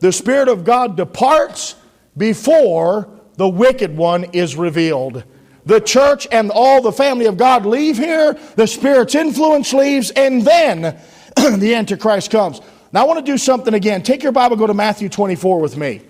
the 0.00 0.12
Spirit 0.12 0.48
of 0.48 0.64
God 0.64 0.96
departs 0.96 1.76
before 2.16 3.08
the 3.36 3.48
wicked 3.48 3.96
one 3.96 4.24
is 4.32 4.56
revealed. 4.56 5.24
The 5.66 5.80
church 5.80 6.28
and 6.30 6.50
all 6.50 6.82
the 6.82 6.92
family 6.92 7.24
of 7.24 7.38
God 7.38 7.64
leave 7.64 7.96
here, 7.96 8.34
the 8.56 8.66
Spirit's 8.66 9.14
influence 9.14 9.72
leaves, 9.72 10.10
and 10.10 10.42
then 10.42 10.82
the 11.36 11.74
Antichrist 11.74 12.30
comes. 12.30 12.60
Now, 12.92 13.02
I 13.02 13.04
want 13.06 13.24
to 13.24 13.32
do 13.32 13.38
something 13.38 13.72
again. 13.72 14.02
Take 14.02 14.22
your 14.22 14.30
Bible, 14.30 14.56
go 14.56 14.66
to 14.66 14.74
Matthew 14.74 15.08
24 15.08 15.60
with 15.60 15.76
me. 15.76 16.02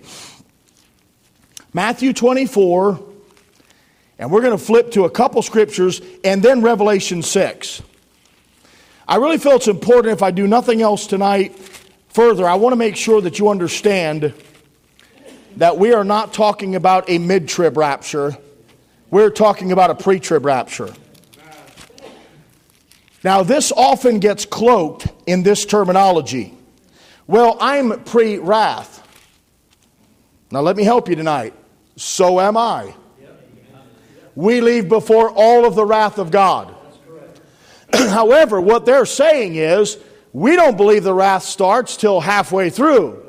Matthew 1.74 2.14
24, 2.14 3.04
and 4.18 4.30
we're 4.30 4.40
going 4.40 4.56
to 4.56 4.64
flip 4.64 4.92
to 4.92 5.04
a 5.04 5.10
couple 5.10 5.42
scriptures 5.42 6.00
and 6.24 6.42
then 6.42 6.62
Revelation 6.62 7.20
6. 7.20 7.82
I 9.06 9.16
really 9.16 9.36
feel 9.36 9.52
it's 9.52 9.68
important 9.68 10.14
if 10.14 10.22
I 10.22 10.30
do 10.30 10.46
nothing 10.46 10.80
else 10.80 11.06
tonight 11.06 11.54
Further, 12.14 12.46
I 12.48 12.54
want 12.54 12.72
to 12.72 12.76
make 12.76 12.94
sure 12.94 13.20
that 13.22 13.40
you 13.40 13.48
understand 13.48 14.32
that 15.56 15.78
we 15.78 15.92
are 15.92 16.04
not 16.04 16.32
talking 16.32 16.76
about 16.76 17.10
a 17.10 17.18
mid 17.18 17.48
trib 17.48 17.76
rapture, 17.76 18.38
we're 19.10 19.30
talking 19.30 19.72
about 19.72 19.90
a 19.90 19.96
pre 19.96 20.20
trib 20.20 20.44
rapture. 20.44 20.94
Now, 23.24 23.42
this 23.42 23.72
often 23.72 24.20
gets 24.20 24.46
cloaked 24.46 25.08
in 25.26 25.42
this 25.42 25.66
terminology. 25.66 26.54
Well, 27.26 27.58
I'm 27.60 28.04
pre 28.04 28.38
wrath. 28.38 29.02
Now, 30.52 30.60
let 30.60 30.76
me 30.76 30.84
help 30.84 31.08
you 31.08 31.16
tonight. 31.16 31.52
So 31.96 32.40
am 32.40 32.56
I. 32.56 32.94
We 34.34 34.60
leave 34.60 34.88
before 34.88 35.30
all 35.30 35.64
of 35.64 35.74
the 35.74 35.84
wrath 35.84 36.18
of 36.18 36.30
God. 36.30 36.74
However, 37.92 38.60
what 38.60 38.84
they're 38.84 39.06
saying 39.06 39.54
is 39.54 39.98
we 40.32 40.56
don't 40.56 40.76
believe 40.76 41.04
the 41.04 41.14
wrath 41.14 41.44
starts 41.44 41.96
till 41.96 42.20
halfway 42.20 42.70
through. 42.70 43.22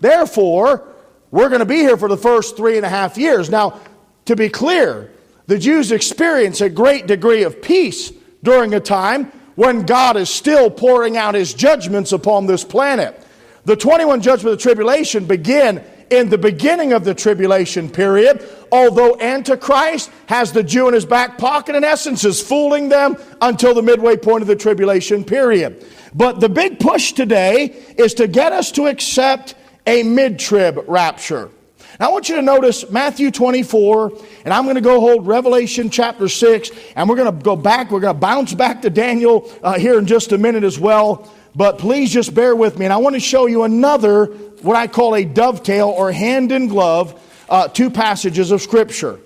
Therefore, 0.00 0.86
we're 1.32 1.48
going 1.48 1.60
to 1.60 1.66
be 1.66 1.78
here 1.78 1.96
for 1.96 2.08
the 2.08 2.16
first 2.16 2.56
three 2.56 2.76
and 2.76 2.86
a 2.86 2.88
half 2.88 3.18
years. 3.18 3.50
Now, 3.50 3.80
to 4.26 4.36
be 4.36 4.48
clear, 4.48 5.10
the 5.46 5.58
Jews 5.58 5.90
experience 5.90 6.60
a 6.60 6.68
great 6.68 7.06
degree 7.08 7.42
of 7.42 7.60
peace 7.60 8.12
during 8.42 8.74
a 8.74 8.80
time 8.80 9.32
when 9.56 9.86
God 9.86 10.16
is 10.16 10.30
still 10.30 10.70
pouring 10.70 11.16
out 11.16 11.34
his 11.34 11.54
judgments 11.54 12.12
upon 12.12 12.46
this 12.46 12.62
planet. 12.62 13.20
The 13.64 13.74
21 13.74 14.20
judgments 14.20 14.44
of 14.44 14.58
the 14.58 14.62
tribulation 14.62 15.24
begin 15.24 15.82
in 16.10 16.28
the 16.28 16.38
beginning 16.38 16.92
of 16.92 17.04
the 17.04 17.14
tribulation 17.14 17.90
period, 17.90 18.46
although 18.70 19.18
Antichrist 19.20 20.10
has 20.26 20.52
the 20.52 20.62
Jew 20.62 20.88
in 20.88 20.94
his 20.94 21.04
back 21.04 21.38
pocket, 21.38 21.74
in 21.74 21.84
essence, 21.84 22.24
is 22.24 22.40
fooling 22.40 22.88
them 22.88 23.16
until 23.40 23.74
the 23.74 23.82
midway 23.82 24.16
point 24.16 24.42
of 24.42 24.48
the 24.48 24.56
tribulation 24.56 25.24
period. 25.24 25.84
But 26.14 26.40
the 26.40 26.48
big 26.48 26.78
push 26.78 27.12
today 27.12 27.64
is 27.98 28.14
to 28.14 28.28
get 28.28 28.52
us 28.52 28.70
to 28.72 28.86
accept 28.86 29.54
a 29.86 30.02
mid 30.02 30.38
trib 30.38 30.84
rapture. 30.86 31.50
Now, 31.98 32.08
I 32.08 32.12
want 32.12 32.28
you 32.28 32.36
to 32.36 32.42
notice 32.42 32.90
Matthew 32.90 33.30
24, 33.30 34.12
and 34.44 34.52
I'm 34.52 34.64
going 34.64 34.74
to 34.74 34.82
go 34.82 35.00
hold 35.00 35.26
Revelation 35.26 35.88
chapter 35.88 36.28
6, 36.28 36.70
and 36.94 37.08
we're 37.08 37.16
going 37.16 37.34
to 37.34 37.42
go 37.42 37.56
back. 37.56 37.90
We're 37.90 38.00
going 38.00 38.14
to 38.14 38.20
bounce 38.20 38.52
back 38.52 38.82
to 38.82 38.90
Daniel 38.90 39.50
uh, 39.62 39.78
here 39.78 39.98
in 39.98 40.06
just 40.06 40.32
a 40.32 40.38
minute 40.38 40.62
as 40.62 40.78
well. 40.78 41.32
But 41.56 41.78
please 41.78 42.12
just 42.12 42.34
bear 42.34 42.54
with 42.54 42.78
me, 42.78 42.84
and 42.84 42.92
I 42.92 42.98
want 42.98 43.14
to 43.14 43.20
show 43.20 43.46
you 43.46 43.62
another, 43.62 44.26
what 44.60 44.76
I 44.76 44.86
call 44.86 45.14
a 45.14 45.24
dovetail 45.24 45.88
or 45.88 46.12
hand 46.12 46.52
in 46.52 46.68
glove, 46.68 47.18
uh, 47.48 47.68
two 47.68 47.88
passages 47.88 48.50
of 48.50 48.60
Scripture. 48.60 49.18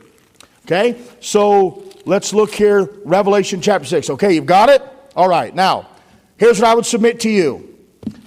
Okay? 0.64 1.00
So 1.18 1.82
let's 2.06 2.32
look 2.32 2.54
here, 2.54 2.88
Revelation 3.04 3.60
chapter 3.60 3.84
6. 3.84 4.10
Okay, 4.10 4.32
you've 4.32 4.46
got 4.46 4.68
it? 4.68 4.80
All 5.16 5.28
right, 5.28 5.52
now. 5.52 5.88
Here's 6.36 6.60
what 6.60 6.68
I 6.68 6.74
would 6.74 6.86
submit 6.86 7.18
to 7.20 7.28
you. 7.28 7.76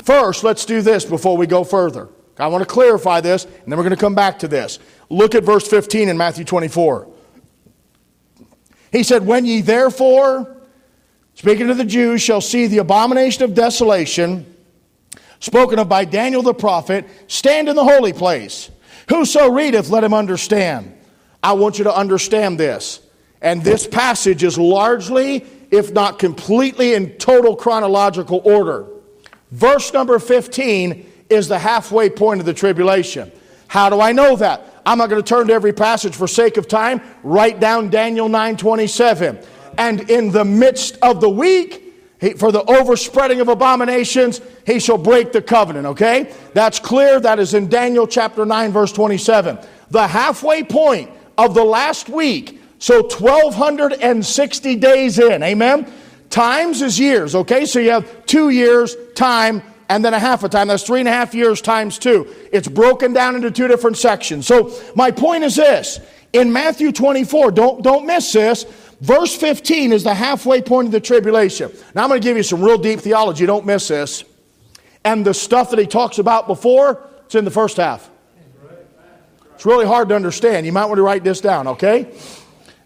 First, 0.04 0.44
let's 0.44 0.66
do 0.66 0.82
this 0.82 1.06
before 1.06 1.38
we 1.38 1.48
go 1.48 1.64
further. 1.64 2.10
I 2.38 2.48
want 2.48 2.62
to 2.62 2.70
clarify 2.70 3.22
this, 3.22 3.46
and 3.46 3.54
then 3.68 3.78
we're 3.78 3.86
going 3.86 3.96
to 3.96 4.02
come 4.02 4.16
back 4.16 4.40
to 4.40 4.50
this. 4.50 4.80
Look 5.10 5.34
at 5.34 5.46
verse 5.46 5.66
15 5.66 6.10
in 6.10 6.18
Matthew 6.18 6.44
24. 6.44 7.08
He 8.92 9.04
said, 9.04 9.26
When 9.26 9.46
ye 9.46 9.62
therefore, 9.62 10.58
speaking 11.35 11.68
to 11.68 11.73
the 11.73 11.85
Jews, 11.85 12.22
shall 12.22 12.41
see 12.41 12.68
the 12.68 12.80
abomination 12.80 13.43
of 13.43 13.53
desolation, 13.53 14.45
spoken 15.39 15.80
of 15.80 15.89
by 15.89 16.05
Daniel 16.05 16.41
the 16.41 16.53
prophet, 16.53 17.05
stand 17.27 17.69
in 17.69 17.76
the 17.76 17.84
holy 17.84 18.14
place. 18.14 18.69
Whoso 19.10 19.49
readeth, 19.49 19.89
let 19.89 20.03
him 20.03 20.14
understand. 20.14 20.97
I 21.41 21.53
want 21.53 21.77
you 21.77 21.84
to 21.84 21.95
understand 21.95 22.60
this. 22.60 23.01
And 23.41 23.61
this 23.61 23.85
passage 23.85 24.43
is 24.43 24.57
largely 24.57 25.45
if 25.69 25.91
not 25.91 26.19
completely 26.19 26.93
in 26.93 27.10
total 27.18 27.55
chronological 27.55 28.41
order. 28.45 28.85
Verse 29.51 29.91
number 29.91 30.19
15 30.19 31.11
is 31.30 31.47
the 31.47 31.57
halfway 31.57 32.10
point 32.10 32.39
of 32.39 32.45
the 32.45 32.53
tribulation. 32.53 33.31
How 33.68 33.89
do 33.89 33.99
I 33.99 34.11
know 34.11 34.35
that? 34.35 34.81
I'm 34.85 34.99
not 34.99 35.10
going 35.10 35.22
to 35.22 35.27
turn 35.27 35.47
to 35.47 35.53
every 35.53 35.73
passage 35.73 36.15
for 36.15 36.27
sake 36.27 36.57
of 36.57 36.68
time. 36.68 37.01
Write 37.23 37.60
down 37.60 37.89
Daniel 37.89 38.30
9:27. 38.30 39.43
And 39.78 40.10
in 40.10 40.32
the 40.32 40.45
midst 40.45 40.98
of 41.02 41.22
the 41.22 41.30
week, 41.30 41.82
he, 42.20 42.34
for 42.34 42.52
the 42.52 42.64
overspreading 42.64 43.41
of 43.41 43.50
abominations, 43.50 44.41
he 44.66 44.80
shall 44.80 44.98
break 44.98 45.32
the 45.32 45.41
covenant, 45.41 45.86
okay? 45.88 46.34
That's 46.54 46.80
clear. 46.80 47.20
That 47.20 47.40
is 47.40 47.54
in 47.54 47.68
Daniel 47.68 48.08
chapter 48.08 48.45
9 48.45 48.72
verse 48.72 48.91
27. 48.91 49.60
The 49.90 50.08
halfway 50.08 50.64
point 50.64 51.10
of 51.38 51.54
the 51.54 51.64
last 51.64 52.10
week 52.10 52.62
so 52.84 53.02
1,260 53.02 54.76
days 54.76 55.18
in, 55.18 55.41
amen? 55.41 55.90
Times 56.30 56.82
is 56.82 57.00
years, 57.00 57.34
okay? 57.34 57.66
So 57.66 57.80
you 57.80 57.91
have 57.91 58.26
two 58.26 58.50
years, 58.50 58.98
time, 59.16 59.64
and 59.88 60.04
then 60.04 60.14
a 60.14 60.20
half 60.20 60.44
a 60.44 60.50
time. 60.50 60.68
That's 60.68 60.84
three 60.84 61.00
and 61.00 61.08
a 61.08 61.12
half 61.14 61.34
years 61.34 61.62
times 61.62 61.98
two. 61.98 62.28
It's 62.52 62.68
broken 62.68 63.14
down 63.14 63.38
into 63.38 63.52
two 63.52 63.70
different 63.70 63.95
sections. 63.95 64.48
So 64.48 64.78
my 64.98 65.12
point 65.12 65.45
is 65.45 65.56
this. 65.56 66.02
In 66.34 66.52
Matthew 66.52 66.91
24, 66.91 67.52
don't, 67.52 67.82
don't 67.84 68.06
miss 68.06 68.34
this. 68.34 68.66
Verse 69.04 69.36
15 69.36 69.92
is 69.92 70.06
the 70.06 70.14
halfway 70.14 70.62
point 70.62 70.86
of 70.86 70.94
the 70.94 71.02
tribulation. 71.02 71.70
Now 71.94 72.04
I'm 72.04 72.10
going 72.10 72.22
to 72.22 72.26
give 72.26 72.38
you 72.38 72.44
some 72.44 72.64
real 72.64 72.78
deep 72.78 73.02
theology. 73.02 73.46
Don't 73.46 73.66
miss 73.66 73.90
this. 73.90 74.24
And 75.04 75.26
the 75.26 75.34
stuff 75.34 75.72
that 75.72 75.80
he 75.80 75.86
talks 75.86 76.20
about 76.20 76.48
before, 76.48 77.06
it's 77.26 77.36
in 77.36 77.44
the 77.44 77.52
first 77.52 77.76
half. 77.76 78.10
It's 79.56 79.66
really 79.66 79.86
hard 79.86 80.08
to 80.08 80.16
understand. 80.16 80.66
You 80.66 80.72
might 80.72 80.86
want 80.86 81.00
to 81.00 81.02
write 81.02 81.26
this 81.26 81.42
down, 81.42 81.68
okay? 81.68 82.18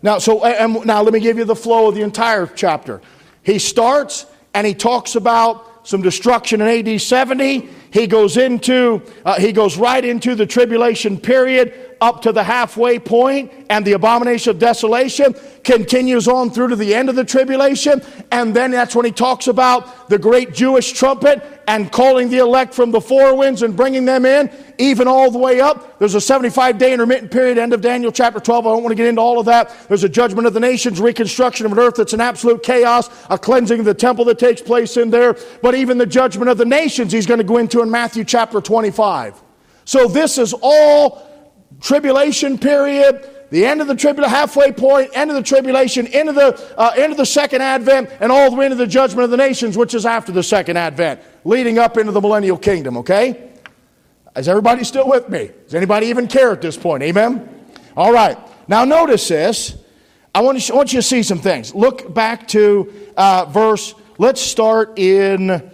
Now, 0.02 0.18
so 0.18 0.44
and 0.44 0.84
now 0.88 1.03
let 1.03 1.14
me 1.14 1.19
give 1.19 1.38
you 1.38 1.45
the 1.45 1.56
flow 1.56 1.89
of 1.89 1.94
the 1.94 2.02
entire 2.02 2.48
chapter. 2.48 2.99
He 3.44 3.60
starts 3.60 4.26
and 4.56 4.65
he 4.65 4.73
talks 4.73 5.14
about 5.15 5.88
some 5.88 6.02
destruction 6.02 6.61
in 6.61 6.88
AD 6.88 6.99
70. 6.99 7.69
He 7.94 8.07
goes 8.07 8.38
into 8.38 9.03
uh, 9.23 9.39
he 9.39 9.52
goes 9.52 9.77
right 9.77 10.03
into 10.03 10.34
the 10.34 10.48
tribulation 10.48 11.19
period 11.19 11.86
up 12.01 12.21
to 12.21 12.31
the 12.31 12.43
halfway 12.43 12.99
point 12.99 13.51
and 13.69 13.85
the 13.85 13.93
abomination 13.93 14.51
of 14.51 14.59
desolation 14.59 15.35
continues 15.63 16.27
on 16.27 16.49
through 16.49 16.69
to 16.69 16.75
the 16.75 16.93
end 16.95 17.09
of 17.09 17.15
the 17.15 17.25
tribulation. 17.25 18.01
And 18.31 18.55
then 18.55 18.71
that's 18.71 18.95
when 18.95 19.05
he 19.05 19.11
talks 19.11 19.47
about 19.47 20.09
the 20.09 20.17
great 20.17 20.53
Jewish 20.53 20.91
trumpet 20.93 21.43
and 21.67 21.91
calling 21.91 22.29
the 22.29 22.37
elect 22.37 22.73
from 22.73 22.91
the 22.91 23.01
four 23.01 23.35
winds 23.35 23.61
and 23.61 23.75
bringing 23.75 24.05
them 24.05 24.25
in 24.25 24.49
even 24.77 25.07
all 25.07 25.29
the 25.31 25.37
way 25.37 25.59
up. 25.59 25.99
There's 25.99 26.15
a 26.15 26.21
75 26.21 26.77
day 26.77 26.93
intermittent 26.93 27.31
period 27.31 27.57
end 27.57 27.73
of 27.73 27.81
Daniel 27.81 28.11
chapter 28.11 28.39
12 28.39 28.65
I 28.65 28.69
don't 28.69 28.83
want 28.83 28.91
to 28.91 28.95
get 28.95 29.07
into 29.07 29.21
all 29.21 29.39
of 29.39 29.45
that. 29.47 29.75
There's 29.87 30.03
a 30.03 30.09
judgment 30.09 30.47
of 30.47 30.53
the 30.53 30.59
nations 30.59 31.01
reconstruction 31.01 31.65
of 31.65 31.71
an 31.71 31.79
earth 31.79 31.95
that's 31.95 32.13
an 32.13 32.21
absolute 32.21 32.63
chaos 32.63 33.09
a 33.29 33.37
cleansing 33.37 33.79
of 33.79 33.85
the 33.85 33.93
temple 33.93 34.23
that 34.25 34.39
takes 34.39 34.61
place 34.61 34.95
in 34.97 35.09
there. 35.09 35.35
But 35.61 35.75
even 35.75 35.97
the 35.97 36.05
judgment 36.05 36.49
of 36.49 36.57
the 36.57 36.65
nations 36.65 37.11
he's 37.11 37.25
going 37.25 37.39
to 37.39 37.43
go 37.43 37.57
into 37.57 37.81
in 37.81 37.91
Matthew 37.91 38.23
chapter 38.23 38.61
25 38.61 39.43
so 39.87 40.05
this 40.05 40.37
is 40.37 40.53
all 40.61 41.26
tribulation 41.81 42.57
period, 42.57 43.30
the 43.49 43.65
end 43.65 43.81
of 43.81 43.88
the 43.88 43.95
tribulation, 43.95 44.35
halfway 44.35 44.72
point, 44.72 45.11
end 45.14 45.30
of 45.30 45.35
the 45.35 45.44
tribulation, 45.44 46.07
end 46.07 46.30
of 46.30 46.35
the, 46.35 46.76
uh, 46.77 46.94
end 46.98 47.11
of 47.11 47.18
the 47.18 47.26
second 47.26 47.61
advent, 47.61 48.10
and 48.19 48.31
all 48.31 48.49
the 48.49 48.56
way 48.57 48.65
into 48.65 48.76
the 48.76 48.88
judgment 48.88 49.23
of 49.23 49.31
the 49.31 49.38
nations, 49.38 49.77
which 49.77 49.94
is 49.94 50.06
after 50.06 50.31
the 50.31 50.44
second 50.44 50.77
advent. 50.77 51.22
leading 51.44 51.80
up 51.80 51.98
into 51.98 52.11
the 52.11 52.19
millennial 52.19 52.57
kingdom, 52.57 52.98
okay? 52.98 53.52
Is 54.35 54.48
everybody 54.48 54.84
still 54.84 55.07
with 55.07 55.30
me? 55.30 55.49
Does 55.64 55.76
anybody 55.76 56.07
even 56.07 56.27
care 56.27 56.52
at 56.52 56.61
this 56.61 56.77
point? 56.77 57.03
Amen? 57.03 57.49
All 57.95 58.11
right. 58.11 58.38
Now, 58.68 58.85
notice 58.85 59.27
this. 59.27 59.76
I 60.35 60.41
want, 60.41 60.68
you, 60.68 60.73
I 60.73 60.77
want 60.77 60.94
you 60.94 60.99
to 60.99 61.03
see 61.03 61.23
some 61.23 61.39
things. 61.39 61.73
Look 61.73 62.14
back 62.14 62.48
to 62.49 62.94
uh, 63.18 63.45
verse, 63.45 63.95
let's 64.19 64.39
start 64.39 64.99
in 64.99 65.72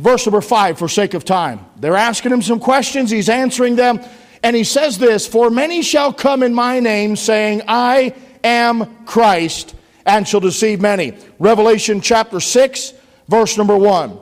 verse 0.00 0.26
number 0.26 0.40
five 0.40 0.78
for 0.78 0.86
sake 0.86 1.14
of 1.14 1.24
time. 1.24 1.66
They're 1.76 1.96
asking 1.96 2.30
him 2.30 2.42
some 2.42 2.60
questions, 2.60 3.10
he's 3.10 3.28
answering 3.28 3.74
them, 3.74 4.00
and 4.42 4.56
he 4.56 4.64
says 4.64 4.98
this 4.98 5.26
For 5.26 5.50
many 5.50 5.82
shall 5.82 6.12
come 6.12 6.42
in 6.42 6.54
my 6.54 6.80
name, 6.80 7.16
saying, 7.16 7.62
I 7.68 8.14
am 8.42 9.04
Christ, 9.04 9.74
and 10.04 10.26
shall 10.26 10.40
deceive 10.40 10.80
many. 10.80 11.16
Revelation 11.38 12.00
chapter 12.00 12.40
6, 12.40 12.92
verse 13.28 13.56
number 13.56 13.76
1. 13.76 14.18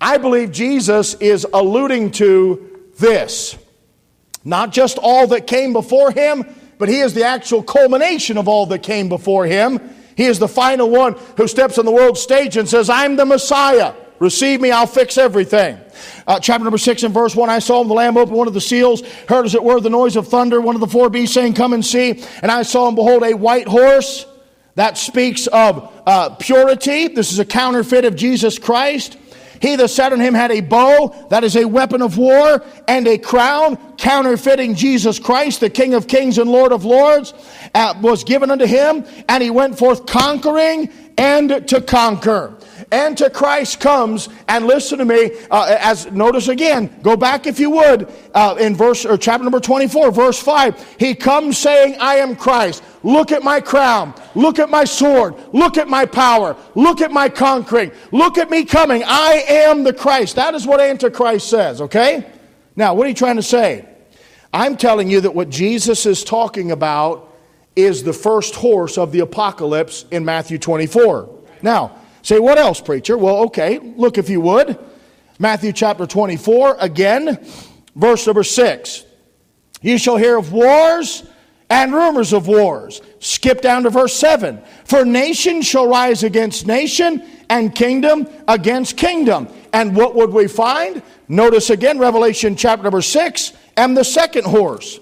I 0.00 0.18
believe 0.18 0.50
Jesus 0.50 1.14
is 1.14 1.46
alluding 1.52 2.10
to 2.12 2.90
this. 2.98 3.56
Not 4.44 4.72
just 4.72 4.98
all 4.98 5.28
that 5.28 5.46
came 5.46 5.72
before 5.72 6.10
him, 6.10 6.44
but 6.78 6.88
he 6.88 6.98
is 6.98 7.14
the 7.14 7.24
actual 7.24 7.62
culmination 7.62 8.36
of 8.36 8.48
all 8.48 8.66
that 8.66 8.82
came 8.82 9.08
before 9.08 9.46
him. 9.46 9.80
He 10.16 10.24
is 10.24 10.40
the 10.40 10.48
final 10.48 10.90
one 10.90 11.14
who 11.36 11.46
steps 11.46 11.78
on 11.78 11.84
the 11.84 11.92
world 11.92 12.18
stage 12.18 12.56
and 12.56 12.68
says, 12.68 12.90
I'm 12.90 13.14
the 13.14 13.24
Messiah. 13.24 13.94
Receive 14.22 14.60
me, 14.60 14.70
I'll 14.70 14.86
fix 14.86 15.18
everything. 15.18 15.80
Uh, 16.28 16.38
chapter 16.38 16.62
number 16.62 16.78
6 16.78 17.02
and 17.02 17.12
verse 17.12 17.34
1 17.34 17.50
I 17.50 17.58
saw 17.58 17.80
him, 17.80 17.88
the 17.88 17.94
Lamb 17.94 18.16
open 18.16 18.36
one 18.36 18.46
of 18.46 18.54
the 18.54 18.60
seals, 18.60 19.02
heard 19.28 19.46
as 19.46 19.56
it 19.56 19.64
were 19.64 19.80
the 19.80 19.90
noise 19.90 20.14
of 20.14 20.28
thunder, 20.28 20.60
one 20.60 20.76
of 20.76 20.80
the 20.80 20.86
four 20.86 21.10
beasts 21.10 21.34
saying, 21.34 21.54
Come 21.54 21.72
and 21.72 21.84
see. 21.84 22.22
And 22.40 22.48
I 22.48 22.62
saw 22.62 22.86
him, 22.86 22.94
behold, 22.94 23.24
a 23.24 23.34
white 23.34 23.66
horse. 23.66 24.24
That 24.76 24.96
speaks 24.96 25.48
of 25.48 25.92
uh, 26.06 26.36
purity. 26.36 27.08
This 27.08 27.32
is 27.32 27.40
a 27.40 27.44
counterfeit 27.44 28.04
of 28.04 28.14
Jesus 28.14 28.60
Christ. 28.60 29.18
He 29.60 29.74
that 29.74 29.88
sat 29.88 30.12
on 30.12 30.20
him 30.20 30.34
had 30.34 30.52
a 30.52 30.60
bow, 30.60 31.26
that 31.30 31.42
is 31.42 31.56
a 31.56 31.64
weapon 31.64 32.00
of 32.00 32.16
war, 32.16 32.64
and 32.86 33.08
a 33.08 33.18
crown, 33.18 33.76
counterfeiting 33.96 34.76
Jesus 34.76 35.18
Christ, 35.18 35.58
the 35.58 35.70
King 35.70 35.94
of 35.94 36.06
kings 36.06 36.38
and 36.38 36.48
Lord 36.48 36.70
of 36.70 36.84
lords, 36.84 37.34
uh, 37.74 37.94
was 38.00 38.22
given 38.22 38.52
unto 38.52 38.66
him, 38.66 39.04
and 39.28 39.42
he 39.42 39.50
went 39.50 39.78
forth 39.78 40.06
conquering 40.06 40.90
and 41.18 41.66
to 41.68 41.80
conquer. 41.80 42.56
Antichrist 42.92 43.80
comes, 43.80 44.28
and 44.48 44.66
listen 44.66 44.98
to 44.98 45.04
me, 45.04 45.32
uh, 45.50 45.76
as 45.80 46.10
notice 46.12 46.48
again, 46.48 46.94
go 47.02 47.16
back 47.16 47.46
if 47.46 47.58
you 47.58 47.70
would, 47.70 48.12
uh, 48.34 48.56
in 48.60 48.76
verse 48.76 49.04
or 49.06 49.16
chapter 49.16 49.42
number 49.42 49.60
24, 49.60 50.10
verse 50.12 50.38
5. 50.38 50.96
He 50.98 51.14
comes 51.14 51.56
saying, 51.58 51.96
I 51.98 52.16
am 52.16 52.36
Christ. 52.36 52.84
Look 53.02 53.32
at 53.32 53.42
my 53.42 53.60
crown. 53.60 54.14
Look 54.34 54.58
at 54.58 54.70
my 54.70 54.84
sword. 54.84 55.34
Look 55.52 55.78
at 55.78 55.88
my 55.88 56.06
power. 56.06 56.56
Look 56.74 57.00
at 57.00 57.10
my 57.10 57.28
conquering. 57.28 57.90
Look 58.12 58.38
at 58.38 58.50
me 58.50 58.64
coming. 58.64 59.02
I 59.04 59.44
am 59.48 59.82
the 59.82 59.92
Christ. 59.92 60.36
That 60.36 60.54
is 60.54 60.66
what 60.66 60.80
Antichrist 60.80 61.48
says, 61.48 61.80
okay? 61.80 62.30
Now, 62.76 62.94
what 62.94 63.06
are 63.06 63.08
you 63.08 63.14
trying 63.14 63.36
to 63.36 63.42
say? 63.42 63.88
I'm 64.52 64.76
telling 64.76 65.10
you 65.10 65.22
that 65.22 65.34
what 65.34 65.48
Jesus 65.48 66.04
is 66.04 66.22
talking 66.22 66.70
about 66.70 67.30
is 67.74 68.02
the 68.02 68.12
first 68.12 68.54
horse 68.54 68.98
of 68.98 69.12
the 69.12 69.20
apocalypse 69.20 70.04
in 70.10 70.24
Matthew 70.24 70.58
24. 70.58 71.30
Now, 71.62 71.98
say, 72.22 72.38
what 72.38 72.58
else, 72.58 72.80
preacher? 72.80 73.16
Well, 73.18 73.44
okay, 73.44 73.78
look 73.78 74.18
if 74.18 74.28
you 74.28 74.40
would. 74.40 74.78
Matthew 75.38 75.72
chapter 75.72 76.06
24, 76.06 76.76
again, 76.80 77.44
verse 77.94 78.26
number 78.26 78.44
6. 78.44 79.04
You 79.80 79.98
shall 79.98 80.16
hear 80.16 80.38
of 80.38 80.52
wars 80.52 81.24
and 81.68 81.92
rumors 81.92 82.32
of 82.32 82.46
wars. 82.46 83.00
Skip 83.18 83.60
down 83.60 83.82
to 83.84 83.90
verse 83.90 84.14
7. 84.14 84.62
For 84.84 85.04
nation 85.04 85.62
shall 85.62 85.88
rise 85.88 86.22
against 86.22 86.66
nation, 86.66 87.26
and 87.52 87.74
kingdom 87.74 88.26
against 88.48 88.96
kingdom. 88.96 89.46
And 89.74 89.94
what 89.94 90.14
would 90.14 90.30
we 90.30 90.48
find? 90.48 91.02
Notice 91.28 91.68
again 91.68 91.98
Revelation 91.98 92.56
chapter 92.56 92.82
number 92.82 93.02
6 93.02 93.52
and 93.76 93.94
the 93.94 94.04
second 94.04 94.46
horse. 94.46 94.98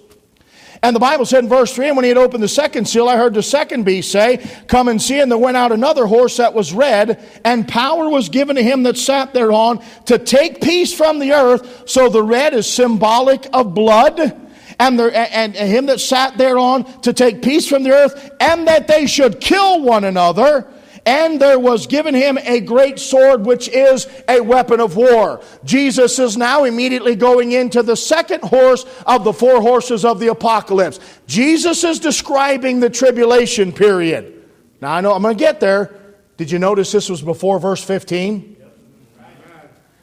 And 0.82 0.96
the 0.96 1.00
Bible 1.00 1.26
said 1.26 1.44
in 1.44 1.50
verse 1.50 1.74
3 1.74 1.88
And 1.88 1.96
when 1.96 2.04
he 2.04 2.08
had 2.08 2.16
opened 2.16 2.42
the 2.42 2.48
second 2.48 2.86
seal, 2.86 3.08
I 3.08 3.16
heard 3.16 3.34
the 3.34 3.42
second 3.42 3.84
beast 3.84 4.10
say, 4.10 4.46
Come 4.66 4.88
and 4.88 5.00
see. 5.00 5.20
And 5.20 5.30
there 5.30 5.38
went 5.38 5.56
out 5.56 5.72
another 5.72 6.06
horse 6.06 6.38
that 6.38 6.54
was 6.54 6.72
red, 6.72 7.22
and 7.44 7.68
power 7.68 8.08
was 8.08 8.28
given 8.28 8.56
to 8.56 8.62
him 8.62 8.84
that 8.84 8.96
sat 8.96 9.34
thereon 9.34 9.82
to 10.06 10.18
take 10.18 10.62
peace 10.62 10.92
from 10.94 11.18
the 11.18 11.32
earth. 11.32 11.88
So 11.88 12.08
the 12.08 12.22
red 12.22 12.54
is 12.54 12.66
symbolic 12.66 13.46
of 13.52 13.74
blood 13.74 14.48
and, 14.80 14.98
and, 14.98 15.54
and 15.54 15.70
him 15.70 15.86
that 15.86 16.00
sat 16.00 16.38
thereon 16.38 16.84
to 17.02 17.12
take 17.12 17.42
peace 17.42 17.68
from 17.68 17.82
the 17.82 17.92
earth, 17.92 18.30
and 18.40 18.66
that 18.66 18.88
they 18.88 19.06
should 19.06 19.40
kill 19.40 19.82
one 19.82 20.04
another. 20.04 20.66
And 21.06 21.40
there 21.40 21.58
was 21.58 21.86
given 21.86 22.14
him 22.14 22.38
a 22.38 22.60
great 22.60 22.98
sword, 22.98 23.46
which 23.46 23.68
is 23.68 24.06
a 24.28 24.40
weapon 24.40 24.80
of 24.80 24.96
war. 24.96 25.42
Jesus 25.64 26.18
is 26.18 26.36
now 26.36 26.64
immediately 26.64 27.16
going 27.16 27.52
into 27.52 27.82
the 27.82 27.96
second 27.96 28.42
horse 28.42 28.84
of 29.06 29.24
the 29.24 29.32
four 29.32 29.60
horses 29.60 30.04
of 30.04 30.20
the 30.20 30.28
apocalypse. 30.28 31.00
Jesus 31.26 31.84
is 31.84 32.00
describing 32.00 32.80
the 32.80 32.90
tribulation 32.90 33.72
period. 33.72 34.44
Now, 34.80 34.92
I 34.92 35.00
know 35.00 35.14
I'm 35.14 35.22
going 35.22 35.36
to 35.36 35.38
get 35.38 35.60
there. 35.60 35.94
Did 36.36 36.50
you 36.50 36.58
notice 36.58 36.92
this 36.92 37.08
was 37.08 37.22
before 37.22 37.58
verse 37.58 37.82
15? 37.82 38.56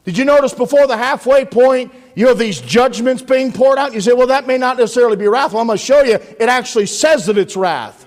Did 0.08 0.18
you 0.18 0.24
notice 0.24 0.54
before 0.54 0.88
the 0.88 0.96
halfway 0.96 1.44
point, 1.44 1.92
you 2.16 2.28
have 2.28 2.38
these 2.38 2.62
judgments 2.62 3.22
being 3.22 3.52
poured 3.52 3.78
out? 3.78 3.94
You 3.94 4.00
say, 4.00 4.14
well, 4.14 4.28
that 4.28 4.48
may 4.48 4.58
not 4.58 4.78
necessarily 4.78 5.18
be 5.18 5.28
wrath. 5.28 5.52
Well, 5.52 5.60
I'm 5.60 5.68
going 5.68 5.78
to 5.78 5.84
show 5.84 6.02
you, 6.02 6.14
it 6.14 6.48
actually 6.48 6.86
says 6.86 7.26
that 7.26 7.38
it's 7.38 7.58
wrath. 7.58 8.07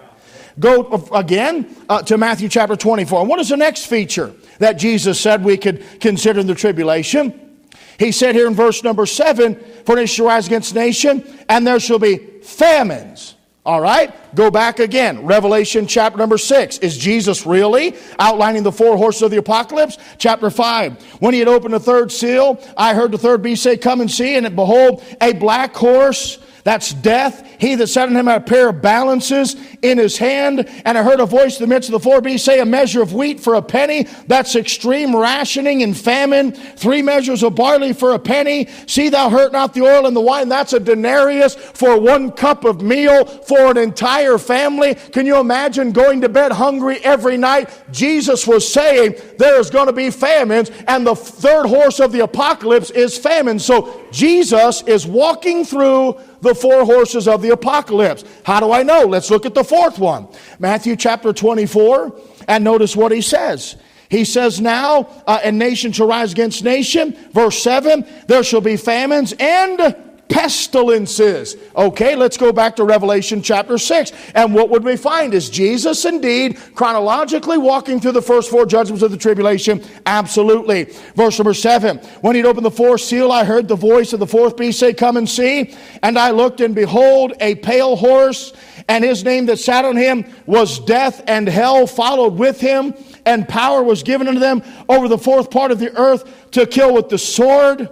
Go 0.60 1.08
again 1.12 1.74
uh, 1.88 2.02
to 2.02 2.16
Matthew 2.16 2.48
chapter 2.48 2.76
24. 2.76 3.20
And 3.20 3.28
what 3.28 3.40
is 3.40 3.48
the 3.48 3.56
next 3.56 3.86
feature 3.86 4.32
that 4.58 4.74
Jesus 4.74 5.18
said 5.18 5.42
we 5.42 5.56
could 5.56 5.84
consider 6.00 6.38
in 6.38 6.46
the 6.46 6.54
tribulation? 6.54 7.58
He 7.98 8.12
said 8.12 8.34
here 8.34 8.46
in 8.46 8.54
verse 8.54 8.84
number 8.84 9.06
7 9.06 9.56
For 9.84 9.96
nation 9.96 10.06
shall 10.06 10.26
rise 10.26 10.46
against 10.46 10.74
nation, 10.74 11.24
and 11.48 11.66
there 11.66 11.80
shall 11.80 11.98
be 11.98 12.18
famines 12.42 13.34
all 13.64 13.80
right, 13.80 14.14
go 14.34 14.50
back 14.50 14.78
again. 14.78 15.26
Revelation 15.26 15.86
chapter 15.86 16.16
number 16.16 16.38
6. 16.38 16.78
Is 16.78 16.96
Jesus 16.96 17.44
really 17.44 17.94
outlining 18.18 18.62
the 18.62 18.72
four 18.72 18.96
horses 18.96 19.20
of 19.22 19.30
the 19.30 19.36
apocalypse? 19.36 19.98
Chapter 20.16 20.48
5. 20.48 21.02
When 21.20 21.34
he 21.34 21.40
had 21.40 21.48
opened 21.48 21.74
the 21.74 21.80
third 21.80 22.10
seal, 22.10 22.58
I 22.76 22.94
heard 22.94 23.12
the 23.12 23.18
third 23.18 23.42
beast 23.42 23.62
say, 23.62 23.76
Come 23.76 24.00
and 24.00 24.10
see. 24.10 24.34
And 24.34 24.56
behold, 24.56 25.04
a 25.20 25.34
black 25.34 25.74
horse 25.74 26.38
that's 26.70 26.92
death. 26.92 27.44
He 27.58 27.74
that 27.74 27.88
sat 27.88 28.08
on 28.08 28.14
him 28.14 28.28
had 28.28 28.42
a 28.42 28.44
pair 28.44 28.68
of 28.68 28.80
balances 28.80 29.56
in 29.82 29.98
his 29.98 30.16
hand. 30.16 30.68
And 30.84 30.96
I 30.96 31.02
heard 31.02 31.18
a 31.18 31.26
voice 31.26 31.58
in 31.58 31.64
the 31.64 31.74
midst 31.74 31.88
of 31.88 31.94
the 31.94 31.98
four 31.98 32.20
beasts 32.20 32.46
say, 32.46 32.60
A 32.60 32.64
measure 32.64 33.02
of 33.02 33.12
wheat 33.12 33.40
for 33.40 33.56
a 33.56 33.62
penny. 33.62 34.06
That's 34.28 34.54
extreme 34.54 35.16
rationing 35.16 35.82
and 35.82 35.96
famine. 35.96 36.52
Three 36.52 37.02
measures 37.02 37.42
of 37.42 37.56
barley 37.56 37.92
for 37.92 38.14
a 38.14 38.20
penny. 38.20 38.68
See 38.86 39.08
thou 39.08 39.30
hurt 39.30 39.50
not 39.50 39.74
the 39.74 39.82
oil 39.82 40.06
and 40.06 40.16
the 40.16 40.20
wine. 40.20 40.48
That's 40.48 40.72
a 40.72 40.78
denarius 40.78 41.56
for 41.56 41.98
one 41.98 42.30
cup 42.30 42.64
of 42.64 42.82
meal 42.82 43.24
for 43.24 43.72
an 43.72 43.76
entire 43.76 44.38
family. 44.38 44.94
Can 44.94 45.26
you 45.26 45.40
imagine 45.40 45.90
going 45.90 46.20
to 46.20 46.28
bed 46.28 46.52
hungry 46.52 46.98
every 47.02 47.36
night? 47.36 47.68
Jesus 47.90 48.46
was 48.46 48.72
saying 48.72 49.16
there 49.38 49.58
is 49.58 49.70
going 49.70 49.88
to 49.88 49.92
be 49.92 50.10
famines, 50.10 50.70
and 50.86 51.04
the 51.04 51.16
third 51.16 51.66
horse 51.66 51.98
of 51.98 52.12
the 52.12 52.20
apocalypse 52.20 52.90
is 52.90 53.18
famine. 53.18 53.58
So 53.58 54.06
Jesus 54.12 54.84
is 54.84 55.04
walking 55.04 55.64
through 55.64 56.20
the 56.40 56.54
four 56.54 56.84
horses 56.84 57.28
of 57.28 57.42
the 57.42 57.50
apocalypse. 57.50 58.24
How 58.44 58.60
do 58.60 58.72
I 58.72 58.82
know? 58.82 59.04
Let's 59.04 59.30
look 59.30 59.46
at 59.46 59.54
the 59.54 59.64
fourth 59.64 59.98
one. 59.98 60.28
Matthew 60.58 60.96
chapter 60.96 61.32
24, 61.32 62.18
and 62.48 62.64
notice 62.64 62.96
what 62.96 63.12
he 63.12 63.20
says. 63.20 63.76
He 64.08 64.24
says, 64.24 64.60
Now, 64.60 65.08
uh, 65.26 65.40
and 65.42 65.58
nation 65.58 65.92
shall 65.92 66.08
rise 66.08 66.32
against 66.32 66.64
nation. 66.64 67.16
Verse 67.32 67.62
7 67.62 68.04
There 68.26 68.42
shall 68.42 68.60
be 68.60 68.76
famines 68.76 69.32
and 69.38 69.96
pestilences. 70.30 71.56
Okay, 71.76 72.14
let's 72.14 72.36
go 72.36 72.52
back 72.52 72.76
to 72.76 72.84
Revelation 72.84 73.42
chapter 73.42 73.76
6. 73.76 74.12
And 74.34 74.54
what 74.54 74.70
would 74.70 74.84
we 74.84 74.96
find? 74.96 75.34
Is 75.34 75.50
Jesus 75.50 76.04
indeed 76.04 76.58
chronologically 76.74 77.58
walking 77.58 78.00
through 78.00 78.12
the 78.12 78.22
first 78.22 78.48
four 78.48 78.64
judgments 78.64 79.02
of 79.02 79.10
the 79.10 79.16
tribulation? 79.16 79.82
Absolutely. 80.06 80.84
Verse 81.16 81.38
number 81.38 81.52
7 81.52 81.98
When 82.22 82.36
he'd 82.36 82.46
opened 82.46 82.64
the 82.64 82.70
fourth 82.70 83.00
seal, 83.02 83.32
I 83.32 83.44
heard 83.44 83.68
the 83.68 83.76
voice 83.76 84.12
of 84.12 84.20
the 84.20 84.26
fourth 84.26 84.56
beast 84.56 84.78
say, 84.78 84.94
Come 84.94 85.16
and 85.16 85.28
see. 85.28 85.74
And 86.02 86.18
I 86.18 86.30
looked, 86.30 86.60
and 86.60 86.74
behold, 86.74 87.34
a 87.40 87.56
pale 87.56 87.96
horse, 87.96 88.52
and 88.88 89.04
his 89.04 89.24
name 89.24 89.46
that 89.46 89.58
sat 89.58 89.84
on 89.84 89.96
him 89.96 90.24
was 90.46 90.78
Death, 90.78 91.22
and 91.26 91.48
hell 91.48 91.86
followed 91.86 92.34
with 92.34 92.60
him. 92.60 92.94
And 93.26 93.48
power 93.48 93.82
was 93.82 94.02
given 94.02 94.28
unto 94.28 94.40
them 94.40 94.62
over 94.88 95.08
the 95.08 95.18
fourth 95.18 95.50
part 95.50 95.70
of 95.70 95.78
the 95.78 95.94
earth 95.96 96.50
to 96.52 96.66
kill 96.66 96.94
with 96.94 97.08
the 97.08 97.18
sword 97.18 97.88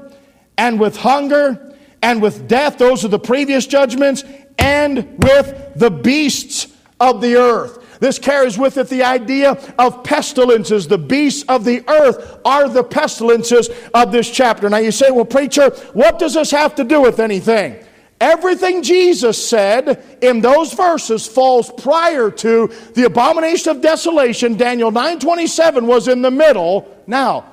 and 0.57 0.81
with 0.81 0.97
hunger 0.97 1.68
and 2.03 2.23
with 2.23 2.49
death, 2.49 2.79
those 2.79 3.05
are 3.05 3.09
the 3.09 3.19
previous 3.19 3.67
judgments, 3.67 4.25
and 4.59 4.99
with 5.19 5.73
the 5.77 5.91
beasts 5.91 6.67
of 7.01 7.21
the 7.21 7.37
earth. 7.37 7.79
This 8.01 8.19
carries 8.19 8.57
with 8.57 8.77
it 8.77 8.89
the 8.89 9.03
idea 9.03 9.53
of 9.79 10.05
pestilences. 10.05 10.87
The 10.87 10.99
beasts 10.99 11.45
of 11.49 11.65
the 11.65 11.83
earth 11.89 12.41
are 12.45 12.69
the 12.69 12.85
pestilences 12.85 13.71
of 13.93 14.13
this 14.13 14.31
chapter. 14.31 14.69
Now 14.71 14.79
you 14.79 14.93
say, 14.93 15.11
well, 15.11 15.25
preacher, 15.25 15.71
what 15.93 16.19
does 16.19 16.35
this 16.35 16.51
have 16.53 16.75
to 16.77 16.85
do 16.85 17.01
with 17.01 17.19
anything? 17.19 17.85
Everything 18.21 18.83
Jesus 18.83 19.49
said 19.49 20.05
in 20.21 20.41
those 20.41 20.73
verses 20.73 21.27
falls 21.27 21.71
prior 21.71 22.31
to 22.33 22.73
the 22.95 23.05
abomination 23.05 23.71
of 23.71 23.81
desolation. 23.81 24.57
Daniel 24.57 24.91
9:27 24.91 25.87
was 25.87 26.09
in 26.09 26.23
the 26.23 26.31
middle. 26.31 26.89
Now, 27.07 27.45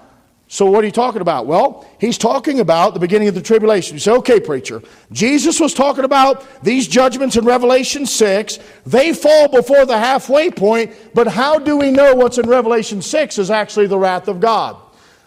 So, 0.48 0.68
what 0.68 0.84
are 0.84 0.88
you 0.88 0.92
talking 0.92 1.22
about? 1.22 1.48
Well, 1.48 1.88
he's 2.00 2.20
talking 2.20 2.60
about 2.60 2.94
the 2.94 3.00
beginning 3.00 3.28
of 3.28 3.34
the 3.34 3.42
tribulation. 3.42 3.96
You 3.96 4.00
say, 4.00 4.12
okay, 4.12 4.40
preacher, 4.40 4.82
Jesus 5.12 5.60
was 5.60 5.74
talking 5.74 6.04
about 6.04 6.46
these 6.64 6.88
judgments 6.88 7.36
in 7.36 7.46
Revelation 7.46 8.06
6. 8.06 8.60
They 8.86 9.12
fall 9.14 9.48
before 9.48 9.86
the 9.88 9.98
halfway 9.98 10.52
point, 10.52 10.94
but 11.16 11.28
how 11.28 11.58
do 11.58 11.78
we 11.78 11.92
know 11.92 12.14
what's 12.14 12.38
in 12.38 12.48
Revelation 12.48 13.02
6 13.02 13.40
is 13.40 13.50
actually 13.50 13.88
the 13.88 13.98
wrath 13.98 14.28
of 14.28 14.40
God? 14.40 14.78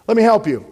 Let 0.06 0.16
me 0.16 0.22
help 0.22 0.46
you. 0.46 0.64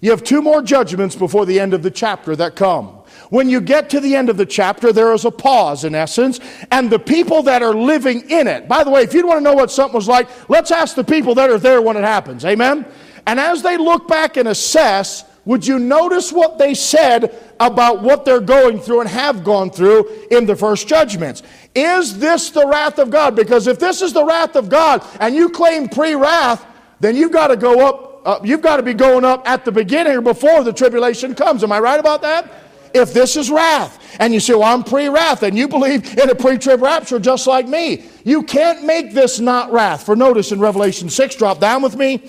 You 0.00 0.10
have 0.12 0.22
two 0.22 0.42
more 0.42 0.62
judgments 0.62 1.16
before 1.16 1.44
the 1.44 1.58
end 1.58 1.74
of 1.74 1.82
the 1.82 1.90
chapter 1.90 2.36
that 2.36 2.54
come. 2.54 2.86
When 3.30 3.50
you 3.50 3.60
get 3.60 3.90
to 3.90 4.00
the 4.00 4.14
end 4.14 4.30
of 4.30 4.36
the 4.36 4.46
chapter, 4.46 4.92
there 4.92 5.12
is 5.12 5.24
a 5.24 5.30
pause, 5.30 5.82
in 5.84 5.96
essence, 5.96 6.38
and 6.70 6.88
the 6.88 7.00
people 7.00 7.42
that 7.42 7.62
are 7.62 7.74
living 7.74 8.30
in 8.30 8.46
it. 8.46 8.68
By 8.68 8.84
the 8.84 8.90
way, 8.90 9.02
if 9.02 9.12
you 9.12 9.26
want 9.26 9.38
to 9.38 9.42
know 9.42 9.54
what 9.54 9.72
something 9.72 9.96
was 9.96 10.08
like, 10.08 10.28
let's 10.48 10.70
ask 10.70 10.94
the 10.94 11.04
people 11.04 11.34
that 11.34 11.50
are 11.50 11.58
there 11.58 11.82
when 11.82 11.96
it 11.96 12.04
happens. 12.04 12.44
Amen? 12.44 12.86
And 13.28 13.38
as 13.38 13.62
they 13.62 13.76
look 13.76 14.08
back 14.08 14.38
and 14.38 14.48
assess, 14.48 15.22
would 15.44 15.66
you 15.66 15.78
notice 15.78 16.32
what 16.32 16.56
they 16.56 16.72
said 16.72 17.38
about 17.60 18.00
what 18.02 18.24
they're 18.24 18.40
going 18.40 18.80
through 18.80 19.02
and 19.02 19.08
have 19.10 19.44
gone 19.44 19.70
through 19.70 20.08
in 20.30 20.46
the 20.46 20.56
first 20.56 20.88
judgments? 20.88 21.42
Is 21.74 22.18
this 22.18 22.48
the 22.48 22.66
wrath 22.66 22.98
of 22.98 23.10
God? 23.10 23.36
Because 23.36 23.66
if 23.66 23.78
this 23.78 24.00
is 24.00 24.14
the 24.14 24.24
wrath 24.24 24.56
of 24.56 24.70
God 24.70 25.04
and 25.20 25.34
you 25.34 25.50
claim 25.50 25.90
pre 25.90 26.14
wrath, 26.14 26.64
then 27.00 27.16
you've 27.16 27.30
got 27.30 27.48
to 27.48 27.56
go 27.58 27.86
up, 27.86 28.22
uh, 28.26 28.40
you've 28.42 28.62
got 28.62 28.78
to 28.78 28.82
be 28.82 28.94
going 28.94 29.26
up 29.26 29.46
at 29.46 29.66
the 29.66 29.72
beginning 29.72 30.16
or 30.16 30.22
before 30.22 30.64
the 30.64 30.72
tribulation 30.72 31.34
comes. 31.34 31.62
Am 31.62 31.70
I 31.70 31.80
right 31.80 32.00
about 32.00 32.22
that? 32.22 32.50
If 32.94 33.12
this 33.12 33.36
is 33.36 33.50
wrath, 33.50 34.16
and 34.18 34.32
you 34.32 34.40
say, 34.40 34.54
Well, 34.54 34.62
I'm 34.62 34.82
pre 34.82 35.08
wrath, 35.08 35.42
and 35.42 35.56
you 35.56 35.68
believe 35.68 36.16
in 36.16 36.30
a 36.30 36.34
pre 36.34 36.56
trib 36.56 36.80
rapture 36.80 37.18
just 37.18 37.46
like 37.46 37.68
me, 37.68 38.06
you 38.24 38.42
can't 38.42 38.84
make 38.84 39.12
this 39.12 39.38
not 39.38 39.70
wrath. 39.70 40.06
For 40.06 40.16
notice 40.16 40.50
in 40.50 40.60
Revelation 40.60 41.10
6, 41.10 41.36
drop 41.36 41.60
down 41.60 41.82
with 41.82 41.94
me. 41.94 42.22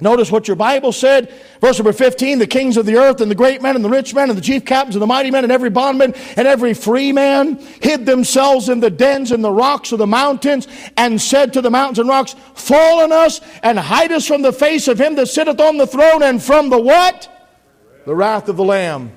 Notice 0.00 0.30
what 0.30 0.46
your 0.46 0.54
Bible 0.54 0.92
said. 0.92 1.32
Verse 1.60 1.78
number 1.78 1.92
15 1.92 2.38
the 2.38 2.46
kings 2.46 2.76
of 2.76 2.86
the 2.86 2.96
earth, 2.96 3.20
and 3.20 3.30
the 3.30 3.34
great 3.34 3.60
men, 3.60 3.74
and 3.74 3.84
the 3.84 3.88
rich 3.88 4.14
men, 4.14 4.28
and 4.28 4.38
the 4.38 4.42
chief 4.42 4.64
captains, 4.64 4.94
and 4.94 5.02
the 5.02 5.06
mighty 5.06 5.30
men, 5.30 5.42
and 5.42 5.52
every 5.52 5.70
bondman, 5.70 6.14
and 6.36 6.46
every 6.46 6.72
free 6.72 7.12
man 7.12 7.58
hid 7.82 8.06
themselves 8.06 8.68
in 8.68 8.78
the 8.78 8.90
dens 8.90 9.32
and 9.32 9.42
the 9.42 9.50
rocks 9.50 9.90
of 9.90 9.98
the 9.98 10.06
mountains, 10.06 10.68
and 10.96 11.20
said 11.20 11.52
to 11.52 11.60
the 11.60 11.70
mountains 11.70 11.98
and 11.98 12.08
rocks, 12.08 12.36
Fall 12.54 13.00
on 13.00 13.10
us, 13.10 13.40
and 13.62 13.78
hide 13.78 14.12
us 14.12 14.26
from 14.26 14.42
the 14.42 14.52
face 14.52 14.86
of 14.86 15.00
him 15.00 15.16
that 15.16 15.26
sitteth 15.26 15.60
on 15.60 15.78
the 15.78 15.86
throne, 15.86 16.22
and 16.22 16.40
from 16.40 16.70
the 16.70 16.78
what? 16.78 17.28
The 18.04 18.14
wrath 18.14 18.48
of 18.48 18.56
the 18.56 18.64
Lamb. 18.64 19.10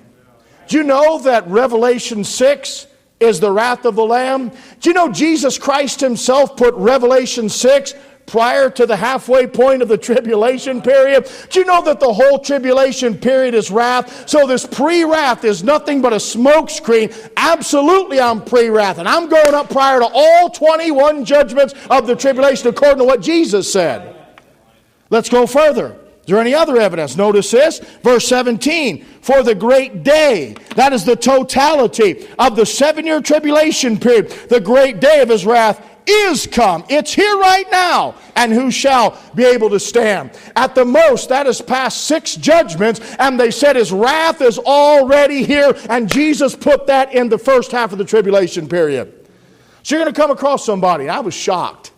Do 0.67 0.77
you 0.77 0.83
know 0.83 1.19
that 1.19 1.47
Revelation 1.47 2.23
6 2.23 2.87
is 3.19 3.39
the 3.39 3.51
wrath 3.51 3.85
of 3.85 3.95
the 3.95 4.05
Lamb? 4.05 4.51
Do 4.79 4.89
you 4.89 4.93
know 4.93 5.11
Jesus 5.11 5.59
Christ 5.59 5.99
himself 5.99 6.57
put 6.57 6.73
Revelation 6.73 7.49
6 7.49 7.93
prior 8.31 8.69
to 8.69 8.85
the 8.85 8.95
halfway 8.95 9.45
point 9.45 9.81
of 9.81 9.89
the 9.89 9.97
tribulation 9.97 10.81
period. 10.81 11.29
Do 11.49 11.59
you 11.59 11.65
know 11.65 11.83
that 11.83 11.99
the 11.99 12.13
whole 12.13 12.39
tribulation 12.39 13.17
period 13.17 13.53
is 13.53 13.69
wrath? 13.69 14.29
So 14.29 14.47
this 14.47 14.65
pre 14.65 15.03
wrath 15.03 15.43
is 15.43 15.65
nothing 15.65 16.01
but 16.01 16.13
a 16.13 16.15
smokescreen. 16.15 17.29
Absolutely, 17.35 18.21
I'm 18.21 18.41
pre 18.41 18.69
wrath. 18.69 18.99
And 18.99 19.07
I'm 19.07 19.27
going 19.27 19.53
up 19.53 19.69
prior 19.69 19.99
to 19.99 20.09
all 20.09 20.49
21 20.49 21.25
judgments 21.25 21.73
of 21.89 22.07
the 22.07 22.15
tribulation 22.15 22.69
according 22.69 22.99
to 22.99 23.03
what 23.03 23.21
Jesus 23.21 23.71
said. 23.71 24.15
Let's 25.09 25.27
go 25.27 25.45
further. 25.45 25.97
Is 26.21 26.27
there 26.27 26.39
any 26.39 26.53
other 26.53 26.77
evidence? 26.77 27.17
Notice 27.17 27.51
this, 27.51 27.79
verse 28.01 28.25
17. 28.29 29.03
For 29.21 29.43
the 29.43 29.55
great 29.55 30.03
day, 30.03 30.55
that 30.75 30.93
is 30.93 31.03
the 31.03 31.17
totality 31.17 32.27
of 32.39 32.55
the 32.55 32.65
seven 32.65 33.05
year 33.05 33.21
tribulation 33.21 33.99
period, 33.99 34.29
the 34.47 34.61
great 34.61 35.01
day 35.01 35.19
of 35.19 35.27
his 35.27 35.45
wrath 35.45 35.85
is 36.07 36.47
come. 36.47 36.83
It's 36.89 37.13
here 37.13 37.37
right 37.37 37.65
now. 37.71 38.15
And 38.35 38.51
who 38.51 38.71
shall 38.71 39.17
be 39.35 39.43
able 39.43 39.69
to 39.69 39.79
stand? 39.79 40.31
At 40.55 40.75
the 40.75 40.85
most, 40.85 41.29
that 41.29 41.47
is 41.47 41.61
past 41.61 42.05
six 42.05 42.35
judgments, 42.35 42.99
and 43.19 43.39
they 43.39 43.51
said 43.51 43.75
his 43.75 43.91
wrath 43.91 44.41
is 44.41 44.57
already 44.57 45.43
here, 45.43 45.73
and 45.89 46.09
Jesus 46.09 46.55
put 46.55 46.87
that 46.87 47.13
in 47.13 47.29
the 47.29 47.37
first 47.37 47.71
half 47.71 47.91
of 47.91 47.97
the 47.97 48.05
tribulation 48.05 48.67
period. 48.67 49.27
So 49.83 49.95
you're 49.95 50.03
going 50.03 50.13
to 50.13 50.19
come 50.19 50.31
across 50.31 50.65
somebody, 50.65 51.09
I 51.09 51.19
was 51.19 51.33
shocked. 51.33 51.91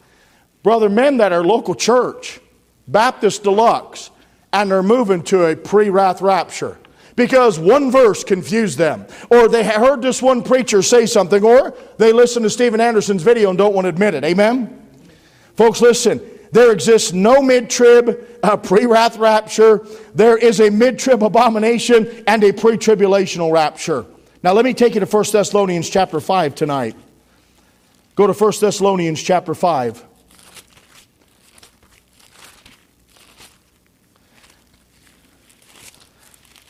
Brother, 0.63 0.89
men 0.89 1.17
that 1.17 1.34
are 1.34 1.43
local 1.43 1.75
church, 1.75 2.39
Baptist 2.88 3.43
Deluxe, 3.43 4.09
and 4.53 4.71
they're 4.71 4.84
moving 4.84 5.21
to 5.23 5.45
a 5.45 5.55
pre 5.55 5.89
wrath 5.89 6.21
rapture 6.21 6.77
because 7.15 7.60
one 7.60 7.91
verse 7.91 8.23
confused 8.23 8.77
them, 8.77 9.06
or 9.30 9.48
they 9.48 9.64
heard 9.64 10.02
this 10.02 10.22
one 10.22 10.44
preacher 10.44 10.81
say 10.81 11.06
something, 11.06 11.44
or 11.44 11.76
they 11.98 12.11
listened 12.11 12.44
to 12.44 12.49
Steven 12.49 12.81
Anderson's 12.81 13.23
video 13.23 13.49
and 13.49 13.57
don't 13.57 13.73
want 13.73 13.85
to 13.85 13.90
admit 13.90 14.14
it. 14.14 14.23
Amen? 14.23 14.88
Folks, 15.56 15.81
listen. 15.81 16.22
There 16.52 16.72
exists 16.72 17.14
no 17.14 17.41
mid 17.41 17.68
trib, 17.68 18.27
uh, 18.44 18.57
pre 18.57 18.85
wrath 18.85 19.18
rapture. 19.18 19.88
There 20.14 20.38
is 20.38 20.60
a 20.60 20.69
mid 20.69 20.99
trib 20.99 21.23
abomination 21.23 22.23
and 22.27 22.44
a 22.44 22.52
pre 22.52 22.77
tribulational 22.77 23.52
rapture. 23.52 24.06
Now, 24.44 24.53
let 24.53 24.64
me 24.64 24.73
take 24.73 24.94
you 24.94 24.99
to 24.99 25.06
1 25.06 25.26
Thessalonians 25.31 25.90
chapter 25.90 26.19
5 26.19 26.53
tonight. 26.53 26.95
Go 28.15 28.27
to 28.27 28.34
1 28.34 28.53
Thessalonians 28.60 29.23
chapter 29.23 29.56
5. 29.56 30.03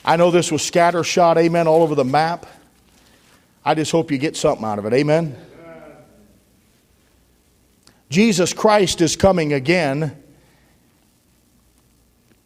I 0.05 0.17
know 0.17 0.31
this 0.31 0.51
was 0.51 0.61
scattershot, 0.61 1.37
amen, 1.37 1.67
all 1.67 1.81
over 1.81 1.95
the 1.95 2.03
map. 2.03 2.45
I 3.63 3.73
just 3.73 3.91
hope 3.91 4.11
you 4.11 4.17
get 4.17 4.35
something 4.35 4.65
out 4.65 4.77
of 4.79 4.85
it, 4.85 4.93
amen. 4.93 5.37
Jesus 8.09 8.53
Christ 8.53 9.01
is 9.01 9.15
coming 9.15 9.53
again. 9.53 10.15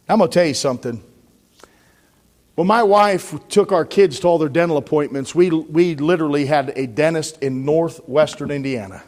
I'm 0.08 0.18
going 0.18 0.30
to 0.30 0.34
tell 0.34 0.46
you 0.46 0.54
something. 0.54 1.02
When 2.54 2.66
my 2.66 2.82
wife 2.82 3.34
took 3.48 3.72
our 3.72 3.84
kids 3.84 4.20
to 4.20 4.28
all 4.28 4.38
their 4.38 4.48
dental 4.48 4.78
appointments, 4.78 5.34
we, 5.34 5.50
we 5.50 5.94
literally 5.96 6.46
had 6.46 6.72
a 6.76 6.86
dentist 6.86 7.42
in 7.42 7.64
northwestern 7.64 8.50
Indiana. 8.50 9.02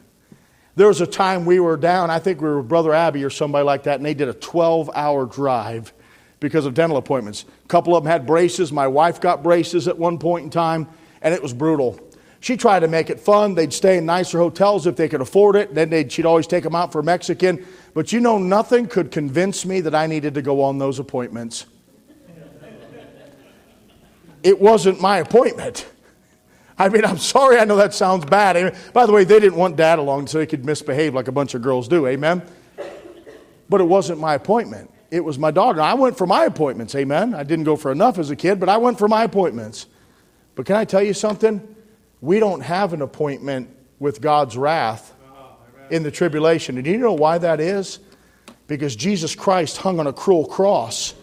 There 0.77 0.89
was 0.89 1.01
a 1.01 1.06
time 1.06 1.44
we 1.47 1.60
were 1.60 1.77
down, 1.77 2.10
I 2.10 2.18
think 2.18 2.40
we 2.40 2.48
were 2.48 2.59
with 2.59 2.68
Brother 2.68 2.93
Abbey 2.93 3.24
or 3.24 3.31
somebody 3.31 3.64
like 3.64 3.85
that, 3.85 3.97
and 3.97 4.06
they 4.06 4.14
did 4.14 4.28
a 4.28 4.35
12 4.35 4.90
hour 4.94 5.24
drive 5.27 5.93
because 6.41 6.65
of 6.65 6.75
dental 6.75 6.97
appointments. 6.97 7.45
A 7.65 7.69
couple 7.69 7.95
of 7.95 8.03
them 8.03 8.11
had 8.11 8.27
braces. 8.27 8.73
My 8.73 8.89
wife 8.89 9.21
got 9.21 9.43
braces 9.43 9.87
at 9.87 9.99
one 9.99 10.19
point 10.19 10.45
in 10.45 10.51
time, 10.51 10.89
and 11.23 11.33
it 11.35 11.43
was 11.43 11.53
brutal. 11.53 12.01
She 12.41 12.57
tried 12.57 12.81
to 12.81 12.89
make 12.89 13.11
it 13.11 13.21
fun. 13.21 13.55
They'd 13.55 13.73
stay 13.73 13.99
in 13.99 14.07
nicer 14.07 14.39
hotels 14.39 14.87
if 14.87 14.97
they 14.97 15.11
could 15.11 15.21
afford 15.21 15.57
it. 15.57 15.75
Then 15.75 16.09
she'd 16.09 16.25
always 16.25 16.47
take 16.47 16.65
them 16.65 16.75
out 16.75 16.91
for 16.91 17.03
Mexican. 17.03 17.67
But 17.93 18.12
you 18.12 18.21
know, 18.21 18.39
nothing 18.39 18.87
could 18.87 19.11
convince 19.11 19.67
me 19.67 19.83
that 19.83 19.95
I 19.95 20.07
needed 20.07 20.33
to 20.35 20.43
go 20.43 20.62
on 20.62 20.79
those 20.79 20.99
appointments. 20.99 21.67
it 24.43 24.59
wasn't 24.59 25.03
my 25.03 25.19
appointment. 25.19 25.87
I 26.79 26.89
mean, 26.89 27.05
I'm 27.05 27.19
sorry, 27.19 27.59
I 27.59 27.67
know 27.67 27.77
that 27.77 27.93
sounds 27.93 28.25
bad. 28.25 28.75
By 28.95 29.05
the 29.05 29.12
way, 29.12 29.25
they 29.25 29.39
didn't 29.39 29.59
want 29.59 29.77
dad 29.77 29.99
along 29.99 30.29
so 30.29 30.41
he 30.41 30.47
could 30.47 30.65
misbehave 30.65 31.12
like 31.12 31.29
a 31.29 31.33
bunch 31.33 31.53
of 31.53 31.61
girls 31.61 31.89
do. 31.89 32.07
Amen? 32.07 32.41
But 33.69 33.83
it 33.83 33.85
wasn't 33.85 34.19
my 34.19 34.33
appointment 34.33 34.91
it 35.11 35.24
was 35.24 35.39
my 35.39 35.51
daughter. 35.51 35.81
I 35.81 35.95
went 35.95 36.16
for 36.16 36.27
my 36.27 36.45
appointments, 36.45 36.95
amen. 36.95 37.35
I 37.35 37.43
didn't 37.43 37.65
go 37.65 37.77
for 37.77 37.91
enough 37.91 38.19
as 38.19 38.31
a 38.31 38.37
kid, 38.37 38.61
but 38.61 38.69
I 38.69 38.77
went 38.77 38.99
for 38.99 39.09
my 39.09 39.24
appointments. 39.24 39.87
But 40.55 40.66
can 40.66 40.77
I 40.77 40.85
tell 40.85 41.03
you 41.03 41.15
something? 41.15 41.77
We 42.20 42.39
don't 42.39 42.61
have 42.61 42.93
an 42.93 43.03
appointment 43.03 43.70
with 43.99 44.20
God's 44.20 44.57
wrath 44.57 45.15
in 45.91 46.03
the 46.03 46.11
tribulation. 46.11 46.77
And 46.77 46.85
do 46.85 46.91
you 46.91 46.99
know 46.99 47.12
why 47.12 47.39
that 47.39 47.61
is? 47.61 47.99
Because 48.66 48.95
Jesus 48.95 49.35
Christ 49.35 49.78
hung 49.78 49.99
on 49.99 50.07
a 50.07 50.12
cruel 50.12 50.47
cross 50.47 51.15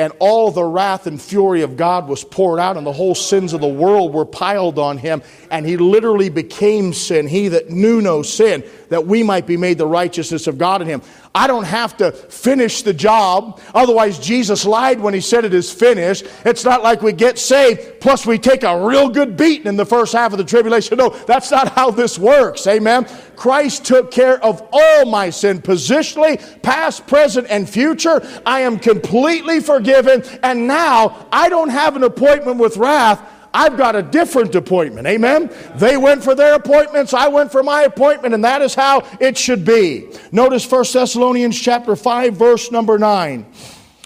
and 0.00 0.14
all 0.18 0.50
the 0.50 0.64
wrath 0.64 1.06
and 1.06 1.20
fury 1.20 1.60
of 1.60 1.76
God 1.76 2.08
was 2.08 2.24
poured 2.24 2.58
out, 2.58 2.78
and 2.78 2.86
the 2.86 2.92
whole 2.92 3.14
sins 3.14 3.52
of 3.52 3.60
the 3.60 3.68
world 3.68 4.14
were 4.14 4.24
piled 4.24 4.78
on 4.78 4.96
him. 4.96 5.22
And 5.50 5.66
he 5.66 5.76
literally 5.76 6.30
became 6.30 6.94
sin, 6.94 7.26
he 7.26 7.48
that 7.48 7.68
knew 7.68 8.00
no 8.00 8.22
sin, 8.22 8.64
that 8.88 9.06
we 9.06 9.22
might 9.22 9.46
be 9.46 9.58
made 9.58 9.76
the 9.76 9.86
righteousness 9.86 10.46
of 10.46 10.56
God 10.56 10.80
in 10.80 10.88
him. 10.88 11.02
I 11.32 11.46
don't 11.46 11.64
have 11.64 11.96
to 11.98 12.10
finish 12.10 12.82
the 12.82 12.92
job. 12.92 13.60
Otherwise, 13.72 14.18
Jesus 14.18 14.64
lied 14.64 14.98
when 14.98 15.14
he 15.14 15.20
said 15.20 15.44
it 15.44 15.54
is 15.54 15.72
finished. 15.72 16.26
It's 16.44 16.64
not 16.64 16.82
like 16.82 17.02
we 17.02 17.12
get 17.12 17.38
saved, 17.38 18.00
plus 18.00 18.26
we 18.26 18.36
take 18.36 18.64
a 18.64 18.84
real 18.84 19.08
good 19.08 19.36
beating 19.36 19.68
in 19.68 19.76
the 19.76 19.86
first 19.86 20.12
half 20.12 20.32
of 20.32 20.38
the 20.38 20.44
tribulation. 20.44 20.98
No, 20.98 21.10
that's 21.10 21.52
not 21.52 21.68
how 21.68 21.92
this 21.92 22.18
works. 22.18 22.66
Amen. 22.66 23.06
Christ 23.36 23.84
took 23.84 24.10
care 24.10 24.42
of 24.44 24.68
all 24.72 25.06
my 25.06 25.30
sin, 25.30 25.62
positionally, 25.62 26.62
past, 26.62 27.06
present, 27.06 27.46
and 27.48 27.68
future. 27.68 28.20
I 28.44 28.62
am 28.62 28.78
completely 28.78 29.60
forgiven. 29.60 30.24
And 30.42 30.66
now 30.66 31.28
I 31.30 31.48
don't 31.48 31.68
have 31.68 31.94
an 31.94 32.02
appointment 32.02 32.58
with 32.58 32.76
wrath. 32.76 33.24
I've 33.52 33.76
got 33.76 33.96
a 33.96 34.02
different 34.02 34.54
appointment. 34.54 35.06
Amen? 35.06 35.50
They 35.76 35.96
went 35.96 36.22
for 36.22 36.34
their 36.34 36.54
appointments, 36.54 37.14
I 37.14 37.28
went 37.28 37.50
for 37.50 37.62
my 37.62 37.82
appointment, 37.82 38.34
and 38.34 38.44
that 38.44 38.62
is 38.62 38.74
how 38.74 39.06
it 39.20 39.36
should 39.36 39.64
be. 39.64 40.08
Notice 40.32 40.70
1 40.70 40.84
Thessalonians 40.92 41.60
chapter 41.60 41.96
5, 41.96 42.34
verse 42.34 42.70
number 42.70 42.98
9. 42.98 43.46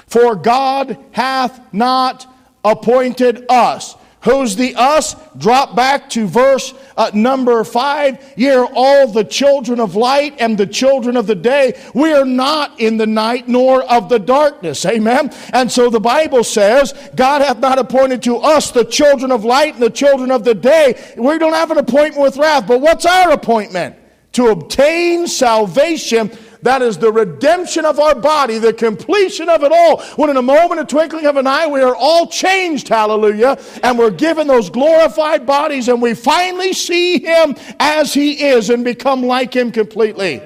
For 0.07 0.35
God 0.35 0.99
hath 1.13 1.61
not 1.73 2.27
appointed 2.65 3.47
us. 3.49 3.97
Who's 4.25 4.57
the 4.57 4.75
us? 4.77 5.17
Drop 5.37 5.77
back 5.77 6.09
to 6.11 6.27
verse 6.27 6.73
uh, 6.97 7.11
number 7.13 7.63
five, 7.65 8.35
ye 8.37 8.51
are 8.51 8.67
all 8.73 9.07
the 9.07 9.25
children 9.25 9.81
of 9.81 9.97
light 9.97 10.37
and 10.39 10.57
the 10.57 10.67
children 10.67 11.17
of 11.17 11.27
the 11.27 11.35
day. 11.35 11.79
We 11.95 12.13
are 12.13 12.25
not 12.25 12.81
in 12.81 12.97
the 12.97 13.07
night 13.07 13.49
nor 13.49 13.83
of 13.83 14.09
the 14.09 14.19
darkness. 14.19 14.87
Amen. 14.87 15.31
And 15.53 15.71
so 15.71 15.91
the 15.91 16.01
Bible 16.01 16.45
says, 16.45 16.95
God 17.15 17.43
hath 17.43 17.59
not 17.59 17.79
appointed 17.79 18.23
to 18.23 18.37
us 18.37 18.71
the 18.71 18.85
children 18.85 19.31
of 19.31 19.45
light 19.45 19.75
and 19.75 19.83
the 19.83 19.91
children 19.91 20.31
of 20.31 20.45
the 20.45 20.55
day. 20.55 20.99
We 21.17 21.39
don't 21.39 21.53
have 21.53 21.71
an 21.71 21.79
appointment 21.79 22.23
with 22.23 22.37
wrath, 22.37 22.67
but 22.67 22.81
what's 22.81 23.05
our 23.05 23.33
appointment? 23.33 23.97
To 24.33 24.49
obtain 24.49 25.27
salvation 25.27 26.31
that 26.65 26.81
is 26.81 26.97
the 26.97 27.13
redemption 27.13 27.85
of 27.85 28.01
our 28.01 28.15
body, 28.15 28.57
the 28.57 28.73
completion 28.73 29.51
of 29.51 29.63
it 29.63 29.71
all. 29.71 30.01
When 30.17 30.31
in 30.31 30.39
a 30.39 30.43
moment, 30.43 30.81
a 30.81 30.87
twinkling 30.87 31.27
of 31.27 31.37
an 31.37 31.47
eye, 31.47 31.67
we 31.67 31.83
are 31.83 31.95
all 31.95 32.27
changed, 32.27 32.89
hallelujah, 32.89 33.59
and 33.83 33.99
we're 33.99 34.11
given 34.11 34.47
those 34.47 34.71
glorified 34.71 35.45
bodies, 35.45 35.89
and 35.89 36.01
we 36.01 36.15
finally 36.15 36.73
see 36.73 37.19
Him 37.23 37.55
as 37.79 38.15
He 38.15 38.47
is 38.47 38.71
and 38.71 38.83
become 38.83 39.23
like 39.23 39.55
Him 39.55 39.73
completely. 39.73 40.41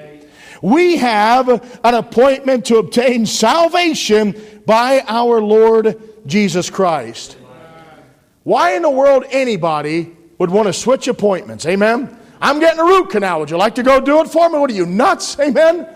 We 0.61 0.97
have 0.97 1.47
an 1.85 1.93
appointment 1.95 2.65
to 2.65 2.79
obtain 2.79 3.25
salvation 3.25 4.35
by 4.65 5.05
our 5.07 5.41
Lord 5.41 6.01
Jesus 6.27 6.69
Christ. 6.69 7.37
Why 8.43 8.75
in 8.75 8.81
the 8.81 8.89
world 8.89 9.23
anybody 9.31 10.17
would 10.37 10.49
want 10.49 10.67
to 10.67 10.73
switch 10.73 11.07
appointments? 11.07 11.65
Amen? 11.65 12.17
I'm 12.41 12.59
getting 12.59 12.81
a 12.81 12.83
root 12.83 13.09
canal. 13.09 13.39
Would 13.39 13.51
you 13.51 13.57
like 13.57 13.75
to 13.75 13.83
go 13.83 14.01
do 14.01 14.19
it 14.19 14.27
for 14.27 14.49
me? 14.49 14.59
What 14.59 14.69
are 14.69 14.73
you, 14.73 14.85
nuts? 14.85 15.39
Amen? 15.39 15.87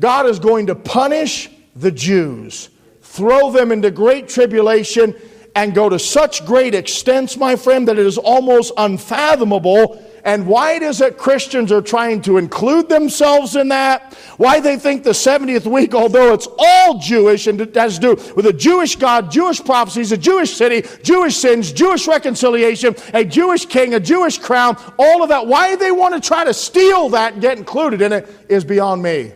God 0.00 0.26
is 0.26 0.38
going 0.38 0.66
to 0.66 0.74
punish 0.74 1.50
the 1.76 1.90
Jews, 1.90 2.68
throw 3.02 3.50
them 3.50 3.72
into 3.72 3.90
great 3.90 4.28
tribulation, 4.28 5.14
and 5.56 5.74
go 5.74 5.88
to 5.88 5.98
such 5.98 6.44
great 6.44 6.74
extents, 6.74 7.36
my 7.36 7.54
friend, 7.54 7.86
that 7.86 7.98
it 7.98 8.06
is 8.06 8.18
almost 8.18 8.72
unfathomable. 8.76 10.04
And 10.24 10.46
why 10.46 10.72
it 10.72 10.82
is 10.82 10.98
that 10.98 11.18
Christians 11.18 11.70
are 11.70 11.82
trying 11.82 12.22
to 12.22 12.38
include 12.38 12.88
themselves 12.88 13.56
in 13.56 13.68
that? 13.68 14.14
Why 14.38 14.58
they 14.58 14.76
think 14.76 15.04
the 15.04 15.10
70th 15.10 15.66
week, 15.66 15.94
although 15.94 16.32
it's 16.32 16.48
all 16.58 16.98
Jewish 16.98 17.46
and 17.46 17.60
it 17.60 17.74
has 17.74 17.98
to 17.98 18.16
do 18.16 18.32
with 18.34 18.46
a 18.46 18.52
Jewish 18.52 18.96
God, 18.96 19.30
Jewish 19.30 19.62
prophecies, 19.62 20.12
a 20.12 20.16
Jewish 20.16 20.54
city, 20.54 20.88
Jewish 21.02 21.36
sins, 21.36 21.72
Jewish 21.72 22.08
reconciliation, 22.08 22.96
a 23.12 23.24
Jewish 23.24 23.66
king, 23.66 23.94
a 23.94 24.00
Jewish 24.00 24.38
crown, 24.38 24.76
all 24.98 25.22
of 25.22 25.28
that, 25.28 25.46
why 25.46 25.76
they 25.76 25.92
want 25.92 26.14
to 26.14 26.26
try 26.26 26.42
to 26.42 26.54
steal 26.54 27.10
that 27.10 27.34
and 27.34 27.42
get 27.42 27.58
included 27.58 28.00
in 28.00 28.12
it 28.12 28.28
is 28.48 28.64
beyond 28.64 29.02
me. 29.02 29.34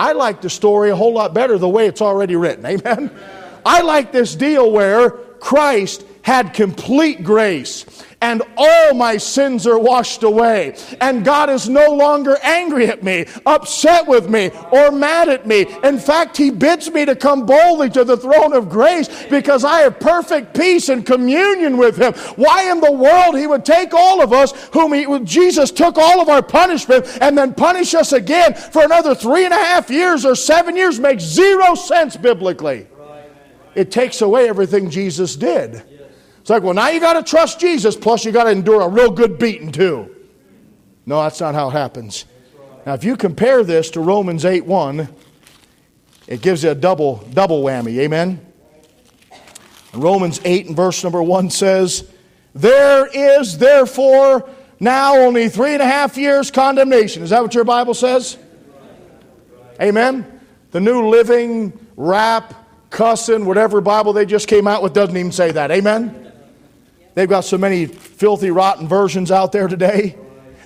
I 0.00 0.12
like 0.12 0.40
the 0.40 0.48
story 0.48 0.88
a 0.88 0.96
whole 0.96 1.12
lot 1.12 1.34
better 1.34 1.58
the 1.58 1.68
way 1.68 1.86
it's 1.86 2.00
already 2.00 2.34
written. 2.34 2.64
Amen? 2.64 3.10
I 3.66 3.82
like 3.82 4.12
this 4.12 4.34
deal 4.34 4.72
where 4.72 5.10
Christ 5.10 6.06
had 6.22 6.54
complete 6.54 7.22
grace 7.24 7.84
and 8.22 8.42
all 8.56 8.94
my 8.94 9.16
sins 9.16 9.66
are 9.66 9.78
washed 9.78 10.22
away. 10.22 10.76
And 11.00 11.24
God 11.24 11.48
is 11.48 11.68
no 11.68 11.94
longer 11.94 12.36
angry 12.42 12.86
at 12.86 13.02
me, 13.02 13.26
upset 13.46 14.06
with 14.06 14.28
me, 14.28 14.50
or 14.70 14.90
mad 14.90 15.28
at 15.28 15.46
me. 15.46 15.66
In 15.82 15.98
fact, 15.98 16.36
He 16.36 16.50
bids 16.50 16.90
me 16.90 17.04
to 17.06 17.16
come 17.16 17.46
boldly 17.46 17.88
to 17.90 18.04
the 18.04 18.16
throne 18.16 18.52
of 18.52 18.68
grace 18.68 19.08
because 19.28 19.64
I 19.64 19.80
have 19.80 20.00
perfect 20.00 20.54
peace 20.54 20.88
and 20.88 21.04
communion 21.04 21.78
with 21.78 21.96
Him. 21.96 22.12
Why 22.36 22.70
in 22.70 22.80
the 22.80 22.92
world 22.92 23.38
He 23.38 23.46
would 23.46 23.64
take 23.64 23.94
all 23.94 24.22
of 24.22 24.32
us, 24.32 24.52
whom 24.72 24.92
he, 24.92 25.06
Jesus 25.24 25.70
took 25.70 25.96
all 25.96 26.20
of 26.20 26.28
our 26.28 26.42
punishment, 26.42 27.06
and 27.20 27.36
then 27.36 27.54
punish 27.54 27.94
us 27.94 28.12
again 28.12 28.54
for 28.54 28.82
another 28.82 29.14
three 29.14 29.44
and 29.44 29.54
a 29.54 29.56
half 29.56 29.90
years 29.90 30.26
or 30.26 30.34
seven 30.34 30.76
years 30.76 31.00
makes 31.00 31.24
zero 31.24 31.74
sense 31.74 32.16
biblically. 32.16 32.86
It 33.74 33.90
takes 33.90 34.20
away 34.20 34.48
everything 34.48 34.90
Jesus 34.90 35.36
did. 35.36 35.82
It's 36.40 36.50
like, 36.50 36.62
well, 36.62 36.74
now 36.74 36.88
you 36.88 37.00
got 37.00 37.14
to 37.14 37.22
trust 37.22 37.60
Jesus, 37.60 37.96
plus 37.96 38.24
you 38.24 38.32
got 38.32 38.44
to 38.44 38.50
endure 38.50 38.82
a 38.82 38.88
real 38.88 39.10
good 39.10 39.38
beating 39.38 39.72
too. 39.72 40.14
No, 41.06 41.22
that's 41.22 41.40
not 41.40 41.54
how 41.54 41.68
it 41.68 41.72
happens. 41.72 42.24
Now, 42.86 42.94
if 42.94 43.04
you 43.04 43.16
compare 43.16 43.62
this 43.62 43.90
to 43.90 44.00
Romans 44.00 44.44
8 44.44 44.64
1, 44.64 45.08
it 46.26 46.40
gives 46.40 46.64
you 46.64 46.70
a 46.70 46.74
double, 46.74 47.16
double 47.32 47.62
whammy. 47.62 47.98
Amen? 47.98 48.46
Romans 49.92 50.40
8 50.44 50.68
and 50.68 50.76
verse 50.76 51.02
number 51.02 51.22
1 51.22 51.50
says, 51.50 52.08
There 52.54 53.06
is 53.06 53.58
therefore 53.58 54.48
now 54.78 55.16
only 55.16 55.48
three 55.48 55.74
and 55.74 55.82
a 55.82 55.86
half 55.86 56.16
years 56.16 56.50
condemnation. 56.50 57.22
Is 57.22 57.30
that 57.30 57.42
what 57.42 57.54
your 57.54 57.64
Bible 57.64 57.94
says? 57.94 58.38
Amen? 59.80 60.40
The 60.70 60.80
New 60.80 61.08
Living, 61.08 61.72
Rap, 61.96 62.54
Cussing, 62.90 63.44
whatever 63.44 63.80
Bible 63.80 64.12
they 64.12 64.26
just 64.26 64.48
came 64.48 64.66
out 64.66 64.82
with 64.82 64.92
doesn't 64.92 65.16
even 65.16 65.32
say 65.32 65.52
that. 65.52 65.70
Amen? 65.70 66.29
They've 67.14 67.28
got 67.28 67.44
so 67.44 67.58
many 67.58 67.86
filthy, 67.86 68.50
rotten 68.50 68.88
versions 68.88 69.30
out 69.30 69.52
there 69.52 69.68
today. 69.68 70.16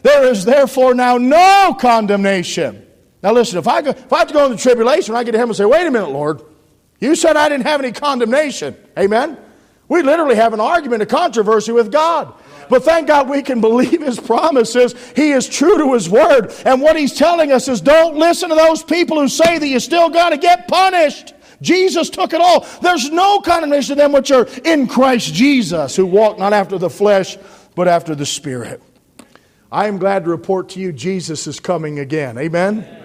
There 0.03 0.25
is 0.25 0.45
therefore 0.45 0.95
now 0.95 1.17
no 1.17 1.77
condemnation. 1.81 2.87
Now 3.23 3.33
listen, 3.33 3.59
if 3.59 3.67
I, 3.67 3.81
go, 3.81 3.91
if 3.91 4.13
I 4.13 4.19
have 4.19 4.29
to 4.29 4.35
go 4.35 4.45
into 4.47 4.63
tribulation, 4.63 5.15
I 5.15 5.25
get 5.25 5.33
to 5.33 5.39
heaven 5.39 5.51
and 5.51 5.57
say, 5.57 5.65
wait 5.65 5.87
a 5.87 5.91
minute, 5.91 6.11
Lord. 6.11 6.43
You 7.01 7.15
said 7.15 7.37
I 7.37 7.49
didn't 7.49 7.67
have 7.67 7.81
any 7.81 7.93
condemnation. 7.93 8.77
Amen? 8.99 9.39
We 9.89 10.03
literally 10.03 10.37
have 10.37 10.53
an 10.53 10.61
argument, 10.61 11.03
a 11.03 11.07
controversy 11.07 11.73
with 11.73 11.91
God. 11.91 12.35
But 12.69 12.85
thank 12.85 13.07
God 13.07 13.29
we 13.29 13.43
can 13.43 13.61
believe 13.61 14.01
His 14.01 14.19
promises. 14.19 14.95
He 15.15 15.33
is 15.33 15.49
true 15.49 15.77
to 15.79 15.93
His 15.93 16.09
word. 16.09 16.53
And 16.65 16.81
what 16.81 16.97
He's 16.97 17.15
telling 17.15 17.53
us 17.53 17.69
is 17.69 17.81
don't 17.81 18.17
listen 18.17 18.49
to 18.49 18.55
those 18.55 18.83
people 18.83 19.21
who 19.21 19.29
say 19.29 19.59
that 19.59 19.67
you 19.67 19.81
still 19.81 20.09
got 20.09 20.31
to 20.31 20.39
get 20.39 20.69
punished. 20.69 21.35
Jesus 21.65 22.11
took 22.11 22.33
it 22.33 22.41
all. 22.41 22.67
There's 22.81 23.11
no 23.11 23.41
condemnation 23.41 23.97
to 23.97 24.03
them 24.03 24.13
which 24.13 24.31
are 24.31 24.47
in 24.65 24.87
Christ 24.87 25.35
Jesus, 25.35 25.97
who 25.97 26.07
walk 26.07 26.39
not 26.39 26.53
after 26.53 26.79
the 26.79 26.91
flesh, 26.91 27.37
but 27.75 27.89
after 27.89 28.15
the 28.15 28.27
Spirit. 28.27 28.81
I 29.73 29.89
am 29.89 29.99
glad 29.99 30.25
to 30.25 30.31
report 30.31 30.69
to 30.71 30.81
you 30.81 30.93
Jesus 30.93 31.49
is 31.49 31.59
coming 31.59 31.99
again. 31.99 32.39
Amen? 32.39 32.87
Amen. 32.87 33.01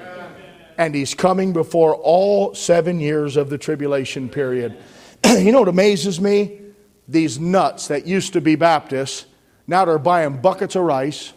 And 0.78 0.94
he's 0.94 1.16
coming 1.16 1.54
before 1.54 1.96
all 1.96 2.54
seven 2.54 3.00
years 3.00 3.36
of 3.36 3.50
the 3.50 3.58
tribulation 3.58 4.30
period. 4.30 4.78
you 5.26 5.52
know 5.52 5.60
what 5.60 5.68
amazes 5.68 6.22
me? 6.22 6.60
These 7.08 7.40
nuts 7.40 7.88
that 7.88 8.06
used 8.06 8.34
to 8.34 8.42
be 8.42 8.56
Baptists 8.56 9.26
now 9.70 9.86
they're 9.86 10.00
buying 10.00 10.42
buckets 10.42 10.76
of 10.76 10.84
rice. 10.84 11.32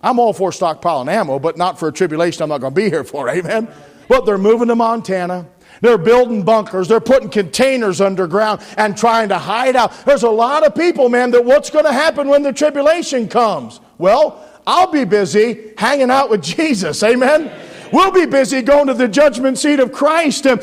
I'm 0.00 0.18
all 0.18 0.32
for 0.32 0.50
stockpiling 0.50 1.12
ammo, 1.12 1.38
but 1.38 1.58
not 1.58 1.78
for 1.78 1.88
a 1.88 1.92
tribulation 1.92 2.42
I'm 2.42 2.48
not 2.48 2.62
going 2.62 2.72
to 2.72 2.80
be 2.80 2.88
here 2.88 3.04
for. 3.04 3.28
Amen? 3.28 3.68
But 4.08 4.24
they're 4.24 4.38
moving 4.38 4.68
to 4.68 4.74
Montana. 4.74 5.46
They're 5.80 5.98
building 5.98 6.42
bunkers. 6.42 6.88
They're 6.88 7.00
putting 7.00 7.28
containers 7.28 8.00
underground 8.00 8.62
and 8.76 8.96
trying 8.96 9.28
to 9.30 9.38
hide 9.38 9.76
out. 9.76 9.92
There's 10.04 10.22
a 10.22 10.30
lot 10.30 10.64
of 10.64 10.74
people, 10.74 11.08
man, 11.08 11.30
that 11.32 11.44
what's 11.44 11.70
going 11.70 11.84
to 11.84 11.92
happen 11.92 12.28
when 12.28 12.42
the 12.42 12.52
tribulation 12.52 13.28
comes? 13.28 13.80
Well, 13.98 14.42
I'll 14.66 14.90
be 14.90 15.04
busy 15.04 15.72
hanging 15.78 16.10
out 16.10 16.30
with 16.30 16.42
Jesus. 16.56 17.02
Amen. 17.02 17.50
We'll 17.92 18.10
be 18.10 18.26
busy 18.26 18.62
going 18.62 18.88
to 18.88 18.94
the 18.94 19.08
judgment 19.08 19.58
seat 19.58 19.80
of 19.80 19.92
Christ 19.92 20.46
and 20.46 20.60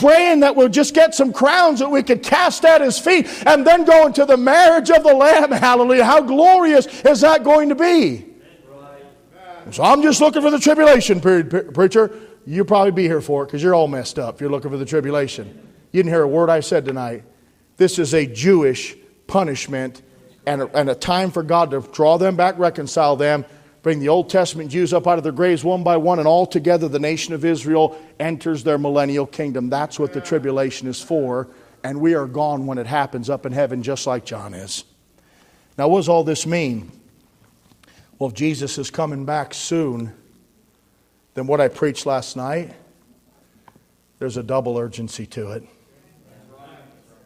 praying 0.00 0.40
that 0.40 0.56
we'll 0.56 0.68
just 0.68 0.94
get 0.94 1.14
some 1.14 1.32
crowns 1.32 1.80
that 1.80 1.90
we 1.90 2.02
could 2.02 2.22
cast 2.22 2.64
at 2.64 2.80
his 2.80 2.98
feet 2.98 3.28
and 3.46 3.66
then 3.66 3.84
going 3.84 4.12
to 4.14 4.24
the 4.24 4.36
marriage 4.36 4.90
of 4.90 5.02
the 5.02 5.14
Lamb. 5.14 5.50
Hallelujah. 5.52 6.04
How 6.04 6.22
glorious 6.22 6.86
is 7.04 7.20
that 7.20 7.44
going 7.44 7.68
to 7.68 7.74
be? 7.74 8.26
So 9.70 9.84
I'm 9.84 10.02
just 10.02 10.20
looking 10.20 10.42
for 10.42 10.50
the 10.50 10.58
tribulation 10.58 11.20
period, 11.20 11.72
preacher 11.72 12.10
you'll 12.46 12.64
probably 12.64 12.92
be 12.92 13.04
here 13.04 13.20
for 13.20 13.42
it 13.42 13.46
because 13.46 13.62
you're 13.62 13.74
all 13.74 13.88
messed 13.88 14.18
up. 14.18 14.40
You're 14.40 14.50
looking 14.50 14.70
for 14.70 14.76
the 14.76 14.84
tribulation. 14.84 15.48
You 15.92 16.02
didn't 16.02 16.12
hear 16.12 16.22
a 16.22 16.28
word 16.28 16.50
I 16.50 16.60
said 16.60 16.84
tonight. 16.84 17.24
This 17.76 17.98
is 17.98 18.14
a 18.14 18.26
Jewish 18.26 18.96
punishment 19.26 20.02
and 20.46 20.62
a, 20.62 20.76
and 20.76 20.90
a 20.90 20.94
time 20.94 21.30
for 21.30 21.42
God 21.42 21.70
to 21.70 21.80
draw 21.80 22.18
them 22.18 22.36
back, 22.36 22.58
reconcile 22.58 23.16
them, 23.16 23.44
bring 23.82 24.00
the 24.00 24.08
Old 24.08 24.30
Testament 24.30 24.70
Jews 24.70 24.92
up 24.92 25.06
out 25.06 25.18
of 25.18 25.24
their 25.24 25.32
graves 25.32 25.64
one 25.64 25.82
by 25.82 25.96
one, 25.96 26.18
and 26.18 26.28
all 26.28 26.46
together 26.46 26.88
the 26.88 26.98
nation 26.98 27.34
of 27.34 27.44
Israel 27.44 27.98
enters 28.18 28.64
their 28.64 28.78
millennial 28.78 29.26
kingdom. 29.26 29.70
That's 29.70 29.98
what 29.98 30.12
the 30.12 30.20
tribulation 30.20 30.88
is 30.88 31.00
for, 31.00 31.48
and 31.84 32.00
we 32.00 32.14
are 32.14 32.26
gone 32.26 32.66
when 32.66 32.78
it 32.78 32.86
happens 32.86 33.30
up 33.30 33.46
in 33.46 33.52
heaven, 33.52 33.82
just 33.82 34.06
like 34.06 34.24
John 34.24 34.54
is. 34.54 34.84
Now, 35.78 35.88
what 35.88 36.00
does 36.00 36.08
all 36.08 36.24
this 36.24 36.46
mean? 36.46 36.92
Well, 38.18 38.30
if 38.30 38.34
Jesus 38.36 38.78
is 38.78 38.90
coming 38.90 39.24
back 39.24 39.54
soon, 39.54 40.12
than 41.34 41.46
what 41.46 41.60
I 41.60 41.68
preached 41.68 42.06
last 42.06 42.36
night, 42.36 42.74
there's 44.18 44.36
a 44.36 44.42
double 44.42 44.78
urgency 44.78 45.26
to 45.26 45.52
it. 45.52 45.64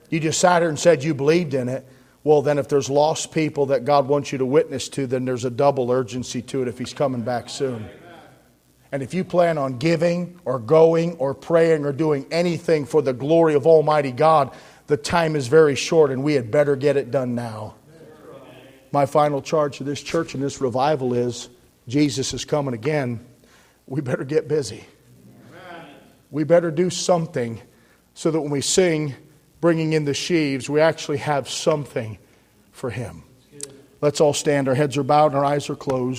You 0.08 0.20
just 0.20 0.40
sat 0.40 0.62
here 0.62 0.68
and 0.68 0.78
said 0.78 1.02
you 1.02 1.14
believed 1.14 1.54
in 1.54 1.68
it. 1.68 1.86
Well, 2.24 2.42
then, 2.42 2.58
if 2.58 2.68
there's 2.68 2.90
lost 2.90 3.32
people 3.32 3.66
that 3.66 3.84
God 3.84 4.08
wants 4.08 4.32
you 4.32 4.38
to 4.38 4.46
witness 4.46 4.88
to, 4.90 5.06
then 5.06 5.24
there's 5.24 5.44
a 5.44 5.50
double 5.50 5.90
urgency 5.90 6.42
to 6.42 6.62
it 6.62 6.68
if 6.68 6.78
He's 6.78 6.94
coming 6.94 7.22
back 7.22 7.48
soon. 7.48 7.88
And 8.92 9.02
if 9.02 9.12
you 9.12 9.24
plan 9.24 9.58
on 9.58 9.78
giving 9.78 10.40
or 10.44 10.58
going 10.58 11.16
or 11.18 11.34
praying 11.34 11.84
or 11.84 11.92
doing 11.92 12.24
anything 12.30 12.86
for 12.86 13.02
the 13.02 13.12
glory 13.12 13.54
of 13.54 13.66
Almighty 13.66 14.12
God, 14.12 14.54
the 14.86 14.96
time 14.96 15.36
is 15.36 15.48
very 15.48 15.74
short 15.74 16.10
and 16.10 16.22
we 16.22 16.34
had 16.34 16.50
better 16.50 16.76
get 16.76 16.96
it 16.96 17.10
done 17.10 17.34
now. 17.34 17.74
My 18.92 19.04
final 19.04 19.42
charge 19.42 19.78
to 19.78 19.84
this 19.84 20.00
church 20.00 20.34
and 20.34 20.42
this 20.42 20.60
revival 20.60 21.12
is 21.12 21.48
Jesus 21.88 22.32
is 22.32 22.44
coming 22.44 22.74
again 22.74 23.25
we 23.86 24.00
better 24.00 24.24
get 24.24 24.48
busy. 24.48 24.84
We 26.30 26.44
better 26.44 26.70
do 26.70 26.90
something 26.90 27.60
so 28.14 28.30
that 28.30 28.40
when 28.40 28.50
we 28.50 28.60
sing, 28.60 29.14
bringing 29.60 29.92
in 29.92 30.04
the 30.04 30.14
sheaves, 30.14 30.68
we 30.68 30.80
actually 30.80 31.18
have 31.18 31.48
something 31.48 32.18
for 32.72 32.90
Him. 32.90 33.22
Let's 34.00 34.20
all 34.20 34.34
stand. 34.34 34.68
Our 34.68 34.74
heads 34.74 34.96
are 34.96 35.02
bowed 35.02 35.28
and 35.28 35.36
our 35.36 35.44
eyes 35.44 35.70
are 35.70 35.76
closed. 35.76 36.14